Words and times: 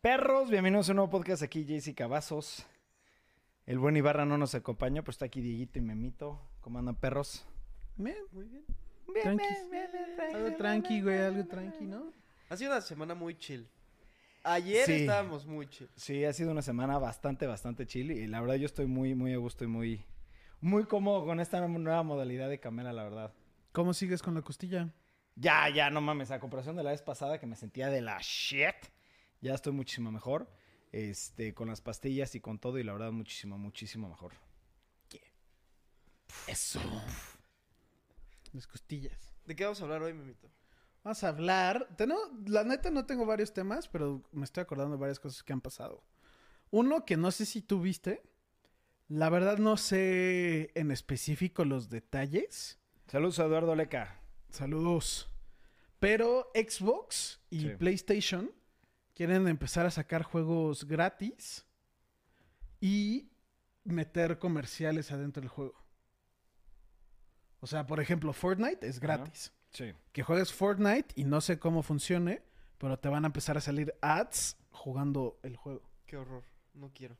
Perros, 0.00 0.48
bienvenidos 0.50 0.88
a 0.88 0.92
un 0.92 0.96
nuevo 0.96 1.10
podcast 1.10 1.42
aquí, 1.42 1.64
JC 1.64 1.94
Cavazos. 1.94 2.64
El 3.66 3.78
buen 3.78 3.96
Ibarra 3.96 4.24
no 4.24 4.38
nos 4.38 4.54
acompaña, 4.54 5.02
pero 5.02 5.10
está 5.10 5.26
aquí 5.26 5.40
Dieguito 5.40 5.78
y 5.78 5.82
Memito. 5.82 6.40
¿Cómo 6.60 6.78
andan, 6.78 6.96
perros? 6.96 7.44
Bien, 7.96 8.16
muy 8.32 8.44
bien. 8.46 8.64
Bien, 9.12 9.22
Tranqui. 9.22 9.44
bien, 9.46 9.70
bien, 9.70 9.90
bien, 9.92 10.16
bien, 10.16 10.36
Algo 10.36 10.56
tranqui, 10.56 11.02
güey, 11.02 11.18
algo 11.18 11.44
tranqui. 11.46 11.84
¿no? 11.84 12.12
Ha 12.48 12.56
sido 12.56 12.70
una 12.72 12.80
semana 12.80 13.14
muy 13.14 13.36
chill. 13.36 13.68
Ayer 14.42 14.86
Sí. 14.86 14.92
estábamos 14.92 15.44
muy 15.46 15.68
chill. 15.68 15.90
Sí, 15.96 16.24
ha 16.24 16.32
sido 16.32 16.50
una 16.52 16.62
semana 16.62 16.98
bastante, 16.98 17.46
bastante 17.46 17.86
chill. 17.86 18.10
Y 18.10 18.26
la 18.26 18.40
verdad, 18.40 18.54
yo 18.54 18.64
estoy 18.66 18.86
muy, 18.86 19.14
muy 19.14 19.34
a 19.34 19.36
gusto 19.36 19.64
y 19.64 19.66
muy, 19.66 20.02
muy 20.62 20.84
cómodo 20.84 21.26
con 21.26 21.40
esta 21.40 21.60
nueva 21.66 22.02
modalidad 22.02 22.48
de 22.48 22.58
Camela, 22.58 22.92
la 22.94 23.02
verdad. 23.04 23.32
¿Cómo 23.72 23.92
sigues 23.92 24.22
con 24.22 24.34
la 24.34 24.40
costilla? 24.42 24.88
Ya, 25.36 25.68
ya, 25.68 25.90
no 25.90 26.00
mames. 26.00 26.30
A 26.30 26.40
comparación 26.40 26.76
de 26.76 26.82
la 26.84 26.90
vez 26.92 27.02
pasada 27.02 27.38
que 27.38 27.46
me 27.46 27.56
sentía 27.56 27.88
de 27.88 28.00
la 28.00 28.18
shit, 28.22 28.74
ya 29.40 29.54
estoy 29.54 29.72
muchísimo 29.72 30.10
mejor. 30.12 30.50
Este, 30.92 31.54
con 31.54 31.68
las 31.68 31.80
pastillas 31.80 32.34
y 32.34 32.40
con 32.40 32.58
todo. 32.58 32.78
Y 32.78 32.82
la 32.84 32.92
verdad, 32.92 33.12
muchísimo, 33.12 33.56
muchísimo 33.58 34.08
mejor. 34.08 34.32
Eso. 36.46 36.80
Las 38.52 38.66
costillas. 38.66 39.34
¿De 39.46 39.54
qué 39.54 39.64
vamos 39.64 39.80
a 39.80 39.84
hablar 39.84 40.02
hoy, 40.02 40.12
Mimito? 40.12 40.50
Vamos 41.04 41.22
a 41.24 41.28
hablar. 41.28 41.88
Tengo, 41.96 42.16
la 42.46 42.64
neta 42.64 42.90
no 42.90 43.06
tengo 43.06 43.24
varios 43.26 43.52
temas, 43.52 43.88
pero 43.88 44.22
me 44.32 44.44
estoy 44.44 44.62
acordando 44.62 44.96
de 44.96 45.00
varias 45.00 45.18
cosas 45.20 45.42
que 45.42 45.52
han 45.52 45.60
pasado. 45.60 46.02
Uno 46.70 47.04
que 47.04 47.16
no 47.16 47.30
sé 47.30 47.46
si 47.46 47.62
tú 47.62 47.80
viste. 47.80 48.22
La 49.08 49.28
verdad 49.28 49.58
no 49.58 49.76
sé 49.76 50.70
en 50.74 50.90
específico 50.90 51.64
los 51.64 51.90
detalles. 51.90 52.78
Saludos 53.08 53.38
a 53.40 53.44
Eduardo 53.46 53.74
Leca. 53.74 54.20
Saludos. 54.50 55.28
Pero 55.98 56.50
Xbox 56.54 57.40
y 57.50 57.62
Sí. 57.62 57.68
PlayStation 57.76 58.52
quieren 59.14 59.48
empezar 59.48 59.86
a 59.86 59.90
sacar 59.90 60.22
juegos 60.22 60.86
gratis 60.86 61.66
y 62.80 63.30
meter 63.84 64.38
comerciales 64.38 65.12
adentro 65.12 65.40
del 65.40 65.48
juego. 65.48 65.84
O 67.60 67.66
sea, 67.66 67.86
por 67.86 68.00
ejemplo, 68.00 68.32
Fortnite 68.32 68.86
es 68.86 69.00
gratis. 69.00 69.52
Sí. 69.70 69.92
Que 70.12 70.22
juegues 70.22 70.52
Fortnite 70.52 71.14
y 71.14 71.24
no 71.24 71.40
sé 71.40 71.58
cómo 71.58 71.82
funcione, 71.82 72.42
pero 72.78 72.98
te 72.98 73.08
van 73.08 73.24
a 73.24 73.28
empezar 73.28 73.56
a 73.56 73.60
salir 73.60 73.94
ads 74.00 74.56
jugando 74.70 75.38
el 75.42 75.56
juego. 75.56 75.82
Qué 76.06 76.16
horror. 76.16 76.44
No 76.74 76.90
quiero. 76.94 77.16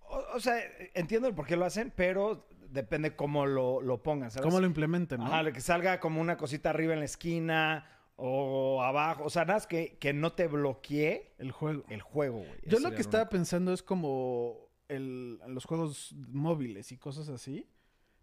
O, 0.00 0.18
o 0.34 0.40
sea, 0.40 0.56
entiendo 0.94 1.28
el 1.28 1.34
por 1.34 1.46
qué 1.46 1.56
lo 1.56 1.66
hacen, 1.66 1.92
pero 1.94 2.48
depende 2.68 3.14
cómo 3.14 3.46
lo, 3.46 3.80
lo 3.80 4.02
pongan, 4.02 4.30
¿sabes? 4.30 4.46
¿Cómo 4.46 4.60
lo 4.60 4.66
implementen? 4.66 5.20
no? 5.20 5.26
Ajá, 5.26 5.52
que 5.52 5.60
salga 5.60 6.00
como 6.00 6.20
una 6.20 6.36
cosita 6.36 6.70
arriba 6.70 6.94
en 6.94 7.00
la 7.00 7.04
esquina 7.04 7.86
o 8.16 8.82
abajo. 8.82 9.24
O 9.24 9.30
sea, 9.30 9.44
nada 9.44 9.54
más 9.54 9.66
que, 9.66 9.96
que 9.98 10.12
no 10.12 10.32
te 10.32 10.46
bloquee 10.46 11.34
El 11.38 11.52
juego. 11.52 11.84
el 11.88 12.00
juego, 12.00 12.38
güey. 12.38 12.60
Yo 12.64 12.78
lo 12.80 12.90
que 12.90 13.00
estaba 13.00 13.24
único. 13.24 13.30
pensando 13.32 13.72
es 13.72 13.82
como 13.82 14.68
el, 14.88 15.38
los 15.48 15.64
juegos 15.64 16.14
móviles 16.28 16.92
y 16.92 16.96
cosas 16.96 17.28
así. 17.28 17.68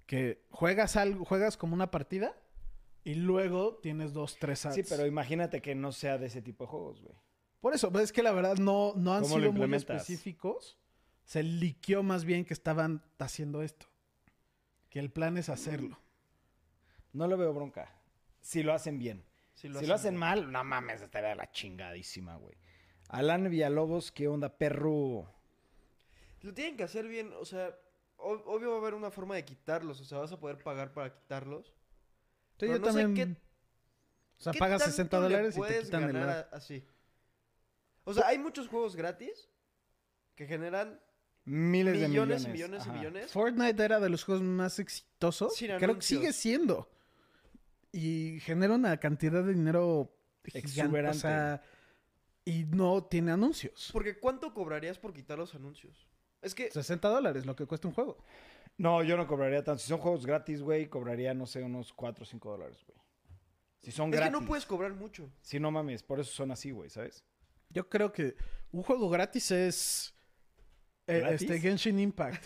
Que 0.05 0.43
juegas 0.49 0.95
algo, 0.95 1.23
juegas 1.25 1.57
como 1.57 1.73
una 1.73 1.91
partida 1.91 2.35
y 3.03 3.15
luego 3.15 3.75
tienes 3.77 4.13
dos, 4.13 4.37
tres 4.39 4.65
ads. 4.65 4.75
Sí, 4.75 4.83
pero 4.87 5.05
imagínate 5.05 5.61
que 5.61 5.73
no 5.75 5.91
sea 5.91 6.17
de 6.17 6.27
ese 6.27 6.41
tipo 6.41 6.65
de 6.65 6.69
juegos, 6.69 7.01
güey. 7.01 7.15
Por 7.59 7.73
eso, 7.73 7.91
pues, 7.91 8.05
es 8.05 8.11
que 8.11 8.23
la 8.23 8.31
verdad 8.31 8.57
no, 8.57 8.93
no 8.95 9.13
han 9.13 9.21
¿Cómo 9.23 9.37
lo 9.37 9.51
sido 9.51 9.67
muy 9.67 9.75
específicos. 9.75 10.79
Se 11.23 11.43
liqueó 11.43 12.01
más 12.03 12.25
bien 12.25 12.43
que 12.43 12.53
estaban 12.53 13.03
haciendo 13.19 13.61
esto. 13.61 13.87
Que 14.89 14.99
el 14.99 15.11
plan 15.11 15.37
es 15.37 15.47
hacerlo. 15.47 15.99
No 17.13 17.27
lo 17.27 17.37
veo 17.37 17.53
bronca. 17.53 17.95
Si 18.41 18.63
lo 18.63 18.73
hacen 18.73 18.97
bien. 18.97 19.23
Si 19.61 19.79
si 19.79 19.85
lo 19.85 19.93
hacen 19.95 20.15
mal, 20.15 20.51
no 20.51 20.63
mames, 20.63 21.01
estaría 21.01 21.35
la 21.35 21.49
chingadísima, 21.51 22.35
güey. 22.37 22.55
Alan 23.09 23.49
Villalobos, 23.49 24.11
¿qué 24.11 24.27
onda, 24.27 24.49
perro? 24.57 25.31
Lo 26.41 26.53
tienen 26.53 26.77
que 26.77 26.83
hacer 26.83 27.07
bien. 27.07 27.31
O 27.39 27.45
sea, 27.45 27.67
ob- 28.17 28.43
obvio 28.45 28.69
va 28.71 28.75
a 28.77 28.79
haber 28.79 28.93
una 28.93 29.11
forma 29.11 29.35
de 29.35 29.45
quitarlos. 29.45 29.99
O 30.01 30.05
sea, 30.05 30.19
vas 30.19 30.31
a 30.31 30.39
poder 30.39 30.57
pagar 30.63 30.93
para 30.93 31.13
quitarlos. 31.13 31.67
Sí, 31.67 31.73
Pero 32.67 32.73
yo 32.73 32.79
no 32.79 32.91
sé 32.93 33.01
también. 33.01 33.37
o 34.39 34.41
sea, 34.41 34.53
¿Qué 34.53 34.59
pagas 34.59 34.79
tanto 34.79 34.91
60 34.91 35.17
le 35.17 35.23
dólares 35.23 35.49
y 35.49 35.53
te 35.53 35.57
puedes 35.59 35.85
quitan 35.85 36.09
el 36.09 36.15
a- 36.17 36.39
así? 36.51 36.85
O 38.03 38.13
sea, 38.13 38.27
hay 38.27 38.39
muchos 38.39 38.67
juegos 38.67 38.95
gratis 38.95 39.49
que 40.35 40.47
generan 40.47 40.99
Miles 41.45 41.99
de 41.99 42.07
millones. 42.07 42.47
millones 42.47 42.47
y 42.47 42.49
millones 42.49 42.85
y 42.87 42.89
millones. 42.89 43.31
Fortnite 43.31 43.83
era 43.83 43.99
de 43.99 44.09
los 44.09 44.23
juegos 44.23 44.43
más 44.43 44.79
exitosos. 44.79 45.55
Sin 45.55 45.75
Creo 45.77 45.95
que 45.95 46.01
sigue 46.01 46.33
siendo. 46.33 46.89
Y 47.91 48.39
genera 48.41 48.75
una 48.75 48.97
cantidad 48.97 49.43
de 49.43 49.53
dinero 49.53 50.15
gigante. 50.45 50.59
Exuberante. 50.59 51.17
O 51.17 51.19
sea, 51.21 51.63
y 52.45 52.65
no 52.65 53.03
tiene 53.03 53.31
anuncios. 53.31 53.89
Porque 53.91 54.17
¿cuánto 54.17 54.53
cobrarías 54.53 54.97
por 54.97 55.13
quitar 55.13 55.37
los 55.37 55.53
anuncios? 55.55 56.07
Es 56.41 56.55
que 56.55 56.71
60 56.71 57.07
dólares 57.07 57.45
lo 57.45 57.55
que 57.55 57.65
cuesta 57.65 57.87
un 57.87 57.93
juego. 57.93 58.17
No, 58.77 59.03
yo 59.03 59.15
no 59.15 59.27
cobraría 59.27 59.63
tanto. 59.63 59.79
Si 59.79 59.87
son 59.87 59.99
juegos 59.99 60.25
gratis, 60.25 60.61
güey, 60.61 60.87
cobraría, 60.87 61.33
no 61.33 61.45
sé, 61.45 61.61
unos 61.61 61.93
4 61.93 62.23
o 62.23 62.25
5 62.25 62.51
dólares, 62.51 62.83
güey. 62.87 62.97
Si 63.81 63.91
son 63.91 64.09
es 64.09 64.17
gratis. 64.17 64.33
que 64.33 64.41
no 64.41 64.47
puedes 64.47 64.65
cobrar 64.65 64.93
mucho. 64.93 65.31
Si 65.41 65.59
no 65.59 65.71
mames, 65.71 66.03
por 66.03 66.19
eso 66.19 66.31
son 66.31 66.51
así, 66.51 66.71
güey, 66.71 66.89
¿sabes? 66.89 67.23
Yo 67.69 67.89
creo 67.89 68.11
que 68.11 68.35
un 68.71 68.83
juego 68.83 69.09
gratis 69.09 69.51
es 69.51 70.15
eh, 71.07 71.23
este 71.31 71.59
Genshin 71.59 71.99
Impact. 71.99 72.43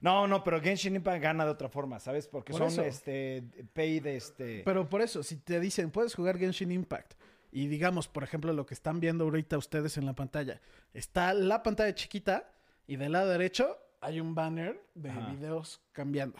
No, 0.00 0.26
no, 0.26 0.42
pero 0.42 0.60
Genshin 0.60 0.96
Impact 0.96 1.22
gana 1.22 1.44
de 1.44 1.50
otra 1.50 1.68
forma, 1.68 2.00
¿sabes? 2.00 2.26
Porque 2.26 2.52
Por 2.52 2.60
son, 2.62 2.68
eso. 2.68 2.82
este, 2.82 3.44
paid, 3.74 4.06
este... 4.06 4.62
Pero 4.64 4.88
por 4.88 5.02
eso, 5.02 5.22
si 5.22 5.36
te 5.36 5.60
dicen, 5.60 5.90
puedes 5.90 6.14
jugar 6.14 6.38
Genshin 6.38 6.72
Impact, 6.72 7.14
y 7.52 7.66
digamos, 7.66 8.08
por 8.08 8.22
ejemplo, 8.22 8.52
lo 8.52 8.64
que 8.64 8.74
están 8.74 9.00
viendo 9.00 9.24
ahorita 9.24 9.58
ustedes 9.58 9.96
en 9.98 10.06
la 10.06 10.14
pantalla, 10.14 10.60
está 10.94 11.34
la 11.34 11.62
pantalla 11.62 11.94
chiquita 11.94 12.50
y 12.86 12.96
del 12.96 13.12
lado 13.12 13.28
derecho 13.28 13.76
hay 14.00 14.20
un 14.20 14.34
banner 14.34 14.82
de 14.94 15.10
Ajá. 15.10 15.30
videos 15.32 15.82
cambiando. 15.92 16.38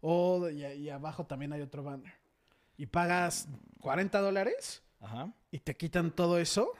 O 0.00 0.48
y, 0.48 0.64
y 0.64 0.90
abajo 0.90 1.26
también 1.26 1.52
hay 1.52 1.60
otro 1.60 1.82
banner. 1.82 2.14
Y 2.76 2.86
pagas 2.86 3.48
40 3.80 4.18
dólares 4.20 4.82
y 5.50 5.58
te 5.58 5.76
quitan 5.76 6.10
todo 6.10 6.38
eso 6.38 6.72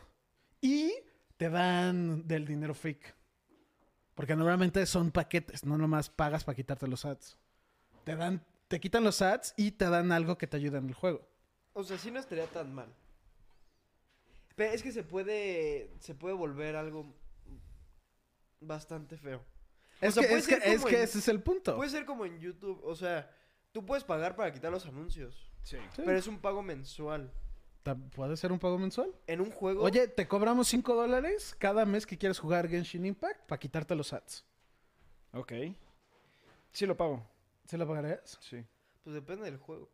y 0.61 0.93
te 1.37 1.51
dan 1.51 2.27
del 2.27 2.47
dinero 2.47 2.75
fake. 2.75 3.15
Porque 4.21 4.37
normalmente 4.37 4.85
son 4.87 5.11
paquetes, 5.11 5.65
no 5.65 5.79
nomás 5.79 6.11
pagas 6.11 6.45
para 6.45 6.55
quitarte 6.57 6.87
los 6.87 7.05
ads. 7.07 7.39
Te 8.05 8.15
dan, 8.17 8.45
te 8.69 8.79
quitan 8.81 9.03
los 9.03 9.23
ads 9.23 9.55
y 9.57 9.73
te 9.73 9.87
dan 9.89 10.13
algo 10.13 10.37
que 10.37 10.47
te 10.47 10.57
ayuda 10.59 10.79
en 10.79 10.89
el 10.89 10.95
juego. 10.95 11.27
O 11.73 11.83
sea, 11.85 11.97
sí 11.99 12.11
no 12.11 12.21
estaría 12.21 12.47
tan 12.47 12.75
mal. 12.75 12.93
Pero 14.57 14.73
es 14.73 14.83
que 14.83 14.93
se 14.93 15.03
puede. 15.03 15.91
Se 16.01 16.15
puede 16.15 16.35
volver 16.35 16.77
algo 16.77 17.15
bastante 18.61 19.17
feo. 19.17 19.39
O 19.39 20.07
Es 20.07 20.15
sea, 20.15 20.27
que, 20.27 20.35
es 20.35 20.47
que, 20.47 20.55
es 20.55 20.85
que 20.85 20.97
en- 20.97 21.03
ese 21.05 21.19
es 21.19 21.29
el 21.29 21.43
punto. 21.43 21.77
Puede 21.77 21.91
ser 21.91 22.05
como 22.05 22.25
en 22.27 22.39
YouTube. 22.41 22.81
O 22.85 22.95
sea, 22.95 23.31
tú 23.73 23.85
puedes 23.85 24.05
pagar 24.05 24.37
para 24.37 24.53
quitar 24.53 24.71
los 24.71 24.87
anuncios. 24.87 25.51
Sí. 25.63 25.77
Sí. 25.95 26.03
Pero 26.05 26.19
es 26.19 26.27
un 26.27 26.39
pago 26.39 26.63
mensual. 26.63 27.33
¿Puede 28.15 28.37
ser 28.37 28.53
un 28.53 28.59
pago 28.59 28.79
mensual? 28.79 29.15
En 29.27 29.41
un 29.41 29.51
juego. 29.51 29.83
Oye, 29.83 30.07
te 30.09 30.29
cobramos 30.29 30.69
5 30.69 30.95
dólares 30.95 31.55
cada 31.59 31.87
mes 31.87 32.07
que 32.07 32.19
quieres 32.19 32.39
jugar 32.39 32.69
Genshin 32.69 33.07
Impact 33.07 33.47
para 33.47 33.59
quitarte 33.59 33.95
los 33.95 34.13
ads. 34.13 34.45
Ok. 35.33 35.53
Sí 36.73 36.87
lo 36.87 36.97
pago. 36.97 37.27
¿Se 37.65 37.79
lo 37.79 37.87
pagarías? 37.87 38.39
Sí. 38.41 38.65
Pues 39.03 39.15
depende 39.15 39.45
del 39.45 39.57
juego. 39.57 39.91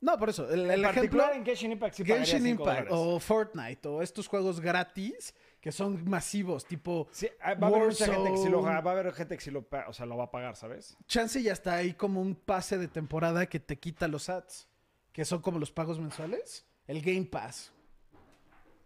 No, 0.00 0.16
por 0.18 0.30
eso. 0.30 0.48
El, 0.48 0.60
el 0.60 0.70
en 0.70 0.70
ejemplo, 0.70 0.92
particular 0.94 1.32
en 1.34 1.44
Genshin 1.44 1.72
Impact 1.72 1.94
sí 1.94 2.04
Genshin 2.04 2.46
Impact 2.46 2.88
dólares. 2.88 2.92
o 2.92 3.20
Fortnite 3.20 3.88
o 3.88 4.00
estos 4.00 4.26
juegos 4.26 4.60
gratis 4.60 5.34
que 5.60 5.72
son 5.72 6.08
masivos, 6.08 6.64
tipo 6.64 7.06
Sí, 7.10 7.28
ah, 7.40 7.54
va 7.54 7.66
a 7.66 7.70
haber 7.70 7.88
mucha 7.88 8.06
gente 8.06 8.30
que 8.30 8.38
sí 8.38 8.48
lo 8.48 8.62
va 8.62 8.76
a 8.76 8.78
haber 8.78 9.12
gente 9.12 9.36
que 9.36 9.42
sí 9.42 9.50
lo 9.50 9.68
o 9.86 9.92
sea, 9.92 10.06
lo 10.06 10.16
va 10.16 10.24
a 10.24 10.30
pagar, 10.30 10.56
¿sabes? 10.56 10.96
Chance 11.06 11.42
ya 11.42 11.52
está 11.52 11.74
ahí 11.74 11.92
como 11.92 12.22
un 12.22 12.34
pase 12.34 12.78
de 12.78 12.88
temporada 12.88 13.46
que 13.46 13.60
te 13.60 13.78
quita 13.78 14.08
los 14.08 14.30
ads, 14.30 14.68
que 15.12 15.26
son 15.26 15.42
como 15.42 15.58
los 15.58 15.70
pagos 15.70 15.98
mensuales. 15.98 16.64
El 16.90 17.02
Game 17.02 17.26
Pass. 17.26 17.72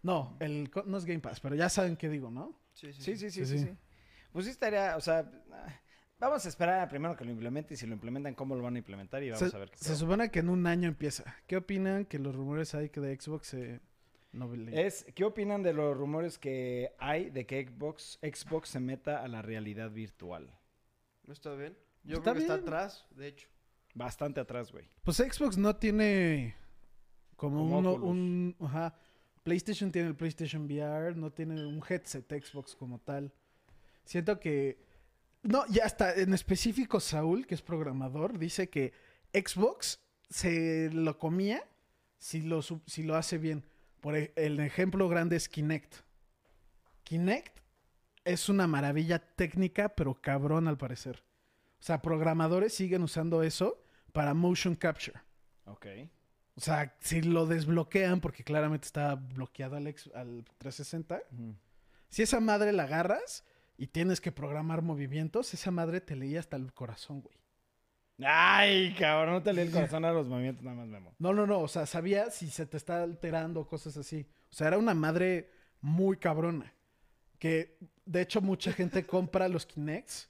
No, 0.03 0.37
el, 0.39 0.69
no 0.85 0.97
es 0.97 1.05
Game 1.05 1.21
Pass, 1.21 1.39
pero 1.39 1.55
ya 1.55 1.69
saben 1.69 1.97
qué 1.97 2.07
digo, 2.07 2.29
¿no? 2.29 2.55
Sí, 2.73 2.93
sí. 2.93 3.01
Sí, 3.01 3.17
sí, 3.17 3.31
sí, 3.31 3.45
Sí, 3.45 3.45
sí, 3.45 3.57
sí. 3.57 3.65
sí. 3.65 3.77
Pues 4.31 4.45
sí 4.45 4.51
estaría, 4.51 4.95
o 4.95 5.01
sea, 5.01 5.27
ah, 5.51 5.81
vamos 6.19 6.45
a 6.45 6.49
esperar 6.49 6.81
a 6.81 6.87
primero 6.87 7.15
que 7.15 7.25
lo 7.25 7.31
implementen 7.31 7.73
y 7.73 7.77
si 7.77 7.87
lo 7.87 7.93
implementan 7.93 8.35
cómo 8.35 8.55
lo 8.55 8.61
van 8.61 8.75
a 8.75 8.77
implementar 8.77 9.23
y 9.23 9.31
vamos 9.31 9.49
Se, 9.49 9.55
a 9.55 9.59
ver 9.59 9.71
qué 9.71 9.77
se 9.79 9.95
supone 9.95 10.29
que 10.29 10.39
en 10.39 10.49
un 10.49 10.67
año 10.67 10.87
empieza. 10.87 11.35
¿Qué 11.47 11.57
opinan 11.57 12.05
que 12.05 12.19
los 12.19 12.35
rumores 12.35 12.75
hay 12.75 12.89
que 12.89 12.99
de 12.99 13.19
Xbox 13.19 13.47
se 13.47 13.79
novelen? 14.33 14.77
Es, 14.77 15.07
¿qué 15.15 15.23
opinan 15.23 15.63
de 15.63 15.73
los 15.73 15.97
rumores 15.97 16.37
que 16.37 16.93
hay 16.99 17.31
de 17.31 17.47
que 17.47 17.65
Xbox, 17.65 18.19
Xbox 18.21 18.69
se 18.69 18.79
meta 18.79 19.23
a 19.23 19.27
la 19.27 19.41
realidad 19.41 19.89
virtual? 19.89 20.55
¿No 21.23 21.33
está 21.33 21.55
bien? 21.55 21.75
Yo 22.03 22.17
Está 22.17 22.33
creo 22.33 22.35
que 22.35 22.41
está 22.41 22.53
atrás, 22.53 23.07
de 23.15 23.29
hecho. 23.29 23.47
Bastante 23.95 24.41
atrás, 24.41 24.71
güey. 24.71 24.87
Pues 25.03 25.17
Xbox 25.17 25.57
no 25.57 25.75
tiene 25.77 26.55
como, 27.35 27.57
Como 27.57 27.79
uno, 27.79 27.93
un... 27.93 28.55
Ajá. 28.59 28.95
PlayStation 29.43 29.91
tiene 29.91 30.07
el 30.07 30.15
PlayStation 30.15 30.65
VR, 30.65 31.15
no 31.15 31.31
tiene 31.31 31.65
un 31.65 31.81
headset 31.87 32.27
Xbox 32.27 32.75
como 32.75 32.99
tal. 32.99 33.33
Siento 34.03 34.39
que... 34.39 34.83
No, 35.43 35.65
ya 35.67 35.83
está. 35.83 36.15
En 36.15 36.33
específico, 36.33 36.99
Saúl, 36.99 37.45
que 37.45 37.53
es 37.53 37.61
programador, 37.61 38.39
dice 38.39 38.69
que 38.69 38.93
Xbox 39.31 39.99
se 40.29 40.89
lo 40.91 41.19
comía 41.19 41.63
si 42.17 42.41
lo, 42.41 42.61
si 42.61 43.03
lo 43.03 43.15
hace 43.15 43.37
bien. 43.37 43.63
Por 44.01 44.15
el 44.15 44.59
ejemplo 44.59 45.07
grande 45.07 45.35
es 45.35 45.47
Kinect. 45.47 45.95
Kinect 47.03 47.59
es 48.23 48.49
una 48.49 48.65
maravilla 48.65 49.19
técnica, 49.19 49.89
pero 49.89 50.19
cabrón 50.19 50.67
al 50.67 50.77
parecer. 50.77 51.23
O 51.79 51.83
sea, 51.83 52.01
programadores 52.01 52.73
siguen 52.73 53.03
usando 53.03 53.43
eso 53.43 53.83
para 54.11 54.33
motion 54.33 54.75
capture. 54.75 55.19
Ok. 55.65 55.85
O 56.57 56.61
sea, 56.61 56.95
si 56.99 57.21
lo 57.21 57.45
desbloquean, 57.45 58.21
porque 58.21 58.43
claramente 58.43 58.85
está 58.85 59.15
bloqueado 59.15 59.75
al, 59.75 59.87
ex- 59.87 60.09
al 60.15 60.45
360, 60.57 61.21
Ujú. 61.33 61.55
si 62.09 62.21
esa 62.23 62.39
madre 62.39 62.71
la 62.71 62.83
agarras 62.83 63.43
y 63.77 63.87
tienes 63.87 64.21
que 64.21 64.31
programar 64.31 64.81
movimientos, 64.81 65.53
esa 65.53 65.71
madre 65.71 65.99
te 65.99 66.15
leía 66.15 66.39
hasta 66.39 66.55
el 66.55 66.71
corazón, 66.73 67.21
güey. 67.21 67.35
Ay, 68.25 68.95
cabrón, 68.97 69.33
no 69.33 69.43
te 69.43 69.51
leí 69.51 69.65
el 69.67 69.73
corazón 69.73 70.05
a 70.05 70.13
los 70.13 70.27
movimientos 70.27 70.63
nada 70.63 70.77
más, 70.77 70.87
Memo. 70.87 71.13
No, 71.19 71.33
no, 71.33 71.45
no, 71.45 71.59
o 71.59 71.67
sea, 71.67 71.85
sabía 71.85 72.31
si 72.31 72.49
se 72.49 72.65
te 72.65 72.77
está 72.77 73.03
alterando, 73.03 73.67
cosas 73.67 73.97
así. 73.97 74.25
O 74.49 74.53
sea, 74.55 74.67
era 74.67 74.77
una 74.77 74.93
madre 74.93 75.51
muy 75.81 76.15
cabrona. 76.15 76.71
Que 77.37 77.77
de 78.05 78.21
hecho 78.21 78.39
mucha 78.39 78.71
gente 78.71 79.03
compra 79.05 79.49
los 79.49 79.65
Kinects 79.65 80.29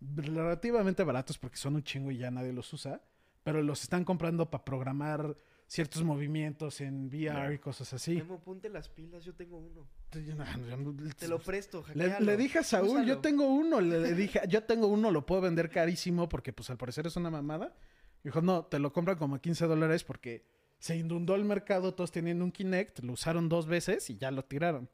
relativamente 0.00 1.04
baratos 1.04 1.38
porque 1.38 1.56
son 1.56 1.76
un 1.76 1.82
chingo 1.82 2.10
y 2.10 2.18
ya 2.18 2.30
nadie 2.30 2.52
los 2.52 2.70
usa, 2.72 3.00
pero 3.42 3.62
los 3.62 3.82
están 3.82 4.04
comprando 4.04 4.50
para 4.50 4.64
programar 4.64 5.34
ciertos 5.72 6.04
movimientos 6.04 6.82
en 6.82 7.06
VR 7.08 7.54
y 7.54 7.58
cosas 7.58 7.90
así. 7.94 8.16
Memo, 8.16 8.38
ponte 8.40 8.68
las 8.68 8.90
pilas, 8.90 9.24
yo 9.24 9.34
tengo 9.34 9.56
uno. 9.56 9.86
Le, 10.12 11.14
Te 11.14 11.28
lo 11.28 11.38
presto, 11.38 11.82
le 11.94 12.10
hackealo. 12.10 12.36
dije 12.36 12.58
a 12.58 12.62
Saúl, 12.62 13.06
yo 13.06 13.20
tengo 13.20 13.46
uno, 13.46 13.80
le, 13.80 13.98
le 13.98 14.12
dije, 14.14 14.42
yo 14.48 14.64
tengo 14.64 14.86
uno, 14.88 15.10
lo 15.10 15.24
puedo 15.24 15.40
vender 15.40 15.70
carísimo 15.70 16.28
porque 16.28 16.52
pues 16.52 16.68
al 16.68 16.76
parecer 16.76 17.06
es 17.06 17.16
una 17.16 17.30
mamada. 17.30 17.74
Dijo, 18.22 18.42
no, 18.42 18.66
te 18.66 18.78
lo 18.78 18.92
compran 18.92 19.16
como 19.16 19.36
a 19.36 19.40
15 19.40 19.66
dólares 19.66 20.04
porque 20.04 20.44
se 20.78 20.94
inundó 20.96 21.34
el 21.36 21.44
mercado, 21.46 21.94
todos 21.94 22.12
tenían 22.12 22.42
un 22.42 22.52
Kinect, 22.52 22.98
lo 23.00 23.14
usaron 23.14 23.48
dos 23.48 23.66
veces 23.66 24.10
y 24.10 24.18
ya 24.18 24.30
lo 24.30 24.44
tiraron. 24.44 24.90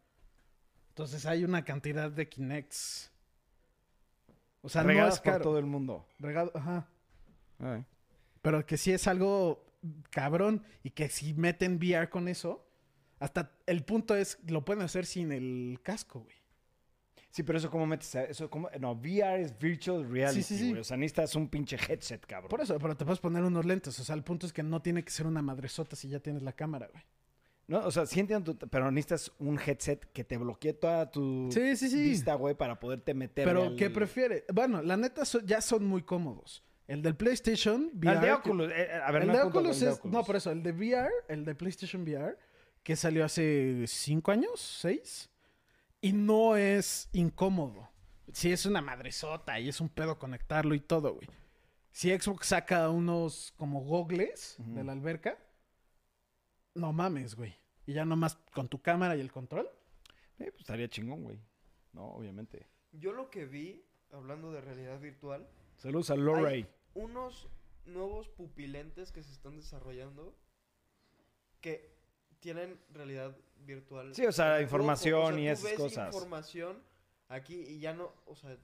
Entonces 0.91 1.27
hay 1.27 1.43
una 1.45 1.65
cantidad 1.65 2.09
de 2.11 2.29
Kinects. 2.29 3.11
O 4.63 4.69
sea, 4.69 4.83
no 4.83 4.89
Regadas 4.91 5.15
es 5.15 5.21
por 5.21 5.33
caro. 5.33 5.43
todo 5.43 5.59
el 5.59 5.67
mundo. 5.67 6.07
Regado- 6.21 6.53
ajá. 6.55 6.87
Ay. 7.59 7.85
Pero 8.43 8.65
que 8.65 8.77
sí 8.77 8.93
es 8.93 9.07
algo 9.09 9.65
cabrón 10.11 10.63
y 10.83 10.91
que 10.91 11.09
si 11.09 11.35
meten 11.35 11.77
VR 11.77 12.09
con 12.11 12.29
eso, 12.29 12.67
hasta 13.19 13.53
el 13.67 13.85
punto 13.85 14.15
es, 14.17 14.39
lo 14.47 14.65
pueden 14.65 14.83
hacer 14.83 15.07
sin 15.07 15.33
el 15.33 15.79
casco, 15.83 16.21
güey. 16.21 16.37
Sí, 17.31 17.43
pero 17.43 17.59
eso 17.59 17.71
cómo 17.71 17.87
metes 17.87 18.15
eso 18.15 18.49
como 18.49 18.71
no, 18.81 18.93
VR 18.93 19.43
es 19.43 19.57
virtual 19.59 20.09
reality, 20.11 20.43
Sí, 20.43 20.57
sí, 20.57 20.63
sí. 20.65 20.69
güey. 20.71 20.81
O 20.81 20.85
sea, 20.85 20.97
necesitas 20.97 21.35
un 21.37 21.49
pinche 21.49 21.77
headset, 21.77 22.25
cabrón. 22.27 22.49
Por 22.49 22.61
eso, 22.63 22.79
pero 22.79 22.97
te 22.97 23.05
puedes 23.05 23.21
poner 23.21 23.45
unos 23.45 23.65
lentes. 23.67 23.99
O 24.01 24.05
sea, 24.05 24.15
el 24.15 24.25
punto 24.25 24.47
es 24.47 24.53
que 24.53 24.63
no 24.63 24.81
tiene 24.83 25.05
que 25.05 25.11
ser 25.11 25.27
una 25.27 25.43
madresota 25.43 25.95
si 25.95 26.09
ya 26.09 26.21
tienes 26.21 26.43
la 26.43 26.53
cámara, 26.53 26.89
güey. 26.91 27.05
No, 27.67 27.81
o 27.87 27.91
sea, 27.91 28.07
sí 28.07 28.19
entiendo, 28.19 28.57
tu- 28.57 28.67
pero 28.69 28.91
necesitas 28.91 29.31
un 29.39 29.59
headset 29.61 30.11
que 30.13 30.25
te 30.25 30.39
bloquee 30.39 30.73
toda 30.73 31.11
tu 31.11 31.51
Sí, 31.53 31.77
sí, 31.77 31.91
sí. 31.91 32.03
vista, 32.03 32.33
güey, 32.35 32.55
para 32.55 32.81
poderte 32.81 33.13
meter 33.13 33.45
Pero, 33.47 33.77
¿qué 33.77 33.91
prefiere? 33.91 34.47
Bueno, 34.53 34.81
la 34.81 34.97
neta 34.97 35.27
so- 35.27 35.41
ya 35.45 35.61
son 35.61 35.85
muy 35.85 36.03
cómodos. 36.03 36.65
El 36.89 37.03
del 37.03 37.15
PlayStation 37.17 37.91
VR. 37.95 38.15
el 38.17 38.21
de 38.23 38.27
que- 38.27 38.33
Oculus, 38.33 38.73
eh, 38.73 38.91
a 39.05 39.13
ver, 39.13 39.23
el 39.23 39.29
no 39.29 39.35
de 39.35 39.43
Oculus 39.43 39.77
el 39.77 39.85
de 39.85 39.91
es. 39.93 39.99
Oculus. 39.99 40.13
No, 40.13 40.25
por 40.25 40.35
eso, 40.37 40.51
el 40.51 40.63
de 40.63 40.73
VR, 40.73 41.11
el 41.29 41.45
de 41.45 41.55
PlayStation 41.55 42.03
VR, 42.03 42.37
que 42.83 42.97
salió 42.97 43.25
hace 43.25 43.85
cinco 43.87 44.33
años, 44.33 44.59
seis, 44.61 45.31
y 46.01 46.13
no 46.13 46.57
es 46.57 47.09
incómodo. 47.13 47.89
Sí, 48.33 48.51
es 48.53 48.67
una 48.67 48.81
madresota 48.81 49.61
y 49.61 49.69
es 49.69 49.81
un 49.81 49.89
pedo 49.89 50.19
conectarlo 50.19 50.75
y 50.75 50.81
todo, 50.81 51.15
güey. 51.15 51.29
Si 51.91 52.11
Xbox 52.17 52.49
saca 52.49 52.89
unos 52.91 53.53
como 53.57 53.81
gogles 53.81 54.57
de 54.59 54.83
la 54.85 54.93
alberca, 54.93 55.39
no 56.75 56.93
mames, 56.93 57.35
güey. 57.35 57.55
Y 57.87 57.93
ya 57.95 58.05
nomás 58.05 58.37
con 58.53 58.69
tu 58.69 58.81
cámara 58.81 59.17
y 59.17 59.21
el 59.21 59.33
control. 59.33 59.69
Eh, 60.39 60.51
pues 60.51 60.61
estaría 60.61 60.89
chingón, 60.89 61.25
güey. 61.25 61.39
No, 61.93 62.05
obviamente. 62.13 62.67
Yo 62.93 63.13
lo 63.13 63.31
que 63.31 63.47
vi, 63.47 63.85
hablando 64.13 64.53
de 64.53 64.61
realidad 64.61 64.99
virtual, 65.01 65.47
Saludos 65.77 66.11
a 66.11 66.17
Lorray. 66.17 66.67
Unos 66.99 67.49
nuevos 67.87 68.29
pupilentes 68.29 69.13
que 69.13 69.23
se 69.23 69.33
están 69.33 69.57
desarrollando 69.57 70.37
que 71.61 71.97
tienen 72.41 72.79
realidad 72.91 73.37
virtual. 73.65 74.15
Sí, 74.15 74.27
o 74.27 74.33
sea, 74.33 74.61
información 74.61 75.15
ojo. 75.21 75.29
O 75.29 75.33
sea, 75.33 75.41
y 75.41 75.49
esas 75.49 75.73
cosas. 75.73 76.15
información 76.15 76.83
aquí 77.29 77.55
y 77.57 77.81
ya 77.81 77.95
no, 77.95 78.13
o 78.27 78.37
sea... 78.37 78.57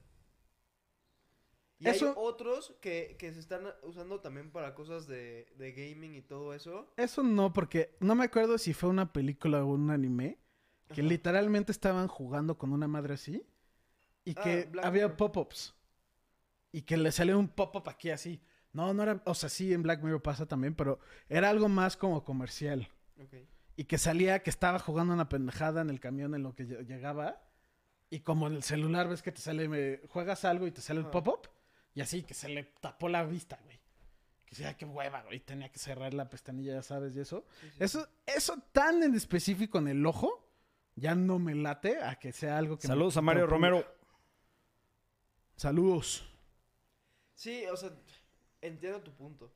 Y 1.80 1.88
hay 1.88 1.98
otros 2.16 2.74
que, 2.80 3.16
que 3.18 3.32
se 3.32 3.40
están 3.40 3.66
usando 3.82 4.20
también 4.20 4.50
para 4.52 4.74
cosas 4.74 5.06
de, 5.06 5.52
de 5.56 5.72
gaming 5.72 6.14
y 6.14 6.22
todo 6.22 6.54
eso. 6.54 6.92
Eso 6.96 7.22
no, 7.22 7.52
porque 7.52 7.96
no 8.00 8.14
me 8.14 8.24
acuerdo 8.24 8.56
si 8.58 8.72
fue 8.72 8.88
una 8.88 9.12
película 9.12 9.62
o 9.64 9.66
un 9.66 9.90
anime 9.90 10.38
que 10.88 11.00
Ajá. 11.00 11.10
literalmente 11.10 11.72
estaban 11.72 12.06
jugando 12.08 12.56
con 12.56 12.72
una 12.72 12.86
madre 12.86 13.14
así 13.14 13.44
y 14.24 14.34
Ah, 14.38 14.42
que 14.42 14.70
había 14.82 15.16
pop-ups 15.16 15.74
y 16.76 16.82
que 16.82 16.96
le 16.96 17.12
salió 17.12 17.38
un 17.38 17.48
pop-up 17.48 17.88
aquí 17.88 18.10
así. 18.10 18.40
No, 18.72 18.92
no 18.92 19.04
era, 19.04 19.22
o 19.26 19.34
sea, 19.34 19.48
sí 19.48 19.72
en 19.72 19.82
Black 19.84 20.02
Mirror 20.02 20.20
pasa 20.22 20.46
también, 20.46 20.74
pero 20.74 20.98
era 21.28 21.48
algo 21.50 21.68
más 21.68 21.96
como 21.96 22.24
comercial 22.24 22.88
y 23.76 23.84
que 23.84 23.96
salía 23.98 24.42
que 24.42 24.50
estaba 24.50 24.78
jugando 24.80 25.14
una 25.14 25.28
pendejada 25.28 25.80
en 25.82 25.90
el 25.90 26.00
camión 26.00 26.34
en 26.34 26.42
lo 26.42 26.54
que 26.56 26.64
lle- 26.66 26.84
llegaba 26.84 27.40
y 28.10 28.20
como 28.20 28.48
en 28.48 28.54
el 28.54 28.62
celular 28.64 29.08
ves 29.08 29.22
que 29.22 29.30
te 29.30 29.40
sale, 29.40 29.68
me- 29.68 30.00
juegas 30.08 30.44
algo 30.44 30.66
y 30.66 30.72
te 30.72 30.80
sale 30.80 30.98
el 31.00 31.06
pop-up 31.06 31.48
y 31.94 32.00
así 32.00 32.24
que 32.24 32.34
se 32.34 32.48
le 32.48 32.64
tapó 32.80 33.08
la 33.08 33.22
vista, 33.24 33.60
güey. 33.64 33.78
Que 34.46 34.56
sea, 34.56 34.76
qué 34.76 34.84
hueva, 34.84 35.22
güey. 35.22 35.38
Tenía 35.40 35.70
que 35.70 35.78
cerrar 35.78 36.12
la 36.12 36.28
pestañilla, 36.28 36.74
ya 36.74 36.82
sabes, 36.82 37.14
y 37.16 37.20
eso. 37.20 37.44
Sí, 37.60 37.68
sí. 37.70 37.76
Eso, 37.78 38.08
eso 38.26 38.58
tan 38.72 39.02
en 39.04 39.14
específico 39.14 39.78
en 39.78 39.86
el 39.88 40.04
ojo, 40.04 40.48
ya 40.96 41.14
no 41.14 41.38
me 41.38 41.54
late 41.54 42.02
a 42.02 42.16
que 42.16 42.32
sea 42.32 42.58
algo 42.58 42.76
que... 42.76 42.88
me 42.88 42.92
Saludos 42.94 43.16
a. 43.16 43.20
Mario 43.22 43.46
Romero. 43.46 43.84
Saludos. 45.56 46.28
Sí, 47.34 47.64
o 47.66 47.76
sea, 47.76 47.90
entiendo 48.60 49.00
tu 49.02 49.12
punto. 49.14 49.52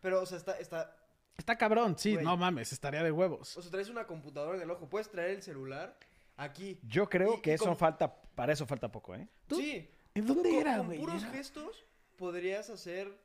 Pero, 0.00 0.22
o 0.22 0.26
sea, 0.26 0.38
está, 0.38 0.58
está... 0.58 0.94
Está 1.36 1.56
cabrón, 1.56 1.96
sí, 1.98 2.14
Güey. 2.14 2.24
no 2.24 2.36
mames, 2.36 2.72
estaría 2.72 3.02
de 3.02 3.12
huevos. 3.12 3.56
O 3.56 3.62
sea, 3.62 3.70
traes 3.70 3.88
una 3.88 4.06
computadora 4.06 4.56
en 4.56 4.62
el 4.62 4.70
ojo. 4.70 4.88
Puedes 4.88 5.08
traer 5.08 5.30
el 5.30 5.42
celular 5.42 5.96
aquí. 6.36 6.80
Yo 6.82 7.08
creo 7.08 7.34
Y- 7.36 7.40
que 7.42 7.50
y 7.50 7.54
eso 7.54 7.74
falta, 7.76 8.12
para 8.34 8.52
eso 8.52 8.66
falta 8.66 8.90
poco, 8.90 9.14
¿eh? 9.14 9.28
¿Tú? 9.46 9.56
Sí. 9.56 9.88
¿En 10.14 10.26
dónde 10.26 10.50
Con- 10.50 10.58
era, 10.58 10.76
con 10.78 10.86
güey? 10.86 10.98
puros 10.98 11.22
Era- 11.22 11.32
gestos 11.32 11.86
podrías 12.16 12.70
hacer... 12.70 13.16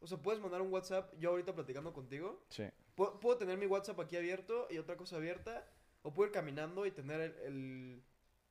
O 0.00 0.06
sea, 0.06 0.16
puedes 0.18 0.40
mandar 0.40 0.62
un 0.62 0.72
WhatsApp, 0.72 1.12
yo 1.18 1.30
ahorita 1.30 1.54
platicando 1.54 1.92
contigo. 1.92 2.42
Sí. 2.48 2.64
Puedo, 2.94 3.20
puedo 3.20 3.36
tener 3.36 3.56
mi 3.58 3.66
WhatsApp 3.66 4.00
aquí 4.00 4.16
abierto 4.16 4.66
y 4.70 4.78
otra 4.78 4.96
cosa 4.96 5.16
abierta. 5.16 5.64
O 6.02 6.12
puedo 6.12 6.28
ir 6.28 6.32
caminando 6.32 6.86
y 6.86 6.90
tener 6.90 7.20
el, 7.20 7.34
el, 7.44 8.02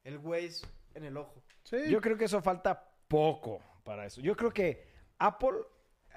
el 0.04 0.18
Waze 0.20 0.66
en 0.94 1.04
el 1.06 1.18
ojo. 1.18 1.44
Sí. 1.64 1.78
Yo 1.90 2.00
creo 2.00 2.16
que 2.18 2.26
eso 2.26 2.42
falta 2.42 2.90
poco 3.08 3.60
para 3.84 4.06
eso. 4.06 4.22
Yo 4.22 4.36
creo 4.38 4.52
que 4.52 4.88
Apple, 5.20 5.58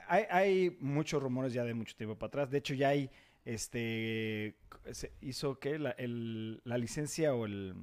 hay, 0.09 0.25
hay 0.31 0.77
muchos 0.81 1.23
rumores 1.23 1.53
ya 1.53 1.65
de 1.65 1.75
mucho 1.75 1.95
tiempo 1.97 2.17
para 2.17 2.29
atrás. 2.29 2.51
De 2.51 2.59
hecho, 2.59 2.75
ya 2.75 2.89
hay, 2.89 3.11
este, 3.45 4.57
se 4.93 5.13
hizo 5.21 5.59
que 5.59 5.79
la, 5.79 5.95
la 5.99 6.79
licencia 6.79 7.35
o 7.35 7.45
el, 7.47 7.75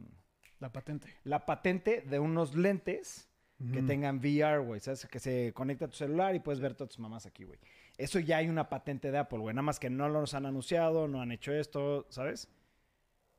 La 0.59 0.71
patente. 0.71 1.07
la 1.23 1.45
patente 1.45 2.01
de 2.01 2.19
unos 2.19 2.55
lentes 2.55 3.27
que 3.73 3.79
Ujú. 3.79 3.87
tengan 3.87 4.19
VR, 4.19 4.59
güey. 4.59 4.79
¿Sabes? 4.79 5.05
Que 5.07 5.19
se 5.19 5.51
conecta 5.53 5.85
a 5.85 5.87
tu 5.89 5.97
celular 5.97 6.33
y 6.33 6.39
puedes 6.39 6.61
ver 6.61 6.75
todas 6.75 6.89
tus 6.91 6.99
mamás 6.99 7.25
aquí, 7.25 7.43
güey. 7.43 7.59
Eso 7.97 8.19
ya 8.19 8.37
hay 8.37 8.47
una 8.47 8.69
patente 8.69 9.11
de 9.11 9.17
Apple, 9.17 9.39
güey. 9.39 9.53
Nada 9.53 9.63
más 9.63 9.79
que 9.79 9.89
no 9.89 10.07
los 10.07 10.33
han 10.33 10.45
anunciado, 10.45 11.07
no 11.09 11.21
han 11.21 11.33
hecho 11.33 11.51
esto, 11.51 12.07
¿sabes? 12.09 12.47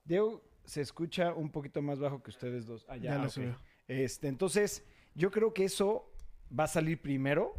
Diego 0.05 0.43
se 0.65 0.83
escucha 0.83 1.33
un 1.33 1.51
poquito 1.51 1.81
más 1.81 1.99
bajo 1.99 2.23
que 2.23 2.31
ustedes 2.31 2.67
dos. 2.67 2.85
Ah, 2.89 2.97
ya, 2.99 3.13
Ya 3.13 3.19
lo 3.19 3.25
ok. 3.25 3.31
subió. 3.31 3.57
Este, 3.89 4.29
entonces, 4.29 4.85
yo 5.15 5.31
creo 5.31 5.55
que 5.55 5.65
eso 5.65 6.13
va 6.57 6.65
a 6.65 6.69
salir 6.69 7.01
primero. 7.01 7.55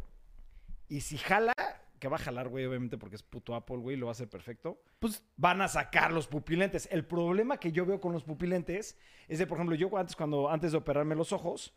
Y 0.92 1.00
si 1.00 1.16
jala, 1.16 1.54
que 1.98 2.06
va 2.06 2.16
a 2.16 2.18
jalar, 2.18 2.50
güey, 2.50 2.66
obviamente 2.66 2.98
porque 2.98 3.16
es 3.16 3.22
puto 3.22 3.54
Apple, 3.54 3.78
güey, 3.78 3.96
lo 3.96 4.04
va 4.06 4.10
a 4.10 4.12
hacer 4.12 4.28
perfecto. 4.28 4.82
Pues 4.98 5.24
Van 5.38 5.62
a 5.62 5.68
sacar 5.68 6.12
los 6.12 6.26
pupilentes. 6.26 6.86
El 6.92 7.06
problema 7.06 7.56
que 7.56 7.72
yo 7.72 7.86
veo 7.86 7.98
con 7.98 8.12
los 8.12 8.24
pupilentes 8.24 8.98
es 9.26 9.38
de, 9.38 9.46
por 9.46 9.56
ejemplo, 9.56 9.74
yo 9.74 9.96
antes, 9.96 10.14
cuando, 10.14 10.50
antes 10.50 10.72
de 10.72 10.76
operarme 10.76 11.14
los 11.14 11.32
ojos, 11.32 11.72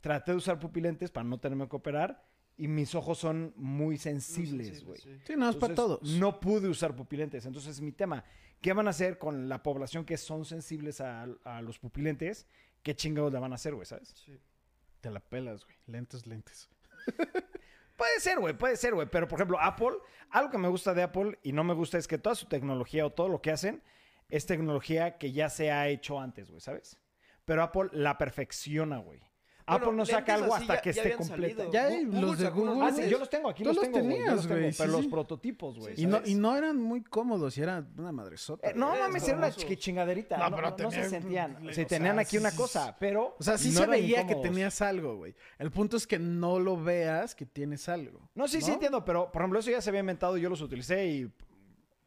traté 0.00 0.30
de 0.30 0.36
usar 0.36 0.60
pupilentes 0.60 1.10
para 1.10 1.24
no 1.24 1.40
tenerme 1.40 1.68
que 1.68 1.74
operar. 1.74 2.24
Y 2.56 2.68
mis 2.68 2.94
ojos 2.94 3.18
son 3.18 3.52
muy 3.56 3.98
sensibles, 3.98 4.68
sensible, 4.68 4.86
güey. 4.86 5.00
sí. 5.00 5.20
sí, 5.26 5.32
no 5.36 5.50
es 5.50 5.56
para 5.56 5.74
todos. 5.74 6.02
No 6.02 6.38
pude 6.38 6.68
usar 6.68 6.94
pupilentes. 6.94 7.44
Entonces, 7.46 7.80
mi 7.80 7.90
tema, 7.90 8.22
¿qué 8.60 8.72
van 8.72 8.86
a 8.86 8.90
hacer 8.90 9.18
con 9.18 9.48
la 9.48 9.64
población 9.64 10.04
que 10.04 10.16
son 10.16 10.44
sensibles 10.44 11.00
a, 11.00 11.26
a 11.42 11.60
los 11.60 11.80
pupilentes? 11.80 12.46
¿Qué 12.84 12.94
chingados 12.94 13.32
la 13.32 13.40
van 13.40 13.50
a 13.50 13.56
hacer, 13.56 13.74
güey, 13.74 13.86
sabes? 13.86 14.14
Sí. 14.14 14.38
Te 15.00 15.10
la 15.10 15.18
pelas, 15.18 15.64
güey. 15.64 15.76
Lentes, 15.88 16.28
lentes. 16.28 16.70
Puede 18.00 18.18
ser, 18.18 18.40
güey, 18.40 18.54
puede 18.56 18.76
ser, 18.78 18.94
güey. 18.94 19.06
Pero, 19.10 19.28
por 19.28 19.38
ejemplo, 19.38 19.60
Apple, 19.60 19.98
algo 20.30 20.50
que 20.50 20.56
me 20.56 20.68
gusta 20.68 20.94
de 20.94 21.02
Apple 21.02 21.38
y 21.42 21.52
no 21.52 21.64
me 21.64 21.74
gusta 21.74 21.98
es 21.98 22.08
que 22.08 22.16
toda 22.16 22.34
su 22.34 22.46
tecnología 22.46 23.04
o 23.04 23.12
todo 23.12 23.28
lo 23.28 23.42
que 23.42 23.50
hacen 23.50 23.82
es 24.30 24.46
tecnología 24.46 25.18
que 25.18 25.32
ya 25.32 25.50
se 25.50 25.70
ha 25.70 25.86
hecho 25.86 26.18
antes, 26.18 26.48
güey, 26.48 26.62
¿sabes? 26.62 26.98
Pero 27.44 27.62
Apple 27.62 27.90
la 27.92 28.16
perfecciona, 28.16 28.96
güey. 28.96 29.20
Apple 29.74 29.86
Bueno, 29.86 29.98
no 29.98 30.06
saca 30.06 30.34
algo 30.34 30.54
así 30.54 30.64
hasta 30.64 30.74
ya- 30.76 30.80
que 30.82 30.92
ya 30.92 31.02
esté 31.02 31.24
salido. 31.24 31.70
Ya 31.72 31.84
hay 31.86 32.04
Gu- 32.04 32.20
los 32.20 32.38
de 32.38 32.48
Google. 32.50 32.84
Ah, 32.86 32.92
sí, 32.92 33.08
yo 33.08 33.18
los 33.18 33.30
tengo, 33.30 33.48
aquí 33.48 33.62
Tú 33.62 33.68
los 33.70 33.76
los 33.76 33.84
tengo, 33.84 33.98
tenías, 33.98 34.46
güey, 34.46 34.72
sí, 34.72 34.78
pero 34.78 34.92
los 34.92 35.00
sí. 35.02 35.08
prototipos, 35.08 35.78
güey. 35.78 35.96
Sí, 35.96 36.02
Y 36.02 36.06
no, 36.06 36.20
y 36.24 36.34
no 36.34 36.56
eran 36.56 36.76
muy 36.78 37.02
cómodos, 37.02 37.56
y 37.58 37.62
era 37.62 37.84
una 37.96 38.12
madresota. 38.12 38.68
Eh, 38.70 38.72
no 38.74 38.94
mames, 38.96 39.26
era 39.28 39.38
una 39.38 39.50
chingaderita. 39.52 40.36
No, 40.38 40.50
No, 40.50 40.56
pero 40.56 40.70
no- 40.70 40.76
no 40.76 40.90
se 40.90 40.96
tenían- 41.02 41.10
sentían. 41.10 41.56
o 41.56 41.68
Se 41.70 41.74
sea, 41.74 41.86
tenían 41.86 42.18
aquí 42.18 42.36
una 42.38 42.52
cosa, 42.54 42.96
pero. 42.98 43.36
O 43.38 43.42
sea, 43.42 43.56
sí 43.58 43.70
no 43.70 43.80
se 43.80 43.86
veía 43.86 44.26
que 44.26 44.34
tenías 44.36 44.80
algo, 44.82 45.16
güey. 45.16 45.34
El 45.58 45.70
punto 45.70 45.96
es 45.96 46.06
que 46.06 46.18
no 46.18 46.58
lo 46.58 46.76
veas 46.82 47.34
que 47.34 47.46
tienes 47.46 47.88
algo. 47.88 48.28
No, 48.34 48.48
sí, 48.48 48.60
sí 48.60 48.70
entiendo, 48.72 49.04
pero 49.04 49.30
por 49.30 49.42
ejemplo, 49.42 49.60
eso 49.60 49.70
ya 49.70 49.80
se 49.80 49.90
había 49.90 50.00
inventado 50.00 50.36
y 50.36 50.40
yo 50.40 50.48
los 50.48 50.60
utilicé 50.60 51.06
y. 51.06 51.32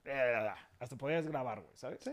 eh, 0.05 0.49
hasta 0.79 0.95
podías 0.97 1.25
grabar, 1.25 1.61
güey, 1.61 1.75
¿sabes? 1.75 1.99
Sí. 2.03 2.11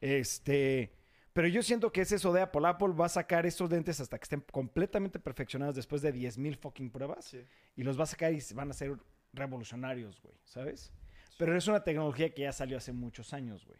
Este. 0.00 0.92
Pero 1.38 1.46
yo 1.46 1.62
siento 1.62 1.92
que 1.92 2.00
es 2.00 2.10
eso 2.10 2.32
de 2.32 2.40
Apple. 2.40 2.66
Apple 2.66 2.88
va 2.88 3.06
a 3.06 3.08
sacar 3.08 3.46
estos 3.46 3.70
lentes 3.70 4.00
hasta 4.00 4.18
que 4.18 4.24
estén 4.24 4.40
completamente 4.50 5.20
perfeccionados 5.20 5.76
después 5.76 6.02
de 6.02 6.12
10.000 6.12 6.56
fucking 6.56 6.90
pruebas. 6.90 7.26
Sí. 7.26 7.46
Y 7.76 7.84
los 7.84 7.96
va 7.96 8.02
a 8.02 8.06
sacar 8.06 8.32
y 8.32 8.40
van 8.54 8.70
a 8.70 8.72
ser 8.72 8.96
revolucionarios, 9.32 10.20
güey, 10.20 10.34
¿sabes? 10.42 10.92
Pero 11.38 11.56
es 11.56 11.68
una 11.68 11.84
tecnología 11.84 12.34
que 12.34 12.42
ya 12.42 12.50
salió 12.50 12.76
hace 12.76 12.92
muchos 12.92 13.32
años, 13.32 13.64
güey. 13.64 13.78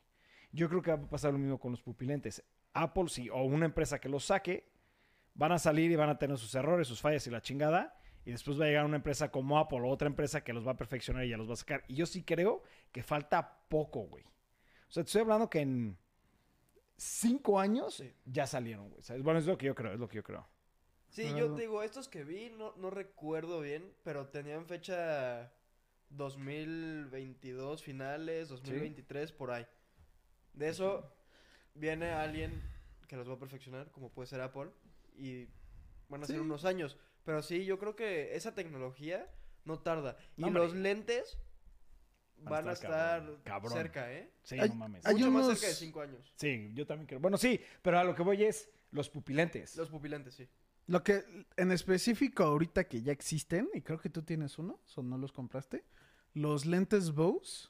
Yo 0.53 0.69
creo 0.69 0.83
que 0.83 0.93
va 0.93 0.99
a 0.99 1.11
pasar 1.11 1.33
lo 1.33 1.41
mismo 1.41 1.59
con 1.59 1.73
los 1.73 1.83
pupilentes. 1.83 2.45
Apple, 2.75 3.09
sí, 3.09 3.29
o 3.29 3.43
una 3.43 3.65
empresa 3.65 3.99
que 3.99 4.09
los 4.09 4.27
saque, 4.27 4.71
van 5.35 5.51
a 5.51 5.59
salir 5.59 5.91
y 5.91 5.97
van 5.97 6.11
a 6.11 6.17
tener 6.17 6.39
sus 6.39 6.55
errores, 6.55 6.87
sus 6.87 7.01
fallas 7.01 7.27
y 7.27 7.31
la 7.31 7.43
chingada. 7.43 7.99
Y 8.25 8.31
después 8.31 8.61
va 8.61 8.67
a 8.67 8.69
llegar 8.69 8.85
una 8.85 8.99
empresa 8.99 9.33
como 9.33 9.59
Apple 9.59 9.81
o 9.81 9.89
otra 9.89 10.07
empresa 10.07 10.45
que 10.45 10.53
los 10.53 10.65
va 10.65 10.71
a 10.71 10.77
perfeccionar 10.77 11.25
y 11.25 11.31
ya 11.31 11.37
los 11.37 11.49
va 11.49 11.55
a 11.55 11.57
sacar. 11.57 11.83
Y 11.89 11.97
yo 11.97 12.07
sí 12.07 12.23
creo 12.23 12.63
que 12.93 13.03
falta 13.03 13.59
poco, 13.69 14.03
güey. 14.03 14.23
O 14.23 14.93
sea, 14.93 15.03
te 15.03 15.09
estoy 15.09 15.23
hablando 15.23 15.51
que 15.51 15.59
en 15.59 15.99
cinco 16.99 17.59
años 17.61 17.95
Sí. 17.95 18.13
ya 18.27 18.47
salieron, 18.47 18.91
güey. 18.91 19.03
¿sabes? 19.03 19.23
Bueno, 19.23 19.39
es 19.39 19.47
lo 19.47 19.57
que 19.57 19.67
yo 19.67 19.75
creo, 19.75 19.93
es 19.95 20.01
lo 20.01 20.09
que 20.09 20.17
yo 20.17 20.23
creo. 20.23 20.47
Sí, 21.09 21.33
yo 21.35 21.55
te 21.55 21.63
digo, 21.63 21.83
estos 21.83 22.07
que 22.09 22.23
vi, 22.25 22.51
no, 22.51 22.75
no 22.77 22.91
recuerdo 22.91 23.61
bien, 23.61 23.95
pero 24.05 24.27
tenían 24.29 24.67
fecha 24.67 25.51
2022 26.11 27.83
finales, 27.83 28.49
2023, 28.49 29.33
por 29.33 29.51
ahí. 29.51 29.67
De 30.53 30.69
eso 30.69 31.11
viene 31.75 32.11
alguien 32.11 32.63
que 33.09 33.17
los 33.17 33.29
va 33.29 33.35
a 33.35 33.39
perfeccionar, 33.39 33.91
como 33.91 34.11
puede 34.11 34.27
ser 34.27 34.41
Apple, 34.41 34.71
y 35.17 35.47
van 36.09 36.23
a 36.23 36.27
ser 36.27 36.37
Sí. 36.37 36.43
unos 36.43 36.65
años. 36.65 36.99
Pero 37.25 37.43
sí, 37.43 37.65
yo 37.65 37.79
creo 37.79 37.97
que 37.97 38.35
esa 38.37 38.55
tecnología 38.55 39.31
no 39.65 39.79
tarda. 39.81 40.17
Y 40.37 40.45
hombre. 40.45 40.63
los 40.63 40.75
lentes 40.75 41.39
van 42.43 42.69
a 42.69 42.73
estar 42.73 42.91
estar 42.91 43.21
cabrón, 43.21 43.41
cabrón. 43.45 43.73
cerca, 43.73 44.13
¿eh? 44.13 44.31
Sí, 44.43 44.59
Hay- 44.59 44.69
no 44.71 44.75
mames. 44.77 45.05
hay 45.07 45.15
Mucho 45.15 45.31
más 45.31 45.45
unos- 45.47 45.59
cerca 45.59 45.69
de 45.71 45.75
5 45.75 46.01
años. 46.01 46.33
Sí, 46.37 46.71
yo 46.75 46.87
también 46.87 47.07
creo. 47.07 47.21
Bueno, 47.21 47.37
sí, 47.39 47.61
pero 47.83 47.99
a 47.99 48.05
lo 48.05 48.15
que 48.15 48.23
voy 48.23 48.45
es 48.45 48.69
los 48.91 49.11
pupilentes. 49.11 49.77
Los 49.77 49.89
pupilentes, 49.91 50.35
sí. 50.35 50.49
Lo 50.87 51.03
que 51.05 51.23
en 51.57 51.71
específico 51.73 52.45
ahorita 52.45 52.85
que 52.85 53.03
ya 53.03 53.13
existen, 53.13 53.69
y 53.75 53.83
creo 53.83 53.99
que 54.01 54.09
tú 54.09 54.23
tienes 54.23 54.59
uno, 54.59 54.81
o 54.97 55.03
no 55.03 55.19
los 55.19 55.33
compraste, 55.33 55.85
los 56.33 56.65
lentes 56.65 57.13
Bose, 57.13 57.69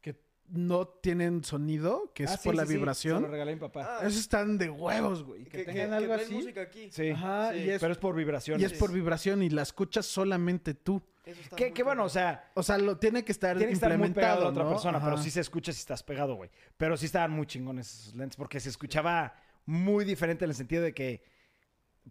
que 0.00 0.18
no 0.48 0.86
tienen 0.88 1.44
sonido, 1.44 2.10
que 2.14 2.24
es 2.24 2.30
Ah, 2.30 2.36
sí, 2.38 2.48
por 2.48 2.54
la 2.54 2.62
sí, 2.62 2.68
sí, 2.68 2.72
Se 2.72 2.78
vibración. 2.78 3.22
lo 3.22 3.28
regalé 3.28 3.52
a 3.52 3.54
mi 3.56 3.60
papá. 3.60 3.98
Ah, 4.00 4.06
Esos 4.06 4.20
están 4.20 4.56
de 4.56 4.70
huevos, 4.70 5.24
güey. 5.24 5.44
Que, 5.44 5.50
que, 5.50 5.58
que, 5.58 5.64
tengan 5.72 5.88
que 5.90 5.94
algo 5.96 6.14
traen 6.14 6.24
así. 6.26 6.34
música 6.34 6.62
aquí. 6.62 6.90
Sí. 6.90 7.10
Ajá, 7.10 7.52
Sí. 7.52 7.58
y 7.58 7.70
es, 7.70 7.80
Pero 7.82 7.92
es 7.92 7.98
por 7.98 8.14
vibración. 8.16 8.60
y 8.60 8.64
es 8.64 8.72
por 8.72 8.92
vibración 8.92 9.42
y 9.42 9.50
la 9.50 9.60
escuchas 9.62 10.06
solamente 10.06 10.72
tú. 10.72 11.02
Eso 11.30 11.40
está 11.42 11.56
Que, 11.56 11.82
bueno, 11.82 12.04
o 12.04 12.08
sea, 12.08 12.50
O 12.54 12.62
sea, 12.62 12.78
lo 12.78 12.96
tiene 12.96 13.24
que 13.24 13.32
estar 13.32 13.56
tiene 13.56 13.68
que 13.68 13.74
estar 13.74 13.90
muy 13.98 14.08
pegado 14.10 14.36
implementado 14.36 14.46
a 14.46 14.50
otra 14.50 14.64
¿no? 14.64 14.70
persona, 14.70 15.04
pero 15.04 15.16
sí 15.18 15.30
se 15.30 15.40
escucha 15.40 15.72
si 15.72 15.80
estás 15.80 16.02
pegado, 16.02 16.34
güey. 16.36 16.50
Pero 16.76 16.96
sí 16.96 17.06
estaban 17.06 17.30
muy 17.32 17.46
chingones 17.46 17.92
esos 18.02 18.14
lentes 18.14 18.36
porque 18.36 18.58
se 18.60 18.68
escuchaba 18.70 19.34
muy 19.66 20.04
diferente 20.04 20.44
en 20.44 20.50
el 20.50 20.56
sentido 20.56 20.82
de 20.82 20.94
que 20.94 21.22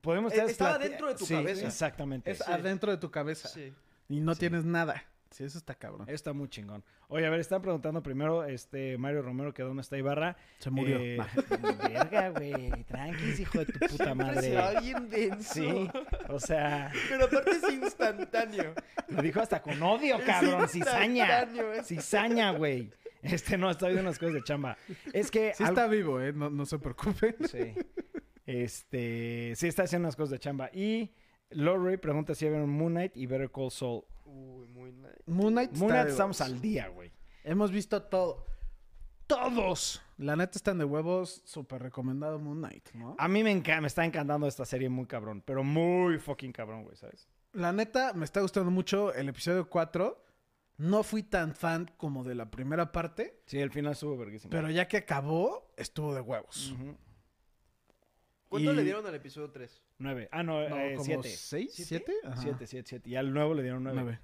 podemos 0.02 0.32
Eh, 0.34 0.36
estar 0.36 0.50
estaba 0.50 0.78
dentro 0.78 1.08
de 1.08 1.16
tu 1.16 1.26
Sí, 1.26 1.34
cabeza. 1.34 1.66
Exactamente. 1.68 2.30
Es 2.32 2.38
Sí. 2.38 2.44
adentro 2.52 2.92
de 2.92 2.98
tu 2.98 3.10
cabeza. 3.10 3.48
Sí. 3.48 3.74
Y 4.10 4.20
no 4.20 4.34
Sí. 4.36 4.42
tienes 4.42 4.64
nada. 4.64 5.04
Sí, 5.32 5.44
eso 5.44 5.58
está 5.58 5.76
cabrón. 5.76 6.08
Está 6.10 6.34
muy 6.34 6.48
chingón. 6.50 6.84
Oye, 7.10 7.26
a 7.26 7.30
ver, 7.30 7.40
están 7.40 7.62
preguntando 7.62 8.02
primero, 8.04 8.44
este, 8.46 8.98
Mario 8.98 9.22
Romero, 9.22 9.54
que 9.54 9.64
dónde 9.64 9.82
está 9.82 9.98
Ibarra. 9.98 10.36
Se 10.60 10.70
murió. 10.70 10.98
Eh, 11.00 11.18
verga, 11.84 12.30
güey. 12.30 12.84
Tranquis, 12.86 13.40
hijo 13.40 13.60
de 13.60 13.66
tu 13.66 13.80
puta 13.80 14.14
madre. 14.16 14.42
se 14.42 14.82
bien 14.82 15.10
denso. 15.10 15.54
Sí, 15.54 15.90
o 16.30 16.40
sea, 16.40 16.92
Pero 17.10 17.26
aparte 17.26 17.52
es 17.52 17.74
instantáneo. 17.74 18.74
lo 19.10 19.22
dijo 19.22 19.40
hasta 19.42 19.62
con 19.62 19.82
odio, 19.82 20.18
Es 20.18 20.24
cabrón. 20.26 20.68
Cizaña. 20.68 21.44
es- 21.78 21.88
Cizaña, 21.88 22.52
güey. 22.52 22.90
Este 23.22 23.58
no, 23.58 23.70
está 23.72 23.88
viendo 23.88 24.04
unas 24.04 24.20
cosas 24.20 24.36
de 24.36 24.44
chamba. 24.44 24.78
Es 25.14 25.32
que. 25.32 25.54
Sí 25.56 25.64
algo- 25.64 25.74
está 25.80 25.88
vivo, 25.88 26.22
¿eh? 26.22 26.32
No, 26.34 26.50
no 26.50 26.66
se 26.66 26.78
preocupen. 26.80 27.36
Sí. 27.50 27.74
Este. 28.46 29.54
Sí, 29.56 29.68
está 29.68 29.84
haciendo 29.84 30.08
unas 30.08 30.16
cosas 30.16 30.32
de 30.32 30.40
chamba. 30.40 30.70
Y 30.74 31.12
Lorray 31.50 31.98
pregunta 31.98 32.36
si 32.36 32.48
vieron 32.48 32.70
Moon 32.70 32.94
Knight 32.94 33.16
y 33.18 33.26
Better 33.26 33.50
Call 33.52 33.72
Saul. 33.72 34.04
Uy. 34.28 34.68
Moon 34.68 34.92
Knight 35.54 35.72
Moon 35.76 35.90
Knight 35.90 36.06
de 36.06 36.12
estamos 36.12 36.40
al 36.42 36.62
día, 36.62 36.88
güey. 36.90 37.12
Hemos 37.44 37.72
visto 37.72 38.02
todo. 38.04 38.46
Todos. 39.26 40.02
La 40.18 40.36
neta 40.36 40.58
están 40.58 40.78
de 40.78 40.86
huevos. 40.86 41.42
Súper 41.46 41.82
recomendado 41.82 42.40
Moon 42.40 42.60
Knight, 42.60 42.92
¿no? 42.94 43.16
A 43.18 43.28
mí 43.28 43.44
me, 43.44 43.52
enca- 43.52 43.82
me 43.82 43.88
está 43.88 44.06
encantando 44.06 44.48
esta 44.48 44.66
serie 44.66 44.88
muy 44.90 45.06
cabrón. 45.06 45.42
Pero 45.46 45.64
muy 45.64 46.18
fucking 46.20 46.52
cabrón, 46.54 46.84
güey, 46.84 46.96
¿sabes? 46.96 47.28
La 47.54 47.74
neta, 47.74 48.14
me 48.14 48.24
está 48.26 48.42
gustando 48.42 48.72
mucho 48.72 49.14
el 49.14 49.28
episodio 49.30 49.70
4. 49.70 50.24
No 50.78 51.04
fui 51.04 51.24
tan 51.24 51.56
fan 51.56 51.92
como 51.98 52.24
de 52.24 52.36
la 52.36 52.52
primera 52.52 52.92
parte, 52.92 53.42
Sí, 53.48 53.58
el 53.60 53.72
final 53.72 53.94
estuvo 53.94 54.16
verguísimo. 54.16 54.52
pero 54.52 54.70
ya 54.70 54.88
que 54.88 54.98
acabó, 54.98 55.74
estuvo 55.76 56.14
de 56.14 56.22
huevos. 56.22 56.76
¿Cuánto 58.48 58.72
Y- 58.72 58.76
le 58.76 58.84
dieron 58.84 59.06
al 59.08 59.16
episodio 59.16 59.50
3? 59.52 59.82
Nueve. 60.00 60.30
Ah, 60.32 60.44
no, 60.44 60.68
No, 60.68 60.78
eh, 60.78 60.94
como 60.94 61.06
siete. 61.06 61.30
¿Seis? 61.30 61.74
¿Siete? 61.74 61.88
¿Siete? 61.88 62.14
Ajá. 62.24 62.42
Siete, 62.42 62.68
siete, 62.68 62.90
siete. 62.90 63.10
Y 63.10 63.16
al 63.16 63.34
nuevo 63.34 63.54
le 63.54 63.64
dieron 63.64 63.84
nueve. 63.84 64.02
Nueve. 64.02 64.20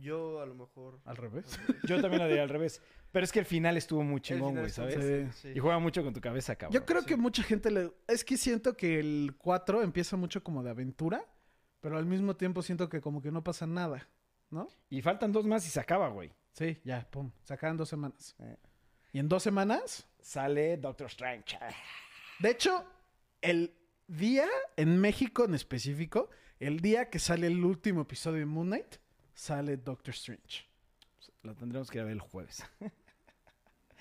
Yo 0.00 0.40
a 0.40 0.46
lo 0.46 0.54
mejor. 0.54 1.00
Al 1.04 1.16
revés. 1.16 1.58
Yo 1.84 2.00
también 2.00 2.22
lo 2.22 2.28
diría 2.28 2.42
al 2.42 2.48
revés. 2.48 2.82
Pero 3.12 3.24
es 3.24 3.30
que 3.30 3.38
el 3.38 3.44
final 3.44 3.76
estuvo 3.76 4.02
muy 4.02 4.20
chingón, 4.20 4.56
güey, 4.56 4.70
¿sabes? 4.70 5.32
Sí. 5.36 5.52
Y 5.54 5.58
juega 5.60 5.78
mucho 5.78 6.02
con 6.02 6.12
tu 6.12 6.20
cabeza, 6.20 6.56
cabrón. 6.56 6.74
Yo 6.74 6.84
creo 6.84 7.02
sí. 7.02 7.06
que 7.06 7.16
mucha 7.16 7.44
gente 7.44 7.70
le... 7.70 7.92
Es 8.08 8.24
que 8.24 8.36
siento 8.36 8.76
que 8.76 8.98
el 8.98 9.36
4 9.38 9.82
empieza 9.82 10.16
mucho 10.16 10.42
como 10.42 10.64
de 10.64 10.70
aventura, 10.70 11.24
pero 11.80 11.96
al 11.96 12.06
mismo 12.06 12.34
tiempo 12.34 12.60
siento 12.60 12.88
que 12.88 13.00
como 13.00 13.22
que 13.22 13.30
no 13.30 13.44
pasa 13.44 13.68
nada, 13.68 14.08
¿no? 14.50 14.68
Y 14.90 15.00
faltan 15.00 15.30
dos 15.30 15.46
más 15.46 15.64
y 15.64 15.70
se 15.70 15.78
acaba, 15.78 16.08
güey. 16.08 16.32
Sí, 16.54 16.80
ya, 16.84 17.08
pum. 17.08 17.30
Sacaron 17.44 17.76
dos 17.76 17.88
semanas. 17.88 18.34
Eh. 18.40 18.56
Y 19.12 19.20
en 19.20 19.28
dos 19.28 19.44
semanas, 19.44 20.08
Sale 20.20 20.76
Doctor 20.76 21.06
Strange. 21.06 21.56
de 22.40 22.50
hecho, 22.50 22.84
el 23.40 23.72
día, 24.06 24.46
en 24.76 24.98
México 25.00 25.44
en 25.44 25.54
específico, 25.54 26.30
el 26.60 26.80
día 26.80 27.10
que 27.10 27.18
sale 27.18 27.46
el 27.46 27.64
último 27.64 28.02
episodio 28.02 28.38
de 28.40 28.46
Moon 28.46 28.66
Knight, 28.68 28.96
sale 29.34 29.76
Doctor 29.76 30.14
Strange. 30.14 30.66
La 31.42 31.54
tendremos 31.54 31.90
que 31.90 31.98
ir 31.98 32.02
a 32.02 32.04
ver 32.04 32.14
el 32.14 32.20
jueves. 32.20 32.64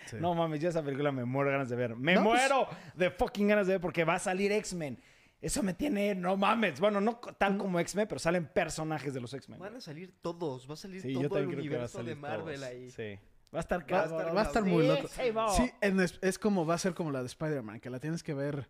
Sí. 0.06 0.18
No 0.20 0.36
mames, 0.36 0.60
yo 0.60 0.68
esa 0.68 0.84
película 0.84 1.14
me 1.14 1.24
muero 1.24 1.50
de 1.50 1.54
ganas 1.54 1.70
de 1.70 1.78
ver. 1.78 1.96
Me 1.96 2.16
No, 2.16 2.26
pues- 2.26 2.42
muero 2.42 2.68
de 2.94 3.10
fucking 3.10 3.48
ganas 3.48 3.68
de 3.68 3.74
ver 3.76 3.80
porque 3.82 4.04
va 4.04 4.16
a 4.16 4.20
salir 4.20 4.52
X-Men. 4.52 5.02
Eso 5.40 5.64
me 5.64 5.74
tiene, 5.74 6.14
no 6.14 6.36
mames. 6.36 6.82
Bueno, 6.82 7.00
no 7.00 7.22
tal 7.38 7.58
como 7.58 7.80
X-Men, 7.80 8.06
pero 8.10 8.20
salen 8.20 8.46
personajes 8.46 9.14
de 9.14 9.22
los 9.22 9.34
X-Men. 9.34 9.60
Van 9.60 9.78
a 9.78 9.80
salir 9.80 10.14
todos. 10.22 10.70
Va 10.70 10.74
a 10.74 10.76
salir 10.76 11.02
Sí, 11.02 11.14
todo 11.14 11.38
el 11.38 11.48
universo 11.48 12.00
de 12.00 12.04
salir 12.04 12.18
Marvel 12.18 12.56
todos. 12.60 12.68
ahí. 12.68 12.92
Sí. 12.92 13.18
Va 13.56 13.60
a 13.60 13.62
estar 13.62 13.80
Va 13.80 13.84
a 13.84 13.88
cabrón. 13.88 14.20
estar 14.20 14.36
Va 14.36 14.42
a 14.42 14.44
estar 14.44 14.64
muy 14.66 14.86
loco. 14.86 15.08
sí, 15.08 15.32
va. 15.32 15.50
Sí, 15.54 15.72
en 15.80 15.98
es, 16.02 16.20
es 16.22 16.38
como 16.38 16.66
va 16.66 16.74
a 16.74 16.80
ser 16.80 16.94
como 16.94 17.10
la 17.10 17.22
de 17.22 17.28
Spider-Man, 17.28 17.80
que 17.80 17.90
la 17.90 18.02
tienes 18.02 18.24
que 18.24 18.34
ver 18.34 18.70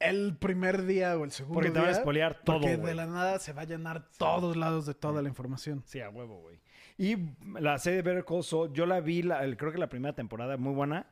el 0.00 0.36
primer 0.36 0.84
día 0.84 1.16
o 1.18 1.24
el 1.24 1.32
segundo 1.32 1.54
Porque 1.54 1.70
te 1.70 1.78
van 1.78 1.88
a 1.88 1.90
día, 1.90 1.98
espolear 1.98 2.34
todo, 2.44 2.60
Porque 2.60 2.76
de 2.76 2.94
la 2.94 3.06
nada 3.06 3.38
se 3.38 3.52
va 3.52 3.62
a 3.62 3.64
llenar 3.64 4.08
todos 4.18 4.56
lados 4.56 4.86
de 4.86 4.94
toda 4.94 5.22
la 5.22 5.28
información. 5.28 5.82
Sí, 5.86 6.00
a 6.00 6.08
huevo, 6.10 6.40
güey. 6.40 6.60
Y 6.96 7.16
la 7.60 7.78
serie 7.78 7.98
de 7.98 8.02
Better 8.02 8.24
Call 8.24 8.42
Saul, 8.44 8.72
yo 8.72 8.86
la 8.86 9.00
vi, 9.00 9.22
la- 9.22 9.44
el- 9.44 9.56
creo 9.56 9.70
que 9.72 9.78
la 9.78 9.88
primera 9.88 10.14
temporada, 10.14 10.56
muy 10.56 10.74
buena. 10.74 11.06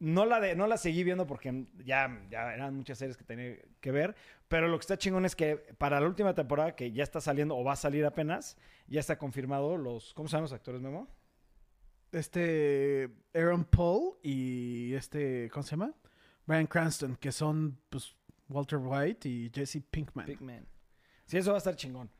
No 0.00 0.24
la, 0.26 0.38
de, 0.38 0.54
no 0.54 0.66
la 0.68 0.76
seguí 0.76 1.02
viendo 1.02 1.26
porque 1.26 1.64
ya, 1.84 2.20
ya 2.30 2.54
eran 2.54 2.76
muchas 2.76 2.98
series 2.98 3.16
que 3.16 3.24
tenía 3.24 3.56
que 3.80 3.90
ver. 3.90 4.14
Pero 4.46 4.68
lo 4.68 4.78
que 4.78 4.82
está 4.82 4.96
chingón 4.96 5.24
es 5.24 5.34
que 5.34 5.56
para 5.76 5.98
la 6.00 6.06
última 6.06 6.34
temporada, 6.34 6.76
que 6.76 6.92
ya 6.92 7.02
está 7.02 7.20
saliendo 7.20 7.56
o 7.56 7.64
va 7.64 7.72
a 7.72 7.76
salir 7.76 8.06
apenas, 8.06 8.56
ya 8.86 9.00
está 9.00 9.18
confirmado 9.18 9.76
los... 9.76 10.14
¿Cómo 10.14 10.28
se 10.28 10.32
llaman 10.32 10.44
los 10.44 10.52
actores, 10.52 10.80
Memo? 10.80 11.08
Este 12.12 13.10
Aaron 13.34 13.64
Paul 13.64 14.14
y 14.22 14.94
este, 14.94 15.50
¿cómo 15.52 15.62
se 15.62 15.70
llama? 15.72 15.92
Brian 16.48 16.66
Cranston, 16.66 17.14
que 17.16 17.30
son 17.30 17.78
pues 17.90 18.16
Walter 18.48 18.78
White 18.82 19.28
y 19.28 19.50
Jesse 19.54 19.82
Pinkman. 19.90 20.24
Pigman. 20.24 20.66
Sí, 21.26 21.36
eso 21.36 21.50
va 21.50 21.56
a 21.56 21.58
estar 21.58 21.76
chingón. 21.76 22.10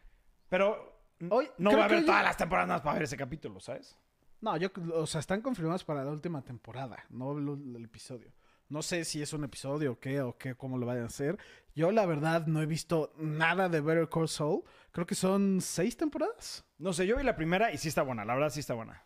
Pero 0.51 1.01
Hoy, 1.31 1.49
no 1.57 1.73
va 1.73 1.83
a 1.83 1.85
haber 1.87 2.01
que 2.01 2.05
todas 2.05 2.21
yo- 2.21 2.27
las 2.29 2.37
temporadas 2.37 2.83
para 2.83 2.95
ver 2.95 3.03
ese 3.05 3.17
capítulo, 3.17 3.59
¿sabes? 3.59 3.97
No, 4.43 4.55
yo, 4.59 4.69
o 4.95 5.07
sea, 5.07 5.19
están 5.21 5.41
confirmados 5.41 5.83
para 5.83 6.05
la 6.05 6.11
última 6.13 6.43
temporada, 6.45 7.03
no 7.09 7.37
el, 7.39 7.75
el 7.75 7.85
episodio. 7.85 8.33
No 8.69 8.83
sé 8.83 9.07
si 9.07 9.23
es 9.23 9.33
un 9.33 9.45
episodio 9.45 9.93
o 9.93 9.99
qué, 9.99 10.21
o 10.21 10.37
qué, 10.37 10.55
cómo 10.55 10.77
lo 10.77 10.85
vayan 10.85 11.05
a 11.05 11.07
hacer. 11.07 11.39
Yo, 11.75 11.91
la 11.91 12.05
verdad, 12.05 12.47
no 12.47 12.61
he 12.61 12.67
visto 12.67 13.15
nada 13.17 13.71
de 13.71 13.81
Better 13.81 14.11
Call 14.11 14.29
Saul. 14.29 14.63
Creo 14.93 15.07
que 15.07 15.15
son 15.15 15.63
seis 15.63 15.97
temporadas. 15.97 16.67
No 16.77 16.93
sé, 16.93 17.07
yo 17.07 17.17
vi 17.17 17.25
la 17.25 17.35
primera 17.35 17.73
y 17.73 17.79
sí 17.79 17.89
está 17.89 18.03
buena. 18.03 18.27
La 18.27 18.35
verdad 18.35 18.51
sí 18.51 18.61
está 18.61 18.75
buena. 18.75 19.03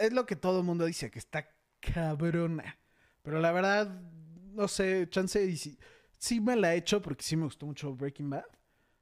Es 0.00 0.12
lo 0.12 0.26
que 0.26 0.34
todo 0.36 0.58
el 0.58 0.66
mundo 0.66 0.84
dice, 0.84 1.12
que 1.12 1.20
está 1.20 1.48
cabrona. 1.80 2.76
Pero 3.22 3.40
la 3.40 3.52
verdad, 3.52 4.00
no 4.52 4.68
sé, 4.68 5.08
chance 5.08 5.44
y 5.44 5.56
si, 5.56 5.78
sí 6.18 6.40
me 6.40 6.56
la 6.56 6.74
he 6.74 6.78
hecho 6.78 7.00
porque 7.00 7.22
sí 7.22 7.36
me 7.36 7.44
gustó 7.44 7.66
mucho 7.66 7.94
Breaking 7.94 8.30
Bad. 8.30 8.44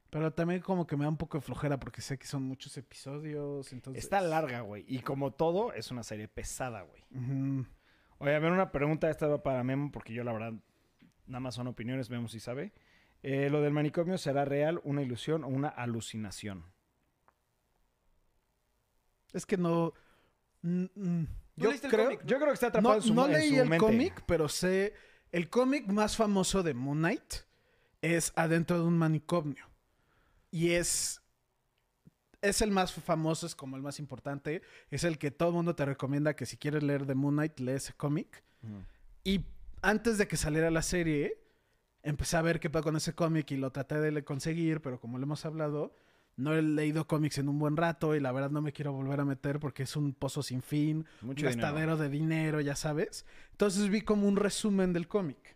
Pero 0.09 0.33
también 0.33 0.59
como 0.59 0.85
que 0.85 0.97
me 0.97 1.05
da 1.05 1.09
un 1.09 1.17
poco 1.17 1.37
de 1.37 1.41
flojera 1.41 1.79
porque 1.79 2.01
sé 2.01 2.19
que 2.19 2.27
son 2.27 2.43
muchos 2.43 2.75
episodios. 2.75 3.71
Entonces... 3.71 4.03
Está 4.03 4.19
larga, 4.19 4.59
güey. 4.59 4.83
Y 4.87 4.99
como 4.99 5.31
todo, 5.31 5.71
es 5.71 5.89
una 5.89 6.03
serie 6.03 6.27
pesada, 6.27 6.81
güey. 6.81 7.05
Ujú. 7.11 7.65
Oye, 8.17 8.35
a 8.35 8.39
ver, 8.39 8.51
una 8.51 8.73
pregunta. 8.73 9.09
Esta 9.09 9.27
va 9.27 9.41
para 9.41 9.63
Memo, 9.63 9.89
porque 9.89 10.13
yo 10.13 10.25
la 10.25 10.33
verdad, 10.33 10.53
nada 11.27 11.39
más 11.39 11.55
son 11.55 11.67
opiniones, 11.67 12.09
vemos 12.09 12.33
si 12.33 12.41
sabe. 12.41 12.73
Eh, 13.23 13.49
¿Lo 13.49 13.61
del 13.61 13.71
manicomio 13.71 14.17
será 14.17 14.43
real, 14.43 14.81
una 14.83 15.01
ilusión 15.01 15.45
o 15.45 15.47
una 15.47 15.69
alucinación? 15.69 16.65
Es 19.31 19.45
que 19.45 19.55
no... 19.55 19.93
mm, 20.63 20.85
mm, 20.93 21.23
¿Tú 21.23 21.50
Yo 21.61 21.69
leíste 21.69 21.87
el 21.87 21.93
creo... 21.93 22.05
cómic? 22.05 22.21
Yo 22.25 22.37
creo 22.37 22.47
que 22.47 22.53
está 22.53 22.67
atrapado 22.67 22.95
No, 22.95 23.01
en 23.01 23.07
su, 23.07 23.13
no 23.13 23.27
leí 23.27 23.55
su 23.55 23.61
el 23.61 23.77
cómic, 23.77 24.23
pero 24.25 24.49
sé... 24.49 24.93
El 25.31 25.49
cómic 25.49 25.87
más 25.87 26.17
famoso 26.17 26.61
de 26.61 26.73
Moon 26.73 26.97
Knight 26.97 27.33
es 28.01 28.33
adentro 28.35 28.77
de 28.77 28.83
un 28.83 28.97
manicomio. 28.97 29.65
Y 30.49 30.71
es... 30.71 31.21
Es 32.41 32.61
el 32.61 32.71
más 32.71 32.91
famoso, 32.91 33.45
es 33.45 33.55
como 33.55 33.77
el 33.77 33.83
más 33.83 33.99
importante. 33.99 34.63
Es 34.89 35.03
el 35.03 35.19
que 35.19 35.29
todo 35.29 35.49
el 35.49 35.55
mundo 35.55 35.75
te 35.75 35.85
recomienda 35.85 36.35
que 36.35 36.45
si 36.45 36.57
quieres 36.57 36.81
leer 36.81 37.05
de 37.05 37.15
Moon 37.15 37.35
Knight, 37.35 37.59
lee 37.59 37.73
ese 37.73 37.93
cómic. 37.93 38.43
Ujú. 38.63 38.83
Y 39.23 39.45
antes 39.81 40.17
de 40.17 40.27
que 40.27 40.37
saliera 40.37 40.71
la 40.71 40.81
serie, 40.81 41.39
empecé 42.03 42.37
a 42.37 42.41
ver 42.41 42.59
qué 42.59 42.69
pasa 42.69 42.83
con 42.83 42.95
ese 42.95 43.13
cómic 43.13 43.51
y 43.51 43.57
lo 43.57 43.71
traté 43.71 43.99
de 43.99 44.23
conseguir, 44.23 44.81
pero 44.81 44.99
como 44.99 45.17
lo 45.17 45.23
hemos 45.25 45.45
hablado, 45.45 45.93
no 46.41 46.53
he 46.53 46.61
leído 46.61 47.07
cómics 47.07 47.37
en 47.37 47.49
un 47.49 47.59
buen 47.59 47.77
rato 47.77 48.15
y 48.15 48.19
la 48.19 48.31
verdad 48.31 48.49
no 48.51 48.61
me 48.61 48.73
quiero 48.73 48.93
volver 48.93 49.19
a 49.19 49.25
meter 49.25 49.59
porque 49.59 49.83
es 49.83 49.95
un 49.95 50.13
pozo 50.13 50.43
sin 50.43 50.61
fin, 50.61 51.05
Mucho 51.21 51.45
un 51.45 51.51
gastadero 51.51 51.97
de 51.97 52.09
dinero, 52.09 52.61
ya 52.61 52.75
sabes. 52.75 53.25
Entonces 53.51 53.89
vi 53.89 54.01
como 54.01 54.27
un 54.27 54.35
resumen 54.35 54.93
del 54.93 55.07
cómic. 55.07 55.55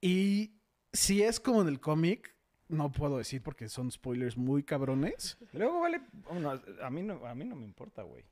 Y 0.00 0.54
si 0.92 1.22
es 1.22 1.40
como 1.40 1.62
en 1.62 1.68
el 1.68 1.80
cómic, 1.80 2.34
no 2.68 2.90
puedo 2.92 3.18
decir 3.18 3.42
porque 3.42 3.68
son 3.68 3.90
spoilers 3.90 4.36
muy 4.36 4.62
cabrones. 4.62 5.38
Luego 5.52 5.80
vale... 5.80 6.00
bueno, 6.30 6.60
a, 6.82 6.90
mí 6.90 7.02
no, 7.02 7.26
a 7.26 7.34
mí 7.34 7.44
no 7.44 7.56
me 7.56 7.64
importa, 7.64 8.02
güey. 8.02 8.24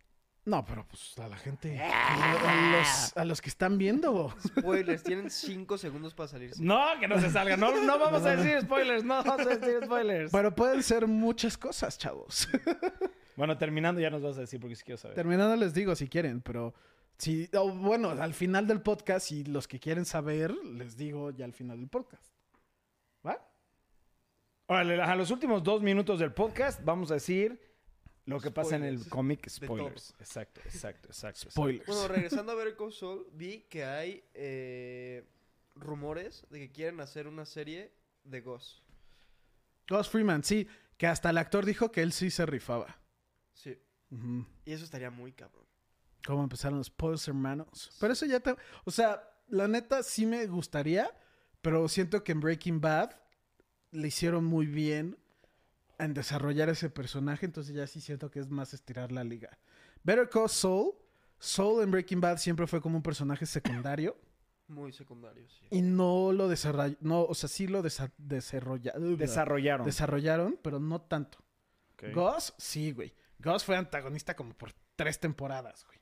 No, 0.48 0.64
pero 0.64 0.86
pues 0.88 1.18
a 1.18 1.28
la 1.28 1.36
gente, 1.36 1.78
a 1.82 2.72
los, 2.72 3.16
a 3.18 3.24
los 3.26 3.42
que 3.42 3.50
están 3.50 3.76
viendo. 3.76 4.34
Spoilers, 4.46 5.02
tienen 5.02 5.30
5 5.30 5.76
segundos 5.76 6.14
para 6.14 6.28
salirse. 6.28 6.62
No, 6.62 6.86
que 6.98 7.06
no 7.06 7.20
se 7.20 7.28
salga. 7.28 7.58
No, 7.58 7.84
no 7.84 7.98
vamos 7.98 8.24
a 8.24 8.34
decir 8.34 8.62
spoilers. 8.62 9.04
No 9.04 9.22
vamos 9.22 9.46
a 9.46 9.56
decir 9.56 9.84
spoilers. 9.84 10.32
Pero 10.32 10.54
pueden 10.54 10.82
ser 10.82 11.06
muchas 11.06 11.58
cosas, 11.58 11.98
chavos. 11.98 12.48
Bueno, 13.36 13.56
terminando 13.56 14.00
ya 14.00 14.10
nos 14.10 14.20
vas 14.20 14.36
a 14.36 14.40
decir 14.40 14.58
porque 14.58 14.74
sí 14.74 14.82
quiero 14.82 14.98
saber. 14.98 15.14
Terminando 15.14 15.54
les 15.54 15.72
digo 15.72 15.94
si 15.94 16.08
quieren, 16.08 16.40
pero 16.40 16.74
si, 17.18 17.48
bueno, 17.76 18.10
al 18.10 18.34
final 18.34 18.66
del 18.66 18.82
podcast, 18.82 19.30
y 19.30 19.44
los 19.44 19.68
que 19.68 19.78
quieren 19.78 20.04
saber, 20.04 20.52
les 20.64 20.96
digo 20.96 21.30
ya 21.30 21.44
al 21.44 21.52
final 21.52 21.78
del 21.78 21.88
podcast. 21.88 22.32
¿Va? 23.24 23.38
Órale, 24.66 25.00
a 25.00 25.14
los 25.14 25.30
últimos 25.30 25.62
dos 25.62 25.82
minutos 25.82 26.18
del 26.18 26.32
podcast 26.32 26.82
vamos 26.82 27.12
a 27.12 27.14
decir 27.14 27.67
lo 28.28 28.40
que 28.40 28.50
pasa 28.50 28.76
en 28.76 28.84
el 28.84 29.08
cómic 29.08 29.48
spoilers. 29.48 30.14
Exacto, 30.18 30.60
exacto, 30.64 31.08
exacto. 31.08 31.50
Spoilers. 31.50 31.86
Bueno, 31.86 32.08
regresando 32.08 32.52
a 32.52 32.54
ver 32.54 32.76
Call 32.76 32.92
Saul, 32.92 33.26
vi 33.32 33.60
que 33.70 33.84
hay 33.84 34.22
eh, 34.34 35.26
rumores 35.74 36.46
de 36.50 36.58
que 36.58 36.72
quieren 36.72 37.00
hacer 37.00 37.26
una 37.26 37.46
serie 37.46 37.92
de 38.24 38.40
Ghost. 38.42 38.80
Ghost 39.88 40.12
Freeman, 40.12 40.44
sí, 40.44 40.68
que 40.98 41.06
hasta 41.06 41.30
el 41.30 41.38
actor 41.38 41.64
dijo 41.64 41.90
que 41.90 42.02
él 42.02 42.12
sí 42.12 42.30
se 42.30 42.44
rifaba. 42.44 42.98
Sí. 43.54 43.78
Y 44.66 44.72
eso 44.72 44.84
estaría 44.84 45.10
muy 45.10 45.32
cabrón. 45.32 45.64
¿Cómo 46.26 46.42
empezaron 46.42 46.78
los 46.78 46.88
Spoilers 46.88 47.26
hermanos? 47.28 47.96
Pero 47.98 48.12
eso 48.12 48.26
ya 48.26 48.40
te... 48.40 48.54
O 48.84 48.90
sea, 48.90 49.22
la 49.48 49.68
neta 49.68 50.02
sí 50.02 50.26
me 50.26 50.46
gustaría, 50.46 51.10
pero 51.62 51.88
siento 51.88 52.22
que 52.22 52.32
en 52.32 52.40
Breaking 52.40 52.80
Bad 52.82 53.16
le 53.90 54.08
hicieron 54.08 54.44
muy 54.44 54.66
bien 54.66 55.16
en 55.98 56.14
desarrollar 56.14 56.68
ese 56.68 56.90
personaje, 56.90 57.46
entonces 57.46 57.74
ya 57.74 57.86
sí 57.86 58.00
siento 58.00 58.30
que 58.30 58.38
es 58.40 58.48
más 58.48 58.72
estirar 58.74 59.10
la 59.12 59.24
liga. 59.24 59.58
Better 60.04 60.28
Call 60.28 60.48
Saul, 60.48 60.92
Saul 61.38 61.82
en 61.82 61.90
Breaking 61.90 62.20
Bad 62.20 62.38
siempre 62.38 62.66
fue 62.66 62.80
como 62.80 62.96
un 62.96 63.02
personaje 63.02 63.46
secundario 63.46 64.16
Muy 64.68 64.92
secundario, 64.92 65.48
sí. 65.48 65.66
y 65.70 65.80
no 65.82 66.30
lo 66.32 66.46
desarrolló, 66.48 66.96
no, 67.00 67.22
o 67.22 67.34
sea, 67.34 67.48
sí 67.48 67.66
lo 67.66 67.82
desa- 67.82 68.12
desarrolla- 68.18 68.92
Desarrollaron. 69.16 69.86
desarrollaron, 69.86 70.58
pero 70.62 70.78
no 70.78 71.00
tanto. 71.00 71.38
Ok. 71.94 72.04
Gus, 72.14 72.52
sí, 72.58 72.92
güey. 72.92 73.14
Gus 73.38 73.64
fue 73.64 73.76
antagonista 73.76 74.36
como 74.36 74.52
por 74.52 74.72
tres 74.94 75.18
temporadas, 75.20 75.86
güey. 75.86 75.98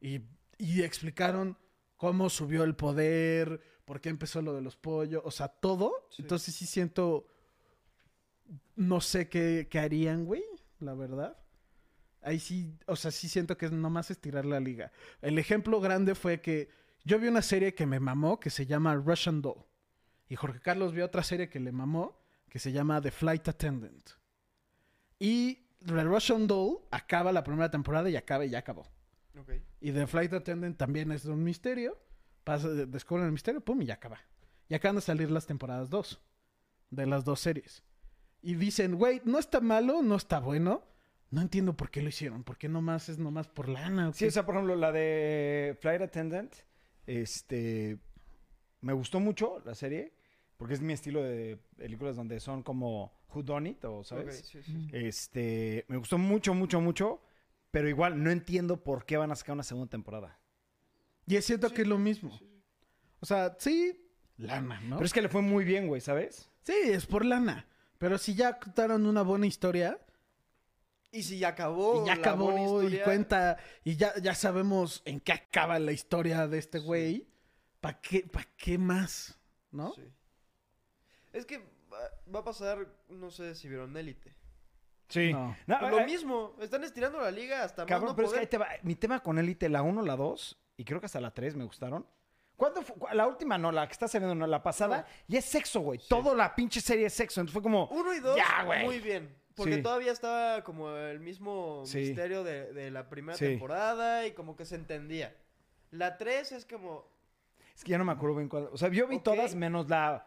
Y, 0.00 0.24
y 0.56 0.82
explicaron 0.82 1.58
cómo 1.98 2.30
subió 2.30 2.64
el 2.64 2.74
poder, 2.74 3.60
por 3.84 4.00
qué 4.00 4.08
empezó 4.08 4.40
lo 4.40 4.54
de 4.54 4.62
los 4.62 4.76
pollos, 4.76 5.20
o 5.24 5.30
sea, 5.30 5.48
todo. 5.48 6.08
Sí. 6.10 6.22
Entonces 6.22 6.54
sí 6.54 6.64
siento, 6.64 7.26
no 8.76 9.00
sé 9.00 9.28
qué, 9.28 9.68
qué 9.70 9.78
harían, 9.78 10.24
güey, 10.24 10.44
la 10.78 10.94
verdad. 10.94 11.36
Ahí 12.22 12.38
sí, 12.38 12.76
o 12.86 12.96
sea, 12.96 13.10
sí 13.10 13.28
siento 13.28 13.56
que 13.56 13.66
es 13.66 13.72
nomás 13.72 14.10
estirar 14.10 14.44
la 14.44 14.60
liga. 14.60 14.92
El 15.22 15.38
ejemplo 15.38 15.80
grande 15.80 16.14
fue 16.14 16.40
que 16.40 16.68
yo 17.04 17.18
vi 17.18 17.28
una 17.28 17.42
serie 17.42 17.74
que 17.74 17.86
me 17.86 18.00
mamó 18.00 18.40
que 18.40 18.50
se 18.50 18.66
llama 18.66 18.94
Russian 18.94 19.40
Doll. 19.40 19.64
Y 20.28 20.36
Jorge 20.36 20.60
Carlos 20.60 20.92
vio 20.92 21.06
otra 21.06 21.22
serie 21.22 21.48
que 21.48 21.60
le 21.60 21.72
mamó 21.72 22.20
que 22.48 22.58
se 22.58 22.72
llama 22.72 23.00
The 23.00 23.10
Flight 23.10 23.48
Attendant. 23.48 24.10
Y 25.18 25.66
The 25.84 26.04
Russian 26.04 26.46
Doll 26.46 26.80
acaba 26.90 27.32
la 27.32 27.42
primera 27.42 27.70
temporada 27.70 28.10
y 28.10 28.16
acaba 28.16 28.44
y 28.44 28.50
ya 28.50 28.58
acabó. 28.58 28.86
Y 29.80 29.92
The 29.92 30.06
Flight 30.06 30.32
Attendant 30.32 30.76
también 30.76 31.10
es 31.12 31.24
un 31.24 31.42
misterio. 31.42 31.98
Pasa, 32.44 32.68
descubren 32.68 33.26
el 33.26 33.32
misterio, 33.32 33.60
pum, 33.60 33.80
y 33.82 33.86
ya 33.86 33.94
acaba. 33.94 34.20
Y 34.68 34.74
acaban 34.74 34.96
de 34.96 35.02
salir 35.02 35.30
las 35.30 35.46
temporadas 35.46 35.88
2 35.88 36.20
de 36.90 37.06
las 37.06 37.24
dos 37.24 37.40
series. 37.40 37.82
Y 38.42 38.54
dicen, 38.54 38.96
güey, 38.96 39.20
no 39.24 39.38
está 39.38 39.60
malo, 39.60 40.02
no 40.02 40.16
está 40.16 40.40
bueno. 40.40 40.82
No 41.30 41.40
entiendo 41.42 41.76
por 41.76 41.90
qué 41.90 42.02
lo 42.02 42.08
hicieron. 42.08 42.42
¿Por 42.42 42.58
qué 42.58 42.68
nomás 42.68 43.08
es 43.08 43.18
nomás 43.18 43.46
por 43.48 43.68
lana? 43.68 44.08
o 44.08 44.12
Sí, 44.12 44.24
o 44.26 44.30
sea, 44.30 44.44
por 44.44 44.54
ejemplo, 44.56 44.74
la 44.76 44.90
de 44.90 45.76
Flight 45.80 46.02
Attendant, 46.02 46.52
este, 47.06 47.98
me 48.80 48.92
gustó 48.92 49.20
mucho 49.20 49.62
la 49.64 49.74
serie, 49.74 50.12
porque 50.56 50.74
es 50.74 50.80
mi 50.80 50.92
estilo 50.92 51.22
de 51.22 51.58
películas 51.76 52.16
donde 52.16 52.40
son 52.40 52.62
como 52.62 53.12
Who 53.32 53.42
Done 53.44 53.70
It, 53.70 53.84
o 53.84 54.02
¿sabes? 54.02 54.38
sí, 54.44 54.60
sí. 54.62 54.88
Este, 54.92 55.84
me 55.88 55.98
gustó 55.98 56.18
mucho, 56.18 56.52
mucho, 56.54 56.80
mucho, 56.80 57.22
pero 57.70 57.88
igual 57.88 58.20
no 58.22 58.30
entiendo 58.30 58.82
por 58.82 59.06
qué 59.06 59.16
van 59.16 59.30
a 59.30 59.36
sacar 59.36 59.52
una 59.54 59.62
segunda 59.62 59.88
temporada. 59.90 60.38
Y 61.26 61.36
es 61.36 61.44
cierto 61.44 61.68
Sí, 61.68 61.74
que 61.74 61.82
es 61.82 61.88
lo 61.88 61.98
mismo. 61.98 62.30
sí, 62.38 62.38
sí. 62.38 62.62
O 63.20 63.26
sea, 63.26 63.54
sí, 63.58 64.10
lana, 64.36 64.80
¿no? 64.80 64.96
Pero 64.96 65.06
es 65.06 65.12
que 65.12 65.22
le 65.22 65.28
fue 65.28 65.42
muy 65.42 65.64
bien, 65.64 65.86
güey, 65.86 66.00
¿sabes? 66.00 66.50
Sí, 66.64 66.72
es 66.86 67.06
por 67.06 67.24
lana. 67.24 67.66
Pero 68.00 68.16
si 68.16 68.34
ya 68.34 68.58
contaron 68.58 69.04
una 69.04 69.20
buena 69.20 69.46
historia, 69.46 69.98
Y 71.12 71.22
si 71.22 71.38
ya 71.38 71.48
acabó. 71.48 72.02
y 72.02 72.06
ya 72.06 72.14
la 72.14 72.20
acabó 72.22 72.46
buena 72.46 72.60
y 72.62 72.64
historia, 72.64 73.04
cuenta, 73.04 73.56
y 73.84 73.96
ya, 73.96 74.14
ya 74.22 74.34
sabemos 74.34 75.02
en 75.04 75.20
qué 75.20 75.32
acaba 75.32 75.78
la 75.78 75.92
historia 75.92 76.48
de 76.48 76.56
este 76.56 76.78
Sí. 76.80 76.84
güey, 76.86 77.26
¿para 77.82 78.00
qué, 78.00 78.22
pa' 78.22 78.46
qué 78.56 78.78
más? 78.78 79.38
¿no? 79.70 79.92
Sí. 79.92 80.02
Es 81.34 81.44
que 81.44 81.58
va, 81.92 81.98
va 82.34 82.40
a 82.40 82.44
pasar, 82.44 82.88
no 83.10 83.30
sé 83.30 83.54
si 83.54 83.68
vieron 83.68 83.94
Élite. 83.94 84.34
Sí. 85.10 85.30
No. 85.34 85.54
No, 85.66 85.90
lo 85.90 85.98
eh, 86.00 86.06
mismo, 86.06 86.56
están 86.60 86.84
estirando 86.84 87.20
la 87.20 87.30
liga 87.30 87.64
hasta 87.64 87.82
más 87.82 87.88
Cabrón, 87.88 88.10
no 88.12 88.16
pero 88.16 88.28
es 88.28 88.32
que 88.32 88.38
poder. 88.38 88.46
ahí 88.46 88.50
te 88.50 88.58
va. 88.58 88.68
Mi 88.82 88.94
tema 88.94 89.22
con 89.22 89.38
Elite, 89.38 89.68
la 89.68 89.82
1, 89.82 90.00
la 90.02 90.16
2, 90.16 90.58
y 90.78 90.84
creo 90.86 91.00
que 91.00 91.06
hasta 91.06 91.20
la 91.20 91.34
3 91.34 91.54
me 91.54 91.64
gustaron. 91.64 92.06
¿Cuándo 92.60 92.82
fue? 92.82 92.94
La 93.14 93.26
última 93.26 93.56
no, 93.56 93.72
la 93.72 93.86
que 93.86 93.92
está 93.92 94.06
saliendo 94.06 94.34
no, 94.34 94.46
la 94.46 94.62
pasada. 94.62 95.06
Y 95.26 95.34
es 95.38 95.46
sexo, 95.46 95.80
güey. 95.80 95.98
Sí. 95.98 96.06
Todo 96.10 96.34
la 96.34 96.54
pinche 96.54 96.82
serie 96.82 97.06
es 97.06 97.14
sexo. 97.14 97.40
Entonces 97.40 97.54
fue 97.54 97.62
como. 97.62 97.86
Uno 97.86 98.12
y 98.12 98.20
dos, 98.20 98.36
Ya, 98.36 98.64
güey. 98.64 98.84
muy 98.84 98.98
bien. 99.00 99.34
Porque 99.56 99.76
Sí. 99.76 99.82
todavía 99.82 100.12
estaba 100.12 100.62
como 100.62 100.90
el 100.94 101.20
mismo 101.20 101.82
Sí. 101.86 101.98
misterio 102.00 102.44
de, 102.44 102.72
de 102.74 102.90
la 102.90 103.08
primera 103.08 103.38
temporada 103.38 104.26
y 104.26 104.32
como 104.32 104.56
que 104.56 104.66
se 104.66 104.74
entendía. 104.74 105.34
La 105.90 106.18
3 106.18 106.52
es 106.52 106.66
como... 106.66 107.08
Es 107.74 107.82
que 107.82 107.92
ya 107.92 107.98
no 107.98 108.04
me 108.04 108.12
acuerdo 108.12 108.36
bien 108.36 108.50
cuál. 108.50 108.68
O 108.72 108.76
sea, 108.76 108.90
yo 108.90 109.08
vi 109.08 109.16
Ok. 109.16 109.22
todas 109.22 109.54
menos 109.54 109.88
la. 109.88 110.26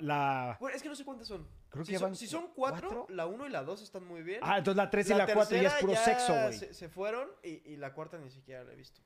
la... 0.00 0.56
Bueno, 0.58 0.76
es 0.76 0.82
que 0.82 0.88
no 0.88 0.96
sé 0.96 1.04
cuántas 1.04 1.28
son. 1.28 1.46
Creo 1.68 1.84
si, 1.84 1.92
que 1.92 1.98
son, 2.00 2.16
si 2.16 2.26
son 2.26 2.48
cuatro, 2.52 2.88
cuatro. 2.88 3.06
la 3.14 3.26
1 3.26 3.46
y 3.46 3.50
la 3.50 3.62
2 3.62 3.80
están 3.82 4.04
muy 4.04 4.22
bien. 4.22 4.40
Ah, 4.42 4.58
entonces 4.58 4.76
la 4.76 4.90
3 4.90 5.10
y 5.10 5.14
la 5.14 5.26
4 5.32 5.56
ya 5.56 5.68
es 5.68 5.74
puro 5.74 5.94
sexo, 5.94 6.32
güey. 6.32 6.52
Se, 6.52 6.74
se 6.74 6.88
fueron 6.88 7.28
y, 7.44 7.62
y 7.72 7.76
la 7.76 7.94
cuarta 7.94 8.18
ni 8.18 8.28
siquiera 8.30 8.64
la 8.64 8.72
he 8.72 8.76
visto. 8.76 9.00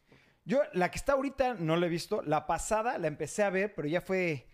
Yo, 0.45 0.61
la 0.73 0.91
que 0.91 0.99
está 0.99 1.15
ahorita 1.15 1.55
no 1.55 1.77
la 1.77 1.87
he 1.87 1.89
visto. 1.89 2.23
La 2.23 2.47
pasada 2.47 2.99
la 2.99 3.07
empecé 3.07 3.43
a 3.43 3.51
ver, 3.51 3.75
pero 3.75 3.89
ya 3.89 4.01
fue. 4.01 4.47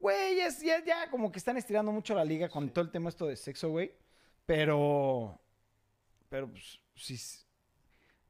Güey, 0.00 0.40
es- 0.40 0.60
ya, 0.60 0.84
ya 0.84 1.10
como 1.10 1.30
que 1.32 1.38
están 1.38 1.56
estirando 1.56 1.92
mucho 1.92 2.14
la 2.14 2.24
liga 2.24 2.48
con 2.48 2.64
Sí. 2.66 2.70
todo 2.70 2.84
el 2.84 2.90
tema 2.90 3.08
esto 3.08 3.26
de 3.26 3.36
sexo, 3.36 3.70
güey. 3.70 3.92
Pero. 4.46 5.40
Pero, 6.28 6.50
pues, 6.50 6.80
sí. 6.96 7.16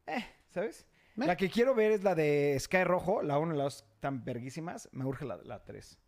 Eh, 0.07 0.25
¿sabes? 0.51 0.87
La 1.17 1.37
que 1.37 1.51
quiero 1.51 1.75
ver 1.75 1.91
es 1.93 2.05
la 2.05 2.15
de 2.15 2.57
Sky 2.61 2.85
Rojo. 2.85 3.23
La 3.23 3.39
1 3.39 3.55
y 3.55 3.59
la 3.59 3.65
2 3.65 3.85
están 3.95 4.25
verguísimas. 4.25 4.89
Me 4.93 5.05
urge 5.05 5.25
la 5.25 5.65
3. 5.65 5.99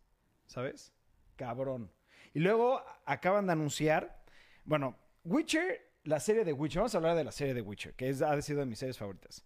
¿Sabes? 0.45 0.93
Cabrón. 1.35 1.91
Y 2.33 2.39
luego 2.39 2.81
acaban 3.05 3.45
de 3.47 3.51
anunciar. 3.53 4.23
Bueno, 4.63 4.97
Witcher, 5.25 5.91
la 6.05 6.19
serie 6.21 6.45
de 6.45 6.53
Witcher. 6.53 6.79
Vamos 6.79 6.95
a 6.95 6.97
hablar 6.99 7.15
de 7.17 7.25
la 7.25 7.31
serie 7.33 7.53
de 7.53 7.61
Witcher, 7.61 7.93
que 7.93 8.09
es, 8.09 8.21
ha 8.21 8.41
sido 8.41 8.59
de 8.61 8.65
mis 8.67 8.79
series 8.79 8.97
favoritas. 8.97 9.43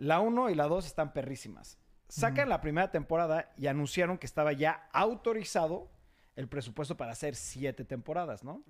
La 0.00 0.20
1 0.20 0.48
y 0.48 0.54
la 0.54 0.66
2 0.66 0.86
están 0.86 1.12
perrísimas. 1.12 1.78
Sacan 2.08 2.48
la 2.48 2.62
primera 2.62 2.90
temporada 2.90 3.52
y 3.58 3.66
anunciaron 3.66 4.16
que 4.16 4.26
estaba 4.26 4.52
ya 4.52 4.88
autorizado 4.92 5.90
el 6.36 6.48
presupuesto 6.48 6.96
para 6.96 7.12
hacer 7.12 7.36
siete 7.36 7.84
temporadas, 7.84 8.42
¿no? 8.42 8.64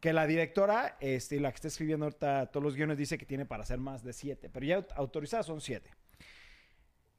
Que 0.00 0.12
la 0.12 0.26
directora, 0.26 0.96
este, 0.98 1.38
la 1.38 1.50
que 1.52 1.54
está 1.54 1.68
escribiendo 1.68 2.06
ahorita 2.06 2.46
todos 2.46 2.64
los 2.64 2.74
guiones, 2.74 2.98
dice 2.98 3.16
que 3.16 3.24
tiene 3.24 3.46
para 3.46 3.62
hacer 3.62 3.78
más 3.78 4.02
de 4.02 4.12
siete, 4.12 4.50
pero 4.50 4.66
ya 4.66 4.86
autorizadas 4.96 5.46
son 5.46 5.60
siete. 5.60 5.90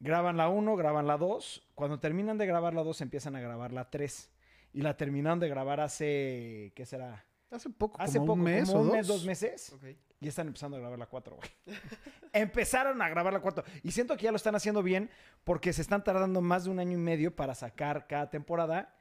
Graban 0.02 0.36
la 0.36 0.50
1, 0.50 0.76
graban 0.76 1.08
la 1.08 1.18
2. 1.18 1.70
Cuando 1.74 2.02
terminan 2.02 2.38
de 2.38 2.46
grabar 2.46 2.74
la 2.74 2.84
2, 2.84 3.00
empiezan 3.00 3.38
a 3.38 3.40
grabar 3.40 3.72
la 3.72 3.90
3. 3.90 4.30
Y 4.74 4.82
la 4.82 4.98
terminaron 4.98 5.40
de 5.40 5.48
grabar 5.48 5.80
hace, 5.80 6.74
¿qué 6.76 6.86
será? 6.86 7.26
Hace 7.50 7.70
poco, 7.70 8.02
Hace 8.02 8.18
como 8.18 8.34
poco, 8.34 8.40
un 8.40 8.44
mes 8.44 8.68
como 8.68 8.80
o 8.80 8.82
un 8.82 8.88
dos. 8.88 8.98
mes, 8.98 9.08
dos 9.08 9.26
meses. 9.26 9.72
Ok. 9.72 9.86
Y 10.24 10.28
están 10.30 10.48
empezando 10.48 10.78
a 10.78 10.80
grabar 10.80 10.98
la 10.98 11.06
4, 11.08 11.36
güey. 11.36 11.50
Empezaron 12.34 13.02
a 13.02 13.10
grabar 13.10 13.34
la 13.34 13.40
4. 13.42 13.64
Y 13.84 13.92
siento 13.92 14.16
que 14.18 14.24
ya 14.24 14.32
lo 14.32 14.38
están 14.38 14.56
haciendo 14.56 14.82
bien 14.82 15.10
porque 15.44 15.74
se 15.74 15.82
están 15.82 16.04
tardando 16.04 16.42
más 16.42 16.64
de 16.64 16.70
un 16.72 16.80
año 16.80 16.94
y 16.94 17.02
medio 17.02 17.36
para 17.36 17.54
sacar 17.56 18.08
cada 18.08 18.30
temporada. 18.30 18.96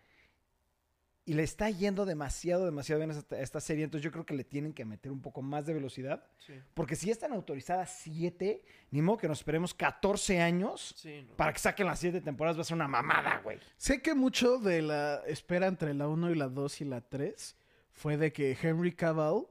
Y 1.25 1.35
le 1.35 1.45
está 1.45 1.71
yendo 1.71 2.05
demasiado, 2.05 2.65
demasiado 2.65 2.99
bien 2.99 3.13
a 3.13 3.15
esta, 3.17 3.37
a 3.37 3.41
esta 3.41 3.61
serie. 3.61 3.85
Entonces 3.85 4.03
yo 4.05 4.11
creo 4.11 4.27
que 4.27 4.35
le 4.35 4.43
tienen 4.43 4.73
que 4.75 4.85
meter 4.85 5.13
un 5.13 5.23
poco 5.23 5.41
más 5.41 5.65
de 5.67 5.73
velocidad. 5.75 6.27
Sí. 6.39 6.55
Porque 6.75 6.97
si 6.97 7.07
ya 7.07 7.13
están 7.13 7.33
autorizadas 7.33 7.97
7, 8.03 8.65
ni 8.91 9.03
modo 9.03 9.19
que 9.19 9.29
nos 9.29 9.39
esperemos 9.39 9.73
14 9.73 10.41
años 10.41 10.93
Sí, 10.97 11.25
no. 11.29 11.37
para 11.37 11.53
que 11.53 11.61
saquen 11.61 11.87
las 11.87 12.01
7 12.01 12.21
temporadas. 12.23 12.59
Va 12.59 12.63
a 12.63 12.65
ser 12.65 12.75
una 12.75 12.89
mamada, 12.89 13.41
güey. 13.45 13.61
Sé 13.77 14.03
que 14.03 14.15
mucho 14.17 14.59
de 14.59 14.83
la 14.83 15.23
espera 15.29 15.69
entre 15.69 15.95
la 15.95 16.09
1 16.09 16.33
y 16.33 16.35
la 16.35 16.49
2 16.49 16.81
y 16.81 16.85
la 16.87 17.01
3 17.01 17.57
fue 17.93 18.17
de 18.17 18.33
que 18.33 18.59
Henry 18.61 18.93
Cavill 18.93 19.47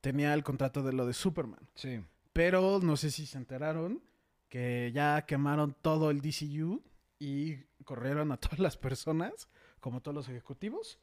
tenía 0.00 0.34
el 0.34 0.42
contrato 0.42 0.82
de 0.82 0.92
lo 0.92 1.06
de 1.06 1.14
Superman. 1.14 1.68
Sí. 1.74 2.00
Pero 2.32 2.80
no 2.80 2.96
sé 2.96 3.10
si 3.10 3.26
se 3.26 3.38
enteraron 3.38 4.02
que 4.48 4.92
ya 4.94 5.22
quemaron 5.26 5.74
todo 5.80 6.10
el 6.10 6.20
DCU 6.20 6.82
y 7.18 7.56
corrieron 7.84 8.32
a 8.32 8.36
todas 8.40 8.58
las 8.58 8.76
personas, 8.76 9.48
como 9.80 10.00
todos 10.00 10.14
los 10.14 10.28
ejecutivos, 10.28 10.98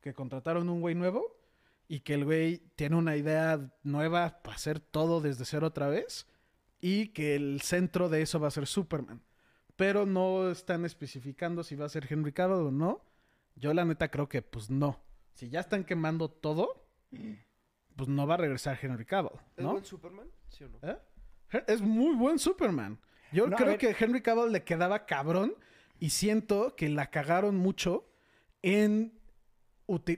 que 0.00 0.14
contrataron 0.14 0.68
un 0.68 0.80
güey 0.80 0.94
nuevo 0.94 1.36
y 1.88 2.00
que 2.00 2.14
el 2.14 2.24
güey 2.24 2.58
tiene 2.76 2.96
una 2.96 3.16
idea 3.16 3.72
nueva 3.82 4.42
para 4.42 4.56
hacer 4.56 4.80
todo 4.80 5.20
desde 5.20 5.44
cero 5.44 5.68
otra 5.68 5.88
vez 5.88 6.26
y 6.80 7.08
que 7.08 7.34
el 7.34 7.60
centro 7.62 8.08
de 8.08 8.22
eso 8.22 8.38
va 8.38 8.48
a 8.48 8.52
ser 8.52 8.66
Superman. 8.66 9.22
Pero 9.76 10.06
no 10.06 10.50
están 10.50 10.84
especificando 10.84 11.62
si 11.62 11.76
va 11.76 11.86
a 11.86 11.88
ser 11.88 12.06
Henry 12.10 12.32
Cavill 12.32 12.66
o 12.66 12.70
no. 12.70 13.04
Yo 13.56 13.72
la 13.74 13.84
neta 13.84 14.10
creo 14.10 14.28
que 14.28 14.42
pues 14.42 14.70
no. 14.70 15.00
Si 15.34 15.48
ya 15.48 15.60
están 15.60 15.84
quemando 15.84 16.28
todo, 16.28 16.88
pues 17.98 18.08
no 18.08 18.28
va 18.28 18.34
a 18.34 18.36
regresar 18.36 18.78
Henry 18.80 19.04
Cavill, 19.04 19.32
¿Es 19.56 19.64
¿no? 19.64 19.72
buen 19.72 19.84
Superman? 19.84 20.28
¿Sí 20.48 20.62
o 20.62 20.68
no? 20.68 20.78
¿Eh? 20.82 20.98
Es 21.66 21.80
muy 21.80 22.14
buen 22.14 22.38
Superman. 22.38 23.00
Yo 23.32 23.48
No, 23.48 23.56
creo 23.56 23.76
que 23.76 23.94
Henry 23.98 24.22
Cavill 24.22 24.52
le 24.52 24.62
quedaba 24.62 25.04
cabrón 25.04 25.54
y 25.98 26.10
siento 26.10 26.76
que 26.76 26.88
la 26.88 27.10
cagaron 27.10 27.56
mucho 27.56 28.08
en... 28.62 29.18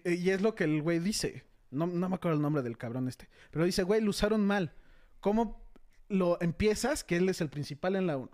Y 0.05 0.29
es 0.29 0.43
lo 0.43 0.55
que 0.55 0.65
el 0.65 0.83
güey 0.83 0.99
dice. 0.99 1.45
No, 1.71 1.87
no 1.87 2.09
me 2.11 2.17
acuerdo 2.17 2.37
el 2.37 2.43
nombre 2.43 2.63
del 2.63 2.77
cabrón 2.77 3.09
este. 3.09 3.31
Pero 3.51 3.65
dice, 3.65 3.83
güey, 3.83 4.03
lo 4.03 4.11
usaron 4.11 4.47
mal. 4.47 4.75
¿Cómo 5.21 5.73
lo 6.09 6.37
empiezas? 6.43 7.03
Que 7.03 7.17
él 7.17 7.29
es 7.31 7.41
el 7.41 7.49
principal 7.49 7.97
en 7.97 8.07
la 8.07 8.19
1. 8.19 8.31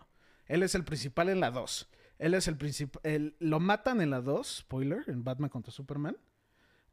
Él 0.47 0.63
es 0.65 0.75
el 0.75 0.83
principal 0.85 1.29
en 1.29 1.39
la 1.39 1.53
2. 1.53 1.89
Él 2.19 2.35
es 2.35 2.49
el 2.49 2.57
principal... 2.57 3.37
Lo 3.39 3.61
matan 3.61 4.01
en 4.01 4.11
la 4.11 4.21
2, 4.23 4.57
spoiler, 4.59 5.05
en 5.07 5.23
Batman 5.23 5.51
contra 5.51 5.71
Superman. 5.71 6.17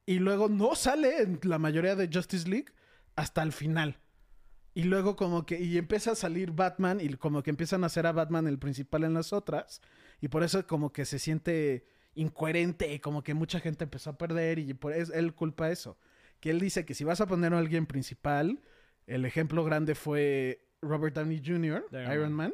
Y 0.06 0.20
luego 0.20 0.50
no 0.50 0.76
sale 0.76 1.22
en 1.22 1.40
la 1.44 1.60
mayoría 1.60 1.96
de 1.96 2.10
Justice 2.12 2.48
League 2.48 2.74
hasta 3.16 3.42
el 3.42 3.52
final. 3.52 4.00
Y 4.76 4.84
luego 4.84 5.16
como 5.16 5.46
que, 5.46 5.60
y 5.60 5.78
empieza 5.78 6.12
a 6.12 6.16
salir 6.16 6.52
Batman 6.52 7.00
y 7.00 7.10
como 7.16 7.44
que 7.44 7.52
empiezan 7.52 7.84
a 7.84 7.88
hacer 7.88 8.08
a 8.08 8.12
Batman 8.12 8.48
el 8.48 8.58
principal 8.58 9.04
en 9.04 9.14
las 9.14 9.32
otras. 9.32 9.82
Y 10.20 10.30
por 10.30 10.44
eso 10.44 10.66
como 10.66 10.92
que 10.92 11.06
se 11.06 11.20
siente 11.20 11.86
incoherente, 12.16 13.00
como 13.02 13.24
que 13.24 13.34
mucha 13.34 13.60
gente 13.60 13.84
empezó 13.84 14.12
a 14.12 14.18
perder 14.18 14.60
y 14.60 14.74
por 14.74 14.94
eso 14.94 15.14
él 15.14 15.34
culpa 15.34 15.70
eso. 15.70 15.98
Que 16.40 16.50
él 16.50 16.60
dice 16.60 16.86
que 16.86 16.96
si 16.96 17.04
vas 17.04 17.22
a 17.22 17.28
poner 17.28 17.54
a 17.54 17.60
alguien 17.60 17.86
principal, 17.86 18.62
el 19.06 19.26
ejemplo 19.26 19.64
grande 19.64 19.96
fue 19.96 20.66
Robert 20.82 21.16
Downey 21.16 21.42
Jr., 21.46 21.86
Iron, 22.12 22.34
Man. 22.34 22.54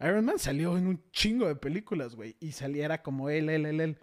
Iron 0.00 0.24
Man 0.24 0.38
salió 0.38 0.76
en 0.76 0.86
un 0.86 1.02
chingo 1.10 1.46
de 1.46 1.56
películas, 1.56 2.14
güey. 2.14 2.36
Y 2.40 2.52
saliera 2.52 3.02
como 3.02 3.30
él, 3.30 3.48
él, 3.50 3.66
él, 3.66 3.80
él. 3.80 3.98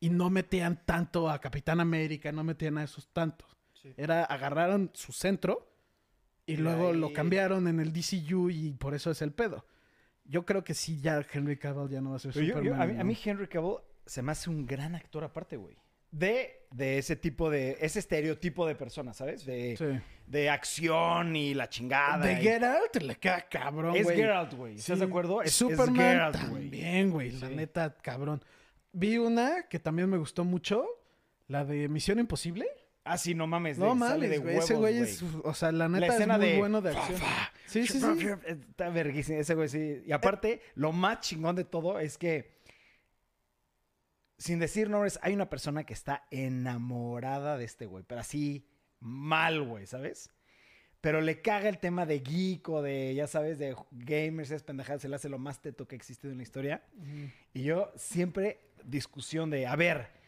Y 0.00 0.10
no 0.10 0.30
metían 0.30 0.82
tanto 0.86 1.28
a 1.30 1.40
Capitán 1.40 1.78
América, 1.80 2.32
no 2.32 2.42
metían 2.42 2.78
a 2.78 2.84
esos 2.84 3.06
tantos. 3.12 3.56
Sí. 3.74 3.92
Era, 3.96 4.24
agarraron 4.24 4.90
su 4.94 5.12
centro 5.12 5.70
y 6.46 6.54
Y 6.54 6.56
luego 6.56 6.88
ahí- 6.88 6.96
lo 6.96 7.12
cambiaron 7.12 7.68
en 7.68 7.80
el 7.80 7.92
DCU 7.92 8.50
y 8.50 8.72
por 8.72 8.94
eso 8.94 9.10
es 9.10 9.20
el 9.22 9.32
pedo. 9.32 9.66
Yo 10.24 10.44
creo 10.46 10.64
que 10.64 10.74
sí, 10.74 11.00
ya 11.00 11.24
Henry 11.32 11.56
Cavill 11.58 11.88
ya 11.90 12.00
no 12.00 12.10
va 12.10 12.16
a 12.16 12.18
ser 12.18 12.32
Pero 12.32 12.44
yo- 12.46 12.54
yo- 12.54 12.60
Superman. 12.72 12.80
a, 12.82 12.92
mí, 12.92 13.00
a 13.00 13.04
mí 13.04 13.18
Henry 13.24 13.46
Cavill 13.48 13.76
se 14.06 14.22
me 14.22 14.32
hace 14.32 14.48
un 14.50 14.64
gran 14.66 14.94
actor 14.94 15.22
aparte, 15.24 15.56
güey. 15.56 15.76
De, 16.10 16.66
de 16.72 16.98
ese 16.98 17.14
tipo 17.14 17.50
de... 17.50 17.76
Ese 17.80 18.00
estereotipo 18.00 18.66
de 18.66 18.74
persona, 18.74 19.12
¿sabes? 19.12 19.44
De, 19.46 19.76
Sí. 19.76 20.00
de 20.26 20.50
acción 20.50 21.36
y 21.36 21.54
la 21.54 21.68
chingada. 21.68 22.26
De 22.26 22.32
y- 22.32 22.42
Geralt 22.42 22.96
le 22.96 23.14
queda 23.16 23.42
cabrón, 23.48 23.94
Es 23.96 24.02
güey. 24.04 24.16
Geralt, 24.16 24.54
güey. 24.54 24.74
¿Estás 24.76 24.98
Sí. 24.98 25.04
de 25.04 25.06
acuerdo? 25.08 25.40
Es, 25.42 25.48
es 25.50 25.54
Superman 25.54 25.94
Geralt, 25.96 26.48
güey. 26.48 26.62
también, 26.62 27.10
güey. 27.10 27.30
La 27.32 27.48
Sí. 27.48 27.54
neta, 27.54 27.94
cabrón. 28.02 28.42
Vi 28.92 29.18
una 29.18 29.68
que 29.68 29.78
también 29.78 30.08
me 30.08 30.18
gustó 30.18 30.44
mucho. 30.44 30.86
La 31.46 31.64
de 31.64 31.88
Misión 31.88 32.18
Imposible. 32.18 32.66
Ah, 33.02 33.18
sí, 33.18 33.34
no 33.34 33.46
mames. 33.46 33.78
No 33.78 33.94
de- 33.94 34.00
sale 34.00 34.28
de 34.28 34.38
mames, 34.38 34.52
güey. 34.54 34.58
Ese 34.58 34.74
güey 34.74 34.98
es... 34.98 35.22
O 35.42 35.54
sea, 35.54 35.72
la 35.72 35.88
neta 35.88 36.06
La 36.06 36.12
escena 36.14 36.34
es 36.34 36.40
muy 36.40 36.48
de... 36.50 36.58
bueno 36.58 36.80
de 36.80 36.90
acción. 36.96 37.20
Sí, 37.66 37.86
sí, 37.86 38.00
sí. 38.00 38.26
Está 38.46 38.88
verguísima 38.90 39.38
ese 39.38 39.54
güey, 39.54 39.68
sí. 39.68 40.02
Y 40.06 40.12
aparte, 40.12 40.60
lo 40.74 40.92
más 40.92 41.20
chingón 41.20 41.56
de 41.56 41.64
todo 41.64 41.98
es 41.98 42.18
que, 42.18 42.58
sin 44.38 44.58
decir 44.58 44.88
nombres, 44.90 45.18
hay 45.22 45.34
una 45.34 45.50
persona 45.50 45.84
que 45.84 45.92
está 45.94 46.24
enamorada 46.30 47.58
de 47.58 47.64
este 47.64 47.86
güey, 47.86 48.04
pero 48.06 48.20
así 48.20 48.66
mal, 49.00 49.62
güey, 49.62 49.86
¿sabes? 49.86 50.30
Pero 51.00 51.20
le 51.20 51.40
caga 51.40 51.68
el 51.68 51.78
tema 51.78 52.04
de 52.06 52.20
geek 52.20 52.68
o 52.68 52.82
de, 52.82 53.14
ya 53.14 53.26
sabes, 53.26 53.58
de 53.58 53.74
gamers, 53.90 54.50
es 54.50 54.62
pendejada, 54.62 54.98
se 54.98 55.08
le 55.08 55.16
hace 55.16 55.28
lo 55.30 55.38
más 55.38 55.62
teto 55.62 55.88
que 55.88 55.94
ha 55.94 55.98
existido 55.98 56.30
en 56.30 56.36
la 56.36 56.42
historia. 56.42 56.82
Y 57.54 57.62
yo 57.62 57.90
siempre 57.96 58.60
discusión 58.84 59.50
de, 59.50 59.66
a 59.66 59.76
ver, 59.76 60.18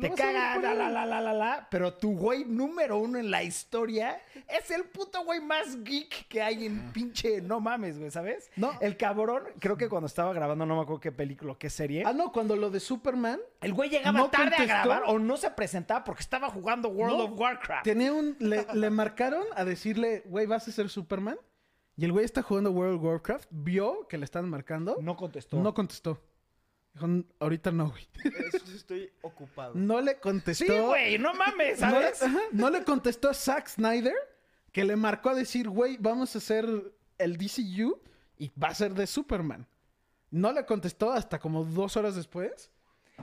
te 0.00 0.08
vas 0.08 0.20
a 0.20 0.26
ver 0.26 0.34
caga, 0.34 0.54
por 0.54 0.62
la, 0.62 0.74
la, 0.74 0.88
la, 0.90 1.06
la, 1.06 1.20
la, 1.20 1.32
la, 1.32 1.68
pero 1.72 1.92
tu 1.94 2.16
güey 2.16 2.44
número 2.44 2.98
uno 2.98 3.18
en 3.18 3.32
la 3.32 3.42
historia 3.42 4.20
es 4.48 4.70
el 4.70 4.84
puto 4.84 5.24
güey 5.24 5.40
más 5.40 5.82
geek 5.82 6.28
que 6.28 6.40
hay 6.40 6.66
en 6.66 6.92
pinche, 6.92 7.40
no 7.40 7.58
mames, 7.60 7.98
güey, 7.98 8.10
¿sabes? 8.12 8.48
No. 8.54 8.70
El 8.80 8.96
cabrón, 8.96 9.42
creo 9.58 9.76
que 9.76 9.88
cuando 9.88 10.06
estaba 10.06 10.32
grabando, 10.32 10.64
no 10.66 10.76
me 10.76 10.82
acuerdo 10.82 11.00
qué 11.00 11.10
película 11.10 11.56
qué 11.58 11.68
serie, 11.68 12.04
Ah, 12.06 12.12
no, 12.12 12.30
cuando 12.30 12.54
lo 12.54 12.70
de 12.70 12.78
Superman 12.78 13.40
el 13.60 13.72
güey 13.74 13.90
llegaba 13.90 14.16
no 14.20 14.30
tarde 14.30 14.50
contestó. 14.56 14.62
a 14.72 14.84
grabar 14.84 15.02
o 15.06 15.18
no 15.18 15.36
se 15.36 15.50
presentaba 15.50 16.04
porque 16.04 16.22
estaba 16.22 16.48
jugando 16.48 16.88
World 16.90 17.16
No. 17.18 17.24
of 17.24 17.32
Warcraft. 17.40 17.82
tenía 17.84 18.12
un... 18.12 18.36
Le, 18.38 18.66
le 18.72 18.90
marcaron 18.90 19.42
a 19.56 19.64
decirle, 19.64 20.22
güey, 20.26 20.46
¿vas 20.46 20.68
a 20.68 20.70
ser 20.70 20.88
Superman? 20.90 21.38
Y 21.96 22.04
el 22.04 22.12
güey 22.12 22.24
está 22.24 22.42
jugando 22.42 22.70
World 22.70 22.98
of 22.98 23.02
Warcraft, 23.04 23.48
vio 23.50 24.06
que 24.06 24.16
le 24.18 24.24
están 24.24 24.48
marcando, 24.48 24.98
No 25.00 25.16
contestó. 25.16 25.56
no 25.58 25.74
contestó. 25.74 26.22
Dijo, 27.06 27.24
ahorita 27.40 27.70
no, 27.72 27.90
güey. 27.90 28.08
Es- 28.52 28.68
Estoy 28.74 29.10
ocupado. 29.22 29.72
No 29.74 30.00
le 30.00 30.18
contestó. 30.18 30.64
sí, 30.64 30.72
güey, 30.78 31.18
no 31.18 31.34
mames, 31.34 31.80
No 31.80 31.86
le, 31.88 32.14
¿sabes? 32.14 32.22
ajá, 32.22 32.38
no 32.52 32.70
le 32.70 32.82
contestó 32.84 33.28
a 33.30 33.34
Zack 33.34 33.68
Snyder, 33.68 34.14
que 34.72 34.84
le 34.84 34.96
marcó 34.96 35.30
a 35.30 35.34
decir, 35.34 35.68
güey, 35.68 35.96
vamos 35.98 36.34
a 36.34 36.38
hacer 36.38 36.66
el 37.18 37.36
DCU 37.36 38.00
y 38.38 38.50
va 38.60 38.68
a 38.68 38.74
ser 38.74 38.94
de 38.94 39.06
Superman. 39.06 39.66
No 40.30 40.52
le 40.52 40.64
contestó 40.66 41.10
hasta 41.12 41.38
como 41.38 41.64
dos 41.64 41.96
horas 41.96 42.14
después. 42.14 42.70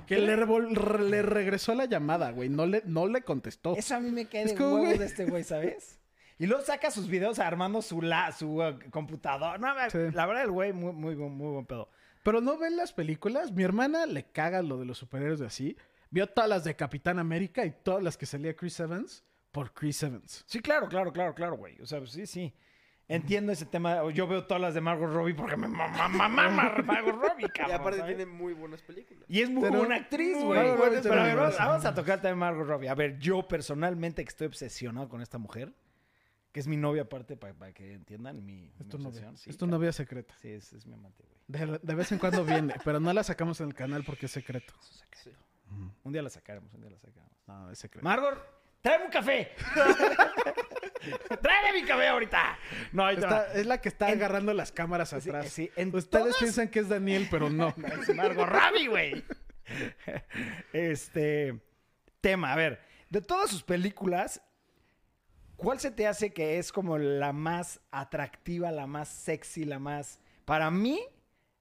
Que 0.07 0.17
le, 0.17 0.35
re- 0.35 0.99
le 1.09 1.21
regresó 1.21 1.73
la 1.73 1.85
llamada, 1.85 2.31
güey. 2.31 2.49
No 2.49 2.65
le, 2.65 2.81
no 2.85 3.07
le 3.07 3.21
contestó. 3.21 3.75
Eso 3.77 3.95
a 3.95 3.99
mí 4.01 4.11
me 4.11 4.25
cae 4.27 4.43
Es 4.43 4.51
de 4.51 4.57
como, 4.57 4.77
güey. 4.79 4.97
de 4.97 5.05
este 5.05 5.25
güey, 5.25 5.43
¿sabes? 5.45 5.99
Y 6.38 6.47
luego 6.47 6.65
saca 6.65 6.91
sus 6.91 7.07
videos 7.07 7.39
armando 7.39 7.81
su, 7.81 8.01
la, 8.01 8.33
su 8.33 8.61
uh, 8.61 8.77
computador. 8.91 9.57
No, 9.59 9.67
Sí. 9.89 9.99
La 10.13 10.25
verdad, 10.25 10.43
el 10.43 10.51
güey, 10.51 10.73
muy, 10.73 10.91
muy, 10.91 11.15
muy 11.15 11.51
buen 11.53 11.65
pedo. 11.65 11.89
Pero 12.25 12.41
no 12.41 12.57
ven 12.57 12.75
las 12.75 12.91
películas. 12.91 13.51
Mi 13.51 13.63
hermana 13.63 14.05
le 14.07 14.23
caga 14.31 14.61
lo 14.63 14.77
de 14.79 14.85
los 14.85 14.97
superhéroes 14.97 15.39
de 15.39 15.45
así. 15.45 15.77
Vio 16.09 16.25
todas 16.27 16.49
las 16.49 16.63
de 16.63 16.75
Capitán 16.75 17.19
América 17.19 17.63
y 17.65 17.71
todas 17.71 18.01
las 18.03 18.17
que 18.17 18.25
salía 18.25 18.55
Chris 18.55 18.79
Evans 18.79 19.23
por 19.51 19.71
Chris 19.73 20.01
Evans. 20.01 20.43
Sí, 20.47 20.59
claro, 20.59 20.88
claro, 20.89 21.13
claro, 21.13 21.35
claro, 21.35 21.55
güey. 21.55 21.79
O 21.81 21.85
sea, 21.85 21.99
pues, 21.99 22.11
sí, 22.11 22.25
sí. 22.25 22.51
Entiendo 23.07 23.51
ese 23.51 23.67
tema. 23.67 24.09
Yo 24.11 24.25
veo 24.27 24.43
todas 24.47 24.59
las 24.59 24.73
de 24.73 24.81
Margot 24.81 25.07
Robbie 25.13 25.35
porque 25.35 25.55
me 25.55 25.67
mama, 25.67 26.07
mama, 26.07 26.27
mama 26.49 26.81
Margot 26.83 27.13
Robbie, 27.15 27.45
Y 27.45 27.49
cabrón. 27.49 27.75
aparte 27.75 27.99
¿sabes? 27.99 28.17
tiene 28.17 28.31
muy 28.31 28.53
buenas 28.53 28.81
películas. 28.81 29.23
Y 29.27 29.41
es 29.41 29.49
muy 29.51 29.61
Pero- 29.61 29.77
buena 29.77 29.95
actriz, 29.97 30.33
güey. 30.33 30.45
buena 30.45 30.73
Pero 30.75 30.85
actriz. 30.85 31.05
a 31.11 31.23
ver, 31.23 31.35
vamos, 31.38 31.57
vamos 31.59 31.85
a 31.85 31.93
tocar 31.93 32.19
también 32.21 32.39
Margot 32.39 32.67
Robbie. 32.67 32.89
A 32.89 32.95
ver, 32.95 33.19
yo 33.19 33.47
personalmente 33.47 34.23
que 34.23 34.29
estoy 34.29 34.47
obsesionado 34.47 35.07
con 35.07 35.21
esta 35.21 35.38
mujer, 35.38 35.71
que 36.51 36.59
es 36.59 36.65
mi 36.67 36.77
novia 36.77 37.03
aparte, 37.03 37.38
para, 37.38 37.71
que 37.71 37.93
entiendan 37.93 38.43
mi, 38.43 38.71
Es 38.79 38.85
mi 38.85 38.89
tu 38.89 38.97
novia. 38.97 39.09
obsesión. 39.09 39.38
Sí, 39.38 39.49
es 39.51 39.57
tu 39.57 39.67
claro. 39.67 39.77
novia 39.77 39.91
secreta. 39.91 40.33
Sí, 40.41 40.49
es, 40.49 40.73
es 40.73 40.88
mi 40.88 40.93
amante, 40.95 41.21
güey. 41.21 41.35
De, 41.47 41.79
de 41.81 41.95
vez 41.95 42.12
en 42.12 42.17
cuando 42.19 42.43
viene, 42.43 42.73
pero 42.84 42.99
no 42.99 43.13
la 43.13 43.23
sacamos 43.23 43.62
en 43.62 43.67
el 43.67 43.73
canal 43.75 44.03
porque 44.03 44.25
es 44.25 44.31
secreto. 44.31 44.73
Es 44.81 44.89
un 44.91 44.97
secreto. 44.97 45.39
Un 46.03 46.12
día 46.13 46.21
la 46.21 46.29
sacaremos, 46.29 46.73
un 46.73 46.81
día 46.81 46.89
la 46.91 46.97
sacaremos. 46.97 47.31
No, 47.47 47.71
es 47.71 47.77
secreto. 47.79 48.03
Margot, 48.03 48.38
¡Tráeme 48.81 49.05
un 49.05 49.12
café! 49.12 49.51
¡Tráeme 51.41 51.81
mi 51.81 51.88
café 51.88 52.08
ahorita! 52.08 52.58
No, 52.91 53.05
ahí. 53.05 53.15
Está- 53.15 53.53
es 53.53 53.65
la 53.65 53.81
que 53.81 53.89
está 53.89 54.10
En- 54.12 54.19
agarrando 54.19 54.53
las 54.53 54.71
cámaras 54.71 55.10
Sí, 55.10 55.15
atrás. 55.15 55.49
sí, 55.49 55.71
en 55.75 55.88
Ustedes 55.95 56.10
todas- 56.25 56.38
piensan 56.38 56.67
que 56.69 56.79
es 56.79 56.89
Daniel, 56.89 57.27
pero 57.31 57.49
no. 57.49 57.73
Es 58.01 58.15
Margot 58.15 58.47
Robbie, 58.47 58.88
güey. 58.88 59.23
Este. 60.73 61.60
Tema, 62.21 62.53
a 62.53 62.55
ver. 62.55 62.79
De 63.10 63.21
todas 63.21 63.49
sus 63.51 63.63
películas, 63.63 64.41
¿cuál 65.58 65.79
se 65.79 65.91
te 65.91 66.08
hace 66.08 66.34
que 66.34 66.58
es 66.58 66.71
como 66.71 66.97
la 66.97 67.34
más 67.34 67.79
atractiva, 67.91 68.71
la 68.71 68.88
más 68.88 69.10
sexy, 69.10 69.63
la 69.65 69.79
más. 69.79 70.19
Para 70.43 70.69
mí, 70.71 70.99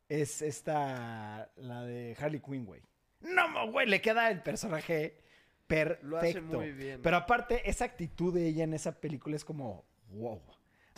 es 0.08 0.42
esta. 0.42 1.50
La 1.56 1.82
de 1.82 2.16
Harley 2.18 2.40
Quinn, 2.40 2.64
güey. 2.66 2.82
No, 3.20 3.70
güey, 3.70 3.86
le 3.88 4.00
queda 4.00 4.30
el 4.30 4.42
personaje 4.42 5.18
perfecto. 5.66 6.06
Lo 6.06 6.18
hace 6.18 6.40
muy 6.40 6.72
bien. 6.72 7.00
Pero 7.02 7.16
aparte, 7.16 7.68
esa 7.68 7.84
actitud 7.86 8.34
de 8.34 8.46
ella 8.46 8.64
en 8.64 8.74
esa 8.74 9.00
película 9.00 9.36
es 9.36 9.44
como. 9.44 9.84
Wow. 10.08 10.42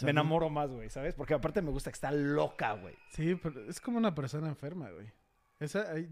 Me 0.02 0.10
enamoro 0.10 0.50
más, 0.50 0.70
güey, 0.70 0.90
¿sabes? 0.90 1.14
Porque 1.14 1.32
aparte 1.32 1.62
me 1.62 1.70
gusta 1.70 1.90
que 1.90 1.94
está 1.94 2.10
loca, 2.10 2.72
güey. 2.72 2.94
Sí, 3.12 3.34
pero 3.36 3.66
es 3.68 3.80
como 3.80 3.96
una 3.96 4.14
persona 4.14 4.48
enferma, 4.48 4.90
güey. 4.90 5.10
Esa, 5.58 5.90
Hay, 5.90 6.06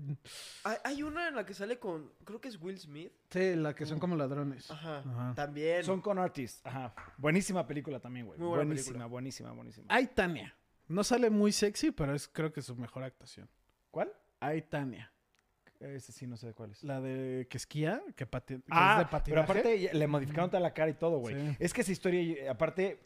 hay 0.84 1.02
una 1.02 1.28
en 1.28 1.34
la 1.34 1.44
que 1.44 1.52
sale 1.52 1.78
con, 1.78 2.10
creo 2.24 2.40
que 2.40 2.48
es 2.48 2.58
Will 2.62 2.78
Smith. 2.78 3.12
sí, 3.28 3.54
la 3.56 3.74
que 3.74 3.84
son 3.84 3.98
como 3.98 4.16
ladrones. 4.16 4.70
Ajá. 4.70 5.00
Ajá. 5.00 5.34
También. 5.34 5.84
Son 5.84 6.00
con 6.00 6.18
artists. 6.18 6.62
Ajá. 6.64 6.94
Buenísima 7.18 7.66
película 7.66 8.00
también, 8.00 8.24
güey. 8.24 8.38
Muy 8.38 8.48
buena 8.48 8.64
Buenísima, 8.64 8.84
película. 8.92 9.06
buenísima, 9.06 9.52
buenísima. 9.52 9.86
Ay, 9.90 10.06
Tania. 10.14 10.54
No 10.88 11.02
sale 11.04 11.30
muy 11.30 11.52
sexy, 11.52 11.90
pero 11.90 12.14
es 12.14 12.28
creo 12.28 12.52
que 12.52 12.62
su 12.62 12.76
mejor 12.76 13.02
actuación. 13.04 13.48
¿Cuál? 13.90 14.12
Ay, 14.40 14.62
Tania. 14.62 15.10
Ese 15.80 16.12
sí, 16.12 16.26
no 16.26 16.36
sé 16.36 16.54
cuál 16.54 16.70
es. 16.70 16.82
La 16.82 17.00
de 17.00 17.46
que 17.50 17.56
esquía, 17.58 18.02
que, 18.16 18.26
pati- 18.30 18.62
que 18.62 18.64
Ah, 18.70 18.92
es 18.92 18.98
de 18.98 19.04
pero 19.04 19.10
patinaje. 19.10 19.42
aparte 19.42 19.80
ya- 19.80 19.92
le 19.92 20.06
modificaron 20.06 20.48
toda 20.50 20.60
la 20.60 20.72
cara 20.72 20.90
y 20.90 20.94
todo, 20.94 21.18
güey. 21.18 21.34
Sí. 21.34 21.56
Es 21.58 21.72
que 21.74 21.82
esa 21.82 21.92
historia, 21.92 22.50
aparte, 22.50 23.00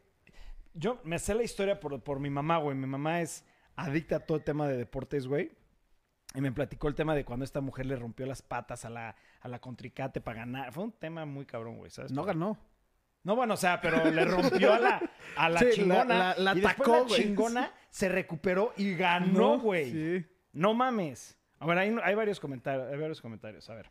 yo 0.75 1.01
me 1.05 1.19
sé 1.19 1.35
la 1.35 1.43
historia 1.43 1.81
por, 1.81 2.01
por 2.03 2.21
mi 2.21 2.31
mamá, 2.31 2.59
güey. 2.59 2.77
Mi 2.77 2.87
mamá 2.87 3.21
es 3.21 3.45
adicta 3.75 4.17
a 4.17 4.21
todo 4.21 4.39
el 4.39 4.45
tema 4.45 4.69
de 4.69 4.77
deportes, 4.77 5.27
güey. 5.27 5.51
Y 6.35 6.41
me 6.41 6.53
platicó 6.53 6.89
el 6.89 6.95
tema 6.95 7.15
de 7.15 7.25
cuando 7.25 7.45
esta 7.45 7.61
mujer 7.61 7.87
le 7.87 7.97
rompió 7.97 8.27
las 8.27 8.43
patas 8.43 8.85
a 8.85 8.91
la, 8.91 9.17
a 9.41 9.49
la 9.49 9.61
contricate 9.61 10.21
para 10.21 10.41
ganar. 10.41 10.73
Fue 10.73 10.85
un 10.85 10.93
tema 10.93 11.25
muy 11.25 11.47
cabrón, 11.47 11.79
güey, 11.79 11.91
¿sabes? 11.91 12.13
No 12.13 12.23
ganó. 12.25 12.59
No, 13.25 13.37
bueno, 13.37 13.55
o 13.55 13.57
sea, 13.57 13.81
pero 13.81 14.11
le 14.11 14.25
rompió 14.25 14.73
a 14.75 14.79
la, 14.79 15.11
a 15.37 15.49
la 15.49 15.59
Sí, 15.61 15.67
chingona. 15.73 16.05
la- 16.05 16.35
la 16.39 16.53
y 16.57 16.61
después 16.61 16.89
la 16.89 17.17
chingona 17.17 17.73
se 17.91 18.09
recuperó 18.09 18.73
y 18.77 18.95
ganó, 18.95 19.59
güey. 19.59 19.91
Sí. 19.93 20.27
No 20.53 20.73
mames. 20.75 21.37
A 21.59 21.67
ver, 21.67 21.79
hay, 21.79 21.95
hay 22.03 22.15
varios 22.15 22.41
comentarios. 22.41 22.91
Hay 22.93 22.99
varios 22.99 23.21
comentarios. 23.21 23.69
A 23.69 23.75
ver. 23.75 23.91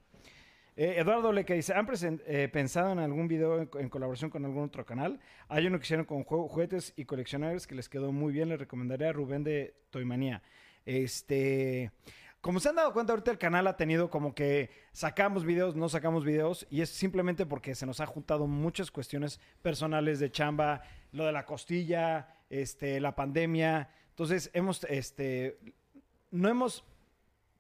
Eh, 0.76 0.96
Eduardo 1.00 1.32
Leca 1.34 1.54
dice, 1.56 1.74
¿han 1.74 1.88
eh, 2.28 2.50
pensado 2.54 2.92
en 2.92 3.00
algún 3.00 3.28
video 3.28 3.60
en, 3.62 3.70
en 3.80 3.90
colaboración 3.90 4.30
con 4.30 4.46
algún 4.46 4.64
otro 4.64 4.86
canal? 4.86 5.20
Hay 5.50 5.66
uno 5.68 5.78
que 5.80 5.84
hicieron 5.84 6.06
con 6.06 6.24
juguetes 6.24 6.94
y 6.96 7.06
coleccionables 7.06 7.66
que 7.68 7.74
les 7.76 7.90
quedó 7.90 8.12
muy 8.12 8.32
bien. 8.32 8.50
Les 8.50 8.60
recomendaría 8.60 9.10
a 9.10 9.14
Rubén 9.14 9.44
de 9.44 9.76
Toimanía. 9.90 10.42
Este... 10.86 11.92
Como 12.48 12.62
se 12.62 12.70
han 12.70 12.76
dado 12.76 12.94
cuenta, 12.94 13.12
ahorita 13.12 13.30
el 13.30 13.38
canal 13.38 13.68
ha 13.68 13.76
tenido 13.76 14.10
como 14.10 14.34
que 14.34 14.70
sacamos 14.94 15.44
videos, 15.44 15.76
no 15.76 15.90
sacamos 15.90 16.24
videos, 16.24 16.66
y 16.70 16.80
es 16.80 16.90
simplemente 16.90 17.46
porque 17.46 17.76
se 17.76 17.86
nos 17.86 18.00
ha 18.00 18.06
juntado 18.06 18.48
muchas 18.48 18.90
cuestiones 18.90 19.42
personales 19.62 20.20
de 20.20 20.32
chamba, 20.32 20.82
lo 21.12 21.26
de 21.26 21.34
la 21.34 21.46
costilla, 21.46 22.30
este, 22.50 23.02
la 23.02 23.16
pandemia. 23.16 23.90
Entonces, 24.12 24.50
hemos, 24.54 24.86
este, 24.86 25.60
no 26.32 26.48
hemos, 26.48 26.86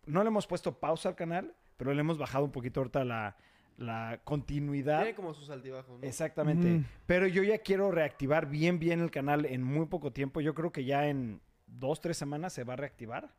no 0.06 0.23
le 0.23 0.30
hemos 0.30 0.47
puesto 0.47 0.80
pausa 0.80 1.10
al 1.10 1.15
canal, 1.15 1.54
pero 1.76 1.93
le 1.93 2.00
hemos 2.00 2.17
bajado 2.17 2.45
un 2.45 2.54
poquito 2.54 2.80
ahorita 2.80 3.04
la, 3.04 3.36
la 3.76 4.21
continuidad. 4.23 5.00
Tiene 5.00 5.15
como 5.15 5.34
sus 5.34 5.50
altibajos, 5.50 6.00
¿no? 6.00 6.08
Exactamente. 6.08 6.65
Mm. 6.65 6.86
Pero 7.06 7.28
yo 7.28 7.43
ya 7.43 7.58
quiero 7.58 7.91
reactivar 7.91 8.45
bien, 8.45 8.80
bien 8.80 9.02
el 9.02 9.12
canal 9.12 9.47
en 9.47 9.63
muy 9.63 9.88
poco 9.88 10.13
tiempo. 10.13 10.39
Yo 10.39 10.56
creo 10.56 10.71
que 10.71 10.86
ya 10.86 11.10
en 11.10 11.41
dos, 11.65 12.00
tres 12.00 12.15
semanas 12.15 12.54
se 12.54 12.63
va 12.63 12.71
a 12.71 12.78
reactivar. 12.78 13.36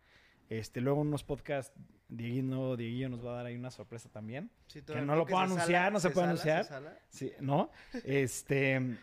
Este, 0.49 0.81
luego 0.81 1.01
unos 1.01 1.25
podcasts, 1.25 1.73
Dieguino, 2.09 2.77
Dieguillo 2.77 3.11
nos 3.11 3.25
va 3.25 3.33
a 3.33 3.37
dar 3.37 3.47
ahí 3.47 3.57
una 3.57 3.71
sorpresa 3.71 4.09
también. 4.09 4.51
Sí, 4.67 4.83
que 4.83 5.01
no 5.03 5.15
lo 5.15 5.27
puedo 5.27 5.39
se 5.39 5.53
anunciar, 5.53 5.83
sala, 5.85 5.91
no 5.91 6.01
se 6.01 6.11
puede 6.11 6.27
sala, 6.27 6.31
anunciar. 6.31 6.65
sala. 6.65 6.99
Sí, 7.11 7.33
¿no? 7.41 7.71
Este, 8.05 8.97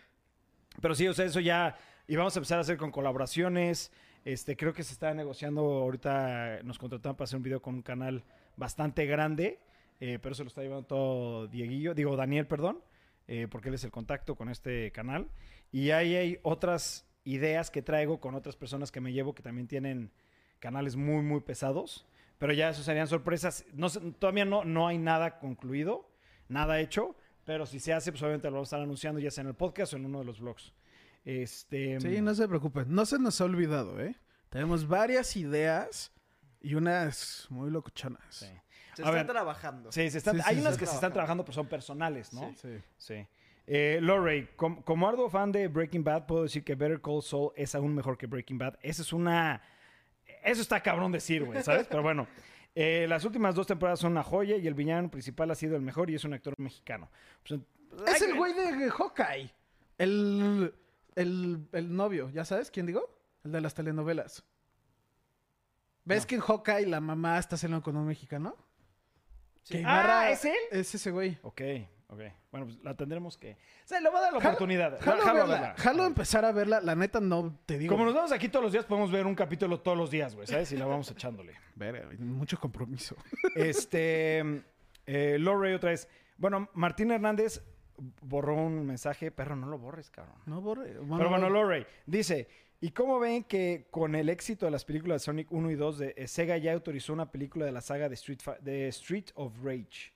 pero 0.81 0.95
sí, 0.95 1.07
o 1.07 1.13
sea, 1.13 1.25
eso 1.25 1.39
ya, 1.39 1.77
y 2.07 2.15
vamos 2.15 2.35
a 2.35 2.39
empezar 2.39 2.57
a 2.57 2.61
hacer 2.61 2.77
con 2.77 2.91
colaboraciones. 2.91 3.91
Este, 4.23 4.57
creo 4.57 4.73
que 4.73 4.83
se 4.83 4.93
está 4.93 5.13
negociando 5.13 5.61
ahorita, 5.61 6.61
nos 6.63 6.79
contrataron 6.79 7.15
para 7.15 7.25
hacer 7.25 7.37
un 7.37 7.43
video 7.43 7.61
con 7.61 7.75
un 7.75 7.81
canal 7.83 8.23
bastante 8.57 9.05
grande, 9.05 9.59
eh, 9.99 10.17
pero 10.19 10.33
se 10.33 10.43
lo 10.43 10.47
está 10.47 10.61
llevando 10.61 10.87
todo 10.87 11.47
Dieguillo, 11.47 11.93
digo 11.93 12.15
Daniel, 12.15 12.47
perdón, 12.47 12.81
eh, 13.27 13.47
porque 13.49 13.69
él 13.69 13.75
es 13.75 13.83
el 13.83 13.91
contacto 13.91 14.35
con 14.35 14.49
este 14.49 14.91
canal. 14.91 15.29
Y 15.71 15.91
ahí 15.91 16.15
hay 16.15 16.39
otras 16.41 17.05
ideas 17.23 17.69
que 17.69 17.83
traigo 17.83 18.19
con 18.19 18.33
otras 18.33 18.55
personas 18.55 18.91
que 18.91 18.99
me 18.99 19.13
llevo 19.13 19.35
que 19.35 19.43
también 19.43 19.67
tienen 19.67 20.11
canales 20.65 20.95
muy, 20.95 21.21
muy 21.21 21.39
pesados. 21.41 22.05
Pero 22.37 22.51
ya 22.53 22.69
eso 22.69 22.83
serían 22.83 23.07
sorpresas. 23.07 23.63
No, 23.73 23.87
sé, 23.89 23.99
todavía 24.19 24.43
no, 24.45 24.65
no 24.65 24.87
hay 24.87 24.97
nada 24.97 25.39
concluido, 25.39 26.09
nada 26.49 26.79
hecho. 26.79 27.15
Pero 27.45 27.65
si 27.65 27.79
se 27.79 27.93
hace, 27.93 28.11
pues 28.11 28.21
obviamente 28.23 28.47
lo 28.49 28.53
vamos 28.55 28.67
a 28.67 28.69
estar 28.75 28.81
anunciando 28.81 29.19
ya 29.19 29.29
sea 29.31 29.43
en 29.43 29.47
el 29.49 29.53
podcast 29.55 29.93
o 29.93 29.97
en 29.97 30.05
uno 30.05 30.19
de 30.19 30.25
los 30.25 30.39
vlogs. 30.39 30.73
Este, 31.23 31.99
Sí, 31.99 32.21
no 32.21 32.33
se 32.35 32.47
preocupen. 32.47 32.85
No 32.89 33.05
se 33.05 33.19
nos 33.19 33.39
ha 33.41 33.45
olvidado, 33.45 33.99
¿eh? 34.01 34.15
Tenemos 34.49 34.87
varias 34.87 35.35
ideas 35.37 36.11
y 36.61 36.75
unas 36.75 37.47
muy 37.49 37.69
locuchonas. 37.69 38.21
sí. 38.29 38.47
Se 38.95 39.01
A 39.01 39.07
está 39.07 39.11
ver. 39.11 39.27
trabajando. 39.27 39.91
Sí, 39.91 40.09
se 40.09 40.19
están- 40.19 40.35
Sí, 40.37 40.41
sí, 40.41 40.47
hay 40.47 40.55
sí, 40.55 40.61
unas 40.61 40.77
que 40.77 40.85
se 40.85 40.95
están 40.95 41.11
trabajando, 41.11 41.43
pero 41.43 41.53
son 41.53 41.67
personales, 41.67 42.31
¿no? 42.31 42.49
Sí. 42.53 42.55
Sí. 42.61 42.81
Sí. 42.97 43.27
Eh, 43.67 43.99
Lorray, 44.01 44.47
com- 44.55 44.81
como 44.83 45.05
arduo 45.09 45.29
fan 45.29 45.51
de 45.51 45.67
Breaking 45.67 46.01
Bad, 46.03 46.25
puedo 46.27 46.43
decir 46.43 46.63
que 46.63 46.75
Better 46.75 47.01
Call 47.01 47.21
Saul 47.21 47.51
es 47.57 47.75
aún 47.75 47.93
mejor 47.93 48.17
que 48.17 48.25
Breaking 48.25 48.57
Bad. 48.57 48.75
Eso 48.81 49.01
es 49.01 49.11
una. 49.11 49.61
Eso 50.45 50.61
está 50.61 50.81
cabrón 50.81 51.11
decir, 51.11 51.43
güey, 51.43 51.61
¿sabes? 51.63 51.87
Pero 51.87 52.03
bueno. 52.03 52.27
eh, 52.75 53.05
las 53.09 53.25
últimas 53.25 53.55
dos 53.55 53.67
temporadas 53.67 53.99
son 53.99 54.11
una 54.11 54.23
joya 54.23 54.57
y 54.57 54.67
el 54.67 54.73
villano 54.73 55.09
principal 55.09 55.49
ha 55.51 55.55
sido 55.55 55.75
el 55.75 55.81
mejor 55.81 56.09
y 56.09 56.15
es 56.15 56.23
un 56.23 56.33
actor 56.33 56.53
mexicano. 56.57 57.09
Pues, 57.47 57.59
Es 58.15 58.21
el 58.21 58.35
güey 58.35 58.53
de 58.53 58.89
Hawkeye. 58.91 59.51
El, 59.97 60.73
el, 61.15 61.67
el 61.71 61.95
novio, 61.95 62.29
¿ya 62.29 62.45
sabes 62.45 62.69
quién 62.69 62.85
digo? 62.85 63.09
El 63.43 63.51
de 63.53 63.61
las 63.61 63.73
telenovelas. 63.73 64.43
¿Ves 66.03 66.23
No. 66.23 66.27
que 66.27 66.35
en 66.35 66.41
Hawkeye 66.41 66.85
la 66.85 66.99
mamá 67.01 67.39
está 67.39 67.57
saliendo 67.57 67.81
con 67.83 67.97
un 67.97 68.05
mexicano? 68.05 68.55
Sí. 69.63 69.81
Ah, 69.85 70.29
¿es 70.29 70.45
él? 70.45 70.53
Es 70.71 70.93
ese 70.93 71.09
güey. 71.11 71.37
Ok, 71.41 71.61
ok. 72.15 72.21
Bueno, 72.51 72.65
pues 72.67 72.79
la 72.83 72.95
tendremos 72.95 73.37
que. 73.37 73.51
O 73.53 73.87
sea, 73.87 73.99
le 73.99 74.09
voy 74.09 74.17
a 74.17 74.21
dar 74.21 74.33
la 74.33 74.39
Jalo- 74.39 74.47
oportunidad. 74.49 74.99
Jalo, 74.99 75.21
Jalo 75.21 75.39
verla, 75.39 75.53
verla. 75.59 75.75
jalo 75.77 76.03
a 76.03 76.07
empezar 76.07 76.45
a 76.45 76.51
verla. 76.51 76.81
La 76.81 76.95
neta 76.95 77.19
no 77.19 77.59
te 77.65 77.77
digo. 77.77 77.93
Como 77.93 78.05
nos 78.05 78.13
vemos 78.13 78.31
aquí 78.31 78.49
todos 78.49 78.63
los 78.63 78.71
días, 78.71 78.85
podemos 78.85 79.11
ver 79.11 79.25
un 79.25 79.35
capítulo 79.35 79.79
todos 79.79 79.97
los 79.97 80.09
días, 80.09 80.35
güey, 80.35 80.47
¿sabes? 80.47 80.71
Y 80.71 80.77
la 80.77 80.85
vamos 80.85 81.09
echándole. 81.11 81.53
Verga, 81.75 82.07
mucho 82.19 82.59
compromiso. 82.59 83.15
Este. 83.55 84.63
Eh, 85.05 85.37
Lorray 85.39 85.73
otra 85.73 85.91
vez. 85.91 86.07
Bueno, 86.37 86.69
Martín 86.73 87.11
Hernández 87.11 87.61
borró 88.21 88.55
un 88.55 88.85
mensaje. 88.85 89.31
Perro, 89.31 89.55
no 89.55 89.67
lo 89.67 89.77
borres, 89.77 90.09
cabrón. 90.09 90.35
No 90.45 90.61
borre. 90.61 90.93
Pero 90.93 91.29
bueno, 91.29 91.49
Lorray 91.49 91.85
dice. 92.05 92.47
¿Y 92.81 92.91
cómo 92.91 93.19
ven 93.19 93.45
que 93.45 93.87
con 93.89 94.15
el 94.15 94.27
éxito 94.29 94.65
de 94.65 94.71
las 94.71 94.83
películas 94.83 95.21
de 95.21 95.25
Sonic 95.25 95.51
1 95.51 95.71
y 95.71 95.75
2, 95.75 95.97
de, 95.97 96.13
eh, 96.17 96.27
Sega 96.27 96.57
ya 96.57 96.73
autorizó 96.73 97.13
una 97.13 97.31
película 97.31 97.65
de 97.65 97.71
la 97.71 97.79
saga 97.81 98.09
de 98.09 98.15
Street, 98.15 98.39
de 98.61 98.89
Street 98.89 99.27
of 99.35 99.53
Rage? 99.63 100.11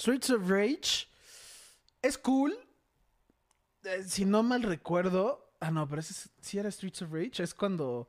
Streets 0.00 0.30
of 0.30 0.48
Rage 0.48 1.06
es 2.02 2.16
cool. 2.18 2.56
Eh, 3.84 4.02
si 4.04 4.24
no 4.24 4.42
mal 4.42 4.62
recuerdo. 4.62 5.52
Ah, 5.60 5.70
no, 5.70 5.86
pero 5.88 6.00
ese 6.00 6.12
es- 6.12 6.30
sí 6.40 6.58
era 6.58 6.70
Streets 6.70 7.02
of 7.02 7.12
Rage. 7.12 7.42
Es 7.42 7.54
cuando. 7.54 8.08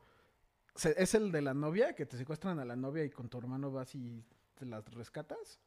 se- 0.74 0.94
es 1.02 1.14
el 1.14 1.30
de 1.30 1.42
la 1.42 1.52
novia, 1.52 1.94
que 1.94 2.06
te 2.06 2.16
secuestran 2.16 2.58
a 2.58 2.64
la 2.64 2.76
novia 2.76 3.04
y 3.04 3.10
con 3.10 3.28
tu 3.28 3.36
hermano 3.38 3.70
vas 3.70 3.94
y 3.94 4.24
te 4.54 4.64
las 4.64 4.82
rescatas. 4.94 5.60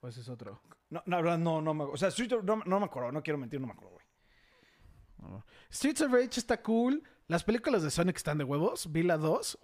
¿O 0.00 0.08
ese 0.08 0.22
es 0.22 0.28
otro? 0.28 0.60
No, 0.88 1.02
la 1.06 1.18
verdad, 1.18 1.38
no, 1.38 1.60
no 1.62 1.72
me 1.72 1.84
O 1.84 1.96
sea, 1.96 2.08
Street 2.08 2.32
of, 2.32 2.42
no, 2.42 2.56
no 2.66 2.80
me 2.80 2.86
acuerdo, 2.86 3.12
no 3.12 3.22
quiero 3.22 3.38
mentir, 3.38 3.60
no 3.60 3.68
me 3.68 3.74
acuerdo, 3.74 3.92
güey. 3.92 5.42
Streets 5.70 6.00
of 6.00 6.10
Rage 6.12 6.40
está 6.40 6.60
cool. 6.62 7.00
Las 7.28 7.44
películas 7.44 7.82
de 7.84 7.90
Sonic 7.90 8.16
están 8.16 8.38
de 8.38 8.44
huevos. 8.44 8.90
Vi 8.90 9.02
la 9.04 9.16
2. 9.18 9.56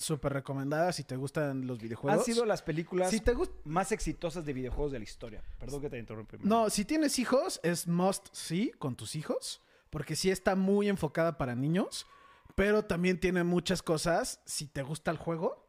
Súper 0.00 0.32
recomendada 0.32 0.92
si 0.92 1.04
te 1.04 1.14
gustan 1.14 1.66
los 1.66 1.78
videojuegos. 1.78 2.20
Han 2.20 2.24
sido 2.24 2.46
las 2.46 2.62
películas 2.62 3.10
Si 3.10 3.20
te 3.20 3.34
gusta. 3.34 3.54
más 3.64 3.92
exitosas 3.92 4.46
de 4.46 4.54
videojuegos 4.54 4.92
de 4.92 4.98
la 4.98 5.02
historia. 5.02 5.44
Perdón 5.58 5.82
que 5.82 5.90
te 5.90 5.98
interrumpí. 5.98 6.38
No, 6.42 6.70
si 6.70 6.86
tienes 6.86 7.18
hijos, 7.18 7.60
es 7.62 7.86
must 7.86 8.28
sí 8.32 8.72
con 8.78 8.96
tus 8.96 9.14
hijos. 9.14 9.60
Porque 9.90 10.16
sí 10.16 10.30
está 10.30 10.56
muy 10.56 10.88
enfocada 10.88 11.36
para 11.36 11.54
niños. 11.54 12.06
Pero 12.54 12.86
también 12.86 13.20
tiene 13.20 13.44
muchas 13.44 13.82
cosas. 13.82 14.40
Si 14.46 14.66
te 14.66 14.82
gusta 14.82 15.10
el 15.10 15.18
juego. 15.18 15.68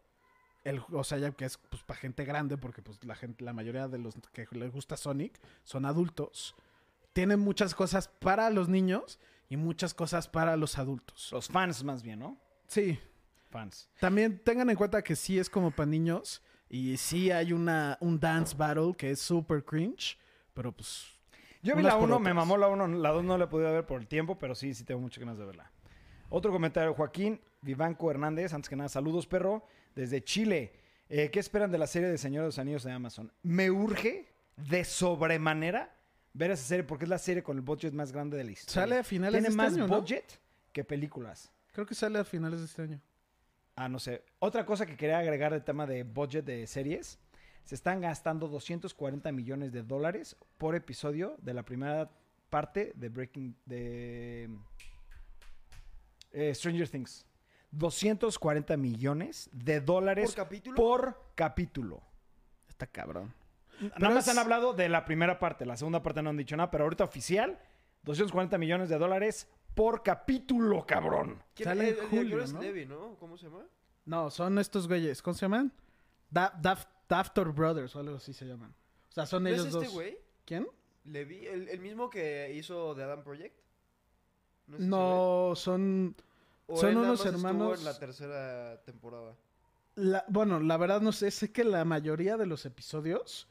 El, 0.64 0.82
o 0.94 1.04
sea, 1.04 1.18
ya 1.18 1.32
que 1.32 1.44
es 1.44 1.58
pues, 1.58 1.84
para 1.84 2.00
gente 2.00 2.24
grande. 2.24 2.58
Porque 2.58 2.82
pues, 2.82 3.04
la, 3.04 3.16
gente, 3.16 3.44
la 3.44 3.52
mayoría 3.52 3.90
de 3.90 3.98
los 3.98 4.16
que 4.32 4.48
les 4.52 4.72
gusta 4.72 4.96
Sonic 4.96 5.42
son 5.66 5.86
adultos. 5.86 6.56
Tiene 7.12 7.36
muchas 7.36 7.76
cosas 7.76 8.08
para 8.08 8.50
los 8.50 8.70
niños. 8.70 9.20
Y 9.50 9.58
muchas 9.58 9.94
cosas 9.94 10.30
para 10.30 10.56
los 10.56 10.78
adultos. 10.78 11.28
Los 11.34 11.50
fans 11.50 11.84
más 11.84 12.02
bien, 12.02 12.20
¿no? 12.20 12.38
Sí. 12.68 12.98
Fans. 13.52 13.90
También 14.00 14.40
tengan 14.40 14.70
en 14.70 14.76
cuenta 14.76 15.04
que 15.04 15.16
sí 15.16 15.38
es 15.38 15.50
como 15.50 15.72
para 15.72 15.86
niños. 15.86 16.42
Y 16.70 16.96
sí 16.96 17.32
hay 17.32 17.52
una, 17.52 17.98
un 18.00 18.18
dance 18.20 18.56
battle 18.56 18.94
que 18.98 19.12
es 19.12 19.20
super 19.20 19.64
cringe. 19.64 20.18
Pero 20.54 20.72
pues 20.72 21.06
Yo 21.62 21.76
vi 21.76 21.84
la 21.84 21.96
por 21.96 22.04
1, 22.04 22.20
me 22.20 22.34
mamó 22.34 22.58
la 22.58 22.70
1, 22.70 22.88
la 22.88 23.10
2 23.10 23.24
no 23.26 23.38
la 23.38 23.46
he 23.46 23.48
podido 23.48 23.72
ver 23.72 23.86
por 23.86 24.00
el 24.00 24.08
tiempo, 24.08 24.38
pero 24.38 24.56
sí, 24.56 24.74
sí 24.74 24.84
tengo 24.86 25.02
muchas 25.02 25.20
ganas 25.20 25.38
de 25.38 25.46
verla. 25.46 25.72
Otro 26.30 26.52
comentario, 26.52 26.94
Joaquín 26.94 27.42
Vivanco 27.62 28.10
Hernández, 28.10 28.54
antes 28.54 28.70
que 28.70 28.76
nada, 28.78 28.88
saludos 28.90 29.28
perro, 29.28 29.66
desde 29.96 30.24
Chile. 30.24 30.74
Eh, 31.10 31.30
¿Qué 31.30 31.40
esperan 31.42 31.72
de 31.72 31.78
la 31.78 31.88
serie 31.88 32.08
de 32.08 32.18
Señor 32.18 32.44
de 32.44 32.48
los 32.48 32.58
Anillos 32.58 32.84
de 32.84 32.92
Amazon? 32.94 33.32
Me 33.44 33.70
urge 33.70 34.34
de 34.56 34.86
sobremanera 34.86 35.94
ver 36.34 36.52
esa 36.52 36.64
serie 36.64 36.84
porque 36.86 37.04
es 37.04 37.10
la 37.10 37.20
serie 37.20 37.44
con 37.44 37.58
el 37.58 37.62
budget 37.64 37.94
más 37.94 38.14
grande 38.14 38.38
de 38.38 38.46
la 38.46 38.52
historia. 38.52 38.74
Sale 38.74 38.98
a 39.00 39.04
finales 39.04 39.34
Tiene 39.34 39.48
de 39.48 39.50
este 39.50 39.58
más 39.58 39.74
año, 39.74 39.88
¿no? 39.88 40.00
budget 40.00 40.40
que 40.72 40.86
películas. 40.86 41.52
Creo 41.74 41.86
que 41.86 41.96
sale 41.96 42.18
a 42.20 42.24
finales 42.24 42.60
de 42.62 42.66
este 42.66 42.82
año. 42.82 43.02
Ah, 43.84 43.90
no 43.90 43.98
sé. 43.98 44.24
Otra 44.38 44.64
cosa 44.64 44.86
que 44.86 44.96
quería 44.96 45.18
agregar 45.18 45.52
del 45.54 45.64
tema 45.64 45.88
de 45.88 46.04
budget 46.04 46.46
de 46.46 46.68
series. 46.68 47.18
Se 47.64 47.74
están 47.74 48.00
gastando 48.00 48.48
240 48.48 49.32
millones 49.32 49.72
de 49.72 49.82
dólares 49.82 50.36
por 50.60 50.76
episodio 50.76 51.36
de 51.42 51.56
la 51.56 51.64
primera 51.64 52.12
parte 52.52 52.92
de 52.96 53.10
Breaking... 53.10 53.56
de 53.66 54.50
eh, 56.32 56.54
Stranger 56.54 56.88
Things. 56.90 57.26
240 57.72 58.78
millones 58.78 59.50
de 59.52 59.82
dólares 59.82 60.28
¿Por 60.28 60.36
capítulo? 60.36 60.76
por 60.76 61.24
capítulo. 61.34 62.04
Está 62.70 62.86
cabrón. 62.86 63.34
Nada 63.98 64.14
más 64.14 64.28
es- 64.28 64.32
han 64.32 64.38
hablado 64.38 64.74
de 64.74 64.90
la 64.90 65.06
primera 65.06 65.40
parte. 65.40 65.66
La 65.66 65.76
segunda 65.76 66.04
parte 66.04 66.22
no 66.22 66.30
han 66.30 66.38
dicho 66.38 66.56
nada, 66.56 66.70
pero 66.70 66.84
ahorita 66.84 67.04
oficial, 67.04 67.58
240 68.04 68.60
millones 68.60 68.90
de 68.90 69.00
dólares 69.00 69.48
por 69.76 70.04
capítulo, 70.04 70.86
cabrón. 70.86 71.42
¿Quién- 71.56 71.70
Sale 71.70 71.90
en 71.90 72.08
julio, 72.10 72.46
¿no? 72.48 72.62
Levi, 72.62 72.86
¿no? 72.86 73.16
¿Cómo 73.20 73.38
se 73.38 73.46
llama? 73.48 73.66
No, 74.06 74.30
son 74.32 74.58
estos 74.60 74.88
güeyes. 74.88 75.22
¿Cómo 75.22 75.34
se 75.34 75.42
llaman? 75.46 75.72
Da- 76.30 76.54
Daf- 76.62 76.88
Brothers 77.54 77.96
o 77.96 78.00
algo 78.00 78.16
así 78.16 78.34
se 78.34 78.46
llaman. 78.46 78.74
O 79.10 79.14
sea, 79.14 79.26
son 79.26 79.44
¿No 79.44 79.50
ellos 79.50 79.68
es 79.68 79.74
este 79.74 79.86
dos. 79.86 79.94
güey? 79.94 80.18
¿Quién? 80.46 80.68
Levi, 81.06 81.46
el, 81.48 81.68
el 81.70 81.80
mismo 81.80 82.10
que 82.10 82.54
hizo 82.56 82.96
The 82.96 83.04
Adam 83.04 83.24
Project. 83.24 83.56
¿No 84.68 84.76
es 84.78 84.82
ese 84.82 84.90
No, 84.90 85.54
son... 85.56 86.16
¿O 86.68 86.78
son 86.78 86.90
él 86.90 86.96
nada 86.96 87.08
unos 87.08 87.20
más 87.20 87.26
estuvo 87.34 87.48
hermanos- 87.50 87.80
en 87.80 87.86
la 87.86 88.00
tercera 88.00 88.82
temporada. 88.84 89.36
la- 89.96 90.24
bueno, 90.30 90.60
la 90.62 90.78
verdad 90.78 91.02
no 91.02 91.12
sé. 91.12 91.30
Sé 91.32 91.52
que 91.52 91.64
la 91.66 91.84
mayoría 91.84 92.38
de 92.38 92.46
los 92.46 92.66
episodios, 92.66 93.48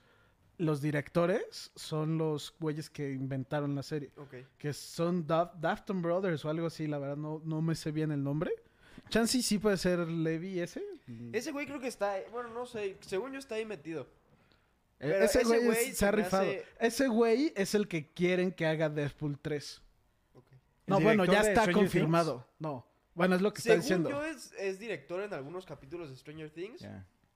los 0.61 0.81
directores 0.81 1.71
son 1.75 2.19
los 2.19 2.55
güeyes 2.61 2.89
que 2.91 3.13
inventaron 3.13 3.75
la 3.75 3.83
serie. 3.83 4.11
Que 4.59 4.73
son 4.73 5.27
Daf- 5.27 5.55
Dafton 5.61 6.03
Brothers 6.03 6.45
o 6.45 6.51
algo 6.51 6.67
así. 6.67 6.87
La 6.87 6.99
verdad 6.99 7.17
no, 7.17 7.41
no 7.45 7.63
me 7.63 7.75
sé 7.75 7.91
bien 7.93 8.13
el 8.13 8.23
nombre. 8.23 8.53
Chansey 9.09 9.43
sí 9.43 9.59
puede 9.59 9.77
ser 9.77 9.99
Levi 10.09 10.61
ese. 10.61 10.83
Ese 11.33 11.51
güey 11.53 11.67
creo 11.67 11.81
que 11.81 11.89
está, 11.89 12.17
bueno, 12.31 12.51
no 12.51 12.67
sé, 12.67 12.97
según 13.01 13.33
yo 13.33 13.39
está 13.39 13.57
ahí 13.57 13.65
metido. 13.65 14.07
Pero 14.99 15.15
ese 15.25 15.39
ese 15.41 15.49
güey, 15.49 15.61
es- 15.61 15.67
güey 15.67 15.87
se 15.87 15.95
se 15.95 16.07
ha 16.07 16.11
rifado. 16.13 16.43
hace- 16.45 16.65
Ese 16.79 17.09
güey 17.09 17.53
es 17.57 17.75
el 17.75 17.89
que 17.89 18.09
quieren 18.13 18.53
que 18.53 18.67
haga 18.67 18.89
Deadpool 18.91 19.39
3. 19.41 19.83
Ok. 20.35 20.45
No, 20.87 20.99
¿El 20.99 21.05
bueno, 21.05 21.25
ya 21.25 21.43
de 21.43 21.49
está 21.55 21.73
confirmado. 21.73 22.47
No. 22.59 22.87
Bueno, 23.15 23.35
es 23.35 23.43
lo 23.43 23.53
que 23.53 23.59
está 23.59 23.71
Según 23.81 23.83
diciendo. 23.83 24.11
yo 24.11 24.25
es, 24.25 24.53
es 24.59 24.79
director 24.79 25.23
en 25.23 25.33
algunos 25.35 25.65
capítulos 25.67 26.11
de 26.11 26.17
Stranger 26.17 26.51
Things, 26.51 26.87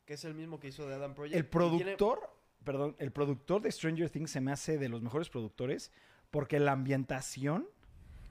que 0.04 0.14
es 0.14 0.24
el 0.24 0.34
mismo 0.34 0.60
que 0.60 0.68
hizo 0.68 0.86
The 0.86 0.94
Adam 0.94 1.14
Project. 1.14 1.36
El 1.36 1.46
productor, 1.46 2.30
perdón, 2.64 2.96
el 2.98 3.12
productor 3.12 3.62
de 3.62 3.70
Stranger 3.70 4.10
Things 4.10 4.30
se 4.30 4.40
me 4.40 4.52
hace 4.52 4.78
de 4.78 4.88
los 4.88 5.02
mejores 5.02 5.28
productores 5.28 5.92
porque 6.30 6.58
la 6.58 6.72
ambientación 6.72 7.68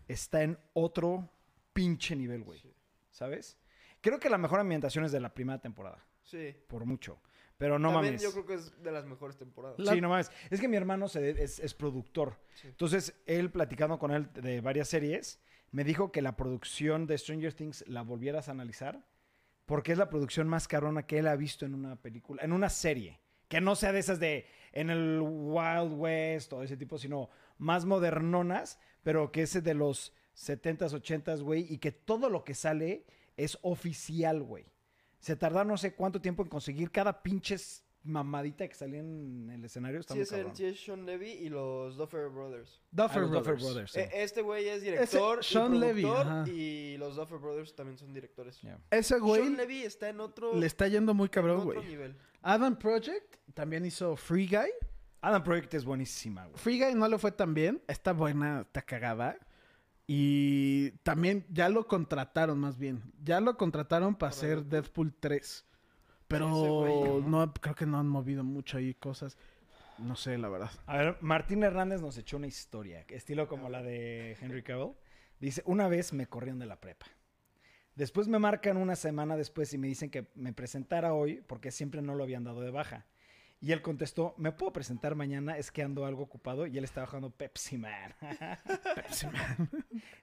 está 0.08 0.44
en 0.44 0.58
otro 0.74 1.30
pinche 1.74 2.16
nivel, 2.16 2.44
güey. 2.44 2.60
Sí. 2.60 2.74
¿Sabes? 3.12 3.58
Creo 4.02 4.20
que 4.20 4.30
la 4.30 4.38
mejor 4.38 4.60
ambientación 4.60 5.06
es 5.06 5.12
de 5.12 5.20
la 5.20 5.34
primera 5.34 5.60
temporada, 5.62 6.04
Sí. 6.24 6.56
por 6.68 6.86
mucho. 6.86 7.20
Pero 7.58 7.78
no 7.80 7.94
También 7.94 8.16
mames. 8.16 8.22
yo 8.24 8.32
creo 8.32 8.46
que 8.46 8.56
es 8.56 8.84
de 8.84 8.92
las 8.92 9.06
mejores 9.06 9.38
temporadas. 9.38 9.80
La- 9.80 9.94
Sí, 9.94 10.02
no 10.02 10.10
mames. 10.10 10.32
Es 10.50 10.60
que 10.60 10.68
mi 10.68 10.76
hermano 10.76 11.08
se 11.08 11.22
de- 11.22 11.44
es, 11.44 11.60
es 11.60 11.74
productor. 11.74 12.40
Sí. 12.56 12.68
Entonces, 12.68 13.14
él 13.26 13.52
platicando 13.52 14.00
con 14.00 14.12
él 14.12 14.28
de 14.34 14.60
varias 14.60 14.90
series, 14.90 15.40
me 15.72 15.84
dijo 15.84 16.12
que 16.12 16.22
la 16.22 16.36
producción 16.36 17.06
de 17.08 17.18
Stranger 17.18 17.54
Things 17.54 17.86
la 17.88 18.02
volvieras 18.02 18.50
a 18.50 18.52
analizar 18.52 19.06
porque 19.66 19.92
es 19.94 19.98
la 19.98 20.10
producción 20.10 20.48
más 20.50 20.68
carona 20.68 21.06
que 21.06 21.20
él 21.20 21.28
ha 21.28 21.36
visto 21.38 21.66
en 21.66 21.74
una 21.76 21.96
película, 21.96 22.44
en 22.44 22.52
una 22.52 22.70
serie. 22.70 23.20
Que 23.48 23.62
no 23.62 23.76
sea 23.76 23.92
de 23.92 24.00
esas 24.00 24.20
de 24.20 24.46
en 24.72 24.90
el 24.90 25.22
Wild 25.22 25.94
West 25.94 26.54
o 26.54 26.64
ese 26.64 26.78
tipo, 26.78 26.98
sino 26.98 27.30
más 27.58 27.86
modernonas, 27.86 28.80
pero 29.04 29.32
que 29.32 29.44
es 29.44 29.64
de 29.64 29.74
los 29.74 30.14
70s, 30.36 30.92
80s, 30.92 31.42
güey, 31.42 31.72
y 31.72 31.78
que 31.78 31.92
todo 31.92 32.30
lo 32.30 32.44
que 32.44 32.56
sale 32.56 33.06
es 33.38 33.58
oficial, 33.62 34.42
güey. 34.42 34.66
Se 35.20 35.36
tarda 35.36 35.64
no 35.64 35.78
sé 35.78 35.94
cuánto 35.94 36.22
tiempo 36.22 36.44
en 36.44 36.50
conseguir 36.50 36.92
cada 36.92 37.24
pinche 37.24 37.56
mamadita 38.04 38.68
que 38.68 38.76
salía 38.76 39.00
en 39.00 39.50
el 39.50 39.64
escenario. 39.64 40.00
Está 40.00 40.14
Sí 40.14 40.20
muy 40.20 40.24
es, 40.24 40.32
el, 40.32 40.38
cabrón. 40.40 40.56
sí 40.56 40.66
es 40.66 40.84
Sean 40.84 41.06
Levy 41.06 41.32
y 41.32 41.50
los 41.50 41.98
Duffer 41.98 42.30
Brothers. 42.30 42.82
Ah, 42.82 42.88
Duffer 42.92 43.24
Duffer 43.24 43.42
Brothers. 43.42 43.64
Brothers, 43.64 43.92
sí. 43.92 44.00
Eh, 44.00 44.10
este 44.14 44.42
güey 44.42 44.68
es 44.68 44.82
director 44.82 45.40
y 45.42 45.44
Sean 45.44 45.80
Levy, 45.80 46.02
productor 46.02 46.28
ajá. 46.28 46.50
y 46.50 46.98
los 46.98 47.16
Duffer 47.16 47.40
Brothers 47.40 47.76
también 47.76 47.98
son 47.98 48.14
directores. 48.14 48.62
Ya. 48.62 48.78
Ese 48.92 49.10
Sean 49.10 49.22
güey 49.22 49.50
Levy 49.50 49.84
está 49.84 50.10
en 50.10 50.20
otro, 50.20 50.56
le 50.56 50.66
está 50.66 50.88
yendo 50.88 51.14
muy 51.14 51.30
cabrón, 51.30 51.64
güey. 51.64 51.80
Adam 52.42 52.78
Project 52.78 53.38
también 53.54 53.86
hizo 53.86 54.16
Free 54.16 54.48
Guy. 54.48 54.70
Adam 55.22 55.44
Project 55.44 55.74
es 55.76 55.86
buenísima, 55.86 56.46
güey. 56.46 56.58
Free 56.58 56.80
Guy 56.80 56.96
no 56.96 57.08
le 57.08 57.18
fue 57.18 57.32
tan 57.32 57.54
bien. 57.54 57.82
Está 57.88 58.12
buena, 58.12 58.62
está 58.62 58.82
cagada. 58.82 59.38
Y 60.06 60.92
también 61.04 61.46
ya 61.50 61.70
lo 61.70 61.88
contrataron 61.88 62.60
más 62.60 62.78
bien. 62.78 63.02
Ya 63.24 63.40
lo 63.40 63.56
contrataron 63.56 64.16
para 64.16 64.32
hacer 64.32 64.66
Deadpool. 64.66 65.12
Deadpool 65.12 65.16
3. 65.20 65.66
Pero 66.28 66.48
No, 67.22 67.54
creo 67.54 67.76
que 67.76 67.86
no 67.86 68.00
han 68.00 68.08
movido 68.08 68.44
mucho 68.44 68.78
ahí 68.78 68.94
cosas. 68.94 69.38
No 69.98 70.16
sé, 70.16 70.38
la 70.38 70.50
verdad. 70.50 70.72
A 70.86 70.98
ver, 70.98 71.18
Martín 71.22 71.64
Hernández 71.64 72.02
nos 72.02 72.18
echó 72.18 72.38
una 72.38 72.48
historia, 72.48 73.06
estilo 73.10 73.48
como 73.48 73.70
la 73.70 73.84
de 73.84 74.38
Henry 74.42 74.64
Cavill. 74.64 74.94
Dice, 75.40 75.62
una 75.66 75.88
vez 75.88 76.14
me 76.14 76.28
corrieron 76.28 76.60
de 76.60 76.66
la 76.66 76.80
prepa. 76.80 77.06
Después 77.96 78.28
me 78.28 78.40
marcan 78.40 78.78
una 78.78 78.96
semana 78.96 79.38
después 79.38 79.72
y 79.74 79.78
me 79.78 79.88
dicen 79.88 80.10
que 80.10 80.28
me 80.34 80.52
presentara 80.52 81.14
hoy 81.14 81.44
porque 81.48 81.70
siempre 81.70 82.02
no 82.02 82.16
lo 82.16 82.24
habían 82.24 82.44
dado 82.44 82.62
de 82.62 82.72
baja. 82.72 83.06
Y 83.62 83.72
él 83.72 83.82
contestó, 83.82 84.34
¿me 84.38 84.52
puedo 84.52 84.74
presentar 84.74 85.16
mañana? 85.16 85.58
Es 85.58 85.72
que 85.72 85.84
ando 85.84 86.06
algo 86.06 86.24
ocupado 86.24 86.68
y 86.68 86.78
él 86.78 86.84
estaba 86.84 87.08
jugando 87.08 87.30
Pepsi 87.30 87.78
Man. 87.78 88.14
Pepsi 88.96 89.28
Man. 89.28 89.70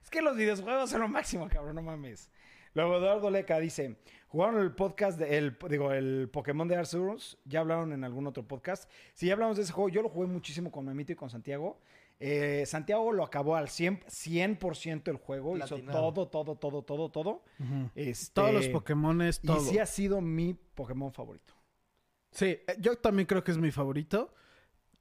Es 0.03 0.09
que 0.11 0.21
los 0.21 0.35
videojuegos 0.35 0.89
son 0.89 1.01
lo 1.01 1.07
máximo, 1.07 1.47
cabrón, 1.49 1.75
no 1.75 1.81
mames. 1.81 2.29
Luego 2.73 2.97
Eduardo 2.97 3.29
Leca 3.29 3.59
dice, 3.59 3.97
¿jugaron 4.27 4.61
el 4.61 4.71
podcast, 4.73 5.19
de, 5.19 5.37
el, 5.37 5.57
digo, 5.69 5.91
el 5.91 6.29
Pokémon 6.31 6.67
de 6.67 6.75
Arceus? 6.77 7.37
¿Ya 7.45 7.59
hablaron 7.59 7.91
en 7.93 8.03
algún 8.03 8.27
otro 8.27 8.47
podcast? 8.47 8.89
Sí, 9.13 9.27
ya 9.27 9.33
hablamos 9.33 9.57
de 9.57 9.63
ese 9.63 9.73
juego. 9.73 9.89
Yo 9.89 10.01
lo 10.01 10.09
jugué 10.09 10.27
muchísimo 10.27 10.71
con 10.71 10.85
Memito 10.85 11.11
y 11.11 11.15
con 11.15 11.29
Santiago. 11.29 11.79
Eh, 12.23 12.65
Santiago 12.67 13.11
lo 13.11 13.23
acabó 13.23 13.55
al 13.55 13.67
100%, 13.67 14.05
100% 14.05 15.07
el 15.09 15.17
juego. 15.17 15.57
Hizo 15.57 15.79
todo, 15.79 16.27
todo, 16.27 16.55
todo, 16.55 16.83
todo, 16.83 17.09
todo. 17.09 17.43
Este, 17.95 18.33
Todos 18.33 18.53
los 18.53 18.67
Pokémones, 18.69 19.39
Y 19.43 19.47
todo. 19.47 19.59
sí 19.59 19.79
ha 19.79 19.85
sido 19.87 20.21
mi 20.21 20.53
Pokémon 20.53 21.11
favorito. 21.11 21.55
Sí, 22.31 22.45
eh, 22.45 22.63
yo 22.79 22.95
también 22.97 23.25
creo 23.25 23.43
que 23.43 23.51
es 23.51 23.57
mi 23.57 23.71
favorito. 23.71 24.33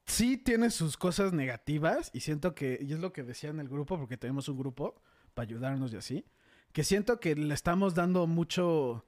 Sí 0.07 0.39
tiene 0.39 0.71
sus 0.71 0.97
cosas 0.97 1.33
negativas 1.33 2.11
y 2.15 2.21
siento 2.21 2.55
que, 2.55 2.79
y 2.81 2.93
es 2.95 2.99
lo 2.99 3.13
que 3.13 3.23
decía 3.23 3.51
en 3.51 3.61
el 3.61 3.69
grupo, 3.69 3.97
porque 3.99 4.17
tenemos 4.17 4.49
un 4.49 4.59
grupo 4.59 5.01
para 5.35 5.45
ayudarnos 5.47 5.93
y 5.93 5.97
así, 5.99 6.25
que 6.73 6.85
siento 6.85 7.21
que 7.21 7.35
le 7.35 7.55
estamos 7.55 7.95
dando 7.95 8.27
mucho, 8.27 9.05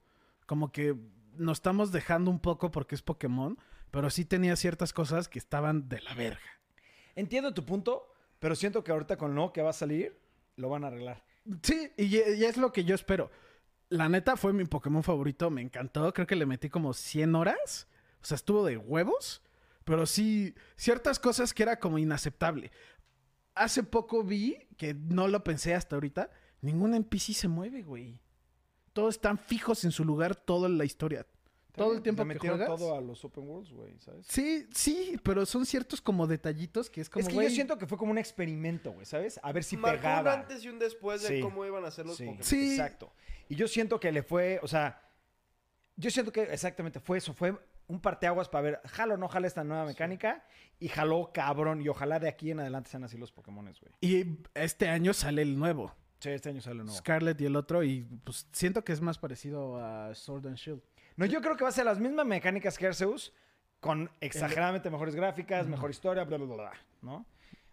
como 0.46 0.72
que 0.72 0.96
nos 1.37 1.59
estamos 1.59 1.92
dejando 1.92 2.31
un 2.31 2.40
poco 2.40 2.70
porque 2.70 2.94
es 2.94 3.03
Pokémon, 3.03 3.59
pero 3.90 4.11
sí 4.11 4.25
tenía 4.25 4.57
ciertas 4.57 4.92
cosas 4.92 5.29
que 5.29 5.38
estaban 5.38 5.88
de 5.88 6.01
la 6.01 6.14
verga. 6.14 6.40
Entiendo 7.14 7.55
tu 7.55 7.64
punto, 7.64 8.11
pero 8.38 8.55
siento 8.55 8.83
que 8.83 8.92
ahorita 8.92 9.16
con 9.16 9.35
lo 9.35 9.53
que 9.53 9.62
va 9.62 9.70
a 9.70 9.75
salir, 9.75 10.18
lo 10.57 10.68
van 10.68 10.85
a 10.85 10.88
arreglar. 10.88 11.25
Sí, 11.62 11.92
y, 11.96 12.16
y 12.16 12.44
es 12.44 12.57
lo 12.57 12.72
que 12.72 12.85
yo 12.85 12.94
espero. 12.94 13.31
La 13.88 14.09
neta 14.09 14.37
fue 14.37 14.53
mi 14.53 14.64
Pokémon 14.64 15.03
favorito, 15.03 15.51
me 15.51 15.61
encantó, 15.61 16.12
creo 16.12 16.27
que 16.27 16.37
le 16.37 16.46
metí 16.46 16.70
como 16.70 16.94
100 16.94 17.35
horas, 17.35 17.88
o 18.22 18.25
sea, 18.25 18.37
estuvo 18.37 18.64
de 18.64 18.79
huevos, 18.79 19.42
pero 19.85 20.07
sí, 20.07 20.55
ciertas 20.77 21.18
cosas 21.18 21.53
que 21.53 21.62
era 21.62 21.79
como 21.79 21.98
inaceptable. 21.98 22.70
Hace 23.55 23.83
poco 23.83 24.25
vi, 24.25 24.66
que 24.79 24.94
no 24.94 25.29
lo 25.29 25.44
pensé 25.44 25.75
hasta 25.75 25.96
ahorita, 25.96 26.31
ningún 26.62 26.94
NPC 26.94 27.35
se 27.35 27.48
mueve, 27.48 27.83
güey. 27.83 28.18
Todos 28.92 29.16
están 29.16 29.38
fijos 29.38 29.85
en 29.85 29.90
su 29.93 30.05
lugar 30.05 30.34
toda 30.34 30.68
la 30.68 30.84
historia. 30.84 31.26
Todo 31.74 31.95
el 31.95 32.03
tiempo 32.03 32.26
que 32.26 32.39
juegas. 32.39 32.68
todo 32.68 32.95
a 32.95 33.01
los 33.01 33.24
open 33.24 33.49
worlds, 33.49 33.72
güey, 33.72 33.99
¿sabes? 33.99 34.26
Sí, 34.28 34.66
sí, 34.74 35.18
pero 35.22 35.47
son 35.47 35.64
ciertos 35.64 36.03
como 36.03 36.26
detallitos 36.26 36.91
que 36.91 37.01
es 37.01 37.09
como, 37.09 37.22
es 37.26 37.28
que 37.34 37.43
yo 37.43 37.49
siento 37.49 37.78
que 37.78 37.86
fue 37.86 37.97
como 37.97 38.11
un 38.11 38.18
experimento, 38.18 38.93
güey, 38.93 39.07
¿sabes? 39.07 39.41
A 39.43 39.53
ver 39.53 39.64
si 39.64 39.78
Marcó 39.78 40.07
un 40.07 40.28
antes 40.28 40.62
y 40.64 40.68
un 40.68 40.78
después 40.78 41.22
de 41.22 41.28
Sí. 41.28 41.41
cómo 41.41 41.64
iban 41.64 41.82
a 41.86 41.91
ser 41.91 42.05
los 42.05 42.18
Sí, 42.18 42.24
Pokémon. 42.26 42.45
Sí. 42.45 42.72
exacto. 42.72 43.14
Y 43.49 43.55
yo 43.57 43.66
siento 43.68 43.99
que 43.99 44.12
le 44.12 44.22
fue, 44.22 44.61
o 44.62 44.68
sea, 44.68 45.01
yo 45.97 46.11
siento 46.11 46.30
que 46.30 46.43
exactamente 46.43 47.01
fue 47.01 47.16
eso, 47.18 47.32
fue 47.32 47.59
un 47.86 48.01
parteaguas 48.01 48.51
para 48.51 48.62
ver, 48.62 48.80
jalo 48.84 49.14
o 49.14 49.16
no 49.16 49.28
jala 49.28 49.47
esta 49.47 49.64
nueva 49.64 49.86
mecánica, 49.86 50.45
y 50.78 50.89
jaló 50.89 51.30
cabrón, 51.32 51.80
y 51.80 51.89
ojalá 51.89 52.18
de 52.18 52.28
aquí 52.28 52.51
en 52.51 52.61
adelante 52.61 52.91
sean 52.91 53.05
así 53.05 53.16
los 53.16 53.32
Pokémones, 53.32 53.80
güey. 53.80 53.93
Y 54.03 54.41
este 54.55 54.89
año 54.91 55.14
sale 55.14 55.41
el 55.41 55.59
nuevo. 55.59 55.95
Sí, 56.23 56.31
este 56.31 56.51
año 56.51 56.61
sale 56.61 56.77
nuevo. 56.77 56.93
Scarlet 56.93 57.41
y 57.41 57.47
el 57.47 57.57
otro, 57.57 57.83
y 57.83 58.07
pues 58.23 58.47
siento 58.53 58.85
que 58.85 58.93
es 58.93 59.01
más 59.01 59.18
parecido 59.18 59.85
a 59.85 60.14
Sword 60.14 60.47
and 60.47 60.57
Shield. 60.57 60.81
No, 61.16 61.27
yo 61.27 61.41
creo 61.41 61.57
que 61.57 61.64
va 61.64 61.70
a 61.70 61.73
ser 61.73 61.85
las 61.85 61.99
mismas 61.99 62.25
mecánicas 62.25 62.79
que 62.79 62.87
Arceus, 62.87 63.33
con 63.81 64.09
exageradamente 64.20 64.89
mejores 64.89 65.16
gráficas, 65.16 65.66
mejor 65.66 65.91
historia, 65.91 66.23
bla, 66.23 66.37
bla, 66.37 66.47
bla, 66.47 66.55
bla, 66.55 66.73
¿no? 67.01 67.27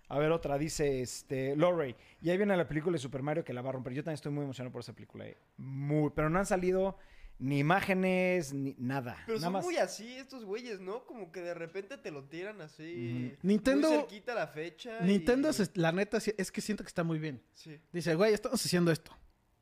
A 0.07 0.17
ver, 0.17 0.31
otra, 0.31 0.57
dice 0.57 1.03
este, 1.03 1.55
Lorray. 1.55 1.95
Y 2.23 2.31
ahí 2.31 2.37
viene 2.37 2.57
la 2.57 2.67
película 2.67 2.93
de 2.93 2.97
Super 2.99 3.21
Mario 3.21 3.43
que 3.43 3.53
la 3.53 3.61
va 3.61 3.69
a 3.69 3.73
romper. 3.73 3.93
Yo 3.93 4.03
también 4.03 4.15
estoy 4.15 4.31
muy 4.31 4.45
emocionado 4.45 4.71
por 4.71 4.81
esa 4.81 4.93
película. 4.93 5.27
eh. 5.27 5.37
Muy, 5.57 6.09
pero 6.15 6.31
no 6.31 6.39
han 6.39 6.47
salido 6.47 6.97
ni 7.39 7.59
imágenes, 7.59 8.53
ni 8.53 8.75
nada. 8.77 9.17
Pero 9.25 9.37
Nada 9.39 9.45
son 9.47 9.53
más. 9.53 9.63
muy 9.65 9.77
así 9.77 10.15
estos 10.17 10.45
güeyes, 10.45 10.79
¿no? 10.81 11.05
Como 11.05 11.31
que 11.31 11.41
de 11.41 11.53
repente 11.53 11.97
te 11.97 12.11
lo 12.11 12.25
tiran 12.25 12.61
así. 12.61 13.35
Nintendo- 13.41 13.89
Muy 13.89 13.97
cerquita 13.99 14.35
la 14.35 14.47
fecha. 14.47 14.99
Nintendo, 15.01 15.49
y- 15.49 15.53
se- 15.53 15.71
la 15.75 15.91
neta, 15.91 16.17
es 16.37 16.51
que 16.51 16.61
siento 16.61 16.83
que 16.83 16.89
está 16.89 17.03
muy 17.03 17.17
bien. 17.17 17.41
Sí. 17.53 17.79
Dice, 17.91 18.13
güey, 18.15 18.33
estamos 18.33 18.63
haciendo 18.63 18.91
esto. 18.91 19.15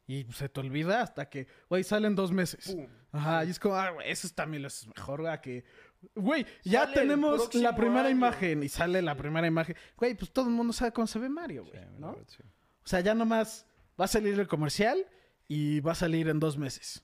Y 0.09 0.25
se 0.33 0.47
te 0.49 0.59
olvida 0.61 1.01
hasta 1.01 1.29
que, 1.29 1.47
güey, 1.69 1.83
salen 1.83 2.15
dos 2.15 2.31
meses. 2.31 2.73
Pum. 2.73 2.87
Ajá, 3.11 3.43
y 3.45 3.49
es 3.49 3.59
como, 3.59 3.75
ah, 3.75 3.89
güey, 3.91 4.09
eso 4.09 4.27
también 4.29 4.61
lo 4.63 4.69
es 4.69 4.87
mejor, 4.87 5.21
güey, 5.21 5.41
que... 5.41 5.65
Güey, 6.15 6.45
ya 6.63 6.91
tenemos 6.93 7.53
la 7.55 7.75
primera 7.75 8.01
año. 8.07 8.11
imagen 8.11 8.63
y 8.63 8.69
sale 8.69 9.01
la 9.01 9.15
primera 9.17 9.45
imagen. 9.47 9.75
Güey, 9.97 10.13
pues 10.15 10.31
todo 10.31 10.45
el 10.45 10.51
mundo 10.53 10.71
sabe 10.71 10.93
cómo 10.93 11.07
se 11.07 11.19
ve 11.19 11.27
Mario, 11.27 11.65
güey, 11.65 11.79
¿no? 11.97 12.11
verdad, 12.13 12.23
sí. 12.27 12.43
O 12.83 12.87
sea, 12.87 13.01
ya 13.01 13.13
nomás 13.13 13.65
va 13.99 14.05
a 14.05 14.07
salir 14.07 14.39
el 14.39 14.47
comercial 14.47 15.05
y 15.47 15.79
va 15.81 15.91
a 15.91 15.95
salir 15.95 16.29
en 16.29 16.39
dos 16.39 16.57
meses. 16.57 17.03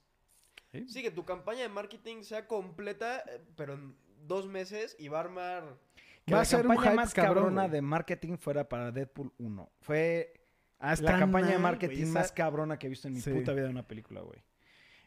Sí, 0.87 1.01
que 1.03 1.11
tu 1.11 1.23
campaña 1.25 1.61
de 1.61 1.69
marketing 1.69 2.23
sea 2.23 2.47
completa, 2.47 3.23
eh, 3.27 3.41
pero 3.55 3.73
en 3.75 3.95
dos 4.27 4.47
meses 4.47 4.95
y 4.99 5.07
va 5.07 5.19
a 5.19 5.21
armar. 5.21 5.77
Que 6.25 6.31
Va 6.33 6.37
la 6.39 6.41
a 6.43 6.45
ser 6.45 6.61
un 6.61 6.67
campaña 6.69 6.81
hype 6.91 6.95
más 6.95 7.13
cabrona 7.13 7.67
de 7.67 7.81
marketing 7.81 8.37
fuera 8.37 8.67
para 8.69 8.91
Deadpool 8.91 9.31
1. 9.37 9.69
Fue 9.81 10.33
Ah, 10.79 10.95
la 10.99 11.17
campaña 11.19 11.47
de 11.51 11.59
marketing 11.59 12.03
esa- 12.03 12.11
más 12.13 12.31
cabrona 12.31 12.77
que 12.79 12.87
he 12.87 12.89
visto 12.89 13.07
en 13.07 13.13
mi 13.13 13.21
Sí. 13.21 13.31
puta 13.31 13.53
vida 13.53 13.65
de 13.65 13.69
una 13.69 13.87
película, 13.87 14.21
güey. 14.21 14.41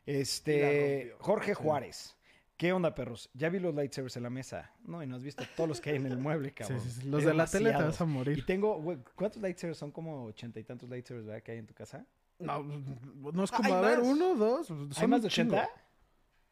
Y 0.06 0.12
Este. 0.20 1.14
Jorge 1.18 1.54
Juárez. 1.54 2.16
¿Qué 2.56 2.72
onda, 2.72 2.94
perros? 2.94 3.28
Ya 3.34 3.50
vi 3.50 3.58
los 3.58 3.74
lightsabers 3.74 4.16
en 4.16 4.22
la 4.22 4.30
mesa. 4.30 4.72
No, 4.84 5.02
y 5.02 5.06
no 5.06 5.16
has 5.16 5.22
visto 5.22 5.44
todos 5.56 5.68
los 5.68 5.80
que 5.80 5.90
hay 5.90 5.96
en 5.96 6.06
el 6.06 6.16
mueble, 6.16 6.52
cabrón. 6.54 6.80
sí, 6.80 6.90
sí, 6.90 7.08
Los 7.08 7.24
de 7.24 7.34
la 7.34 7.46
tele 7.46 7.70
te 7.72 7.82
vas 7.82 8.00
a 8.00 8.04
Y 8.04 8.06
morir. 8.06 8.46
tengo, 8.46 8.80
güey, 8.80 8.98
¿cuántos 9.14 9.42
lightsabers 9.42 9.76
son? 9.78 9.90
Como 9.90 10.24
ochenta 10.24 10.58
y 10.60 10.64
tantos 10.64 10.88
lightsabers, 10.88 11.26
¿verdad? 11.26 11.42
Que 11.42 11.52
hay 11.52 11.58
en 11.58 11.66
tu 11.66 11.74
casa. 11.74 12.06
No, 12.38 12.62
no 12.62 13.44
es 13.44 13.50
como, 13.50 13.64
hay 13.68 13.72
a 13.72 13.80
ver, 13.80 13.98
más. 13.98 14.06
uno, 14.08 14.34
dos. 14.34 14.70
¿Hay 14.70 14.76
son 14.92 15.10
más 15.10 15.18
un 15.20 15.22
de 15.22 15.28
chingo. 15.28 15.54
80? 15.56 15.70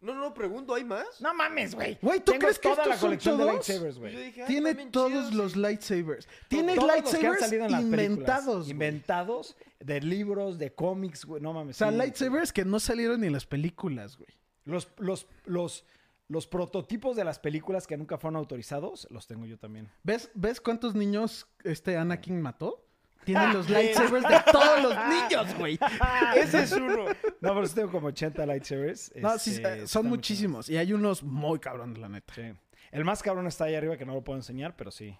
No, 0.00 0.14
no, 0.14 0.20
no, 0.20 0.34
pregunto, 0.34 0.74
¿hay 0.74 0.84
más? 0.84 1.06
No 1.20 1.32
mames, 1.32 1.74
güey. 1.74 1.96
Güey, 2.02 2.20
¿tú 2.20 2.32
Tengo 2.32 2.40
crees 2.42 2.58
que 2.58 2.68
estos 2.68 2.86
la 2.86 2.96
son 2.98 3.16
todos? 3.18 3.46
lightsabers, 3.46 3.94
Yo 3.94 4.00
güey. 4.02 4.16
dije, 4.26 4.44
Tiene 4.46 4.74
todos 4.90 5.32
los 5.32 5.52
sí. 5.52 5.58
lightsabers. 5.60 6.28
Tiene 6.48 6.74
Todos 6.74 6.88
los 7.02 7.14
que 7.16 7.26
han 7.26 7.32
lightsabers 7.32 7.72
inventados. 7.80 8.56
güey. 8.64 8.70
Inventados 8.72 9.56
de 9.80 10.00
libros, 10.02 10.58
de 10.58 10.74
cómics, 10.74 11.24
güey. 11.24 11.40
No 11.40 11.54
mames. 11.54 11.76
O 11.76 11.78
sea, 11.78 11.90
sí. 11.90 11.96
lightsabers 11.96 12.52
que 12.52 12.66
no 12.66 12.80
salieron 12.80 13.20
ni 13.22 13.28
en 13.28 13.32
las 13.32 13.46
películas, 13.46 14.18
güey. 14.18 14.28
Los, 14.66 14.88
los, 14.98 15.26
los, 15.46 15.86
los 16.28 16.46
prototipos 16.46 17.16
de 17.16 17.24
las 17.24 17.38
películas 17.38 17.86
que 17.86 17.96
nunca 17.96 18.18
fueron 18.18 18.36
autorizados, 18.36 19.06
los 19.10 19.26
tengo 19.26 19.46
yo 19.46 19.58
también. 19.58 19.88
¿Ves, 20.02 20.30
¿Ves 20.34 20.60
cuántos 20.60 20.94
niños 20.94 21.46
este 21.64 21.96
Anakin 21.96 22.42
mató? 22.42 22.83
Tienen 23.24 23.52
los 23.52 23.68
lightsabers 23.70 24.28
de 24.28 24.52
todos 24.52 24.82
los 24.82 24.96
niños, 25.08 25.54
güey. 25.58 25.78
Ese 26.36 26.62
es 26.62 26.72
uno. 26.72 27.06
No, 27.40 27.54
pero 27.54 27.66
sí 27.66 27.74
tengo 27.74 27.90
como 27.90 28.08
80 28.08 28.46
lightsabers. 28.46 29.12
No, 29.16 29.38
sí, 29.38 29.50
Este, 29.50 29.82
eh, 29.82 29.86
son 29.86 30.06
muchísimos. 30.06 30.68
Y 30.68 30.76
hay 30.76 30.92
unos 30.92 31.22
muy 31.22 31.58
cabrones, 31.58 31.98
la 31.98 32.08
neta. 32.08 32.34
Sí. 32.34 32.52
El 32.92 33.04
más 33.04 33.22
cabrón 33.22 33.46
está 33.46 33.64
ahí 33.64 33.74
arriba 33.74 33.96
que 33.96 34.04
no 34.06 34.14
lo 34.14 34.22
puedo 34.22 34.38
enseñar, 34.38 34.76
pero 34.76 34.90
sí. 34.90 35.16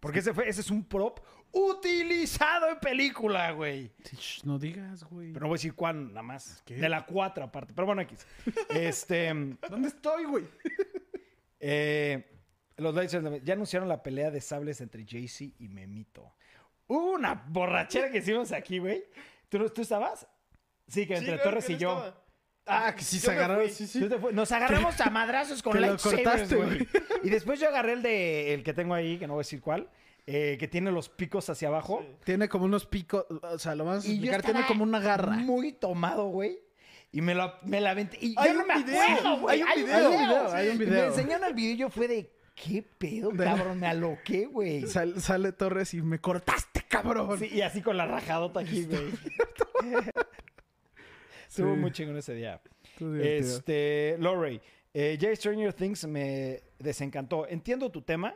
Porque 0.00 0.20
ese, 0.20 0.32
fue, 0.32 0.48
ese 0.48 0.60
es 0.60 0.70
un 0.70 0.84
prop 0.84 1.20
utilizado 1.52 2.68
en 2.70 2.78
película, 2.78 3.50
güey. 3.52 3.92
Shh, 4.04 4.44
no 4.44 4.58
digas, 4.58 5.04
güey. 5.04 5.32
Pero 5.32 5.44
no 5.44 5.48
voy 5.48 5.56
a 5.56 5.58
decir 5.58 5.74
cuán, 5.74 6.08
nada 6.08 6.22
más. 6.22 6.62
¿Qué? 6.64 6.76
De 6.76 6.88
la 6.88 7.04
4 7.04 7.44
aparte. 7.44 7.72
Pero 7.74 7.86
bueno, 7.86 8.02
X. 8.02 8.26
Este. 8.68 9.28
¿Dónde 9.70 9.88
estoy, 9.88 10.24
güey? 10.24 10.44
Eh, 11.60 12.24
los 12.76 12.94
lightsabers 12.94 13.42
ya 13.44 13.54
anunciaron 13.54 13.88
la 13.88 14.02
pelea 14.02 14.30
de 14.30 14.40
sables 14.40 14.80
entre 14.80 15.04
Jay-Z 15.04 15.54
y 15.58 15.68
Memito. 15.68 16.34
Hubo 16.88 17.12
una 17.12 17.44
borrachera 17.48 18.10
que 18.10 18.18
hicimos 18.18 18.50
aquí, 18.52 18.78
güey. 18.78 19.04
¿Tú, 19.48 19.68
¿Tú 19.70 19.82
estabas? 19.82 20.26
Sí, 20.88 21.06
que 21.06 21.14
Sí, 21.16 21.20
entre 21.20 21.34
claro 21.36 21.42
Torres 21.50 21.66
que 21.66 21.72
y 21.72 21.76
no 21.76 21.80
yo. 21.80 21.90
estaba. 21.98 22.24
Ah, 22.70 22.94
que 22.94 23.02
sí 23.02 23.16
Yo 23.18 23.22
se 23.26 23.30
agarraron. 23.30 23.70
Sí, 23.70 23.86
sí. 23.86 24.06
Nos 24.32 24.52
agarramos 24.52 25.00
a 25.00 25.08
madrazos 25.10 25.62
con 25.62 25.80
lightsabers, 25.80 26.22
cortaste, 26.22 26.56
güey. 26.56 26.86
Y 27.22 27.30
después 27.30 27.58
yo 27.60 27.68
agarré 27.68 27.92
el 27.94 28.02
de 28.02 28.52
el 28.54 28.62
que 28.62 28.74
tengo 28.74 28.92
ahí, 28.94 29.18
que 29.18 29.26
no 29.26 29.34
voy 29.34 29.40
a 29.40 29.44
decir 29.44 29.60
cuál, 29.62 29.88
eh, 30.26 30.56
que 30.60 30.68
tiene 30.68 30.90
los 30.90 31.08
picos 31.08 31.48
hacia 31.48 31.68
abajo. 31.68 32.00
Sí. 32.02 32.16
Tiene 32.24 32.48
como 32.50 32.66
unos 32.66 32.84
picos. 32.84 33.24
O 33.42 33.58
sea, 33.58 33.74
lo 33.74 33.84
vamos 33.86 34.04
a 34.04 34.08
explicar. 34.08 34.42
Tiene 34.42 34.66
como 34.66 34.82
una 34.82 35.00
garra. 35.00 35.32
Muy 35.32 35.72
tomado, 35.72 36.26
güey. 36.28 36.58
Y 37.10 37.22
me 37.22 37.34
la, 37.34 37.58
me 37.62 37.80
la 37.80 37.92
aventé. 37.92 38.18
Y 38.20 38.34
Hay 38.36 38.48
yo 38.48 38.54
no 38.54 38.60
un 38.62 38.66
me 38.68 38.82
video, 38.82 39.02
acuerdo, 39.02 39.38
güey. 39.40 39.62
hay 39.62 39.80
un 39.80 39.86
video. 39.86 39.96
Hay 39.96 40.04
un 40.04 40.18
video, 40.18 40.52
hay 40.52 40.68
un 40.68 40.74
Y 40.74 40.78
Me 40.78 40.84
video. 40.84 41.04
enseñaron 41.06 41.46
el 41.48 41.54
video 41.54 41.72
y 41.72 41.76
yo 41.78 41.88
fue 41.88 42.06
de, 42.06 42.30
¿qué 42.64 42.82
pedo, 42.82 43.30
cabrón? 43.30 43.78
Me 43.80 43.86
aloqué, 43.86 44.46
güey. 44.46 44.86
Sal- 44.86 45.20
sale 45.20 45.52
Torres 45.52 45.94
y 45.94 46.02
me 46.02 46.18
cortaste, 46.20 46.82
cabrón. 46.88 47.38
Sí, 47.38 47.48
y 47.52 47.60
así 47.62 47.82
con 47.82 47.96
la 47.96 48.06
rajadota 48.06 48.60
aquí, 48.60 48.84
güey. 48.84 49.08
Estuvo 51.48 51.74
Sí. 51.74 51.80
muy 51.80 51.92
chingón 51.92 52.16
ese 52.16 52.34
día. 52.34 52.60
Este, 53.20 54.16
Lorray, 54.18 54.60
eh, 54.92 55.16
ya 55.20 55.34
Stranger 55.34 55.72
Things 55.72 56.06
me 56.06 56.62
desencantó. 56.78 57.46
Entiendo 57.48 57.90
tu 57.90 58.02
tema. 58.02 58.34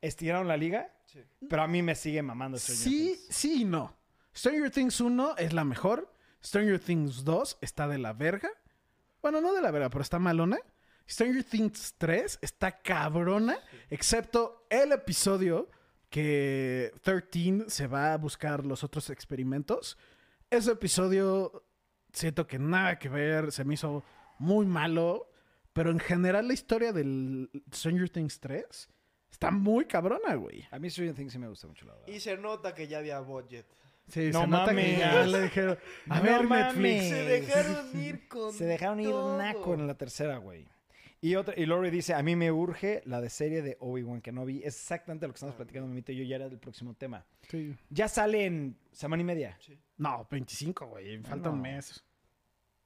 Estiraron 0.00 0.46
la 0.46 0.56
liga, 0.58 0.92
Sí. 1.06 1.20
pero 1.48 1.62
a 1.62 1.66
mí 1.66 1.82
me 1.82 1.94
sigue 1.94 2.20
mamando 2.22 2.58
Stranger 2.58 2.84
Sí, 2.84 3.06
Things. 3.16 3.26
sí 3.30 3.62
y 3.62 3.64
no. 3.64 3.96
Stranger 4.36 4.70
Things 4.70 5.00
1 5.00 5.36
es 5.38 5.52
la 5.54 5.64
mejor. 5.64 6.12
Stranger 6.44 6.78
Things 6.78 7.24
2 7.24 7.56
está 7.62 7.88
de 7.88 7.98
la 7.98 8.12
verga. 8.12 8.50
Bueno, 9.22 9.40
no 9.40 9.54
de 9.54 9.62
la 9.62 9.70
verga, 9.70 9.88
pero 9.88 10.02
está 10.02 10.18
malona. 10.18 10.58
Stranger 11.08 11.44
Things 11.44 11.94
3 11.98 12.38
está 12.42 12.80
cabrona, 12.80 13.58
excepto 13.90 14.66
el 14.70 14.92
episodio 14.92 15.68
que 16.08 16.92
13 17.02 17.64
se 17.68 17.86
va 17.86 18.12
a 18.12 18.16
buscar 18.18 18.64
los 18.64 18.84
otros 18.84 19.10
experimentos. 19.10 19.98
Ese 20.50 20.72
episodio 20.72 21.64
siento 22.12 22.46
que 22.46 22.58
nada 22.58 22.98
que 22.98 23.08
ver, 23.08 23.52
se 23.52 23.64
me 23.64 23.74
hizo 23.74 24.04
muy 24.38 24.64
malo, 24.66 25.28
pero 25.72 25.90
en 25.90 25.98
general 25.98 26.46
la 26.48 26.54
historia 26.54 26.92
del 26.92 27.50
Stranger 27.72 28.08
Things 28.08 28.38
3 28.40 28.88
está 29.30 29.50
muy 29.50 29.84
cabrona, 29.86 30.34
güey. 30.36 30.66
A 30.70 30.78
mí 30.78 30.88
Stranger 30.88 31.14
Things 31.16 31.32
sí 31.32 31.38
me 31.38 31.48
gusta 31.48 31.66
mucho, 31.66 31.84
la 31.86 31.94
verdad. 31.94 32.08
Y 32.08 32.20
se 32.20 32.36
nota 32.36 32.74
que 32.74 32.86
ya 32.86 32.98
había 32.98 33.18
budget. 33.20 33.66
Sí, 34.06 34.30
No 34.32 34.42
se 34.42 34.46
nota 34.46 34.66
que 34.70 34.74
mames. 34.76 34.98
ya 34.98 35.26
le 35.26 35.42
dijeron, 35.42 35.78
a 36.10 36.16
No 36.18 36.22
ver 36.22 36.42
mames. 36.44 36.76
Netflix. 36.76 37.08
Se 37.08 37.24
dejaron 37.24 38.00
ir 38.02 38.28
con 38.28 38.52
Se 38.52 38.64
dejaron 38.66 39.00
ir 39.00 39.10
todo. 39.10 39.38
naco 39.38 39.74
en 39.74 39.86
la 39.86 39.94
tercera, 39.96 40.36
güey. 40.36 40.68
Y, 41.24 41.36
otra, 41.36 41.54
y 41.56 41.64
Lori 41.64 41.88
dice, 41.90 42.12
a 42.12 42.22
mí 42.22 42.36
me 42.36 42.52
urge 42.52 43.00
la 43.06 43.18
de 43.22 43.30
serie 43.30 43.62
de 43.62 43.78
Obi-Wan 43.80 44.20
Kenobi. 44.20 44.58
Es 44.58 44.76
exactamente 44.76 45.26
lo 45.26 45.32
que 45.32 45.36
estamos 45.38 45.54
platicando, 45.54 45.88
Memito 45.88 46.12
y 46.12 46.16
yo, 46.16 46.24
ya 46.24 46.36
era 46.36 46.50
del 46.50 46.58
próximo 46.58 46.92
tema. 46.92 47.24
Sí. 47.48 47.74
Ya 47.88 48.08
sale 48.08 48.44
en 48.44 48.78
semana 48.92 49.22
y 49.22 49.24
media. 49.24 49.56
Sí. 49.60 49.78
No, 49.96 50.26
25, 50.30 50.86
güey. 50.86 51.16
Falta 51.22 51.48
un 51.48 51.56
No. 51.56 51.62
mes. 51.62 52.04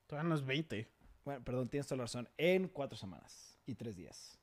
Todavía 0.06 0.28
no 0.28 0.34
es 0.36 0.44
20. 0.46 0.88
Bueno, 1.24 1.42
perdón, 1.44 1.68
tienes 1.68 1.88
toda 1.88 1.96
la 1.96 2.04
razón. 2.04 2.28
En 2.36 2.68
cuatro 2.68 2.96
semanas 2.96 3.58
y 3.66 3.74
tres 3.74 3.96
días. 3.96 4.38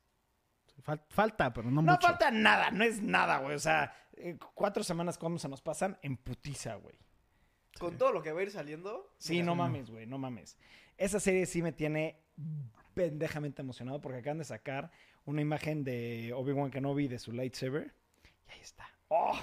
Fal- 0.84 1.02
falta, 1.08 1.54
pero 1.54 1.70
no, 1.70 1.80
No 1.80 1.92
mucho. 1.92 2.06
falta 2.06 2.30
nada, 2.30 2.70
no 2.70 2.84
es 2.84 3.00
nada, 3.00 3.38
güey. 3.38 3.54
O 3.54 3.58
sea, 3.58 3.94
eh, 4.12 4.36
cuatro 4.54 4.84
semanas, 4.84 5.16
¿cómo 5.16 5.38
se 5.38 5.48
nos 5.48 5.62
pasan? 5.62 5.98
En 6.02 6.18
putiza, 6.18 6.74
güey. 6.74 6.98
Con 7.78 7.96
todo 7.96 8.12
lo 8.12 8.22
que 8.22 8.30
va 8.32 8.40
a 8.40 8.42
ir 8.42 8.50
saliendo. 8.50 9.14
Sí, 9.16 9.32
mira, 9.36 9.46
no 9.46 9.54
mames, 9.54 9.88
güey, 9.90 10.06
no 10.06 10.18
mames. 10.18 10.58
Esa 10.98 11.18
serie 11.18 11.46
sí 11.46 11.62
me 11.62 11.72
tiene 11.72 12.20
pendejamente 12.96 13.60
emocionado 13.60 14.00
porque 14.00 14.20
acaban 14.20 14.38
de 14.38 14.44
sacar 14.44 14.90
una 15.26 15.42
imagen 15.42 15.84
de 15.84 16.32
Obi-Wan 16.34 16.70
Kenobi 16.70 17.08
de 17.08 17.18
su 17.18 17.30
lightsaber. 17.30 17.94
Y 18.48 18.52
ahí 18.52 18.60
está. 18.62 18.88
¡Oh! 19.08 19.38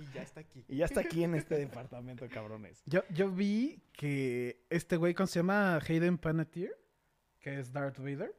Y 0.00 0.12
ya 0.12 0.22
está 0.22 0.40
aquí. 0.40 0.64
Y 0.66 0.76
ya 0.78 0.86
está 0.86 1.00
aquí 1.00 1.22
en 1.22 1.36
este 1.36 1.56
departamento, 1.56 2.28
cabrones. 2.28 2.82
Yo, 2.86 3.02
yo 3.10 3.30
vi 3.30 3.80
que 3.92 4.64
este 4.70 4.96
güey, 4.96 5.14
¿cómo 5.14 5.28
se 5.28 5.38
llama? 5.38 5.76
Hayden 5.76 6.18
Panettiere, 6.18 6.74
que 7.38 7.60
es 7.60 7.72
Darth 7.72 7.98
Vader, 7.98 8.34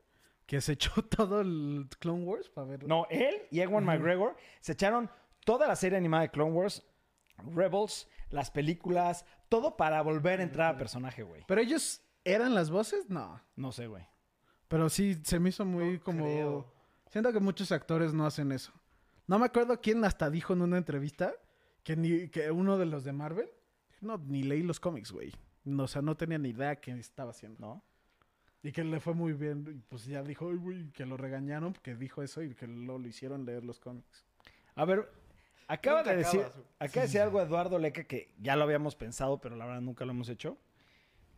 que 0.46 0.60
se 0.60 0.74
echó 0.74 0.92
todo 1.10 1.40
el 1.40 1.88
Clone 2.00 2.26
Wars 2.26 2.50
para 2.50 2.68
ver. 2.68 2.86
No, 2.86 3.08
él 3.10 3.44
y 3.52 3.62
Ewan. 3.62 3.86
McGregor 3.86 4.36
se 4.60 4.74
echaron 4.74 5.10
toda 5.46 5.66
la 5.66 5.78
serie 5.78 5.98
animada 5.98 6.24
de 6.24 6.32
Clone 6.32 6.52
Wars, 6.52 6.86
Rebels, 7.38 8.10
las 8.32 8.52
películas, 8.52 9.26
todo 9.48 9.78
para 9.78 10.02
volver 10.02 10.42
a 10.42 10.44
entrar 10.44 10.76
a 10.76 10.78
personaje, 10.78 11.24
güey. 11.24 11.46
Pero 11.48 11.62
ellos 11.62 12.02
eran 12.24 12.54
las 12.56 12.70
voces, 12.70 13.10
no. 13.10 13.42
No 13.56 13.72
sé, 13.72 13.88
güey. 13.88 14.06
Pero 14.68 14.90
sí, 14.90 15.20
se 15.24 15.40
me 15.40 15.50
hizo 15.50 15.66
muy 15.66 15.94
No 15.96 16.04
como... 16.04 16.24
creo. 16.24 16.74
Siento 17.10 17.34
que 17.34 17.40
muchos 17.40 17.72
actores 17.72 18.14
no 18.14 18.26
hacen 18.26 18.52
eso. 18.52 18.72
No 19.28 19.38
me 19.38 19.46
acuerdo 19.46 19.80
quién 19.82 20.04
hasta 20.06 20.30
dijo 20.30 20.54
en 20.54 20.62
una 20.62 20.78
entrevista 20.78 21.34
que, 21.84 21.96
ni, 21.96 22.30
que 22.30 22.52
uno 22.52 22.78
de 22.78 22.86
los 22.86 23.04
de 23.04 23.12
Marvel, 23.12 23.50
no, 24.00 24.18
ni 24.18 24.44
leí 24.44 24.64
los 24.64 24.80
cómics, 24.80 25.12
güey. 25.12 25.34
No, 25.64 25.84
o 25.84 25.88
sea, 25.88 26.02
no 26.02 26.16
tenía 26.16 26.38
ni 26.38 26.50
idea 26.50 26.76
qué 26.78 26.92
estaba 26.92 27.32
haciendo. 27.32 27.60
¿No? 27.60 27.84
Y 28.64 28.72
que 28.72 28.84
le 28.84 29.00
fue 29.00 29.14
muy 29.14 29.34
bien. 29.34 29.66
Y 29.70 29.80
pues 29.90 30.06
ya 30.06 30.22
dijo, 30.24 30.50
"Ay, 30.50 30.56
güey, 30.58 30.92
que 30.92 31.06
lo 31.06 31.18
regañaron 31.18 31.74
porque 31.74 31.96
dijo 31.96 32.22
eso 32.24 32.42
y 32.44 32.54
que 32.56 32.68
lo, 32.68 32.98
lo 32.98 33.08
hicieron 33.08 33.46
leer 33.46 33.64
los 33.66 33.80
cómics. 33.80 34.26
A 34.76 34.86
ver, 34.86 35.12
acaba 35.68 36.04
de 36.04 36.16
decir, 36.16 36.42
acaba 36.80 37.02
de 37.02 37.02
decir 37.02 37.22
algo 37.22 37.42
Eduardo 37.42 37.78
Leca 37.80 38.04
que 38.06 38.34
ya 38.40 38.56
lo 38.56 38.64
habíamos 38.64 38.96
pensado, 38.96 39.40
pero 39.42 39.56
la 39.56 39.66
verdad 39.66 39.82
nunca 39.82 40.06
lo 40.06 40.12
hemos 40.12 40.30
hecho. 40.30 40.58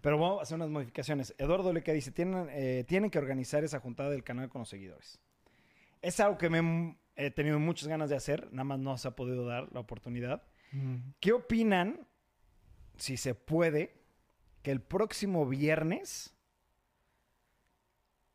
Pero 0.03 0.17
vamos 0.19 0.39
a 0.39 0.43
hacer 0.43 0.55
unas 0.55 0.69
modificaciones. 0.69 1.33
Eduardo 1.37 1.71
Leca 1.71 1.93
dice, 1.93 2.11
tienen, 2.11 2.47
eh, 2.51 2.83
tienen 2.85 3.09
que 3.09 3.17
organizar 3.17 3.63
esa 3.63 3.79
juntada 3.79 4.09
del 4.09 4.21
canal 4.25 4.49
con 4.49 4.59
los 4.59 4.67
seguidores. 4.67 5.17
Es 6.01 6.19
algo 6.19 6.37
que 6.37 6.49
me, 6.49 6.97
he 7.15 7.31
tenido 7.31 7.57
muchas 7.57 7.87
ganas 7.87 8.09
de 8.09 8.17
hacer, 8.17 8.51
nada 8.51 8.65
más 8.65 8.79
no 8.79 8.97
se 8.97 9.07
ha 9.07 9.11
podido 9.15 9.45
dar 9.45 9.71
la 9.71 9.79
oportunidad. 9.79 10.43
Mm. 10.73 10.97
¿Qué 11.21 11.31
opinan, 11.31 12.05
si 12.97 13.15
se 13.15 13.33
puede, 13.33 13.95
que 14.61 14.71
el 14.71 14.81
próximo 14.81 15.47
viernes... 15.47 16.35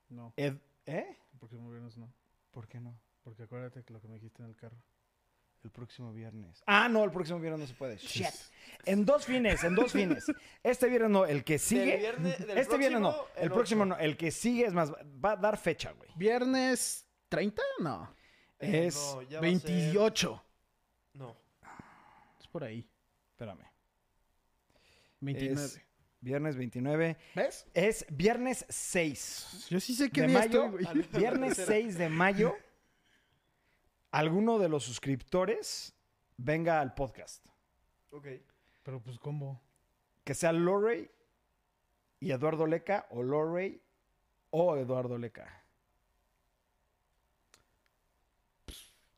No, 0.08 0.32
Ed- 0.38 0.56
¿Eh? 0.86 1.18
el 1.34 1.38
próximo 1.38 1.70
viernes 1.70 1.98
no. 1.98 2.10
¿Por 2.50 2.66
qué 2.66 2.80
no? 2.80 2.98
Porque 3.22 3.42
acuérdate 3.42 3.84
que 3.84 3.92
lo 3.92 4.00
que 4.00 4.08
me 4.08 4.14
dijiste 4.14 4.42
en 4.42 4.48
el 4.48 4.56
carro. 4.56 4.78
El 5.64 5.70
próximo 5.70 6.12
viernes. 6.12 6.62
Ah, 6.66 6.88
no, 6.88 7.02
el 7.04 7.10
próximo 7.10 7.40
viernes 7.40 7.60
no 7.60 7.66
se 7.66 7.74
puede. 7.74 7.96
Shit. 7.96 8.26
En 8.84 9.04
dos 9.04 9.26
fines, 9.26 9.64
en 9.64 9.74
dos 9.74 9.92
fines. 9.92 10.24
Este 10.62 10.88
viernes 10.88 11.10
no, 11.10 11.26
el 11.26 11.42
que 11.44 11.54
Del 11.54 11.60
sigue. 11.60 11.98
viernes- 11.98 12.38
del 12.46 12.58
este 12.58 12.78
viernes 12.78 13.00
no, 13.00 13.14
el 13.36 13.50
próximo 13.50 13.84
no. 13.84 13.98
El 13.98 14.16
que 14.16 14.30
sigue 14.30 14.66
es 14.66 14.72
más. 14.72 14.92
Va 14.92 15.32
a 15.32 15.36
dar 15.36 15.58
fecha, 15.58 15.92
güey. 15.92 16.08
¿Viernes 16.16 17.06
30? 17.28 17.60
No. 17.80 18.14
Eh, 18.60 18.86
Es 18.86 18.94
no, 18.96 19.22
ya 19.22 19.40
va 19.40 19.46
a 19.46 19.50
ser- 19.50 19.70
28. 19.70 20.44
No. 21.14 21.36
Es 22.40 22.46
por 22.46 22.64
ahí. 22.64 22.88
Espérame. 23.32 23.64
29. 25.20 25.64
Es 25.64 25.80
viernes 26.20 26.56
29. 26.56 27.16
¿Ves? 27.34 27.66
Es 27.74 28.06
viernes 28.10 28.64
6 28.68 29.66
Yo 29.70 29.80
sí 29.80 29.94
sé 29.94 30.10
qué 30.10 30.22
de 30.22 30.26
día 30.28 30.38
mayo. 30.38 30.64
estoy, 30.66 30.70
güey. 30.70 30.86
Al- 30.86 31.18
Viernes 31.20 31.56
tercera. 31.56 31.66
6 31.78 31.98
de 31.98 32.08
mayo. 32.08 32.54
Alguno 34.10 34.58
de 34.58 34.68
los 34.68 34.84
suscriptores 34.84 35.94
venga 36.36 36.80
al 36.80 36.94
podcast. 36.94 37.46
Ok. 38.10 38.26
Pero 38.82 39.00
pues, 39.00 39.18
¿cómo? 39.18 39.60
Que 40.24 40.34
sea 40.34 40.52
Lorray 40.52 41.10
y 42.20 42.30
Eduardo 42.32 42.66
Leca 42.66 43.06
o 43.10 43.22
Lorray 43.22 43.80
o 44.50 44.76
Eduardo 44.76 45.18
Leca. 45.18 45.62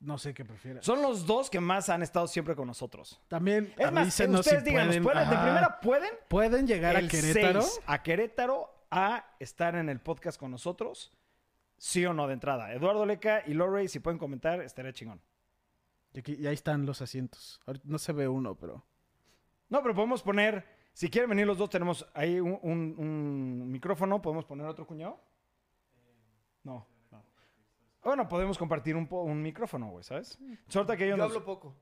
No 0.01 0.16
sé 0.16 0.32
qué 0.32 0.45
prefieras. 0.47 0.84
Son 0.84 1.03
los 1.03 1.26
dos 1.26 1.51
que 1.51 1.61
más 1.61 1.91
han 1.91 2.03
estado 2.03 2.26
siempre 2.26 2.57
con 2.57 2.66
nosotros. 2.66 3.20
También 3.28 3.72
Es 3.76 3.93
más, 3.93 4.09
ustedes 4.09 4.45
si 4.64 4.64
díganos, 4.64 4.97
pueden, 4.97 5.03
¿pueden- 5.03 5.30
de 5.30 5.36
primera 5.36 5.80
pueden 5.80 6.11
pueden 6.28 6.66
llegar 6.66 6.97
el 6.97 7.05
a 7.05 7.09
Querétaro. 7.09 7.61
6 7.62 7.80
a 7.86 8.03
Querétaro 8.03 8.74
a 8.91 9.36
estar 9.38 9.74
en 9.76 9.91
el 9.91 10.01
podcast 10.01 10.41
con 10.41 10.51
nosotros. 10.51 11.12
Sí 11.82 12.04
o 12.04 12.12
no 12.12 12.26
de 12.26 12.34
entrada. 12.34 12.74
Eduardo 12.74 13.06
Leca 13.06 13.42
y 13.46 13.54
Lorray, 13.54 13.88
si 13.88 14.00
pueden 14.00 14.18
comentar, 14.18 14.60
estaría 14.60 14.92
chingón. 14.92 15.18
Y, 16.12 16.18
aquí- 16.18 16.36
y 16.38 16.46
ahí 16.46 16.52
están 16.52 16.84
los 16.84 17.00
asientos. 17.00 17.58
Ahorita 17.66 17.86
No 17.88 17.98
se 17.98 18.12
ve 18.12 18.28
uno, 18.28 18.54
pero. 18.54 18.84
No, 19.70 19.80
pero 19.82 19.94
podemos 19.94 20.22
poner, 20.22 20.66
si 20.92 21.08
quieren 21.08 21.30
venir 21.30 21.46
los 21.46 21.56
dos, 21.56 21.70
tenemos 21.70 22.06
ahí 22.12 22.38
un, 22.38 22.58
un- 22.62 22.94
un 22.98 23.70
micrófono. 23.70 24.20
¿Podemos 24.20 24.44
poner 24.44 24.66
otro 24.66 24.86
cuñado? 24.86 25.18
No. 26.64 26.86
Bueno, 28.02 28.28
podemos 28.28 28.58
compartir 28.58 28.94
un, 28.94 29.06
po- 29.06 29.22
un 29.22 29.40
micrófono, 29.42 29.90
güey, 29.90 30.04
¿sabes? 30.04 30.38
Suelta 30.68 30.96
que 30.98 31.08
Yo 31.08 31.16
nos- 31.16 31.28
hablo 31.28 31.44
poco. 31.46 31.74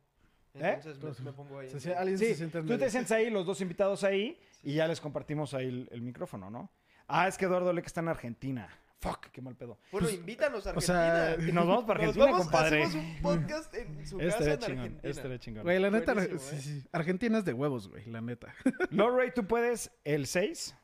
¿Eh? 0.55 0.81
Entonces 0.85 1.21
me, 1.21 1.31
me 1.31 1.33
pongo 1.33 1.59
ahí. 1.59 1.69
Se 1.71 1.95
alguien 1.95 2.19
se 2.19 2.27
Sí, 2.31 2.35
sienta 2.37 2.59
en 2.59 2.65
tú 2.67 2.73
medio. 2.73 2.85
te 2.85 2.91
sientas 2.91 3.13
ahí, 3.13 3.31
los 3.31 3.45
dos 3.47 3.61
invitados 3.61 4.03
ahí, 4.05 4.41
y 4.63 4.75
ya 4.75 4.87
les 4.89 5.01
compartimos 5.01 5.55
ahí 5.55 5.67
el, 5.67 5.89
el 5.93 6.03
micrófono, 6.03 6.51
¿no? 6.51 6.71
Ah, 7.09 7.27
es 7.29 7.37
que 7.37 7.45
Eduardo 7.47 7.73
Leca 7.73 7.87
está 7.87 8.01
en 8.01 8.09
Argentina. 8.09 8.69
Fuck, 9.01 9.27
qué 9.31 9.41
mal 9.41 9.55
pedo. 9.55 9.79
Bueno, 9.93 10.11
invítanos 10.11 10.67
a 10.67 10.73
o 10.73 10.81
sea, 10.81 11.23
Argentina. 11.35 11.49
Y 11.51 11.53
nos 11.55 11.67
vamos 11.69 11.85
para 11.85 12.01
Nos 12.01 12.09
Argentina, 12.17 12.25
vamos- 12.33 12.43
compadre. 12.47 12.83
Hacemos 12.83 13.07
un 13.07 13.23
podcast 13.23 13.75
en 13.75 14.07
su 14.07 14.19
casa 14.19 14.29
Estaría 14.29 14.55
en 14.55 14.61
chingón, 14.61 14.79
Argentina. 14.81 15.11
estaría 15.11 15.39
chingón. 15.39 15.63
Güey, 15.63 15.79
la 15.79 15.91
neta, 15.91 16.15
Buenísimo, 16.15 16.41
sí, 16.41 16.57
¿eh? 16.57 16.61
sí. 16.61 16.85
Argentina 16.91 17.39
es 17.39 17.45
de 17.45 17.53
huevos, 17.53 17.89
güey, 17.89 18.05
la 18.07 18.21
neta. 18.21 18.53
Lorray, 18.91 19.33
tú 19.33 19.47
puedes 19.47 19.91
el 20.05 20.27
6, 20.27 20.75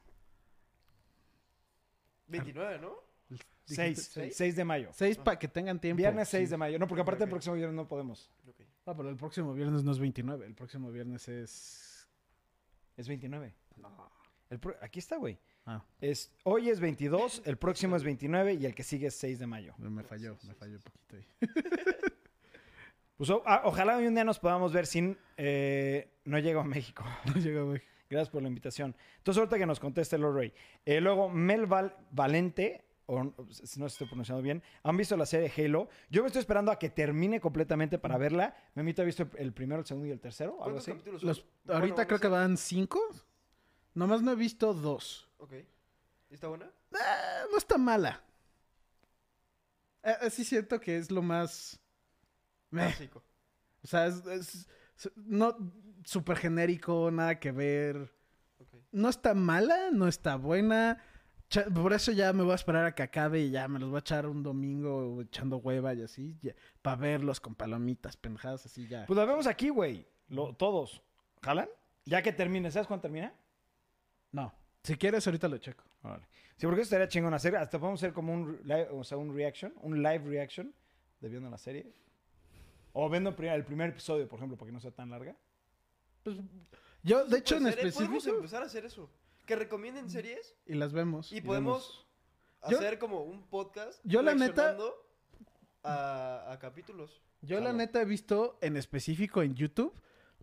29, 2.29 2.79
¿no? 2.79 2.95
6, 3.67 4.11
seis? 4.13 4.37
6 4.37 4.57
de 4.57 4.65
mayo. 4.65 4.91
Seis 4.93 5.17
para 5.17 5.39
que 5.39 5.49
tengan 5.49 5.81
tiempo. 5.81 5.99
Viernes 5.99 6.29
Sí. 6.29 6.37
6 6.39 6.51
de 6.51 6.57
mayo. 6.59 6.79
No, 6.79 6.87
porque 6.87 7.01
aparte 7.01 7.25
el 7.25 7.29
Ok. 7.29 7.33
próximo 7.33 7.55
viernes 7.57 7.75
no 7.75 7.89
podemos. 7.89 8.31
Ok. 8.47 8.61
Ah, 8.87 8.95
pero 8.95 9.09
el 9.09 9.17
próximo 9.17 9.55
viernes 9.55 9.83
no 9.83 9.91
es 9.93 9.99
29. 9.99 10.45
El 10.47 10.55
próximo 10.55 10.91
viernes 10.93 11.27
es. 11.29 12.07
Es 12.97 13.09
29. 13.09 13.55
No. 13.77 14.11
El 14.51 14.61
pro- 14.61 14.77
Aquí 14.83 14.99
está, 14.99 15.17
güey. 15.17 15.39
Ah, 15.67 15.83
Es, 16.01 16.31
hoy 16.45 16.69
es 16.69 16.79
22, 16.81 17.43
el 17.47 17.57
próximo 17.57 17.97
es 17.97 18.05
29 18.05 18.55
y 18.55 18.67
el 18.67 18.75
que 18.75 18.83
sigue 18.83 19.07
es 19.07 19.15
6 19.17 19.39
de 19.39 19.47
mayo. 19.47 19.75
me 19.79 20.03
falló, 20.03 20.37
me 20.47 20.55
falló 20.55 20.77
un 20.77 20.83
poquito 20.83 21.17
ahí. 21.17 21.27
Pues 23.17 23.31
o- 23.31 23.43
ah, 23.47 23.63
ojalá 23.65 23.97
un 23.99 24.13
día 24.15 24.25
nos 24.25 24.41
podamos 24.41 24.73
ver 24.73 24.87
sin... 24.87 25.17
eh, 25.37 26.11
no 26.25 26.39
llego 26.41 26.61
a 26.61 26.65
México. 26.65 27.05
No 27.27 27.41
llega, 27.41 27.63
güey. 27.63 27.81
Gracias 28.11 28.29
por 28.31 28.43
la 28.43 28.49
invitación. 28.49 28.95
Entonces 29.19 29.39
ahorita 29.39 29.57
que 29.57 29.67
nos 29.67 29.79
conteste 29.81 30.19
Lorray. 30.19 30.53
Eh, 30.85 31.01
luego, 31.01 31.29
Mel 31.29 31.67
Val- 31.67 31.97
Valente, 32.11 32.85
o 33.07 33.23
no 33.23 33.35
no 33.39 33.53
sé 33.53 33.67
si 33.67 33.85
estoy 33.85 34.07
pronunciando 34.09 34.43
bien, 34.43 34.63
¿han 34.83 34.97
visto 34.97 35.17
la 35.17 35.27
serie 35.27 35.51
Halo? 35.57 35.89
Yo 36.11 36.23
me 36.23 36.27
estoy 36.27 36.41
esperando 36.41 36.71
a 36.73 36.79
que 36.79 36.91
termine 36.91 37.41
completamente 37.41 37.99
para 37.99 38.19
verla. 38.19 38.57
Memito 38.75 39.03
ha 39.03 39.05
visto 39.05 39.29
el, 39.39 39.53
primero, 39.53 39.81
el 39.81 39.87
segundo 39.87 40.09
y 40.09 40.11
el 40.11 40.21
tercero, 40.21 40.51
algo 40.55 40.65
¿Cuántos 40.65 40.83
así. 40.83 40.91
capítulos 40.93 41.21
son? 41.21 41.29
Los, 41.29 41.47
ahorita 41.69 42.03
a 42.03 42.07
creo 42.09 42.19
que 42.21 42.29
van 42.29 42.57
cinco. 42.57 43.01
Nomás 43.95 44.23
no 44.23 44.33
he 44.33 44.37
visto 44.37 44.75
dos. 44.75 45.29
Ok. 45.45 45.53
¿Está 46.31 46.49
buena? 46.49 46.71
Ah, 46.95 47.45
no 47.51 47.59
está 47.59 47.77
mala. 47.77 48.23
Eh, 50.03 50.15
eh, 50.23 50.31
sí 50.31 50.43
siento 50.45 50.81
que 50.81 50.97
es 50.97 51.11
lo 51.11 51.21
más... 51.23 51.79
meh. 52.71 52.85
Básico. 52.87 53.23
O 53.83 53.87
sea, 53.87 54.07
es, 54.07 54.25
es- 54.27 54.69
es- 54.97 55.13
no 55.17 55.57
súper 56.05 56.39
genérico, 56.39 57.11
nada 57.11 57.39
que 57.39 57.53
ver. 57.53 58.11
No 58.91 59.09
está 59.11 59.35
mala, 59.35 59.91
no 59.93 60.09
está 60.09 60.37
buena. 60.37 61.03
Cha- 61.51 61.67
Por 61.67 61.93
eso 61.93 62.11
ya 62.13 62.33
me 62.33 62.43
voy 62.43 62.53
a 62.53 62.57
esperar 62.57 62.87
a 62.87 62.95
que 62.95 63.03
acabe 63.03 63.41
y 63.43 63.51
ya 63.51 63.69
me 63.69 63.79
los 63.79 63.91
voy 63.91 63.97
a 63.97 64.01
echar 64.01 64.27
un 64.27 64.43
domingo 64.43 65.21
echando 65.21 65.59
hueva 65.59 65.93
y 65.95 66.03
así, 66.03 66.39
para 66.81 66.97
verlos 66.97 67.41
con 67.41 67.55
palomitas, 67.55 68.17
pendejadas 68.17 68.65
así 68.67 68.89
ya. 68.89 69.05
Pues 69.07 69.17
la 69.19 69.27
vemos 69.27 69.47
aquí, 69.47 69.69
güey. 69.69 70.07
Lo- 70.29 70.55
Todos. 70.55 71.03
¿Jalan? 71.43 71.69
Ya 72.07 72.23
que 72.23 72.33
termine. 72.33 72.71
¿Sabes 72.71 72.87
cuándo 72.89 73.03
termina? 73.03 73.35
No, 74.33 74.55
si 74.85 74.97
quieres 74.97 75.27
ahorita 75.27 75.49
lo 75.49 75.59
checo. 75.59 75.83
Órale. 76.03 76.25
Sí, 76.57 76.67
porque 76.67 76.83
eso 76.83 76.83
estaría 76.83 77.09
chingón 77.09 77.35
hacer. 77.35 77.57
Hasta 77.57 77.81
podemos 77.81 78.01
hacer 78.01 78.13
como 78.13 78.33
un, 78.33 78.61
live, 78.63 78.89
o 78.93 79.03
sea, 79.03 79.19
un 79.19 79.35
reaction, 79.35 79.75
un 79.83 80.01
live 80.03 80.21
reaction 80.21 80.73
de 81.21 81.29
viendo 81.29 81.51
la 81.51 81.59
serie. 81.59 81.93
O 82.93 83.11
viendo 83.11 83.31
el 83.31 83.65
primer, 83.65 83.91
episodio, 83.91 84.29
por 84.29 84.39
ejemplo, 84.39 84.57
para 84.57 84.69
que 84.69 84.73
no 84.73 84.81
sea 84.81 84.93
tan 84.93 85.11
larga. 85.11 85.37
Pues, 86.23 86.37
yo, 87.03 87.25
de 87.27 87.39
hecho, 87.39 87.57
en 87.57 87.65
ser, 87.65 87.73
¿eh? 87.73 87.77
Podemos 87.93 87.97
específico, 87.97 88.37
empezar 88.37 88.63
a 88.63 88.67
hacer 88.67 88.85
eso. 88.85 89.11
Que 89.47 89.57
recomienden 89.57 90.09
series 90.09 90.55
y 90.65 90.75
las 90.75 90.93
vemos. 90.93 91.33
y 91.33 91.41
podemos 91.41 92.07
hacer 92.63 92.99
como 93.01 93.25
un 93.25 93.43
podcast. 93.49 94.01
yo 94.05 94.23
la 94.23 94.35
neta- 94.35 94.77
A, 95.83 96.53
a 96.53 96.59
capítulos. 96.61 97.21
Yo 97.43 97.61
la 97.61 97.73
neta 97.75 98.01
he 98.01 98.05
visto 98.07 98.59
en 98.63 98.77
específico 98.79 99.43
en 99.43 99.55
YouTube 99.55 99.93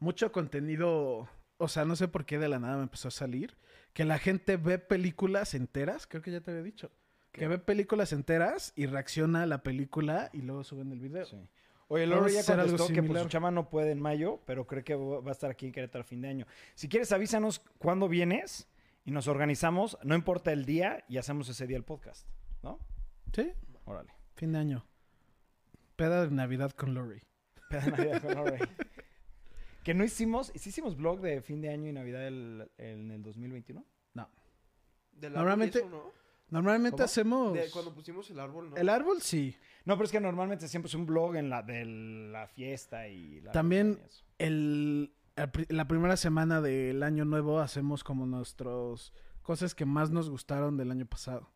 mucho 0.01 0.31
contenido, 0.31 1.29
o 1.57 1.67
sea, 1.67 1.85
no 1.85 1.95
sé 1.95 2.07
por 2.07 2.25
qué 2.25 2.37
de 2.37 2.49
la 2.49 2.59
nada 2.59 2.77
me 2.77 2.83
empezó 2.83 3.07
a 3.07 3.11
salir, 3.11 3.55
que 3.93 4.05
la 4.05 4.17
gente 4.17 4.57
ve 4.57 4.79
películas 4.79 5.53
enteras, 5.53 6.07
creo 6.07 6.21
que 6.21 6.31
ya 6.31 6.41
te 6.41 6.51
había 6.51 6.63
dicho, 6.63 6.91
que 7.31 7.47
ve 7.47 7.59
películas 7.59 8.13
enteras 8.13 8.73
y 8.75 8.85
reacciona 8.85 9.43
a 9.43 9.45
la 9.45 9.63
película 9.63 10.29
y 10.33 10.41
luego 10.41 10.63
suben 10.63 10.91
el 10.91 10.99
video. 10.99 11.25
Sí. 11.25 11.37
Oye, 11.87 12.07
Loro 12.07 12.29
ya 12.29 12.43
contestó 12.45 12.87
que 12.87 13.03
pues, 13.03 13.21
su 13.21 13.27
chama 13.27 13.51
no 13.51 13.69
puede 13.69 13.91
en 13.91 13.99
mayo, 13.99 14.39
pero 14.45 14.65
cree 14.65 14.81
que 14.81 14.95
va 14.95 15.27
a 15.27 15.31
estar 15.31 15.51
aquí 15.51 15.65
en 15.65 15.73
Querétaro 15.73 16.03
a 16.03 16.05
fin 16.05 16.21
de 16.21 16.29
año. 16.29 16.47
Si 16.73 16.87
quieres, 16.87 17.11
avísanos 17.11 17.59
cuándo 17.79 18.07
vienes 18.07 18.69
y 19.03 19.11
nos 19.11 19.27
organizamos, 19.27 19.97
no 20.03 20.15
importa 20.15 20.53
el 20.53 20.63
día, 20.63 21.03
y 21.09 21.17
hacemos 21.17 21.49
ese 21.49 21.67
día 21.67 21.75
el 21.75 21.83
podcast, 21.83 22.27
¿no? 22.63 22.79
¿Sí? 23.33 23.51
Órale. 23.83 24.13
Fin 24.35 24.53
de 24.53 24.59
año. 24.59 24.85
Peda 25.97 26.25
de 26.25 26.31
Navidad 26.31 26.71
con 26.71 26.93
Lori. 26.93 27.19
Peda 27.69 27.81
de 27.81 27.91
Navidad 27.91 28.21
con 28.21 28.35
Lorray. 28.35 28.61
que 29.83 29.93
no 29.93 30.03
hicimos, 30.03 30.51
sí 30.55 30.69
hicimos 30.69 30.95
blog 30.95 31.21
de 31.21 31.41
fin 31.41 31.61
de 31.61 31.69
año 31.69 31.89
y 31.89 31.93
Navidad 31.93 32.27
el- 32.27 32.69
en 32.77 33.11
el 33.11 33.21
2021. 33.23 33.85
No. 34.13 34.29
Del 35.11 35.33
Normalmente- 35.33 35.79
árbol 35.79 35.91
y 35.91 35.95
eso, 35.97 36.03
¿no? 36.07 36.21
Normalmente 36.49 36.91
¿Cómo? 36.97 37.03
hacemos... 37.05 37.53
De 37.53 37.69
cuando 37.71 37.93
pusimos 37.93 38.29
el 38.29 38.39
árbol, 38.39 38.69
¿no? 38.71 38.75
El 38.75 38.89
árbol 38.89 39.21
sí. 39.21 39.55
No, 39.85 39.95
pero 39.95 40.05
es 40.05 40.11
que 40.11 40.19
normalmente 40.19 40.67
siempre 40.67 40.87
es 40.89 40.95
un 40.95 41.05
blog 41.05 41.35
en 41.37 41.49
la 41.49 41.63
de 41.63 41.85
la 41.85 42.45
fiesta 42.47 43.07
y 43.07 43.39
la 43.41 43.51
También- 43.53 43.99
y 44.01 44.05
eso. 44.05 44.25
el, 44.37 45.13
la 45.69 45.87
primera 45.87 46.17
semana 46.17 46.59
del 46.61 47.03
año 47.03 47.23
nuevo 47.23 47.59
hacemos 47.59 48.03
como 48.03 48.25
nuestros 48.25 49.13
cosas 49.41 49.73
que 49.73 49.85
más 49.85 50.11
nos 50.11 50.29
gustaron 50.29 50.75
del 50.77 50.91
año 50.91 51.05
pasado. 51.05 51.49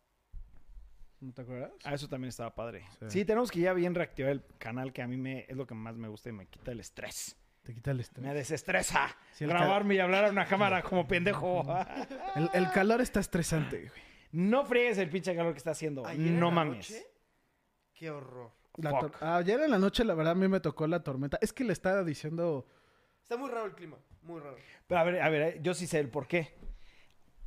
¿No 1.20 1.32
te 1.32 1.42
acuerdas? 1.42 1.72
Ah, 1.84 1.94
eso 1.94 2.08
también 2.08 2.28
estaba 2.30 2.54
padre. 2.54 2.84
Sí. 3.00 3.06
Sí. 3.20 3.24
tenemos 3.24 3.50
que 3.50 3.60
ya 3.60 3.72
bien 3.74 3.94
reactivar 3.94 4.32
el 4.32 4.44
canal, 4.58 4.92
que 4.92 5.02
a 5.02 5.06
mí 5.06 5.16
me, 5.16 5.44
es 5.48 5.56
lo 5.56 5.66
que 5.66 5.74
más 5.74 5.96
me 5.96 6.08
gusta 6.08 6.28
y 6.30 6.32
me 6.32 6.46
quita 6.46 6.72
el 6.72 6.80
estrés. 6.80 7.36
Te 7.66 7.74
quita 7.74 7.90
el 7.90 7.98
estrés. 7.98 8.24
Me 8.24 8.32
desestresa 8.32 9.08
Sí, 9.32 9.44
grabarme 9.44 9.96
y 9.96 9.98
hablar 9.98 10.24
a 10.26 10.30
una 10.30 10.46
cámara 10.46 10.82
como 10.82 11.06
pendejo. 11.08 11.66
ca- 11.66 12.06
el- 12.36 12.48
el 12.54 12.70
calor 12.70 13.00
está 13.00 13.18
estresante, 13.18 13.88
güey. 13.88 14.02
no 14.30 14.64
friegues 14.64 14.98
el 14.98 15.10
pinche 15.10 15.34
calor 15.34 15.52
que 15.52 15.58
está 15.58 15.72
haciendo. 15.72 16.06
Ayer 16.06 16.28
en 16.28 16.38
no 16.38 16.46
la 16.50 16.54
mames. 16.54 16.90
noche, 16.90 17.06
Qué 17.92 18.10
horror. 18.10 18.52
La 18.76 18.90
Fuck. 18.90 19.00
tor- 19.18 19.22
Ayer 19.36 19.58
en 19.62 19.70
la 19.72 19.78
noche, 19.78 20.04
la 20.04 20.14
verdad, 20.14 20.32
a 20.32 20.36
mí 20.36 20.46
me 20.48 20.60
tocó 20.60 20.86
la 20.86 21.02
tormenta. 21.02 21.38
Es 21.40 21.52
que 21.52 21.64
le 21.64 21.72
estaba 21.72 22.04
diciendo... 22.04 22.68
Está 23.22 23.36
muy 23.38 23.48
raro 23.50 23.64
el 23.66 23.74
clima. 23.74 23.96
Muy 24.22 24.38
raro. 24.40 24.56
Pero 24.86 25.00
a 25.00 25.04
ver, 25.04 25.22
a 25.22 25.28
ver, 25.30 25.42
eh, 25.42 25.58
yo 25.62 25.72
sí 25.74 25.86
sé 25.88 25.98
el 25.98 26.08
por 26.10 26.28
qué. 26.28 26.54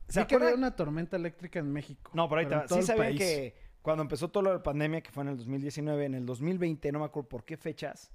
¿Se 0.07 0.21
Sí 0.21 0.25
que 0.27 0.35
había 0.35 0.47
acuerdan? 0.47 0.57
una 0.57 0.75
tormenta 0.75 1.15
eléctrica 1.17 1.59
en 1.59 1.71
México. 1.71 2.11
No, 2.15 2.27
pero 2.27 2.39
ahí 2.39 2.45
en 2.45 2.49
te 2.49 2.55
va. 2.55 2.65
todo 2.65 2.75
Sí 2.77 2.79
el 2.81 2.85
sabían 2.87 3.05
país. 3.09 3.19
que 3.19 3.55
cuando 3.83 4.01
empezó 4.01 4.27
toda 4.29 4.53
la 4.53 4.63
pandemia, 4.63 5.01
que 5.01 5.11
fue 5.11 5.21
en 5.23 5.29
el 5.29 5.37
2019, 5.37 6.05
en 6.05 6.15
el 6.15 6.25
2020, 6.25 6.91
no 6.91 6.99
me 6.99 7.05
acuerdo 7.05 7.29
por 7.29 7.45
qué 7.45 7.55
fechas, 7.57 8.11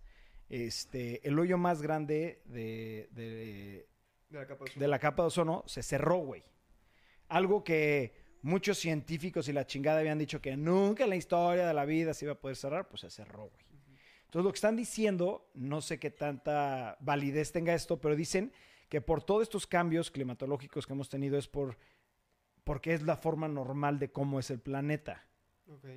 este, 0.54 1.26
el 1.26 1.36
hoyo 1.36 1.58
más 1.58 1.82
grande 1.82 2.40
de, 2.44 3.08
de, 3.10 3.88
De 4.28 4.38
la 4.38 4.46
capa 4.46 4.64
de 4.64 4.80
de 4.80 4.88
la 4.88 4.98
capa 5.00 5.22
de 5.24 5.26
ozono 5.26 5.64
se 5.66 5.82
cerró, 5.82 6.18
güey. 6.18 6.44
Algo 7.28 7.64
que 7.64 8.14
muchos 8.42 8.78
científicos 8.78 9.48
y 9.48 9.52
la 9.52 9.66
chingada 9.66 9.98
habían 9.98 10.18
dicho 10.18 10.40
que 10.40 10.56
nunca 10.56 11.04
en 11.04 11.10
la 11.10 11.16
historia 11.16 11.66
de 11.66 11.74
la 11.74 11.84
vida 11.84 12.14
se 12.14 12.26
iba 12.26 12.34
a 12.34 12.38
poder 12.38 12.56
cerrar, 12.56 12.88
pues 12.88 13.00
se 13.00 13.10
cerró, 13.10 13.48
güey. 13.48 13.64
Entonces 14.26 14.44
lo 14.44 14.52
que 14.52 14.56
están 14.56 14.76
diciendo, 14.76 15.50
no 15.54 15.80
sé 15.80 15.98
qué 15.98 16.10
tanta 16.10 16.98
validez 17.00 17.50
tenga 17.50 17.74
esto, 17.74 18.00
pero 18.00 18.14
dicen 18.14 18.52
que 18.88 19.00
por 19.00 19.24
todos 19.24 19.42
estos 19.42 19.66
cambios 19.66 20.12
climatológicos 20.12 20.86
que 20.86 20.92
hemos 20.92 21.08
tenido 21.08 21.36
es 21.36 21.48
por 21.48 21.76
porque 22.62 22.94
es 22.94 23.02
la 23.02 23.16
forma 23.16 23.48
normal 23.48 23.98
de 23.98 24.12
cómo 24.12 24.38
es 24.38 24.50
el 24.50 24.60
planeta. 24.60 25.26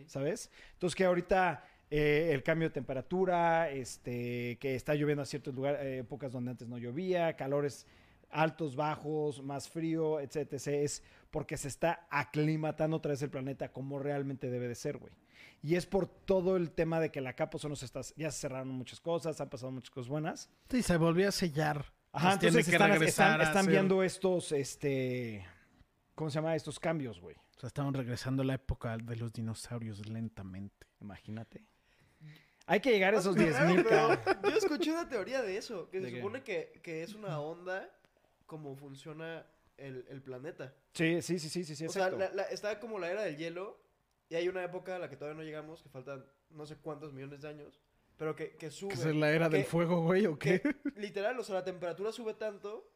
¿sabes? 0.07 0.49
Entonces 0.73 0.95
que 0.95 1.05
ahorita 1.05 1.63
eh, 1.89 2.31
el 2.33 2.43
cambio 2.43 2.67
de 2.69 2.73
temperatura, 2.73 3.69
este, 3.69 4.57
que 4.59 4.75
está 4.75 4.93
lloviendo 4.95 5.21
a 5.23 5.25
ciertos 5.25 5.53
lugares, 5.55 5.81
eh, 5.81 5.97
épocas 5.99 6.31
donde 6.31 6.51
antes 6.51 6.67
no 6.67 6.77
llovía, 6.77 7.35
calores 7.35 7.85
altos, 8.29 8.75
bajos, 8.75 9.41
más 9.41 9.69
frío, 9.69 10.19
etc, 10.19 10.51
etc, 10.53 10.67
es 10.67 11.03
porque 11.31 11.55
se 11.55 11.69
está 11.69 12.07
aclimatando 12.09 12.97
otra 12.97 13.11
vez 13.11 13.21
el 13.21 13.29
planeta 13.29 13.71
como 13.71 13.99
realmente 13.99 14.49
debe 14.49 14.67
de 14.67 14.75
ser, 14.75 14.97
güey. 14.97 15.13
Y 15.63 15.75
es 15.75 15.85
por 15.85 16.07
todo 16.07 16.57
el 16.57 16.71
tema 16.71 16.99
de 16.99 17.09
que 17.11 17.21
la 17.21 17.33
capa 17.33 17.57
ozono 17.57 17.75
se 17.75 17.85
está, 17.85 18.01
ya 18.15 18.31
se 18.31 18.41
cerraron 18.41 18.69
muchas 18.69 18.99
cosas, 18.99 19.39
han 19.41 19.49
pasado 19.49 19.71
muchas 19.71 19.89
cosas 19.89 20.09
buenas. 20.09 20.49
Sí, 20.69 20.83
se 20.83 20.97
volvió 20.97 21.29
a 21.29 21.31
sellar. 21.31 21.85
Ajá, 22.11 22.33
entonces 22.33 22.65
que 22.65 22.75
están, 23.05 23.41
están- 23.41 23.67
viendo 23.67 24.01
estos, 24.03 24.51
este, 24.51 25.45
¿cómo 26.15 26.29
se 26.29 26.35
llama? 26.35 26.55
Estos 26.55 26.79
cambios, 26.79 27.19
güey. 27.19 27.35
O 27.35 27.59
sea, 27.59 27.67
estaban 27.67 27.93
regresando 27.93 28.43
a 28.43 28.45
la 28.45 28.53
época 28.55 28.97
de 28.97 29.15
los 29.15 29.33
dinosaurios 29.33 30.07
lentamente. 30.07 30.87
Imagínate. 31.01 31.65
Hay 32.67 32.79
que 32.81 32.91
llegar 32.91 33.15
a 33.15 33.19
esos 33.19 33.35
Ah, 33.35 33.39
10 33.39 33.55
pero 33.55 33.67
mil, 33.69 33.83
cabrón. 33.85 34.19
Yo 34.43 34.57
escuché 34.57 34.91
una 34.91 35.07
teoría 35.09 35.41
de 35.41 35.57
eso, 35.57 35.89
que 35.89 35.99
¿De 35.99 36.05
se 36.07 36.11
qué? 36.11 36.17
supone 36.19 36.43
que, 36.43 36.79
que 36.83 37.01
es 37.01 37.13
una 37.15 37.39
onda 37.39 37.89
como 38.45 38.75
funciona 38.75 39.45
el, 39.77 40.05
el 40.09 40.21
planeta. 40.21 40.73
Sí, 40.93 41.21
sí, 41.21 41.39
sí, 41.39 41.49
sí, 41.49 41.63
sí, 41.63 41.75
sí, 41.75 41.85
o 41.85 41.89
sea, 41.89 42.07
exacto. 42.07 42.17
la- 42.19 42.43
la- 42.43 42.49
está 42.49 42.79
como 42.79 42.99
la 42.99 43.09
era 43.09 43.23
del 43.23 43.37
hielo 43.37 43.79
y 44.29 44.35
hay 44.35 44.47
una 44.49 44.63
época 44.63 44.97
a 44.97 44.99
la 44.99 45.09
que 45.09 45.15
todavía 45.15 45.37
no 45.37 45.43
llegamos, 45.43 45.81
que 45.81 45.89
faltan 45.89 46.25
no 46.49 46.65
sé 46.65 46.75
cuántos 46.77 47.13
millones 47.13 47.41
de 47.41 47.47
años, 47.49 47.81
pero 48.17 48.35
que, 48.35 48.51
que 48.57 48.69
sube. 48.71 48.93
¿Que 48.93 48.99
es 48.99 49.15
la 49.15 49.31
era 49.31 49.47
del 49.49 49.63
que- 49.63 49.69
fuego, 49.69 50.01
güey, 50.03 50.25
o 50.27 50.37
qué? 50.37 50.61
que 50.61 50.75
literal, 50.95 51.39
o 51.39 51.43
sea, 51.43 51.55
la 51.55 51.63
temperatura 51.63 52.11
sube 52.11 52.33
tanto 52.33 52.91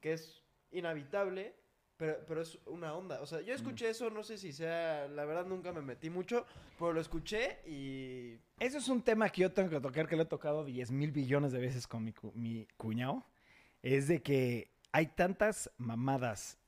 que 0.00 0.14
es 0.14 0.42
inhabitable, 0.70 1.54
pero, 1.96 2.18
pero 2.26 2.42
es 2.42 2.58
una 2.66 2.94
onda. 2.94 3.20
O 3.20 3.26
sea, 3.26 3.40
yo 3.40 3.54
escuché 3.54 3.88
eso, 3.90 4.10
no 4.10 4.22
sé 4.22 4.38
si 4.38 4.52
sea, 4.52 5.06
la 5.08 5.24
verdad 5.24 5.46
nunca 5.46 5.72
me 5.72 5.82
metí 5.82 6.10
mucho, 6.10 6.46
pero 6.78 6.92
lo 6.92 7.00
escuché 7.00 7.58
y... 7.66 8.38
Eso 8.58 8.78
es 8.78 8.88
un 8.88 9.02
tema 9.02 9.28
que 9.30 9.42
yo 9.42 9.52
tengo 9.52 9.70
que 9.70 9.80
tocar, 9.80 10.06
que 10.08 10.16
le 10.16 10.22
he 10.22 10.26
tocado 10.26 10.64
10 10.64 10.90
mil 10.90 11.12
billones 11.12 11.52
de 11.52 11.58
veces 11.60 11.86
con 11.86 12.04
mi, 12.04 12.12
cu- 12.12 12.32
mi 12.34 12.66
cuñado. 12.76 13.24
Es 13.82 14.08
de 14.08 14.22
que 14.22 14.70
hay 14.92 15.06
tantas 15.08 15.70
mamadas 15.78 16.58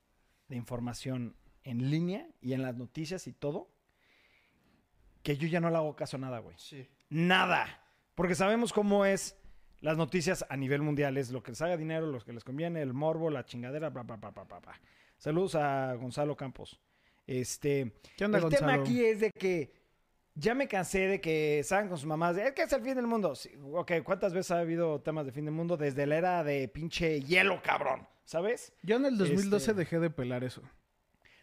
de 0.48 0.56
información 0.56 1.36
en 1.62 1.90
línea 1.90 2.28
y 2.40 2.52
en 2.52 2.62
las 2.62 2.76
noticias 2.76 3.26
y 3.26 3.32
todo, 3.32 3.70
que 5.22 5.36
yo 5.36 5.48
ya 5.48 5.60
no 5.60 5.70
le 5.70 5.76
hago 5.76 5.96
caso 5.96 6.16
a 6.16 6.20
nada, 6.20 6.38
güey. 6.40 6.54
Sí. 6.58 6.86
Nada. 7.08 7.80
Porque 8.14 8.34
sabemos 8.34 8.72
cómo 8.72 9.04
es 9.06 9.36
las 9.80 9.96
noticias 9.96 10.44
a 10.48 10.56
nivel 10.56 10.82
mundial. 10.82 11.16
Es 11.16 11.30
lo 11.30 11.42
que 11.42 11.52
les 11.52 11.62
haga 11.62 11.76
dinero, 11.76 12.06
lo 12.06 12.20
que 12.20 12.32
les 12.32 12.44
conviene, 12.44 12.82
el 12.82 12.92
morbo, 12.92 13.30
la 13.30 13.44
chingadera, 13.44 13.90
bla, 13.90 14.02
bla, 14.02 14.16
bla, 14.16 14.30
bla, 14.30 14.44
bla, 14.44 14.58
bla. 14.60 14.80
Saludos 15.24 15.54
a 15.54 15.94
Gonzalo 15.94 16.36
Campos. 16.36 16.78
Este, 17.26 17.94
¿Qué 18.14 18.26
onda, 18.26 18.36
el 18.36 18.44
Gonzalo? 18.44 18.72
tema 18.72 18.82
aquí 18.82 19.02
es 19.02 19.20
de 19.20 19.30
que 19.30 19.72
ya 20.34 20.54
me 20.54 20.68
cansé 20.68 21.08
de 21.08 21.18
que 21.18 21.62
salgan 21.64 21.88
con 21.88 21.96
sus 21.96 22.04
mamás 22.04 22.36
de, 22.36 22.48
es 22.48 22.52
que 22.52 22.60
es 22.60 22.72
el 22.74 22.82
fin 22.82 22.94
del 22.94 23.06
mundo. 23.06 23.34
Sí, 23.34 23.50
ok, 23.72 23.92
¿cuántas 24.04 24.34
veces 24.34 24.50
ha 24.50 24.58
habido 24.58 25.00
temas 25.00 25.24
de 25.24 25.32
fin 25.32 25.46
del 25.46 25.54
mundo? 25.54 25.78
Desde 25.78 26.04
la 26.04 26.18
era 26.18 26.44
de 26.44 26.68
pinche 26.68 27.22
hielo, 27.22 27.62
cabrón. 27.62 28.06
¿Sabes? 28.26 28.74
Yo 28.82 28.96
en 28.96 29.06
el 29.06 29.16
2012 29.16 29.70
Este- 29.70 29.72
dejé 29.72 29.98
de 29.98 30.10
pelar 30.10 30.44
eso. 30.44 30.60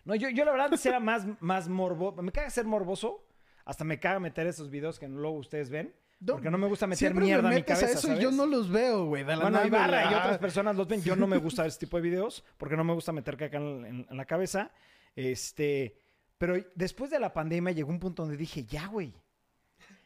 No, 0.06 0.14
yo, 0.14 0.30
yo 0.30 0.46
la 0.46 0.52
verdad 0.52 0.80
era 0.86 1.00
más, 1.00 1.26
más 1.42 1.68
morbo. 1.68 2.12
Me 2.22 2.32
caga 2.32 2.52
ser 2.52 2.66
morboso. 2.66 3.26
Hasta 3.66 3.84
me 3.84 4.00
caga 4.00 4.20
meter 4.20 4.46
esos 4.46 4.70
videos 4.70 5.00
que 5.00 5.08
luego 5.08 5.38
ustedes 5.38 5.72
ven. 5.72 5.92
No, 6.22 6.34
Porque 6.34 6.52
no 6.52 6.58
me 6.60 6.68
gusta 6.68 6.86
meter 6.86 7.00
Siempre 7.00 7.26
mierda 7.26 7.42
me 7.42 7.48
a 7.48 7.52
mi 7.52 7.56
metes 7.58 7.80
cabeza, 7.80 8.10
a 8.10 8.14
eso 8.14 8.22
yo 8.22 8.30
no 8.32 8.46
los 8.46 8.70
veo, 8.70 9.06
güey. 9.06 9.24
De 9.24 9.36
la 9.36 9.42
Bueno, 9.42 9.66
Ibarra 9.66 10.04
y 10.04 10.14
otras 10.14 10.38
personas 10.38 10.76
los 10.76 10.88
ven. 10.88 11.02
Yo 11.02 11.16
no 11.16 11.26
me 11.26 11.38
gusta 11.40 11.66
ese 11.66 11.80
tipo 11.80 11.98
de 11.98 12.04
videos 12.04 12.44
porque 12.58 12.78
no 12.78 12.84
me 12.84 12.94
gusta 12.94 13.12
meter 13.12 13.36
caca 13.38 13.58
en, 13.58 13.86
en- 13.86 14.08
en 14.10 14.18
la 14.18 14.26
cabeza. 14.26 14.72
Este, 15.16 15.98
pero 16.38 16.56
después 16.76 17.10
de 17.10 17.20
la 17.20 17.34
pandemia 17.34 17.74
llegó 17.74 17.90
un 17.90 18.00
punto 18.00 18.22
donde 18.24 18.38
dije, 18.38 18.64
ya, 18.66 18.86
güey. 18.88 19.14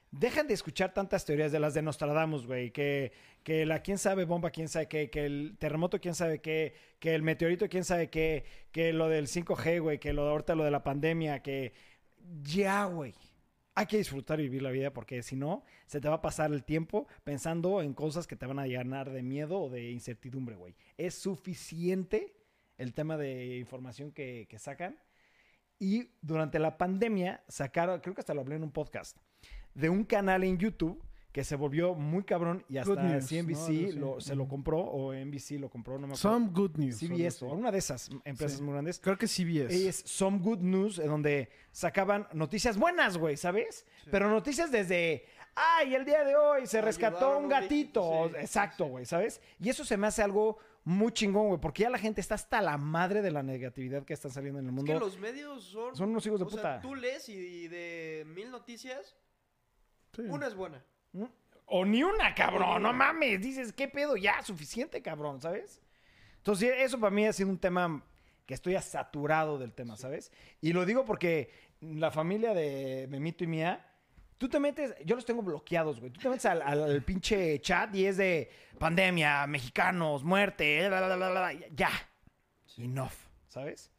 Dejan 0.10 0.48
de 0.48 0.54
escuchar 0.54 0.94
tantas 0.94 1.26
teorías 1.26 1.52
de 1.52 1.60
las 1.60 1.74
de 1.74 1.82
Nostradamus, 1.82 2.48
güey. 2.48 2.72
Que, 2.72 3.12
que 3.44 3.66
la 3.66 3.82
quién 3.82 3.98
sabe 3.98 4.24
bomba, 4.24 4.50
quién 4.52 4.70
sabe 4.70 4.88
qué, 4.88 5.10
que 5.10 5.26
el 5.26 5.58
terremoto, 5.60 6.00
quién 6.00 6.16
sabe 6.16 6.40
qué, 6.40 6.74
que 7.00 7.14
el 7.14 7.24
meteorito, 7.24 7.68
quién 7.68 7.84
sabe 7.84 8.10
qué, 8.10 8.46
que 8.72 8.94
lo 8.94 9.10
del 9.10 9.28
5G, 9.28 9.82
güey, 9.82 10.00
que 10.00 10.14
lo 10.14 10.24
de 10.24 10.30
ahorita 10.32 10.56
lo 10.56 10.64
de 10.64 10.72
la 10.72 10.82
pandemia, 10.84 11.42
que 11.44 11.74
ya, 12.42 12.86
güey. 12.86 13.14
Hay 13.76 13.88
que 13.88 13.98
disfrutar 13.98 14.40
y 14.40 14.44
vivir 14.44 14.62
la 14.62 14.72
vida 14.72 14.94
porque 14.94 15.22
si 15.22 15.36
no, 15.36 15.64
se 15.86 16.00
te 16.00 16.08
va 16.08 16.16
a 16.16 16.22
pasar 16.22 16.52
el 16.54 16.64
tiempo 16.64 17.08
pensando 17.26 17.82
en 17.82 17.94
cosas 17.94 18.26
que 18.26 18.38
te 18.38 18.46
van 18.46 18.58
a 18.58 18.68
llenar 18.68 19.12
de 19.12 19.22
miedo 19.22 19.60
o 19.60 19.70
de 19.70 19.92
incertidumbre, 19.92 20.56
güey. 20.56 20.76
Es 20.98 21.16
suficiente 21.16 22.38
el 22.78 22.94
tema 22.94 23.18
de 23.18 23.58
información 23.58 24.12
que, 24.12 24.48
que 24.50 24.60
sacan. 24.60 24.98
Y 25.78 26.12
durante 26.22 26.58
la 26.58 26.78
pandemia 26.78 27.44
sacaron, 27.50 28.00
creo 28.00 28.16
que 28.16 28.22
hasta 28.22 28.34
lo 28.34 28.42
hablé 28.42 28.56
en 28.56 28.64
un 28.64 28.72
podcast, 28.72 29.18
de 29.74 29.90
un 29.90 30.06
canal 30.06 30.46
en 30.46 30.58
YouTube 30.58 31.04
que 31.36 31.44
se 31.44 31.58
volvió 31.58 31.96
muy 31.96 32.24
cabrón 32.24 32.64
y 32.70 32.78
hasta 32.78 32.96
News, 32.96 33.30
lo- 33.96 34.22
se 34.22 34.38
lo 34.38 34.48
compró 34.48 34.80
o 34.80 35.12
NBC 35.14 35.60
lo 35.60 35.70
compró, 35.70 35.96
no 36.00 36.08
me 36.08 36.14
acuerdo. 36.14 36.18
Some 36.18 36.50
Good 36.54 36.78
News. 36.78 36.96
CBS 36.98 37.44
o 37.44 37.50
una 37.50 37.74
de 37.74 37.80
esas 37.80 38.10
empresas 38.24 38.60
Sí. 38.60 38.64
muy 38.64 38.72
grandes. 38.72 39.02
Creo 39.02 39.18
que 39.18 39.28
CBS. 39.28 39.86
Es 39.90 39.98
Some 40.06 40.40
Good 40.40 40.60
News, 40.60 40.96
donde 40.96 41.50
sacaban 41.74 42.30
noticias 42.32 42.78
buenas, 42.78 43.18
güey, 43.18 43.36
¿sabes? 43.36 43.86
Pero 44.10 44.30
noticias 44.30 44.72
desde, 44.72 45.26
ay, 45.56 45.94
el 45.94 46.06
día 46.06 46.24
de 46.24 46.38
hoy 46.38 46.68
se 46.68 46.80
rescató 46.80 47.38
un 47.38 47.50
gatito. 47.50 48.28
Exacto, 48.38 48.86
güey, 48.86 49.04
¿sabes? 49.06 49.42
Y 49.60 49.68
eso 49.68 49.84
se 49.84 49.98
me 49.98 50.08
hace 50.08 50.22
algo 50.24 50.58
muy 50.86 51.12
chingón, 51.12 51.48
güey, 51.50 51.60
porque 51.60 51.84
ya 51.84 51.90
la 51.90 51.98
gente 51.98 52.22
está 52.22 52.36
hasta 52.36 52.62
la 52.62 52.78
madre 52.78 53.22
de 53.22 53.32
la 53.32 53.44
negatividad 53.44 54.06
que 54.06 54.14
está 54.14 54.30
saliendo 54.30 54.60
en 54.60 54.68
el 54.68 54.70
Es 54.70 54.74
mundo. 54.74 54.94
que 54.94 55.00
los 55.02 55.20
medios 55.20 55.66
son... 55.66 55.94
Son 55.98 56.12
unos 56.12 56.26
hijos 56.28 56.40
de 56.40 56.46
o 56.46 56.50
sea, 56.50 56.58
puta. 56.60 56.82
tú 56.82 56.96
lees 56.96 57.28
y 57.28 57.68
de 57.68 58.24
mil 58.26 58.50
noticias, 58.52 59.18
Sí. 60.16 60.22
una 60.30 60.48
es 60.48 60.56
buena. 60.56 60.82
O 61.68 61.84
ni 61.86 62.04
una, 62.04 62.36
cabrón, 62.36 62.84
no 62.84 62.94
mames. 62.94 63.42
Dices, 63.42 63.74
¿qué 63.74 63.88
pedo? 63.88 64.16
Ya, 64.18 64.42
suficiente, 64.44 65.02
cabrón, 65.02 65.42
¿sabes? 65.42 65.82
Entonces, 66.38 66.74
eso 66.78 67.00
para 67.00 67.10
mí 67.12 67.26
ha 67.26 67.34
sido 67.34 67.50
un 67.50 67.58
tema 67.58 68.04
que 68.46 68.54
estoy 68.54 68.80
saturado 68.82 69.58
del 69.58 69.74
tema, 69.74 69.96
¿sabes? 69.98 70.32
Y 70.62 70.74
lo 70.74 70.86
digo 70.86 71.06
porque 71.06 71.50
la 71.82 72.12
familia 72.12 72.54
de 72.54 73.08
Memito 73.10 73.44
y 73.44 73.48
mía, 73.48 73.84
tú 74.38 74.48
te 74.48 74.60
metes, 74.60 74.94
yo 75.04 75.16
los 75.16 75.26
tengo 75.26 75.42
bloqueados, 75.42 76.00
güey. 76.00 76.12
Tú 76.12 76.20
te 76.22 76.30
metes 76.30 76.46
al, 76.46 76.62
al- 76.62 76.84
al 76.84 77.02
pinche 77.02 77.60
chat 77.62 77.96
y 77.96 78.06
es 78.06 78.18
de 78.18 78.52
pandemia, 78.78 79.48
mexicanos, 79.48 80.24
muerte, 80.24 80.88
la, 80.88 81.02
la, 81.02 81.18
la, 81.18 81.30
la, 81.32 81.52
la, 81.52 81.54
ya. 81.74 81.90
Enough, 82.78 83.14
¿sabes? 83.48 83.90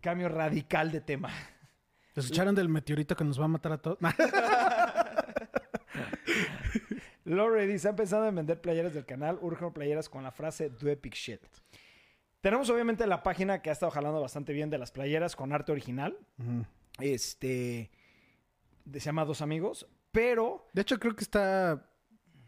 Cambio 0.00 0.28
radical 0.28 0.90
de 0.90 1.00
tema. 1.00 1.30
¿Escucharon 2.16 2.54
del 2.54 2.68
meteorito 2.68 3.14
que 3.16 3.24
nos 3.24 3.40
va 3.40 3.44
a 3.44 3.48
matar 3.48 3.72
a 3.72 3.78
todos? 3.78 3.98
Lore 7.24 7.66
dice, 7.66 7.88
¿han 7.88 7.96
pensado 7.96 8.26
en 8.28 8.34
vender 8.34 8.60
playeras 8.60 8.94
del 8.94 9.06
canal? 9.06 9.38
Urgen 9.40 9.72
playeras 9.72 10.08
con 10.08 10.22
la 10.22 10.30
frase 10.30 10.70
Do 10.70 10.88
Epic 10.88 11.14
Shit. 11.14 11.40
Tenemos 12.40 12.68
obviamente 12.68 13.06
la 13.06 13.22
página 13.22 13.62
que 13.62 13.70
ha 13.70 13.72
estado 13.72 13.90
jalando 13.90 14.20
bastante 14.20 14.52
bien 14.52 14.68
de 14.68 14.76
las 14.76 14.92
playeras 14.92 15.34
con 15.34 15.52
arte 15.52 15.72
original. 15.72 16.18
Este, 17.00 17.90
se 18.92 19.00
llama 19.00 19.24
Dos 19.24 19.40
Amigos, 19.40 19.88
pero 20.12 20.68
De 20.74 20.82
hecho, 20.82 20.98
creo 21.00 21.16
que 21.16 21.24
está 21.24 21.90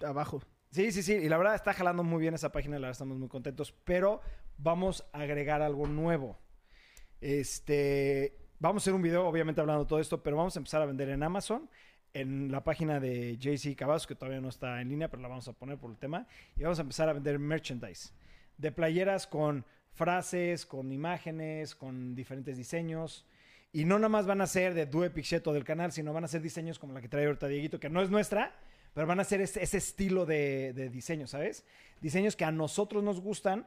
abajo. 0.05 0.43
sí, 0.71 0.93
sí, 0.93 1.03
sí, 1.03 1.15
y 1.15 1.29
la 1.29 1.39
verdad 1.39 1.55
está 1.55 1.73
jalando 1.73 2.05
muy 2.05 2.21
bien 2.21 2.35
esa 2.35 2.53
página, 2.53 2.77
la 2.77 2.83
verdad 2.83 2.93
estamos 2.93 3.19
muy 3.19 3.29
contentos, 3.29 3.73
pero 3.85 4.21
vamos 4.59 5.07
a 5.15 5.21
agregar 5.23 5.63
algo 5.63 5.87
nuevo. 5.87 6.39
Este, 7.23 8.37
vamos 8.59 8.83
a 8.83 8.85
hacer 8.85 8.95
un 8.95 9.03
video 9.03 9.27
obviamente 9.27 9.63
hablando 9.63 9.85
de 9.85 9.89
todo 9.89 10.01
esto, 10.01 10.23
pero 10.23 10.37
vamos 10.37 10.55
a 10.57 10.61
empezar 10.61 10.83
a 10.83 10.87
vender 10.87 11.09
en 11.09 11.23
Amazon, 11.23 11.71
en 12.21 12.51
la 12.51 12.65
página 12.65 13.01
de 13.01 13.37
JC 13.37 13.77
Cavazos, 13.77 14.07
que 14.07 14.15
todavía 14.15 14.41
no 14.41 14.49
está 14.49 14.81
en 14.81 14.89
línea, 14.89 15.09
pero 15.09 15.23
la 15.23 15.29
vamos 15.29 15.49
a 15.49 15.53
poner 15.53 15.79
por 15.79 15.91
el 15.91 15.97
tema, 15.97 16.27
y 16.57 16.63
vamos 16.63 16.79
a 16.79 16.83
empezar 16.83 17.09
a 17.09 17.13
vender 17.13 17.39
merchandise 17.39 18.11
de 18.59 18.73
playeras 18.73 19.27
con 19.27 19.65
frases, 19.93 20.67
con 20.67 20.93
imágenes, 20.93 21.75
con 21.75 22.15
diferentes 22.15 22.57
diseños. 22.57 23.27
Y 23.73 23.85
no 23.85 23.99
nada 23.99 24.09
más 24.09 24.27
van 24.27 24.41
a 24.41 24.47
ser 24.47 24.75
de 24.75 24.87
Due 24.87 25.11
Pixeto 25.11 25.53
del 25.53 25.65
canal, 25.65 25.93
sino 25.93 26.13
van 26.13 26.25
a 26.25 26.29
ser 26.29 26.41
diseños 26.41 26.79
como 26.79 26.93
la 26.93 27.01
que 27.01 27.09
trae 27.09 27.27
ahorita 27.27 27.49
Dieguito, 27.49 27.81
que 27.81 27.91
no 27.91 28.03
es 28.03 28.11
nuestra, 28.11 28.55
pero 28.95 29.07
van 29.07 29.21
a 29.21 29.25
ser 29.25 29.41
ese, 29.41 29.63
estilo 29.63 30.25
de, 30.25 30.73
de 30.73 30.89
diseño, 30.89 31.27
¿sabes? 31.27 31.65
Diseños 32.01 32.37
que 32.37 32.45
a 32.45 32.53
nosotros 32.53 33.03
nos 33.03 33.21
gustan, 33.21 33.67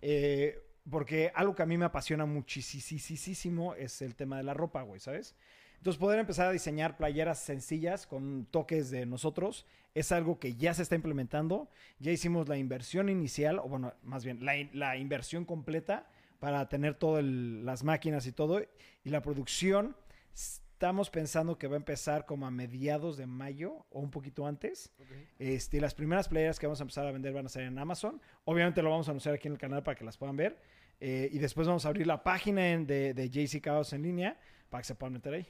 eh, 0.00 0.62
porque 0.88 1.30
algo 1.34 1.54
que 1.54 1.62
a 1.62 1.66
mí 1.66 1.76
me 1.76 1.84
apasiona 1.84 2.24
muchísimo 2.24 3.74
es 3.74 4.00
el 4.00 4.14
tema 4.14 4.38
de 4.38 4.44
la 4.44 4.54
ropa, 4.54 4.82
güey, 4.82 5.00
¿sabes? 5.00 5.34
Entonces, 5.80 5.98
poder 5.98 6.18
empezar 6.20 6.46
a 6.46 6.52
diseñar 6.52 6.96
playeras 6.98 7.38
sencillas 7.38 8.06
con 8.06 8.44
toques 8.50 8.90
de 8.90 9.06
nosotros 9.06 9.66
es 9.94 10.12
algo 10.12 10.38
que 10.38 10.54
ya 10.54 10.74
se 10.74 10.82
está 10.82 10.94
implementando. 10.94 11.70
Ya 11.98 12.12
hicimos 12.12 12.48
la 12.48 12.58
inversión 12.58 13.08
inicial, 13.08 13.58
o 13.58 13.66
bueno, 13.68 13.94
más 14.02 14.22
bien, 14.24 14.44
la, 14.44 14.56
in- 14.58 14.70
la 14.74 14.96
inversión 14.98 15.44
completa 15.46 16.06
para 16.38 16.68
tener 16.68 16.94
todas 16.96 17.24
las 17.24 17.82
máquinas 17.82 18.26
y 18.26 18.32
todo. 18.32 18.60
Y 19.04 19.08
la 19.10 19.22
producción, 19.22 19.96
estamos 20.34 21.08
pensando 21.08 21.56
que 21.58 21.66
va 21.66 21.74
a 21.74 21.78
empezar 21.78 22.26
como 22.26 22.46
a 22.46 22.50
mediados 22.50 23.16
de 23.16 23.26
mayo 23.26 23.86
o 23.90 24.00
un 24.00 24.10
poquito 24.10 24.46
antes. 24.46 24.92
Este, 25.38 25.78
y 25.78 25.80
las 25.80 25.94
primeras 25.94 26.28
playeras 26.28 26.58
que 26.58 26.66
vamos 26.66 26.80
a 26.80 26.84
empezar 26.84 27.06
a 27.06 27.10
vender 27.10 27.32
van 27.32 27.46
a 27.46 27.48
ser 27.48 27.62
en 27.62 27.78
Amazon. 27.78 28.20
Obviamente 28.44 28.82
lo 28.82 28.90
vamos 28.90 29.08
a 29.08 29.12
anunciar 29.12 29.34
aquí 29.34 29.48
en 29.48 29.54
el 29.54 29.58
canal 29.58 29.82
para 29.82 29.94
que 29.96 30.04
las 30.04 30.18
puedan 30.18 30.36
ver. 30.36 30.60
Eh, 31.00 31.30
y 31.32 31.38
después 31.38 31.66
vamos 31.66 31.86
a 31.86 31.88
abrir 31.88 32.06
la 32.06 32.22
página 32.22 32.70
en- 32.70 32.86
de, 32.86 33.14
de 33.14 33.30
JC 33.30 33.62
Chaos 33.62 33.94
en 33.94 34.02
línea 34.02 34.38
para 34.68 34.82
que 34.82 34.86
se 34.86 34.94
puedan 34.94 35.14
meter 35.14 35.32
ahí. 35.34 35.46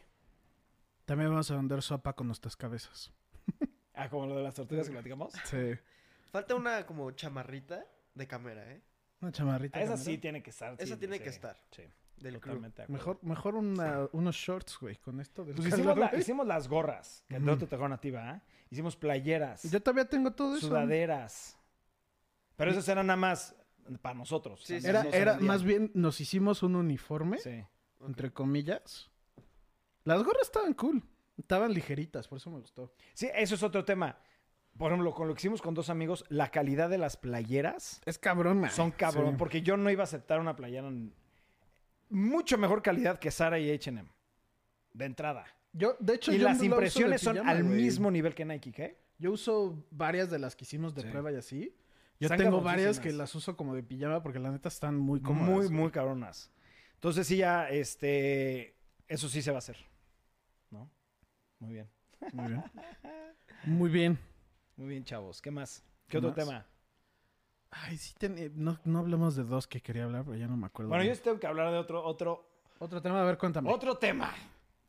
También 1.04 1.30
vamos 1.30 1.50
a 1.50 1.56
vender 1.56 1.82
sopa 1.82 2.12
con 2.12 2.26
nuestras 2.28 2.56
cabezas. 2.56 3.12
Ah, 3.94 4.08
como 4.08 4.26
lo 4.26 4.36
de 4.36 4.42
las 4.42 4.54
tortugas 4.54 4.86
que 4.86 4.92
platicamos. 4.92 5.32
Sí. 5.44 5.74
Falta 6.30 6.54
una 6.54 6.86
como 6.86 7.10
chamarrita 7.10 7.84
de 8.14 8.26
cámara, 8.26 8.70
¿eh? 8.72 8.80
Una 9.20 9.32
chamarrita. 9.32 9.80
Esa 9.80 9.96
sí 9.96 10.18
tiene 10.18 10.42
que 10.42 10.50
estar. 10.50 10.74
Esa 10.78 10.94
sí, 10.94 10.96
tiene 11.00 11.18
sí, 11.18 11.22
que 11.24 11.28
estar. 11.28 11.56
Sí, 11.72 11.82
Del 12.16 12.34
totalmente. 12.34 12.86
Mejor, 12.88 13.18
mejor 13.22 13.56
una- 13.56 14.08
unos 14.12 14.36
shorts, 14.36 14.78
güey, 14.80 14.96
con 14.96 15.20
esto 15.20 15.44
del 15.44 15.56
Pues 15.56 15.68
hicimos, 15.68 15.98
la- 15.98 16.16
hicimos 16.16 16.46
las 16.46 16.68
gorras, 16.68 17.24
que 17.28 17.38
no 17.40 17.58
te 17.58 17.66
tocó 17.66 17.88
nativa, 17.88 18.30
¿eh? 18.36 18.40
Hicimos 18.70 18.96
playeras, 18.96 19.64
Yo 19.64 19.82
todavía 19.82 20.08
tengo 20.08 20.30
todo 20.32 20.56
eso. 20.56 20.68
sudaderas. 20.68 21.58
Pero 22.56 22.70
esas 22.70 22.88
eran 22.88 23.06
nada 23.08 23.16
más 23.16 23.54
para 24.00 24.14
nosotros. 24.14 24.62
Sí, 24.64 24.78
Era, 24.84 25.02
era 25.12 25.38
más 25.40 25.64
bien, 25.64 25.90
nos 25.94 26.20
hicimos 26.20 26.62
un 26.62 26.76
uniforme, 26.76 27.38
Sí. 27.38 27.64
Entre 28.06 28.32
comillas. 28.32 29.09
Las 30.04 30.22
gorras 30.22 30.42
estaban 30.42 30.74
cool. 30.74 31.02
Estaban 31.38 31.72
ligeritas, 31.72 32.28
por 32.28 32.36
eso 32.38 32.50
me 32.50 32.58
gustó. 32.60 32.92
Sí, 33.14 33.28
eso 33.34 33.54
es 33.54 33.62
otro 33.62 33.84
tema. 33.84 34.18
Por 34.76 34.92
ejemplo, 34.92 35.12
con 35.12 35.26
lo 35.28 35.34
que 35.34 35.40
hicimos 35.40 35.60
con 35.62 35.74
dos 35.74 35.90
amigos, 35.90 36.24
la 36.28 36.50
calidad 36.50 36.88
de 36.88 36.98
las 36.98 37.16
playeras 37.16 38.00
Es 38.06 38.18
cabrón, 38.18 38.68
son 38.70 38.90
cabrón. 38.92 39.32
Sí. 39.32 39.36
Porque 39.38 39.62
yo 39.62 39.76
no 39.76 39.90
iba 39.90 40.02
a 40.02 40.04
aceptar 40.04 40.38
una 40.40 40.54
playera 40.56 40.86
en 40.88 41.14
mucho 42.08 42.56
mejor 42.58 42.82
calidad 42.82 43.18
que 43.18 43.30
Sara 43.30 43.58
y 43.58 43.70
H&M. 43.70 44.08
De 44.92 45.04
entrada. 45.04 45.44
Yo, 45.72 45.96
de 46.00 46.14
hecho, 46.14 46.32
y 46.32 46.38
yo 46.38 46.44
las 46.44 46.58
no 46.58 46.62
la 46.62 46.66
uso 46.66 46.70
de 46.70 46.76
impresiones 46.76 47.20
son 47.20 47.38
al 47.48 47.62
güey. 47.64 47.82
mismo 47.82 48.10
nivel 48.10 48.34
que 48.34 48.44
Nike, 48.44 48.72
¿qué? 48.72 48.98
Yo 49.18 49.32
uso 49.32 49.84
varias 49.90 50.30
de 50.30 50.38
las 50.38 50.56
que 50.56 50.64
hicimos 50.64 50.94
de 50.94 51.02
Sí. 51.02 51.08
prueba 51.08 51.30
y 51.32 51.36
así. 51.36 51.76
Yo 52.18 52.26
Están 52.26 52.38
tengo 52.38 52.60
varias 52.60 53.00
que 53.00 53.12
las 53.12 53.34
uso 53.34 53.56
como 53.56 53.74
de 53.74 53.82
pijama 53.82 54.22
porque 54.22 54.38
la 54.38 54.50
neta 54.50 54.68
están 54.68 54.96
muy 54.96 55.20
cómodas. 55.20 55.48
Muy, 55.48 55.66
güey. 55.66 55.70
muy 55.78 55.90
cabronas. 55.90 56.50
Entonces 56.94 57.26
sí 57.26 57.36
ya, 57.38 57.68
este, 57.70 58.76
eso 59.08 59.28
sí 59.28 59.40
se 59.42 59.50
va 59.50 59.56
a 59.56 59.60
hacer. 59.60 59.76
Muy 61.60 61.74
bien. 61.74 61.88
Muy 62.32 62.46
bien. 62.48 62.64
Muy 63.64 63.90
bien. 63.90 64.18
Muy 64.76 64.88
bien, 64.88 65.04
chavos. 65.04 65.40
¿Qué 65.40 65.50
más? 65.50 65.82
¿Qué, 66.06 66.12
¿Qué 66.12 66.18
otro 66.18 66.30
más? 66.30 66.36
tema? 66.36 66.66
Ay, 67.70 67.96
sí, 67.96 68.14
ten- 68.18 68.36
eh, 68.38 68.50
no, 68.54 68.78
no 68.84 68.98
hablamos 68.98 69.36
de 69.36 69.44
dos 69.44 69.66
que 69.66 69.80
quería 69.80 70.04
hablar, 70.04 70.24
pero 70.24 70.36
ya 70.36 70.48
no 70.48 70.56
me 70.56 70.66
acuerdo. 70.66 70.88
Bueno, 70.88 71.04
yo 71.04 71.10
bien. 71.12 71.22
tengo 71.22 71.38
que 71.38 71.46
hablar 71.46 71.70
de 71.70 71.78
otro, 71.78 72.02
otro, 72.04 72.48
Otro 72.78 73.00
tema, 73.00 73.20
a 73.22 73.24
ver, 73.24 73.38
cuéntame. 73.38 73.70
otro 73.72 73.96
tema. 73.96 74.34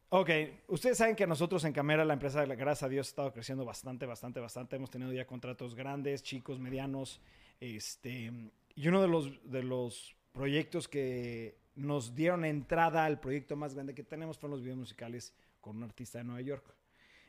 Ok, 0.09 0.29
ustedes 0.67 0.97
saben 0.97 1.15
que 1.15 1.25
nosotros 1.27 1.63
en 1.63 1.71
Camera, 1.73 2.03
la 2.03 2.13
empresa, 2.13 2.43
gracias 2.45 2.83
a 2.83 2.89
Dios, 2.89 3.07
ha 3.07 3.11
estado 3.11 3.31
creciendo 3.33 3.63
bastante, 3.63 4.05
bastante, 4.05 4.39
bastante. 4.39 4.75
Hemos 4.75 4.89
tenido 4.89 5.13
ya 5.13 5.25
contratos 5.25 5.75
grandes, 5.75 6.21
chicos, 6.23 6.59
medianos. 6.59 7.21
Este, 7.59 8.31
y 8.75 8.87
uno 8.87 9.01
de 9.01 9.07
los, 9.07 9.29
de 9.49 9.63
los 9.63 10.15
proyectos 10.33 10.87
que 10.87 11.59
nos 11.75 12.13
dieron 12.15 12.43
entrada 12.43 13.05
al 13.05 13.19
proyecto 13.19 13.55
más 13.55 13.73
grande 13.73 13.93
que 13.93 14.03
tenemos 14.03 14.37
fueron 14.37 14.57
los 14.57 14.61
videos 14.63 14.79
musicales 14.79 15.33
con 15.61 15.77
un 15.77 15.83
artista 15.83 16.17
de 16.17 16.25
Nueva 16.25 16.41
York. 16.41 16.75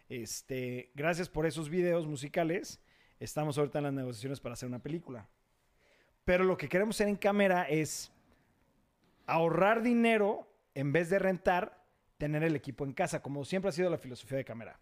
Este, 0.09 0.91
gracias 0.95 1.29
por 1.29 1.47
esos 1.47 1.69
videos 1.69 2.07
musicales. 2.07 2.81
Estamos 3.21 3.57
ahorita 3.57 3.79
en 3.79 3.85
las 3.85 3.93
negociaciones 3.93 4.41
para 4.41 4.55
hacer 4.55 4.69
una 4.69 4.81
película. 4.81 5.29
Pero 6.25 6.45
lo 6.45 6.57
que 6.57 6.69
queremos 6.69 6.97
hacer 6.97 7.09
en 7.09 7.17
cámara 7.17 7.65
es 7.65 8.11
ahorrar 9.27 9.83
dinero 9.83 10.49
en 10.75 10.93
vez 10.93 11.11
de 11.11 11.19
rentar, 11.19 11.85
tener 12.19 12.43
el 12.43 12.57
equipo 12.57 12.85
en 12.85 12.93
casa, 12.93 13.23
como 13.23 13.45
siempre 13.45 13.69
ha 13.69 13.73
sido 13.73 13.91
la 13.91 13.99
filosofía 13.99 14.39
de 14.39 14.45
cámara. 14.45 14.81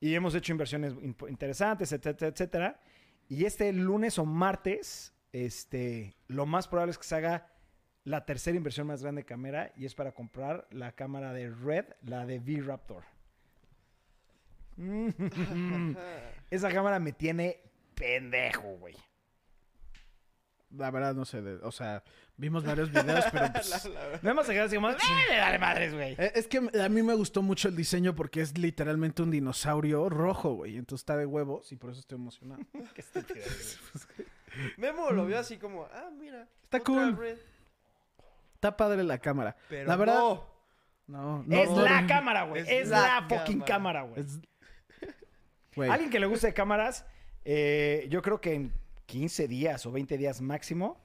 Y 0.00 0.14
hemos 0.14 0.34
hecho 0.34 0.52
inversiones 0.52 0.94
interesantes, 1.28 1.92
etcétera, 1.92 2.30
etcétera. 2.30 2.80
Y 3.28 3.44
este 3.44 3.72
lunes 3.72 4.18
o 4.18 4.24
martes, 4.24 5.14
este, 5.32 6.16
lo 6.28 6.46
más 6.46 6.68
probable 6.68 6.90
es 6.90 6.98
que 6.98 7.04
se 7.04 7.14
haga 7.14 7.53
la 8.04 8.24
tercera 8.26 8.56
inversión 8.56 8.86
más 8.86 9.02
grande 9.02 9.22
de 9.22 9.26
cámara 9.26 9.72
y 9.76 9.86
es 9.86 9.94
para 9.94 10.12
comprar 10.12 10.66
la 10.70 10.92
cámara 10.92 11.32
de 11.32 11.50
Red, 11.50 11.86
la 12.02 12.26
de 12.26 12.38
V-Raptor. 12.38 13.02
Esa 16.50 16.70
cámara 16.72 16.98
me 16.98 17.12
tiene 17.12 17.60
pendejo, 17.94 18.76
güey. 18.78 18.96
La 20.76 20.90
verdad, 20.90 21.14
no 21.14 21.24
sé. 21.24 21.40
de- 21.40 21.62
o 21.64 21.70
sea, 21.70 22.02
vimos 22.36 22.64
varios 22.64 22.90
videos, 22.90 23.24
pero. 23.30 23.46
pues, 23.52 23.68
La- 23.70 23.90
la 23.94 24.00
verdad. 24.06 24.20
No 24.22 24.30
hemos 24.32 24.46
quedado 24.48 24.66
así 24.66 24.74
como, 24.74 24.90
¡eh, 24.90 24.96
me 25.30 25.38
vale 25.38 25.58
madres, 25.58 25.94
güey! 25.94 26.12
eh, 26.18 26.32
Es 26.34 26.48
que 26.48 26.58
a 26.58 26.88
mí 26.88 27.02
me 27.02 27.14
gustó 27.14 27.42
mucho 27.42 27.68
el 27.68 27.76
diseño 27.76 28.16
porque 28.16 28.40
es 28.40 28.58
literalmente 28.58 29.22
un 29.22 29.30
dinosaurio 29.30 30.08
rojo, 30.08 30.54
güey. 30.54 30.76
Entonces 30.76 31.02
está 31.02 31.16
de 31.16 31.26
huevos 31.26 31.70
y 31.70 31.76
por 31.76 31.90
eso 31.90 32.00
estoy 32.00 32.16
emocionado. 32.18 32.60
Qué 32.94 33.00
estúpido, 33.02 33.44
güey. 33.46 34.28
Memo 34.76 35.10
lo 35.12 35.26
vio 35.26 35.38
así 35.38 35.56
como, 35.58 35.84
ah, 35.92 36.10
mira. 36.18 36.48
Está 36.64 36.78
otra 36.78 36.84
cool. 36.94 37.16
red. 37.16 37.38
Está 38.64 38.76
padre 38.78 39.04
la 39.04 39.18
cámara. 39.18 39.54
Pero 39.68 39.86
la 39.88 39.96
verdad. 39.96 40.14
no. 40.18 40.54
No, 41.06 41.42
no. 41.46 41.56
es 41.56 41.70
la 41.70 42.00
no, 42.00 42.08
cámara, 42.08 42.44
güey. 42.44 42.62
Es 42.62 42.68
Es, 42.68 42.88
la 42.88 43.20
la, 43.20 43.28
fucking 43.28 43.60
cámara. 43.60 44.00
cámara, 44.00 44.02
güey. 44.04 44.20
es- 44.22 44.40
Güey, 45.76 45.90
Alguien 45.90 46.08
que 46.10 46.18
le 46.20 46.26
guste 46.26 46.46
de 46.46 46.54
cámaras, 46.54 47.04
eh, 47.44 48.06
yo 48.08 48.22
creo 48.22 48.40
que 48.40 48.54
en 48.54 48.72
15 49.06 49.48
días 49.48 49.84
o 49.86 49.92
20 49.92 50.16
días 50.16 50.40
máximo, 50.40 50.98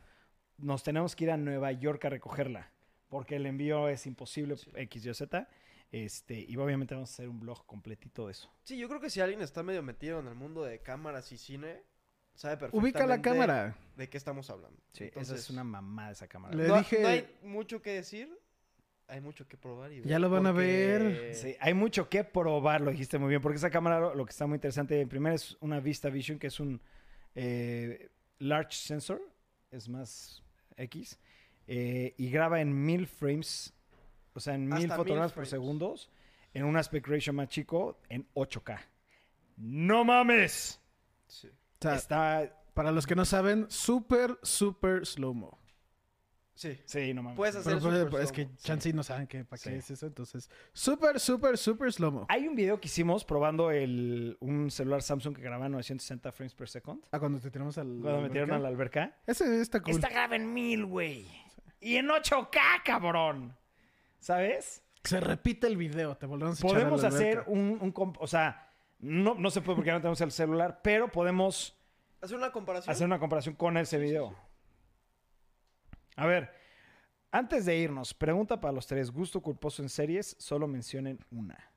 nos 0.57 0.83
tenemos 0.83 1.15
que 1.15 1.23
ir 1.25 1.31
a 1.31 1.37
Nueva 1.37 1.71
York 1.71 2.05
a 2.05 2.09
recogerla. 2.09 2.71
Porque 3.09 3.35
el 3.37 3.45
envío 3.47 3.89
es 3.89 4.05
imposible, 4.05 4.55
X, 4.75 5.05
Y, 5.05 5.13
Z. 5.13 5.49
Este, 5.91 6.45
y 6.47 6.55
obviamente 6.57 6.93
vamos 6.93 7.09
a 7.09 7.13
hacer 7.13 7.27
un 7.27 7.39
blog 7.39 7.65
completito 7.65 8.27
de 8.27 8.31
eso. 8.33 8.53
Sí, 8.63 8.77
yo 8.77 8.87
creo 8.87 9.01
que 9.01 9.09
si 9.09 9.19
alguien 9.21 9.41
está 9.41 9.63
medio 9.63 9.81
metido 9.81 10.19
en 10.19 10.27
el 10.27 10.35
mundo 10.35 10.63
de 10.63 10.79
cámaras 10.83 11.31
y 11.31 11.37
cine, 11.39 11.81
sabe 12.39 12.55
perfectamente 12.57 12.77
ubica 12.97 13.05
la 13.05 13.21
cámara. 13.21 13.75
de 13.97 14.09
qué 14.09 14.17
estamos 14.17 14.49
hablando. 14.49 14.77
Sí, 14.93 15.03
esa 15.03 15.19
Entonces, 15.19 15.39
es 15.41 15.49
una 15.49 15.63
mamada 15.65 16.11
esa 16.11 16.27
cámara. 16.27 16.55
Le 16.55 16.67
no, 16.67 16.77
dije- 16.77 17.01
no 17.01 17.07
hay 17.09 17.27
mucho 17.43 17.81
que 17.81 17.91
decir, 17.95 18.29
hay 19.07 19.19
mucho 19.19 19.45
que 19.47 19.57
probar 19.57 19.91
y 19.91 19.99
ver. 19.99 20.07
Ya 20.07 20.19
lo 20.19 20.29
van 20.29 20.47
a 20.47 20.51
ver. 20.53 21.35
Sí, 21.35 21.55
hay 21.59 21.73
mucho 21.73 22.07
que 22.07 22.23
probar, 22.23 22.79
lo 22.79 22.91
dijiste 22.91 23.17
muy 23.17 23.27
bien, 23.29 23.41
porque 23.41 23.57
esa 23.57 23.69
cámara 23.69 23.99
lo, 23.99 24.15
lo 24.15 24.25
que 24.25 24.29
está 24.31 24.47
muy 24.47 24.55
interesante, 24.55 25.01
en 25.01 25.09
primera 25.09 25.35
es 25.35 25.57
una 25.59 25.79
Vista 25.81 26.09
Vision, 26.09 26.39
que 26.39 26.47
es 26.47 26.59
un 26.61 26.79
eh, 27.35 28.09
large 28.39 28.71
sensor, 28.73 29.21
es 29.69 29.89
más 29.89 30.41
X, 30.77 31.19
eh, 31.67 32.13
y 32.17 32.29
graba 32.31 32.61
en 32.61 32.85
mil 32.85 33.05
frames, 33.05 33.73
o 34.33 34.39
sea, 34.39 34.55
en 34.55 34.65
mil 34.65 34.73
Hasta 34.83 34.95
fotogramas 34.95 35.31
mil 35.31 35.35
por 35.35 35.45
frames. 35.45 35.49
segundos, 35.49 36.09
en 36.53 36.63
un 36.63 36.77
aspect 36.77 37.05
ratio 37.05 37.33
más 37.33 37.49
chico, 37.49 37.99
en 38.07 38.25
8K. 38.33 38.79
¡No 39.57 40.05
mames! 40.05 40.79
Sí. 41.27 41.49
O 41.79 41.81
sea, 41.81 41.95
está... 41.95 42.53
para 42.73 42.91
los 42.91 43.07
que 43.07 43.15
no 43.15 43.25
saben, 43.25 43.65
súper, 43.69 44.37
súper 44.43 45.05
slow-mo. 45.05 45.57
Sí. 46.55 46.77
Sí, 46.83 47.13
no 47.13 47.23
mames. 47.23 47.37
Puedes 47.37 47.55
hacer 47.55 47.71
Pero, 47.77 47.83
pero- 47.85 47.97
super 47.99 48.11
pero 48.11 48.23
es 48.23 48.31
que 48.33 48.41
slow-mo. 48.43 48.57
chance 48.61 48.89
y 48.89 48.93
no 48.93 49.01
saben 49.03 49.27
qué, 49.27 49.45
para 49.45 49.61
qué 49.61 49.69
Sí. 49.69 49.75
es 49.77 49.91
eso. 49.91 50.07
Entonces, 50.07 50.49
súper, 50.73 51.17
súper, 51.21 51.57
súper 51.57 51.93
slow-mo. 51.93 52.25
Hay 52.27 52.49
un 52.49 52.55
video 52.55 52.81
que 52.81 52.87
hicimos 52.89 53.23
probando 53.23 53.71
el, 53.71 54.35
un 54.41 54.69
celular 54.69 55.01
Samsung 55.01 55.33
que 55.37 55.41
graba 55.41 55.69
960 55.69 56.31
frames 56.33 56.53
per 56.53 56.67
second. 56.67 57.01
Ah, 57.11 57.19
cuando 57.19 57.39
te 57.39 57.49
tiramos 57.49 57.77
al. 57.77 57.99
Cuando 58.01 58.19
metieron 58.21 58.51
a 58.51 58.59
la 58.59 58.67
alberca. 58.67 59.15
Ese 59.25 59.61
está 59.61 59.81
cool. 59.81 59.91
Esta 59.93 60.09
graba 60.09 60.35
en 60.35 60.53
mil, 60.53 60.85
güey. 60.85 61.25
Y 61.79 61.95
en 61.95 62.09
8K, 62.09 62.83
cabrón. 62.83 63.55
¿Sabes? 64.19 64.83
Se 65.05 65.21
repite 65.21 65.65
el 65.65 65.77
video, 65.77 66.17
te 66.17 66.25
volvemos 66.25 66.61
a 66.61 66.67
echar 66.67 66.75
a 66.75 66.79
Podemos 66.81 67.01
la 67.03 67.07
hacer 67.07 67.37
alberca. 67.37 67.51
un, 67.51 67.77
un 67.81 68.13
O 68.19 68.27
sea, 68.27 68.68
no, 68.99 69.35
no 69.35 69.49
se 69.49 69.61
puede 69.61 69.75
porque 69.77 69.91
no 69.91 69.99
tenemos 69.99 70.21
el 70.21 70.31
celular, 70.31 70.81
pero 70.83 71.11
podemos 71.11 71.75
Hacer 72.21 72.37
una 72.37 72.51
comparación. 72.51 72.91
hacer 72.91 73.05
una 73.07 73.19
comparación 73.19 73.55
con 73.55 73.77
ese 73.77 73.97
video. 73.97 74.35
A 76.15 76.25
ver, 76.25 76.53
antes 77.31 77.65
de 77.65 77.77
irnos, 77.77 78.13
pregunta 78.13 78.59
para 78.59 78.73
los 78.73 78.85
tres. 78.87 79.09
¿Gusto 79.11 79.41
culposo 79.41 79.81
en 79.81 79.89
series? 79.89 80.35
Solo 80.39 80.67
mencionen 80.67 81.19
una. 81.31 81.71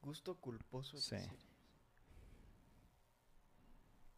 Gusto 0.00 0.34
culposo. 0.36 0.96
Sí. 0.96 1.16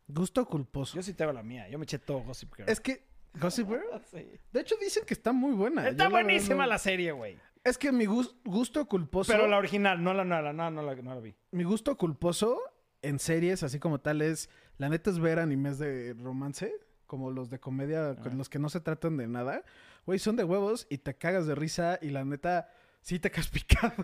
Gusto 0.07 0.47
culposo. 0.47 0.95
Yo 0.97 1.03
sí 1.03 1.13
tengo 1.15 1.33
la 1.33 1.43
mía. 1.43 1.69
Yo 1.69 1.79
me 1.79 1.85
eché 1.85 1.99
todo 1.99 2.21
Gossip 2.21 2.55
Girl. 2.55 2.69
Es 2.71 2.81
que. 2.81 3.07
Gossip 3.35 3.69
Girl. 3.69 3.83
Sí. 4.11 4.31
De 4.53 4.61
hecho, 4.61 4.75
dicen 4.81 5.05
que 5.05 5.15
está 5.15 5.33
muy 5.33 5.53
buena. 5.53 5.83
Está 5.89 6.05
Yo 6.05 6.11
la 6.11 6.17
verdad 6.17 6.25
buenísima 6.29 6.65
no- 6.65 6.69
la 6.71 6.79
serie, 6.79 7.13
güey. 7.13 7.39
Es 7.69 7.79
que 7.79 7.93
mi 7.93 8.07
gus- 8.07 8.35
gusto 8.45 8.87
culposo. 8.89 9.33
Pero 9.33 9.47
la 9.47 9.59
original, 9.59 10.03
no 10.03 10.15
la 10.15 10.25
nueva, 10.25 10.53
no, 10.53 10.71
no, 10.71 10.83
la, 10.83 10.95
no 10.97 11.15
la 11.15 11.21
vi. 11.21 11.35
Mi 11.51 11.65
gusto 11.65 11.97
culposo 11.97 12.59
en 13.03 13.19
series, 13.19 13.63
así 13.63 13.79
como 13.79 14.01
tal, 14.01 14.23
es. 14.23 14.49
La 14.79 14.89
neta 14.89 15.11
es 15.11 15.19
ver 15.19 15.39
animes 15.39 15.79
de 15.79 16.15
romance. 16.15 16.73
Como 17.07 17.31
los 17.31 17.49
de 17.49 17.59
comedia, 17.59 18.17
con 18.17 18.37
los 18.37 18.51
que 18.51 18.59
no 18.59 18.69
se 18.69 18.81
tratan 18.81 19.17
de 19.17 19.27
nada. 19.27 19.65
Güey, 20.05 20.19
son 20.19 20.37
de 20.37 20.45
huevos 20.45 20.87
y 20.91 20.99
te 20.99 21.17
cagas 21.17 21.47
de 21.47 21.55
risa. 21.55 21.99
Y 22.03 22.11
la 22.11 22.23
neta, 22.25 22.71
sí 23.01 23.19
te 23.19 23.31
quedas 23.31 23.49
picado. 23.51 23.95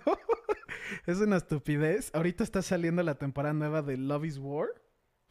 Es 1.06 1.18
una 1.18 1.36
estupidez. 1.36 2.10
Ahorita 2.14 2.42
está 2.44 2.62
saliendo 2.62 3.02
la 3.02 3.16
temporada 3.16 3.52
nueva 3.52 3.82
de 3.82 3.98
Love 3.98 4.24
is 4.24 4.38
War. 4.38 4.68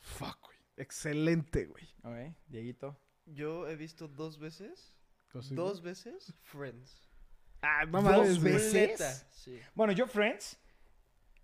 Fuck, 0.01 0.39
güey. 0.45 0.57
Excelente, 0.77 1.65
güey. 1.65 1.83
Ok, 2.03 2.35
Dieguito. 2.47 2.99
Yo 3.25 3.67
he 3.67 3.75
visto 3.75 4.07
dos 4.07 4.37
veces, 4.37 4.93
dos 5.51 5.81
veces, 5.81 6.33
Friends. 6.41 7.09
Ah, 7.63 7.85
no 7.85 8.01
¿Dos 8.01 8.03
mames, 8.03 8.39
güey. 8.41 8.53
veces? 8.53 9.25
Sí. 9.31 9.59
Bueno, 9.73 9.93
yo 9.93 10.05
Friends 10.05 10.57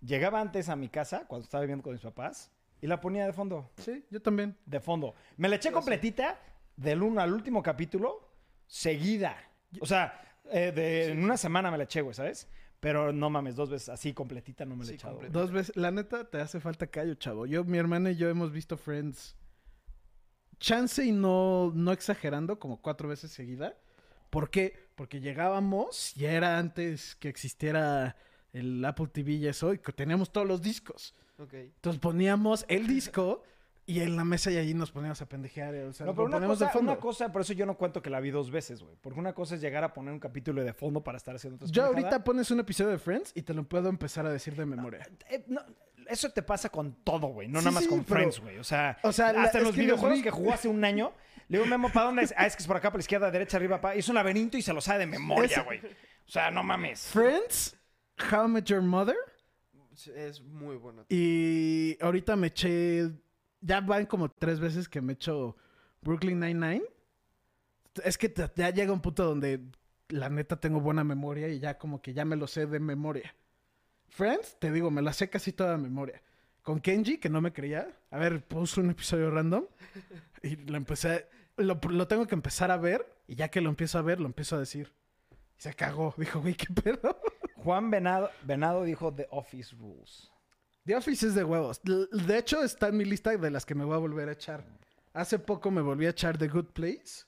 llegaba 0.01 0.39
antes 0.39 0.69
a 0.69 0.75
mi 0.75 0.89
casa 0.89 1.25
cuando 1.27 1.45
estaba 1.45 1.61
viviendo 1.61 1.81
con 1.83 1.93
mis 1.93 2.01
papás 2.01 2.51
y 2.81 2.87
la 2.87 2.99
ponía 3.01 3.25
de 3.25 3.33
fondo. 3.33 3.71
Sí, 3.77 4.05
yo 4.11 4.21
también. 4.21 4.55
De 4.65 4.79
fondo. 4.79 5.15
Me 5.37 5.49
la 5.49 5.55
eché 5.55 5.69
Yo 5.69 5.73
completita 5.75 6.39
del 6.75 7.01
uno 7.01 7.21
al 7.21 7.33
último 7.33 7.63
capítulo 7.63 8.29
seguida. 8.67 9.35
O 9.81 9.85
sea, 9.85 10.21
eh, 10.51 10.71
de- 10.73 11.05
Sí, 11.07 11.11
en 11.11 11.23
una 11.23 11.37
semana 11.37 11.71
me 11.71 11.77
la 11.77 11.85
eché, 11.85 12.01
güey, 12.01 12.13
¿sabes? 12.13 12.47
Pero 12.79 13.11
no 13.11 13.29
mames, 13.29 13.55
dos 13.57 13.69
veces 13.69 13.89
así 13.89 14.13
completita 14.13 14.63
no 14.65 14.75
me 14.75 14.83
la 14.83 14.85
he 14.85 14.87
Sí, 14.89 14.95
echado. 14.95 15.19
Dos 15.29 15.51
veces. 15.51 15.75
La 15.75 15.91
neta, 15.91 16.29
te 16.29 16.39
hace 16.39 16.59
falta 16.61 16.87
callo, 16.87 17.13
chavo. 17.15 17.45
Yo, 17.45 17.63
mi 17.65 17.77
hermana 17.77 18.11
y 18.11 18.15
yo 18.15 18.29
hemos 18.29 18.51
visto 18.53 18.77
Friends. 18.77 19.35
Chance 20.59 21.05
y 21.05 21.11
no, 21.11 21.71
no 21.73 21.91
exagerando, 21.91 22.59
como 22.59 22.81
cuatro 22.81 23.07
veces 23.07 23.31
seguida. 23.31 23.77
¿Por 24.29 24.49
qué? 24.49 24.88
Porque 24.99 25.21
llegábamos, 25.21 26.13
ya 26.15 26.33
era 26.33 26.57
antes 26.57 27.15
que 27.15 27.29
existiera 27.29 28.17
el 28.51 28.83
Apple 28.83 29.07
TV 29.07 29.31
y 29.31 29.47
eso, 29.47 29.73
y 29.73 29.77
que 29.77 29.93
teníamos 29.93 30.29
todos 30.29 30.45
los 30.45 30.61
discos. 30.61 31.15
Entonces 31.39 32.01
poníamos 32.01 32.65
el 32.67 32.85
disco 32.95 33.41
y 33.85 34.01
en 34.01 34.17
la 34.17 34.25
mesa 34.25 34.51
y 34.51 34.57
allí 34.57 34.73
nos 34.73 34.91
poníamos 34.91 35.21
a 35.21 35.25
pendejear. 35.29 35.73
O 35.75 35.93
sea, 35.93 36.05
No, 36.05 36.13
pero 36.13 36.25
una 36.25 36.45
cosa, 36.45 36.65
de 36.65 36.71
fondo. 36.71 36.91
una 36.91 36.99
cosa, 36.99 37.31
por 37.31 37.43
eso 37.43 37.53
yo 37.53 37.65
no 37.65 37.77
cuento 37.77 38.01
que 38.01 38.09
la 38.09 38.19
vi 38.19 38.29
dos 38.29 38.51
veces, 38.51 38.83
güey. 38.83 38.97
Porque 38.99 39.17
una 39.21 39.31
cosa 39.33 39.55
es 39.55 39.61
llegar 39.61 39.85
a 39.85 39.93
poner 39.93 40.11
un 40.13 40.19
capítulo 40.19 40.61
de 40.65 40.73
fondo 40.73 41.01
para 41.01 41.17
estar 41.17 41.33
haciendo 41.33 41.55
otras 41.55 41.71
Yo 41.71 41.83
pendejadas. 41.83 42.03
ahorita 42.15 42.23
pones 42.25 42.51
un 42.51 42.59
episodio 42.59 42.91
de 42.91 42.97
Friends 42.99 43.31
y 43.35 43.43
te 43.43 43.53
lo 43.53 43.63
puedo 43.63 43.87
empezar 43.87 44.25
a 44.25 44.31
decir 44.31 44.53
de 44.57 44.65
memoria. 44.65 45.07
Eh, 45.29 45.45
no, 45.47 45.61
eso 46.09 46.29
te 46.29 46.43
pasa 46.43 46.67
con 46.69 46.91
todo, 47.05 47.27
güey. 47.27 47.47
No 47.47 47.59
Sí, 47.59 47.65
nada 47.65 47.75
más 47.75 47.83
sí, 47.83 47.89
con 47.89 48.03
pero- 48.03 48.15
Friends, 48.19 48.39
güey. 48.41 48.57
O 48.59 48.63
sea, 48.65 48.97
O 49.03 49.13
sea, 49.13 49.31
la- 49.31 49.43
hasta 49.43 49.59
los 49.59 49.69
que 49.69 49.77
los 49.77 49.85
videojuegos 49.85 50.17
vi- 50.17 50.23
que 50.23 50.31
jugó 50.31 50.51
hace 50.53 50.67
un 50.67 50.83
año, 50.83 51.13
le 51.49 51.57
digo, 51.57 51.65
Memo, 51.69 51.89
¿para 51.91 52.05
dónde 52.05 52.23
es? 52.23 52.33
Ah, 52.37 52.45
es 52.47 52.55
que 52.55 52.61
es 52.61 52.67
por 52.67 52.77
acá, 52.77 52.89
por 52.91 52.99
la 52.99 53.03
izquierda, 53.03 53.29
derecha, 53.31 53.57
arriba, 53.57 53.81
pa. 53.81 53.95
Hizo 53.95 54.11
un 54.11 54.15
laberinto 54.15 54.55
y 54.57 54.61
se 54.61 54.71
lo 54.71 54.79
sabe 54.81 54.99
de 54.99 55.05
memoria, 55.07 55.63
güey. 55.63 55.79
O 55.79 56.31
sea, 56.31 56.49
no 56.51 56.63
mames. 56.63 57.01
Friends, 57.07 57.75
How 58.31 58.45
I 58.45 58.49
Met 58.49 58.65
Your 58.65 58.81
Mother 58.81 59.15
Es 60.15 60.41
muy 60.41 60.75
bueno. 60.77 61.05
y 61.09 61.97
ahorita 62.01 62.35
me 62.35 62.47
eché... 62.47 63.11
Ya 63.61 63.81
van 63.81 64.05
como 64.05 64.29
tres 64.31 64.59
veces 64.61 64.87
que 64.87 65.01
me 65.01 65.13
echo 65.13 65.57
Brooklyn 66.01 66.39
Nine-Nine. 66.39 66.83
Es 68.05 68.17
que 68.17 68.29
te- 68.29 68.49
ya 68.55 68.69
llega 68.69 68.93
un 68.93 69.01
punto 69.01 69.25
donde 69.25 69.59
la 70.07 70.29
neta 70.29 70.57
tengo 70.59 70.79
buena 70.79 71.03
memoria 71.03 71.49
y 71.49 71.59
ya 71.59 71.77
como 71.77 72.01
que 72.01 72.13
ya 72.13 72.23
me 72.23 72.37
lo 72.37 72.47
sé 72.47 72.67
de 72.67 72.79
memoria. 72.79 73.35
Friends, 74.07 74.57
te 74.59 74.71
digo, 74.71 74.91
me 74.91 75.01
la 75.01 75.11
sé 75.13 75.29
casi 75.29 75.51
toda 75.51 75.71
de 75.71 75.77
memoria. 75.77 76.21
Con 76.61 76.79
Kenji, 76.79 77.17
que 77.17 77.29
no 77.29 77.41
me 77.41 77.51
creía. 77.51 77.87
A 78.11 78.17
ver, 78.17 78.43
puse 78.45 78.79
un 78.79 78.91
episodio 78.91 79.29
random 79.31 79.65
y 80.43 80.55
lo 80.55 80.77
empecé... 80.77 81.27
Lo, 81.59 81.79
lo 81.89 82.07
tengo 82.07 82.25
que 82.27 82.35
empezar 82.35 82.71
a 82.71 82.77
ver 82.77 83.05
y 83.27 83.35
ya 83.35 83.49
que 83.49 83.61
lo 83.61 83.69
empiezo 83.69 83.97
a 83.97 84.01
ver, 84.01 84.19
lo 84.19 84.25
empiezo 84.25 84.55
a 84.55 84.59
decir. 84.59 84.93
Y 85.57 85.61
se 85.61 85.73
cagó. 85.73 86.13
Dijo, 86.17 86.41
güey, 86.41 86.55
¿qué 86.55 86.67
pedo? 86.73 87.21
Juan 87.55 87.91
Venado, 87.91 88.29
Venado 88.43 88.83
dijo 88.83 89.13
The 89.13 89.27
Office 89.31 89.75
Rules. 89.75 90.31
The 90.85 90.95
Office 90.95 91.27
es 91.27 91.35
de 91.35 91.43
huevos. 91.43 91.81
De 91.83 92.37
hecho, 92.37 92.63
está 92.63 92.87
en 92.87 92.97
mi 92.97 93.05
lista 93.05 93.35
de 93.35 93.51
las 93.51 93.65
que 93.65 93.75
me 93.75 93.83
voy 93.83 93.95
a 93.95 93.99
volver 93.99 94.29
a 94.29 94.31
echar. 94.31 94.65
Hace 95.13 95.37
poco 95.37 95.69
me 95.69 95.81
volví 95.81 96.05
a 96.05 96.11
echar 96.11 96.37
The 96.37 96.47
Good 96.47 96.67
Place. 96.67 97.25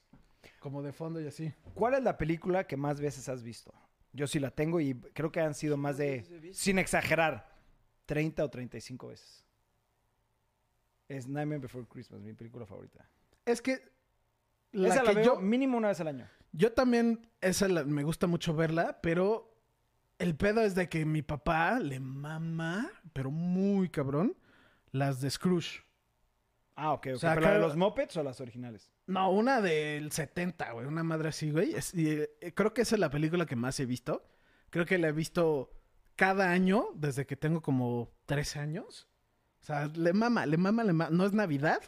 Como 0.59 0.81
de 0.81 0.93
fondo 0.93 1.19
y 1.19 1.27
así. 1.27 1.53
¿Cuál 1.73 1.95
es 1.95 2.03
la 2.03 2.17
película 2.17 2.65
que 2.65 2.77
más 2.77 3.01
veces 3.01 3.27
has 3.27 3.43
visto? 3.43 3.73
Yo 4.13 4.27
sí 4.27 4.39
la 4.39 4.51
tengo 4.51 4.79
y 4.79 4.95
creo 5.13 5.31
que 5.31 5.41
han 5.41 5.53
sido 5.53 5.77
más 5.77 5.97
de, 5.97 6.51
sin 6.53 6.79
exagerar, 6.79 7.49
30 8.05 8.43
o 8.43 8.49
35 8.49 9.07
veces. 9.07 9.45
Es 11.07 11.27
Nightmare 11.27 11.61
Before 11.61 11.85
Christmas, 11.87 12.21
mi 12.21 12.33
película 12.33 12.65
favorita. 12.65 13.07
Es 13.45 13.61
que... 13.61 13.91
La 14.71 14.87
Esa 14.89 15.03
la 15.03 15.09
que 15.09 15.15
veo 15.17 15.25
yo, 15.35 15.39
mínimo 15.41 15.77
una 15.77 15.89
vez 15.89 15.99
al 15.99 16.07
año. 16.07 16.27
yo 16.53 16.71
también, 16.73 17.27
esa 17.41 17.67
la- 17.67 17.83
me 17.83 18.03
gusta 18.03 18.27
mucho 18.27 18.53
verla, 18.55 18.99
pero 19.01 19.53
el 20.19 20.35
pedo 20.35 20.61
es 20.61 20.75
de 20.75 20.87
que 20.89 21.05
mi 21.05 21.21
papá 21.21 21.79
le 21.79 21.99
mama, 21.99 22.89
pero 23.13 23.31
muy 23.31 23.89
cabrón, 23.89 24.37
las 24.91 25.19
de 25.21 25.29
Scrooge. 25.29 25.81
Ah, 26.75 26.93
ok, 26.93 27.07
ok. 27.07 27.15
O 27.15 27.19
sea, 27.19 27.33
¿Pero 27.35 27.47
la 27.47 27.53
de 27.53 27.59
los 27.59 27.75
Muppets 27.75 28.15
o 28.17 28.23
las 28.23 28.39
originales? 28.41 28.91
No, 29.07 29.29
una 29.31 29.61
del 29.61 30.11
70, 30.11 30.71
güey. 30.71 30.85
Una 30.87 31.03
madre 31.03 31.29
así, 31.29 31.51
güey. 31.51 31.73
Es- 31.75 31.93
y, 31.93 32.09
eh, 32.09 32.53
creo 32.55 32.73
que 32.73 32.81
esa 32.83 32.95
es 32.95 32.99
la 32.99 33.09
película 33.09 33.45
que 33.45 33.55
más 33.57 33.79
he 33.79 33.85
visto. 33.85 34.23
Creo 34.69 34.85
que 34.85 34.97
la 34.97 35.09
he 35.09 35.11
visto 35.11 35.69
cada 36.15 36.49
año 36.51 36.87
desde 36.95 37.25
que 37.25 37.35
tengo 37.35 37.61
como 37.61 38.13
13 38.25 38.59
años. 38.59 39.09
O 39.61 39.65
sea, 39.65 39.87
le 39.87 40.13
mama, 40.13 40.45
le 40.45 40.57
mama, 40.57 40.83
le 40.85 40.93
mama. 40.93 41.09
No 41.15 41.25
es 41.25 41.33
Navidad 41.33 41.81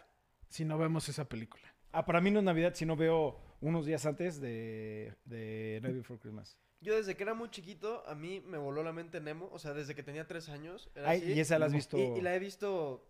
si 0.50 0.66
no 0.66 0.78
vemos 0.78 1.08
esa 1.08 1.30
película. 1.30 1.73
Ah, 1.94 2.06
para 2.06 2.20
mí 2.20 2.32
no 2.32 2.40
es 2.40 2.46
Navidad 2.46 2.74
si 2.74 2.86
no 2.86 2.96
veo 2.96 3.40
unos 3.62 3.86
días 3.86 4.06
antes 4.06 4.42
de, 4.42 5.14
de 5.26 5.80
Night 5.82 5.96
Before 5.96 6.20
Christmas. 6.20 6.58
Yo 6.82 6.98
desde 6.98 7.16
que 7.16 7.24
era 7.24 7.34
muy 7.34 7.50
chiquito, 7.50 8.04
a 8.08 8.16
mí 8.16 8.42
me 8.42 8.58
voló 8.58 8.84
la 8.84 8.92
mente 8.92 9.22
Nemo. 9.22 9.48
O 9.54 9.60
sea, 9.60 9.74
desde 9.74 9.96
que 9.96 10.04
tenía 10.04 10.28
tres 10.28 10.50
años. 10.50 10.90
Era 10.96 11.12
Ay, 11.12 11.20
así. 11.20 11.34
y 11.34 11.40
esa 11.40 11.58
la 11.60 11.68
has 11.68 11.74
visto. 11.74 11.98
Y, 11.98 12.02
y 12.02 12.22
la 12.22 12.36
he 12.36 12.40
visto 12.40 13.08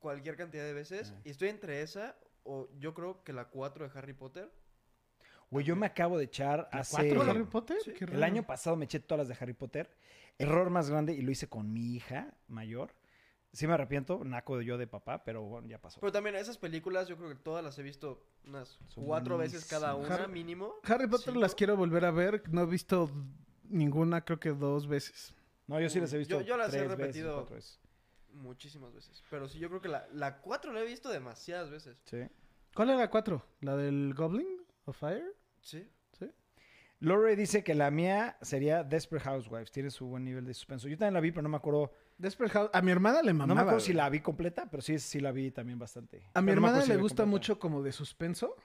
cualquier 0.00 0.36
cantidad 0.36 0.64
de 0.64 0.72
veces. 0.72 1.14
Y 1.22 1.30
estoy 1.30 1.50
entre 1.50 1.82
esa 1.82 2.16
o 2.44 2.68
yo 2.78 2.94
creo 2.94 3.22
que 3.24 3.32
la 3.32 3.46
4 3.46 3.88
de 3.88 3.98
Harry 3.98 4.12
Potter. 4.12 4.50
Güey, 5.50 5.64
yo 5.64 5.76
me 5.76 5.86
acabo 5.86 6.18
de 6.18 6.24
echar 6.24 6.68
¿La 6.72 6.80
hace... 6.80 6.96
cuatro 6.96 7.24
de 7.24 7.30
Harry 7.30 7.44
Potter? 7.44 7.76
Sí. 7.84 7.92
El 8.00 8.22
año 8.22 8.44
pasado 8.46 8.76
me 8.76 8.86
eché 8.86 9.00
todas 9.00 9.26
las 9.26 9.28
de 9.28 9.42
Harry 9.42 9.52
Potter. 9.54 9.90
Error 10.38 10.70
más 10.70 10.90
grande 10.90 11.12
y 11.12 11.22
lo 11.22 11.30
hice 11.30 11.48
con 11.48 11.72
mi 11.72 11.94
hija 11.94 12.34
mayor. 12.48 12.94
Sí 13.54 13.66
me 13.68 13.72
arrepiento, 13.74 14.22
naco 14.24 14.60
yo 14.60 14.76
de 14.76 14.86
papá, 14.86 15.22
pero 15.24 15.42
bueno, 15.42 15.68
ya 15.68 15.78
pasó. 15.80 16.00
Pero 16.00 16.10
también 16.12 16.34
esas 16.36 16.58
películas, 16.58 17.06
yo 17.08 17.16
creo 17.16 17.28
que 17.30 17.36
todas 17.36 17.64
las 17.64 17.78
he 17.78 17.82
visto 17.82 18.26
unas 18.46 18.78
Son 18.88 19.04
cuatro 19.06 19.38
veces 19.38 19.64
cada 19.64 19.94
una, 19.94 20.12
Harry- 20.14 20.32
mínimo. 20.32 20.74
Harry 20.82 21.06
Potter 21.06 21.28
Cinco. 21.28 21.40
las 21.40 21.54
quiero 21.54 21.76
volver 21.76 22.04
a 22.04 22.10
ver. 22.10 22.42
No 22.50 22.62
he 22.62 22.66
visto 22.66 23.10
ninguna, 23.68 24.24
creo 24.24 24.40
que 24.40 24.50
dos 24.50 24.86
veces. 24.88 25.34
No, 25.68 25.80
yo 25.80 25.88
sí 25.88 26.00
las 26.00 26.12
he 26.12 26.18
visto 26.18 26.40
Yo- 26.40 26.46
yo 26.46 26.56
las 26.56 26.68
he 26.74 26.78
tres 26.78 26.88
veces, 26.88 26.98
repetido. 26.98 27.34
cuatro 27.36 27.54
veces. 27.56 27.80
Muchísimas 28.32 28.92
veces. 28.92 29.22
Pero 29.30 29.48
sí, 29.48 29.58
yo 29.60 29.68
creo 29.68 29.80
que 29.80 29.88
la, 29.88 30.06
la 30.12 30.40
4 30.40 30.72
la 30.72 30.80
he 30.80 30.84
visto 30.84 31.08
demasiadas 31.08 31.70
veces. 31.70 31.96
Sí. 32.04 32.26
¿Cuál 32.74 32.90
era 32.90 32.98
la 32.98 33.08
cuatro? 33.10 33.46
¿La 33.60 33.76
del 33.76 34.12
Goblin 34.14 34.48
of 34.86 34.98
Fire? 34.98 35.32
Sí. 35.60 35.88
Lore 37.04 37.36
dice 37.36 37.62
que 37.62 37.74
la 37.74 37.90
mía 37.90 38.36
sería 38.42 38.82
Desperate 38.84 39.24
Housewives. 39.28 39.70
Tiene 39.70 39.90
su 39.90 40.06
buen 40.06 40.24
nivel 40.24 40.44
de 40.44 40.54
suspenso. 40.54 40.88
Yo 40.88 40.96
también 40.96 41.14
la 41.14 41.20
vi, 41.20 41.30
pero 41.30 41.42
no 41.42 41.48
me 41.48 41.56
acuerdo. 41.56 41.92
Desperate 42.18 42.52
House- 42.52 42.70
A 42.72 42.82
mi 42.82 42.90
hermana 42.90 43.22
le 43.22 43.32
mamaba. 43.32 43.46
no 43.48 43.54
me 43.54 43.60
acuerdo 43.60 43.78
güey. 43.78 43.86
si 43.86 43.92
la 43.92 44.08
vi 44.08 44.20
completa, 44.20 44.68
pero 44.70 44.82
sí, 44.82 44.98
sí 44.98 45.20
la 45.20 45.32
vi 45.32 45.50
también 45.50 45.78
bastante. 45.78 46.22
A 46.34 46.40
mi 46.40 46.46
Pero 46.46 46.58
hermana 46.58 46.78
le 46.78 46.96
gusta 46.96 47.22
completa. 47.22 47.26
mucho 47.26 47.58
como 47.58 47.82
de 47.82 47.92
suspenso. 47.92 48.56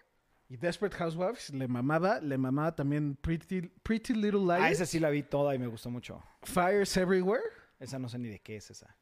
Y 0.47 0.57
Desperate 0.57 0.95
Housewives 0.97 1.51
le 1.53 1.67
mamaba. 1.67 2.19
Le 2.21 2.37
mamaba 2.37 2.75
también 2.75 3.15
Pretty, 3.15 3.61
Pretty 3.83 4.13
Little 4.13 4.41
Liars. 4.41 4.61
Ah, 4.63 4.71
esa 4.71 4.85
sí 4.85 4.99
la 4.99 5.09
vi 5.11 5.21
toda 5.23 5.53
y 5.53 5.59
me 5.59 5.67
gustó 5.67 5.89
mucho. 5.91 6.23
Fires 6.43 6.95
Everywhere. 6.97 7.43
Esa 7.79 7.99
no 7.99 8.09
sé 8.09 8.17
ni 8.17 8.29
de 8.29 8.39
qué 8.39 8.55
es 8.55 8.71
esa. 8.71 8.95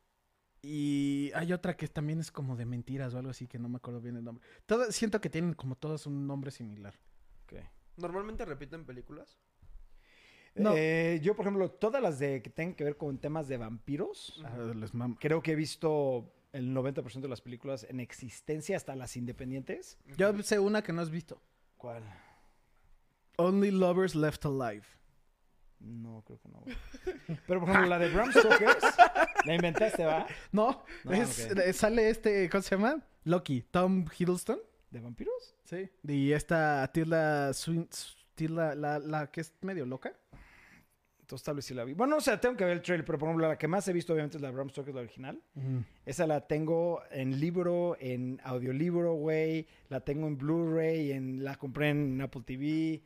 Y 0.62 1.32
hay 1.36 1.54
otra 1.54 1.78
que 1.78 1.88
también 1.88 2.20
es 2.20 2.32
como 2.32 2.56
de 2.56 2.66
mentiras 2.66 3.14
o 3.14 3.18
algo 3.20 3.30
así 3.30 3.48
que 3.48 3.60
no 3.60 3.70
me 3.70 3.78
acuerdo 3.78 4.02
bien 4.02 4.18
el 4.18 4.24
nombre. 4.24 4.44
Todas, 4.66 4.94
siento 4.96 5.22
que 5.22 5.30
tienen 5.30 5.54
como 5.54 5.76
todas 5.76 6.06
un 6.06 6.28
nombre 6.28 6.52
similar. 6.52 6.96
Ok. 7.44 7.54
Normalmente 7.98 8.46
repiten 8.46 8.86
películas. 8.86 9.38
No. 10.56 10.74
Eh, 10.76 11.20
yo, 11.22 11.36
por 11.36 11.46
ejemplo, 11.46 11.70
todas 11.70 12.02
las 12.02 12.18
de 12.20 12.42
que 12.42 12.50
tengan 12.50 12.74
que 12.76 12.84
ver 12.84 12.98
con 12.98 13.18
temas 13.20 13.48
de 13.48 13.58
vampiros, 13.58 14.42
Ah, 14.44 14.56
creo 15.20 15.42
que 15.44 15.52
he 15.52 15.56
visto 15.56 16.34
el 16.52 16.74
90% 16.74 17.22
de 17.22 17.28
las 17.28 17.42
películas 17.42 17.86
en 17.90 18.00
existencia, 18.00 18.76
hasta 18.78 18.96
las 18.96 19.16
independientes. 19.18 20.00
Yo 20.18 20.36
sé 20.42 20.58
una 20.60 20.82
que 20.82 20.94
no 20.94 21.02
has 21.02 21.12
visto. 21.12 21.40
¿Cuál? 21.78 22.02
Only 23.38 23.70
Lovers 23.70 24.16
Left 24.16 24.46
Alive. 24.46 24.84
No, 25.80 26.24
creo 26.26 26.40
que 26.40 26.50
no. 26.50 26.60
güey. 26.62 26.76
Pero, 27.46 27.60
por 27.60 27.70
ejemplo, 27.70 27.86
la 27.88 28.00
de 28.00 28.10
Bram 28.10 28.32
Stokers, 28.32 28.84
la 29.46 29.54
inventaste, 29.54 30.06
¿va? 30.06 30.26
No, 30.52 30.84
No, 31.04 31.12
es- 31.12 31.40
eh, 31.52 31.72
sale 31.74 32.10
este, 32.10 32.50
¿cómo 32.50 32.64
se 32.64 32.76
llama? 32.76 33.04
Loki, 33.26 33.62
Tom 33.62 34.06
Hiddleston. 34.18 34.58
¿De 34.92 35.00
vampiros? 35.00 35.56
Sí. 35.66 35.90
Y 36.08 36.32
esta 36.32 36.90
Tilda 36.94 37.54
Swin, 37.54 37.90
Tilda, 38.36 38.76
la, 38.76 39.00
la 39.00 39.32
que 39.32 39.42
es 39.42 39.54
medio 39.62 39.86
loca. 39.86 40.16
Entonces 41.28 41.44
tal 41.44 41.56
vez 41.58 41.66
sí 41.66 41.74
la 41.74 41.84
vi. 41.84 41.92
Bueno, 41.92 42.16
o 42.16 42.22
sea, 42.22 42.40
tengo 42.40 42.56
que 42.56 42.64
ver 42.64 42.78
el 42.78 42.82
trailer, 42.82 43.06
pero 43.06 43.18
por 43.18 43.28
ejemplo, 43.28 43.50
la 43.50 43.58
que 43.58 43.68
más 43.68 43.86
he 43.90 43.92
visto 43.92 44.14
obviamente 44.14 44.38
es 44.38 44.42
la 44.42 44.48
de 44.48 44.56
Bram 44.56 44.70
Stoker, 44.70 44.96
la 44.96 45.02
original. 45.02 45.42
Esa 46.06 46.26
la 46.26 46.48
tengo 46.48 47.02
en 47.12 47.38
libro, 47.38 47.98
en 48.00 48.40
audiolibro, 48.46 49.14
güey. 49.16 49.68
La 49.90 50.00
tengo 50.00 50.26
en 50.28 50.38
Blu-ray, 50.38 51.12
en, 51.12 51.44
la 51.44 51.58
compré 51.58 51.90
en 51.90 52.22
Apple 52.22 52.44
TV. 52.46 53.04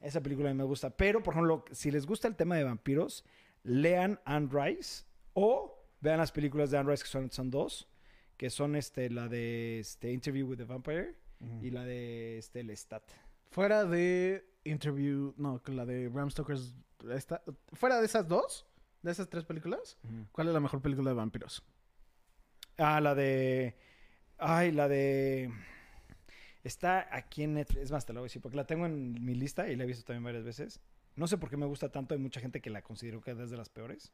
Esa 0.00 0.22
película 0.22 0.50
a 0.50 0.52
mí 0.52 0.58
me 0.58 0.62
gusta. 0.62 0.90
Pero, 0.90 1.20
por 1.20 1.34
ejemplo, 1.34 1.64
si 1.72 1.90
les 1.90 2.06
gusta 2.06 2.28
el 2.28 2.36
tema 2.36 2.54
de 2.54 2.62
vampiros, 2.62 3.24
lean 3.64 4.20
Anne 4.24 4.48
Rice 4.52 5.04
o 5.32 5.84
vean 6.00 6.18
las 6.18 6.30
películas 6.30 6.70
de 6.70 6.78
Anne 6.78 6.92
Rice, 6.92 7.02
que 7.02 7.10
son, 7.10 7.28
son 7.32 7.50
dos, 7.50 7.88
que 8.36 8.50
son 8.50 8.76
este, 8.76 9.10
la 9.10 9.26
de 9.26 9.80
este, 9.80 10.12
Interview 10.12 10.46
with 10.46 10.58
the 10.58 10.64
Vampire 10.64 11.23
y 11.62 11.70
la 11.70 11.84
de 11.84 12.38
este, 12.38 12.62
Lestat. 12.62 13.02
Fuera 13.50 13.84
de 13.84 14.46
Interview, 14.64 15.34
no, 15.36 15.62
la 15.66 15.84
de 15.86 16.08
Bram 16.08 16.30
Stoker's, 16.30 16.74
esta, 17.10 17.42
fuera 17.72 18.00
de 18.00 18.06
esas 18.06 18.26
dos, 18.26 18.66
de 19.02 19.12
esas 19.12 19.28
tres 19.28 19.44
películas, 19.44 19.98
¿cuál 20.32 20.48
es 20.48 20.54
la 20.54 20.60
mejor 20.60 20.80
película 20.80 21.10
de 21.10 21.16
vampiros? 21.16 21.62
Ah, 22.78 23.00
la 23.00 23.14
de. 23.14 23.76
Ay, 24.38 24.72
la 24.72 24.88
de. 24.88 25.52
Está 26.64 27.14
aquí 27.14 27.42
en 27.42 27.54
Netflix. 27.54 27.82
Es 27.82 27.90
más, 27.92 28.06
te 28.06 28.12
la 28.12 28.20
voy 28.20 28.26
a 28.26 28.28
decir, 28.28 28.42
porque 28.42 28.56
la 28.56 28.66
tengo 28.66 28.86
en 28.86 29.24
mi 29.24 29.34
lista 29.34 29.68
y 29.68 29.76
la 29.76 29.84
he 29.84 29.86
visto 29.86 30.04
también 30.04 30.24
varias 30.24 30.44
veces. 30.44 30.80
No 31.14 31.26
sé 31.26 31.38
por 31.38 31.50
qué 31.50 31.56
me 31.56 31.66
gusta 31.66 31.90
tanto. 31.90 32.14
Hay 32.14 32.20
mucha 32.20 32.40
gente 32.40 32.60
que 32.60 32.70
la 32.70 32.82
considero 32.82 33.20
que 33.20 33.30
es 33.30 33.50
de 33.50 33.56
las 33.56 33.68
peores. 33.68 34.12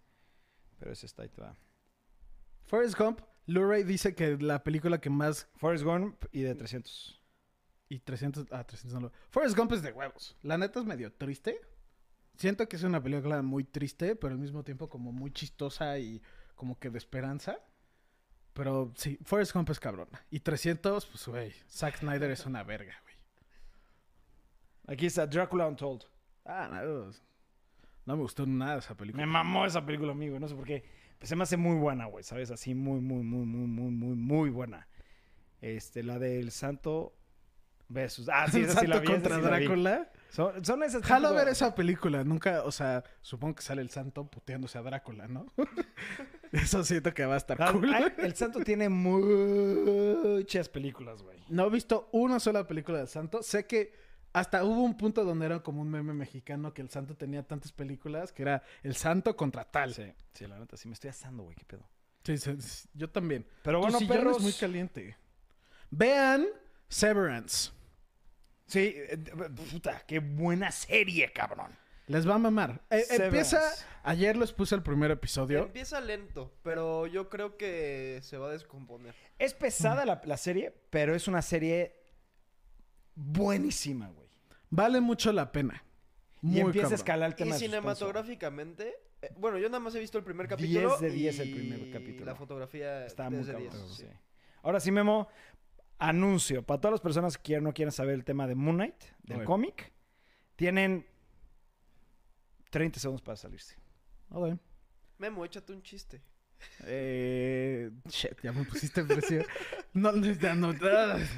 Pero 0.79 0.93
es 0.93 1.05
esta, 1.05 1.27
te 1.29 1.41
va. 1.41 1.57
Forrest 2.65 2.99
Gump, 2.99 3.21
Luray 3.47 3.85
dice 3.85 4.15
que 4.15 4.37
la 4.37 4.63
película 4.63 5.01
que 5.01 5.11
más... 5.11 5.49
Forrest 5.57 5.85
Gump 5.85 6.25
y 6.33 6.43
de 6.43 6.55
300. 6.55 7.20
Y 7.91 7.99
300... 7.99 8.47
Ah, 8.53 8.65
300 8.65 8.95
no 8.95 9.09
lo... 9.09 9.13
Forrest 9.31 9.57
Gump 9.57 9.73
es 9.73 9.83
de 9.83 9.91
huevos. 9.91 10.37
La 10.43 10.57
neta 10.57 10.79
es 10.79 10.87
medio 10.87 11.13
triste. 11.13 11.61
Siento 12.37 12.69
que 12.69 12.77
es 12.77 12.85
una 12.85 13.03
película 13.03 13.43
muy 13.43 13.65
triste, 13.65 14.15
pero 14.15 14.33
al 14.33 14.39
mismo 14.39 14.63
tiempo 14.63 14.89
como 14.89 15.11
muy 15.11 15.33
chistosa 15.33 15.99
y 15.99 16.23
como 16.55 16.79
que 16.79 16.89
de 16.89 16.99
esperanza. 16.99 17.59
Pero 18.53 18.93
sí, 18.95 19.19
Forrest 19.25 19.53
Gump 19.53 19.71
es 19.71 19.81
cabrona. 19.81 20.25
Y 20.31 20.39
300, 20.39 21.05
pues, 21.05 21.27
güey, 21.27 21.53
Zack 21.69 21.99
Snyder 21.99 22.31
es 22.31 22.47
una 22.47 22.63
verga, 22.63 22.95
güey. 23.03 23.15
Aquí 24.87 25.07
está 25.07 25.27
Dracula 25.27 25.67
Untold. 25.67 26.05
Ah, 26.45 26.69
no, 26.73 27.11
no 28.07 28.17
me 28.17 28.23
gustó 28.23 28.47
nada 28.47 28.79
esa 28.79 28.97
película. 28.97 29.27
Me 29.27 29.31
mamó 29.31 29.67
esa 29.67 29.85
película, 29.85 30.13
amigo. 30.13 30.39
No 30.39 30.47
sé 30.47 30.55
por 30.55 30.65
qué. 30.65 30.85
Pues 31.19 31.29
se 31.29 31.35
me 31.35 31.43
hace 31.43 31.57
muy 31.57 31.77
buena, 31.77 32.07
güey. 32.07 32.23
¿Sabes? 32.23 32.53
Así 32.53 32.73
muy, 32.73 33.01
muy, 33.01 33.25
muy, 33.25 33.45
muy, 33.45 33.67
muy, 33.67 33.91
muy, 33.91 34.15
muy 34.15 34.51
buena. 34.51 34.87
Este, 35.61 36.05
la 36.05 36.21
del 36.21 36.53
Santo 36.53 37.20
versus. 37.91 38.29
Ah, 38.31 38.47
sí, 38.51 38.63
esa 38.63 38.81
sí 38.81 38.87
la 38.87 39.01
vi. 39.01 39.07
contra 39.07 39.37
sí 39.37 39.43
la 39.43 39.59
vi. 39.59 39.65
Drácula. 39.67 40.11
Son, 40.31 40.65
son 40.65 40.83
esas. 40.83 41.03
Jalo 41.03 41.35
ver 41.35 41.49
esa 41.49 41.75
película. 41.75 42.25
Nunca, 42.25 42.63
o 42.63 42.73
sea, 42.73 43.05
supongo 43.21 43.57
que 43.57 43.63
sale 43.63 43.83
el 43.83 43.91
santo 43.91 44.27
puteándose 44.31 44.79
a 44.79 44.83
Drácula, 44.83 45.29
¿no? 45.29 45.47
Eso 46.53 46.83
siento 46.85 47.13
que 47.13 47.25
va 47.27 47.35
a 47.35 47.37
estar 47.37 47.61
Ah, 47.61 47.73
cool. 47.73 47.93
ay, 47.95 48.13
El 48.19 48.35
Santo 48.35 48.61
tiene 48.61 48.89
muchas 48.89 50.69
películas, 50.69 51.23
güey. 51.23 51.39
No 51.49 51.67
he 51.67 51.71
visto 51.71 52.09
una 52.13 52.41
sola 52.41 52.67
película 52.67 52.99
del 52.99 53.09
santo. 53.09 53.43
Sé 53.43 53.67
que 53.67 53.93
hasta 54.33 54.65
hubo 54.65 54.83
un 54.83 54.97
punto 54.97 55.25
donde 55.25 55.47
era 55.47 55.61
como 55.61 55.81
un 55.83 55.91
meme 55.91 56.13
mexicano 56.13 56.73
que 56.75 56.83
el 56.83 56.91
santo 56.91 57.17
tenía 57.17 57.43
tantas 57.45 57.73
películas 57.73 58.33
que 58.33 58.43
era 58.43 58.63
el 58.83 58.95
santo 58.97 59.37
contra 59.37 59.65
tal. 59.65 59.95
Sí, 59.95 60.03
Sí, 60.05 60.13
sí, 60.35 60.47
la 60.47 60.59
neta, 60.59 60.77
sí 60.77 60.89
me 60.89 60.95
estoy 60.95 61.11
asando, 61.11 61.43
güey, 61.45 61.57
qué 61.57 61.65
pedo. 61.65 61.89
sí, 62.25 62.37
sí, 62.39 62.89
yo 62.95 63.11
también. 63.11 63.47
Pero 63.63 63.81
bueno, 63.81 63.99
perros. 64.09 64.37
es 64.39 64.43
muy 64.43 64.53
caliente. 64.53 65.17
Vean 65.91 66.47
Severance. 66.89 67.71
Sí, 68.71 68.95
eh, 68.97 69.19
puta, 69.73 70.03
qué 70.07 70.21
buena 70.21 70.71
serie, 70.71 71.33
cabrón. 71.33 71.77
Les 72.07 72.29
va 72.29 72.37
a 72.37 72.39
mamar. 72.39 72.83
Eh, 72.91 73.01
Severance. 73.03 73.25
empieza. 73.57 73.87
Ayer 74.03 74.37
les 74.37 74.53
puse 74.53 74.75
el 74.75 74.83
primer 74.83 75.11
episodio. 75.11 75.65
Empieza 75.65 76.01
lento, 76.01 76.53
pero 76.63 77.07
yo 77.07 77.29
creo 77.29 77.57
que 77.57 78.21
se 78.23 78.37
va 78.39 78.49
a 78.49 78.53
descomponer. 78.53 79.15
Es 79.39 79.55
pesada 79.55 80.05
la, 80.07 80.21
la 80.25 80.37
serie, 80.37 80.75
pero 80.91 81.15
es 81.15 81.29
una 81.29 81.43
serie 81.43 81.97
buenísima, 83.15 84.09
güey. 84.09 84.29
Vale 84.71 85.01
mucho 85.01 85.33
la 85.33 85.51
pena. 85.53 85.83
Muy 86.43 86.57
y 86.59 86.61
empieza 86.61 86.85
cabrón. 86.87 86.93
a 86.93 86.97
escalar 86.97 87.27
el 87.29 87.33
Y 87.35 87.37
tema 87.37 87.47
de 87.55 87.59
suspenso. 87.59 87.77
cinematográficamente, 87.77 88.95
eh, 89.23 89.33
bueno, 89.37 89.59
yo 89.59 89.69
nada 89.69 89.81
más 89.81 89.95
he 89.95 90.01
visto 90.01 90.17
el 90.19 90.25
primer 90.25 90.49
capítulo. 90.49 90.97
10 90.99 91.01
de 91.01 91.11
10 91.11 91.39
el 91.41 91.49
y 91.49 91.55
primer 91.55 91.91
capítulo. 91.93 92.27
La 92.27 92.35
fotografía 92.35 93.05
Está 93.07 93.29
10 93.29 93.39
muy 93.39 93.47
de 93.47 93.53
cabrón. 93.69 93.87
10, 93.87 93.97
sí. 93.97 94.03
sí. 94.05 94.09
Ahora 94.63 94.81
sí, 94.81 94.91
Memo, 94.91 95.29
anuncio. 96.01 96.63
Para 96.65 96.81
todas 96.81 96.93
las 96.95 97.01
personas 97.01 97.37
que 97.37 97.43
quieran- 97.45 97.65
no 97.65 97.73
quieren 97.73 97.93
saber 97.93 98.15
el 98.15 98.25
tema 98.25 98.47
de 98.49 98.55
Moon 98.57 98.77
Knight, 98.77 98.97
del 99.23 99.45
cómic, 99.45 99.93
tienen 100.57 101.07
30 102.71 102.99
segundos 103.01 103.23
para 103.23 103.37
salirse. 103.37 103.77
Ok. 104.31 104.59
Memo, 105.19 105.45
échate 105.45 105.73
un 105.73 105.83
chiste. 105.83 106.21
Eh, 106.87 107.91
shit, 108.09 108.39
ya 108.43 108.53
me 108.53 108.65
pusiste 108.65 109.03
presión. 109.05 109.45
No, 109.93 110.13
no, 110.13 110.27
ya 110.33 110.55
no. 110.55 110.73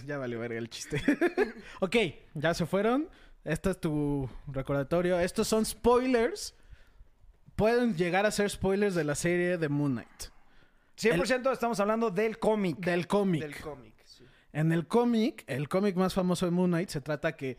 Ya 0.06 0.18
valió 0.18 0.38
verga 0.40 0.58
el 0.58 0.68
chiste. 0.68 1.00
ok, 1.80 1.96
ya 2.34 2.54
se 2.54 2.66
fueron. 2.66 3.08
Este 3.44 3.70
es 3.70 3.80
tu 3.80 4.28
recordatorio. 4.46 5.18
Estos 5.18 5.48
son 5.48 5.64
spoilers. 5.64 6.54
Pueden 7.56 7.96
llegar 7.96 8.24
a 8.26 8.30
ser 8.30 8.48
spoilers 8.50 8.94
de 8.94 9.04
la 9.04 9.14
serie 9.14 9.58
de 9.58 9.68
Moon 9.68 9.92
Knight. 9.92 10.30
100% 10.96 11.52
estamos 11.52 11.80
hablando 11.80 12.10
del 12.10 12.38
cómic. 12.38 12.76
Del 12.78 13.06
cómic. 13.06 13.42
Del 13.42 13.56
cómic. 13.60 13.91
En 14.52 14.72
el 14.72 14.86
cómic, 14.86 15.44
el 15.46 15.68
cómic 15.68 15.96
más 15.96 16.14
famoso 16.14 16.46
de 16.46 16.52
Moon 16.52 16.70
Knight, 16.70 16.90
se 16.90 17.00
trata 17.00 17.36
que 17.36 17.56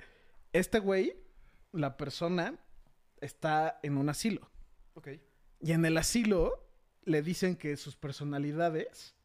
este 0.51 0.79
güey, 0.79 1.15
la 1.71 1.97
persona, 1.97 2.59
está 3.19 3.79
en 3.81 3.97
un 3.97 4.09
asilo. 4.09 4.49
Ok. 4.93 5.09
Y 5.59 5.71
en 5.71 5.85
el 5.85 5.97
asilo 5.97 6.67
le 7.03 7.21
dicen 7.21 7.55
que 7.55 7.75
sus 7.77 7.95
personalidades 7.95 9.15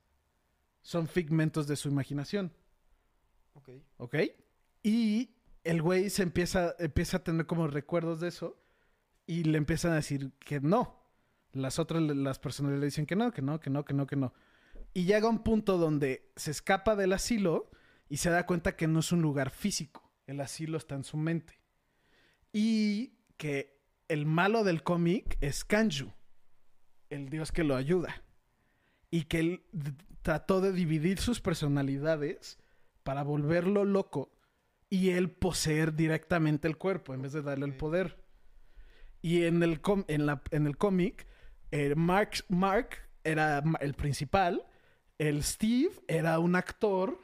son 0.83 1.09
figmentos 1.09 1.67
de 1.67 1.77
su 1.77 1.89
imaginación. 1.89 2.53
Ok. 3.55 3.71
¿Ok? 3.99 4.17
Y 4.83 5.35
el 5.65 5.83
güey 5.83 6.09
se 6.09 6.23
empieza, 6.23 6.75
empieza 6.79 7.19
a 7.19 7.25
tener 7.25 7.47
como 7.47 7.67
recuerdos 7.67 8.21
de 8.21 8.29
eso 8.29 8.57
y 9.27 9.45
le 9.45 9.59
empiezan 9.59 9.93
a 9.93 9.97
decir 9.97 10.33
que 10.39 10.61
no. 10.61 10.97
Las 11.53 11.79
otras, 11.79 12.03
las 12.03 12.39
personas 12.39 12.79
le 12.79 12.87
dicen 12.87 13.05
que 13.05 13.17
no, 13.17 13.33
que 13.33 13.43
no, 13.43 13.61
que 13.61 13.69
no, 13.69 13.85
que 13.85 13.93
no, 13.93 14.07
que 14.07 14.17
no. 14.17 14.33
Y 14.95 15.05
llega 15.05 15.29
un 15.29 15.43
punto 15.43 15.79
donde 15.79 16.31
se 16.37 16.51
escapa 16.51 16.97
del 16.97 17.13
asilo 17.13 17.71
y 18.09 18.17
se 18.19 18.31
da 18.31 18.47
cuenta 18.47 18.77
que 18.77 18.87
no 18.89 19.01
es 19.01 19.13
un 19.13 19.23
lugar 19.23 19.51
físico. 19.51 20.11
El 20.27 20.41
asilo 20.41 20.77
está 20.79 20.95
en 20.95 21.05
su 21.05 21.17
mente. 21.17 21.61
Y 22.53 23.15
que 23.37 23.79
el 24.09 24.27
malo 24.27 24.65
del 24.65 24.83
cómic 24.83 25.37
es 25.41 25.65
Kanju, 25.65 26.13
el 27.11 27.29
dios 27.29 27.53
que 27.53 27.65
lo 27.65 27.77
ayuda. 27.77 28.23
Y 29.11 29.25
que 29.25 29.39
él 29.41 29.63
trató 30.23 30.61
de 30.61 30.73
dividir 30.73 31.19
sus 31.19 31.41
personalidades 31.41 32.59
para 33.03 33.23
volverlo 33.23 33.85
loco 33.85 34.33
y 34.91 35.11
él 35.11 35.31
poseer 35.31 35.95
directamente 35.95 36.67
el 36.69 36.77
cuerpo 36.77 37.15
en 37.15 37.23
vez 37.23 37.33
de 37.33 37.43
darle 37.43 37.67
el 37.67 37.77
poder. 37.77 38.23
Y 39.23 39.45
en 39.45 39.63
el, 39.63 39.81
com- 39.81 40.05
en 40.09 40.27
la- 40.27 40.43
en 40.51 40.67
el 40.67 40.77
cómic, 40.77 41.27
eh, 41.71 41.95
Mark, 41.95 42.45
Mark 42.49 43.09
era 43.25 43.63
el 43.81 43.95
principal, 43.95 44.65
el 45.19 45.43
Steve 45.43 45.91
era 46.07 46.39
un 46.39 46.55
actor, 46.55 47.19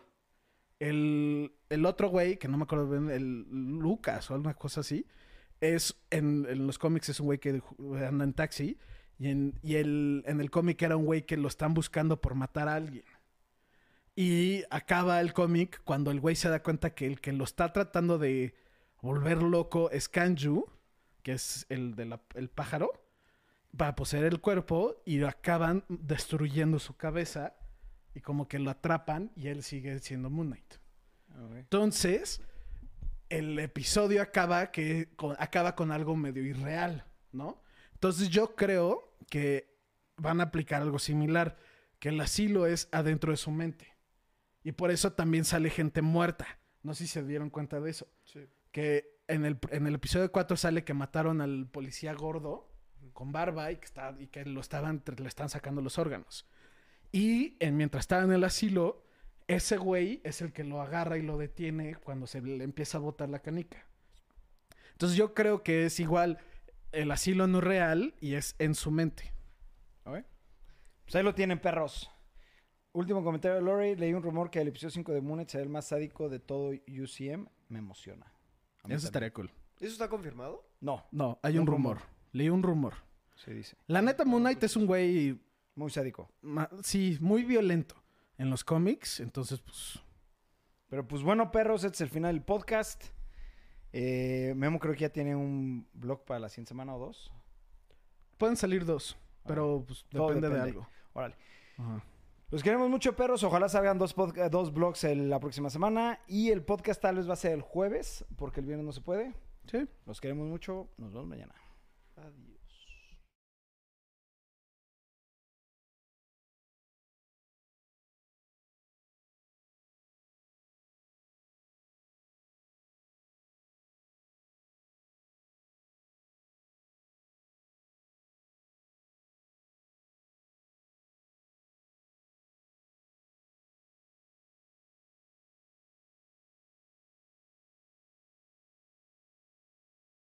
el, 0.81 1.53
el 1.71 1.87
otro 1.87 2.09
güey, 2.09 2.37
que 2.37 2.49
no 2.49 2.59
me 2.59 2.65
acuerdo 2.65 2.89
bien, 2.91 3.11
el 3.11 3.47
Lucas 3.79 4.31
o 4.31 4.35
alguna 4.35 4.55
cosa 4.55 4.81
así, 4.81 5.07
es 5.61 5.97
en, 6.11 6.47
en 6.49 6.67
los 6.67 6.79
cómics 6.79 7.09
es 7.09 7.21
un 7.21 7.27
güey 7.27 7.39
que 7.39 7.63
anda 8.07 8.25
en 8.25 8.35
taxi 8.35 8.79
y 9.19 9.29
en, 9.29 9.59
y 9.63 9.77
el, 9.77 10.25
en 10.27 10.41
el 10.41 10.51
cómic 10.51 10.83
era 10.83 10.97
un 10.97 11.07
güey 11.07 11.23
que 11.23 11.37
lo 11.37 11.49
están 11.49 11.73
buscando 11.75 12.21
por 12.21 12.35
matar 12.35 12.69
a 12.69 12.75
alguien. 12.75 13.05
Y 14.17 14.63
acaba 14.71 15.21
el 15.21 15.33
cómic 15.33 15.81
cuando 15.85 16.11
el 16.11 16.21
güey 16.21 16.37
se 16.37 16.49
da 16.49 16.63
cuenta 16.63 16.95
que 16.95 17.07
el 17.07 17.21
que 17.21 17.33
lo 17.33 17.45
está 17.45 17.73
tratando 17.73 18.19
de 18.19 18.55
volver 19.01 19.43
loco 19.43 19.91
es 19.91 20.09
Kanju, 20.09 20.67
que 21.23 21.33
es 21.33 21.67
el 21.69 21.95
del 21.95 22.19
el 22.35 22.49
pájaro, 22.49 22.93
para 23.77 23.97
poseer 23.97 24.25
el 24.25 24.41
cuerpo 24.41 25.03
y 25.05 25.23
acaban 25.23 25.85
destruyendo 25.89 26.79
su 26.79 26.97
cabeza 26.97 27.55
y 28.15 28.21
como 28.21 28.47
que 28.49 28.59
lo 28.59 28.71
atrapan 28.71 29.31
y 29.37 29.49
él 29.49 29.63
sigue 29.63 29.99
siendo 29.99 30.31
Moon 30.31 30.49
Knight. 30.49 30.75
Entonces, 31.57 32.41
el 33.29 33.59
episodio 33.59 34.23
acaba 34.23 34.71
que 34.71 35.09
con- 35.17 35.37
acaba 35.39 35.75
con 35.75 35.91
algo 35.91 36.17
medio 36.17 36.43
irreal, 36.45 37.05
¿no? 37.33 37.63
Entonces 37.95 38.29
yo 38.29 38.55
creo 38.55 39.17
que 39.31 39.75
van 40.17 40.41
a 40.41 40.45
aplicar 40.45 40.83
algo 40.83 40.99
similar, 40.99 41.57
que 41.99 42.11
el 42.11 42.21
asilo 42.21 42.67
es 42.67 42.89
adentro 42.93 43.33
de 43.33 43.37
su 43.37 43.51
mente. 43.51 43.95
Y 44.63 44.73
por 44.73 44.91
eso 44.91 45.13
también 45.13 45.45
sale 45.45 45.71
gente 45.71 46.03
muerta. 46.03 46.47
No 46.83 46.95
sé 46.95 47.05
si 47.07 47.13
se 47.13 47.25
dieron 47.25 47.51
cuenta 47.51 47.81
de 47.81 47.91
eso. 47.91 48.07
Sí. 48.25 48.47
Que 48.71 49.19
en 49.27 49.45
el, 49.45 49.59
en 49.71 49.87
el 49.87 49.95
episodio 49.97 50.31
4 50.31 50.57
sale 50.57 50.85
que 50.85 50.95
mataron 50.95 51.41
al 51.41 51.67
policía 51.67 52.13
gordo 52.15 52.71
con 53.13 53.33
barba 53.33 53.71
y 53.73 53.77
que, 53.77 53.85
está, 53.87 54.15
y 54.19 54.29
que 54.29 54.45
lo 54.45 54.61
estaban, 54.61 55.03
le 55.19 55.29
están 55.29 55.49
sacando 55.49 55.81
los 55.83 55.99
órganos. 55.99 56.47
Y 57.15 57.57
en, 57.61 57.77
mientras 57.77 58.03
estaba 58.03 58.25
en 58.25 58.33
el 58.33 58.43
asilo, 58.43 59.05
ese 59.47 59.77
güey 59.77 60.21
es 60.25 60.43
el 60.43 60.53
que 60.53 60.65
lo 60.65 60.81
agarra 60.81 61.17
y 61.17 61.23
lo 61.23 61.39
detiene 61.39 61.95
cuando 61.95 62.27
se 62.27 62.41
le 62.43 62.65
empieza 62.65 62.99
a 62.99 63.01
botar 63.01 63.29
la 63.29 63.39
canica. 63.39 63.87
Entonces 64.93 65.17
yo 65.17 65.33
creo 65.33 65.63
que 65.63 65.85
es 65.87 66.01
igual, 66.01 66.39
el 66.91 67.11
asilo 67.13 67.47
no 67.47 67.59
es 67.59 67.65
real 67.65 68.15
y 68.21 68.35
es 68.35 68.57
en 68.59 68.75
su 68.75 68.91
mente. 68.91 69.33
Pues 71.05 71.17
ahí 71.17 71.23
lo 71.23 71.35
tienen, 71.35 71.61
perros. 71.61 72.11
Último 72.93 73.23
comentario 73.23 73.57
de 73.57 73.63
Lori. 73.63 73.95
Leí 73.95 74.15
un 74.15 74.23
rumor 74.23 74.51
que 74.51 74.61
el 74.63 74.69
episodio 74.69 74.91
5 74.91 75.13
de 75.13 75.21
Moon 75.21 75.35
Knight 75.35 75.51
será 75.51 75.63
el 75.63 75.69
más 75.69 75.85
sádico 75.89 76.31
de 76.31 76.39
todo 76.41 76.71
UCM. 76.71 77.47
Me 77.69 77.79
emociona. 77.79 78.25
Eso 78.25 78.83
también. 78.83 79.01
estaría 79.01 79.33
cool. 79.35 79.51
¿Eso 79.81 79.93
está 79.93 80.09
confirmado? 80.09 80.67
No, 80.81 81.05
No, 81.13 81.39
hay 81.43 81.55
un, 81.59 81.61
Un 81.63 81.67
rumor. 81.67 81.97
rumor. 81.99 82.09
Leí 82.33 82.49
un 82.49 82.63
rumor. 82.63 82.95
se 83.37 83.53
dice. 83.53 83.77
La 83.87 84.01
neta, 84.01 84.25
Moon 84.25 84.43
Knight 84.43 84.63
es 84.65 84.77
un 84.77 84.87
güey, 84.87 85.39
Muy 85.77 85.91
sádico. 85.91 86.29
ma- 86.43 86.71
sí, 86.83 87.19
muy 87.21 87.45
violento 87.45 87.97
en 88.39 88.51
los 88.51 88.63
cómics. 88.65 89.21
Entonces, 89.21 89.61
pues, 89.61 89.99
Pero 90.89 91.07
pues 91.09 91.23
bueno, 91.23 91.51
perros, 91.51 91.83
este 91.85 91.97
es 91.97 92.01
el 92.03 92.09
final 92.11 92.35
del 92.35 92.45
podcast. 92.45 93.05
Eh, 93.93 94.53
Memo 94.57 94.79
creo 94.79 94.93
que 94.95 95.01
ya 95.01 95.09
tiene 95.09 95.35
un 95.37 95.89
blog 95.93 96.25
para 96.25 96.41
la 96.41 96.49
siguiente 96.49 96.69
semana 96.71 96.95
o 96.95 96.99
dos. 96.99 97.33
pueden 98.39 98.57
salir 98.57 98.85
dos. 98.85 99.17
Pero 99.47 99.85
pues 99.87 100.05
depende, 100.11 100.49
de 100.49 100.61
algo. 100.61 100.89
Órale. 101.13 101.37
Ajá. 101.79 102.03
Los 102.51 102.63
queremos 102.63 102.89
mucho, 102.89 103.15
perros. 103.17 103.43
Ojalá 103.43 103.69
salgan 103.69 103.99
dos, 103.99 104.15
dos 104.51 104.73
vlogs 104.73 105.05
el- 105.05 105.29
la 105.31 105.41
próxima 105.41 105.71
semana. 105.71 106.21
Y 106.29 106.51
el 106.51 106.63
podcast 106.65 107.01
tal 107.01 107.17
vez 107.17 107.29
va 107.29 107.33
a 107.35 107.37
ser 107.37 107.53
el 107.53 107.63
jueves, 107.63 108.25
porque 108.37 108.61
el 108.61 108.67
viernes 108.67 108.87
no 108.87 108.93
se 108.93 109.01
puede. 109.01 109.35
Sí. 109.67 109.87
Los 110.07 110.21
queremos 110.21 110.47
mucho. 110.47 110.89
Nos 110.99 111.13
vemos 111.13 111.27
mañana. 111.29 111.55
Adiós. 112.17 112.54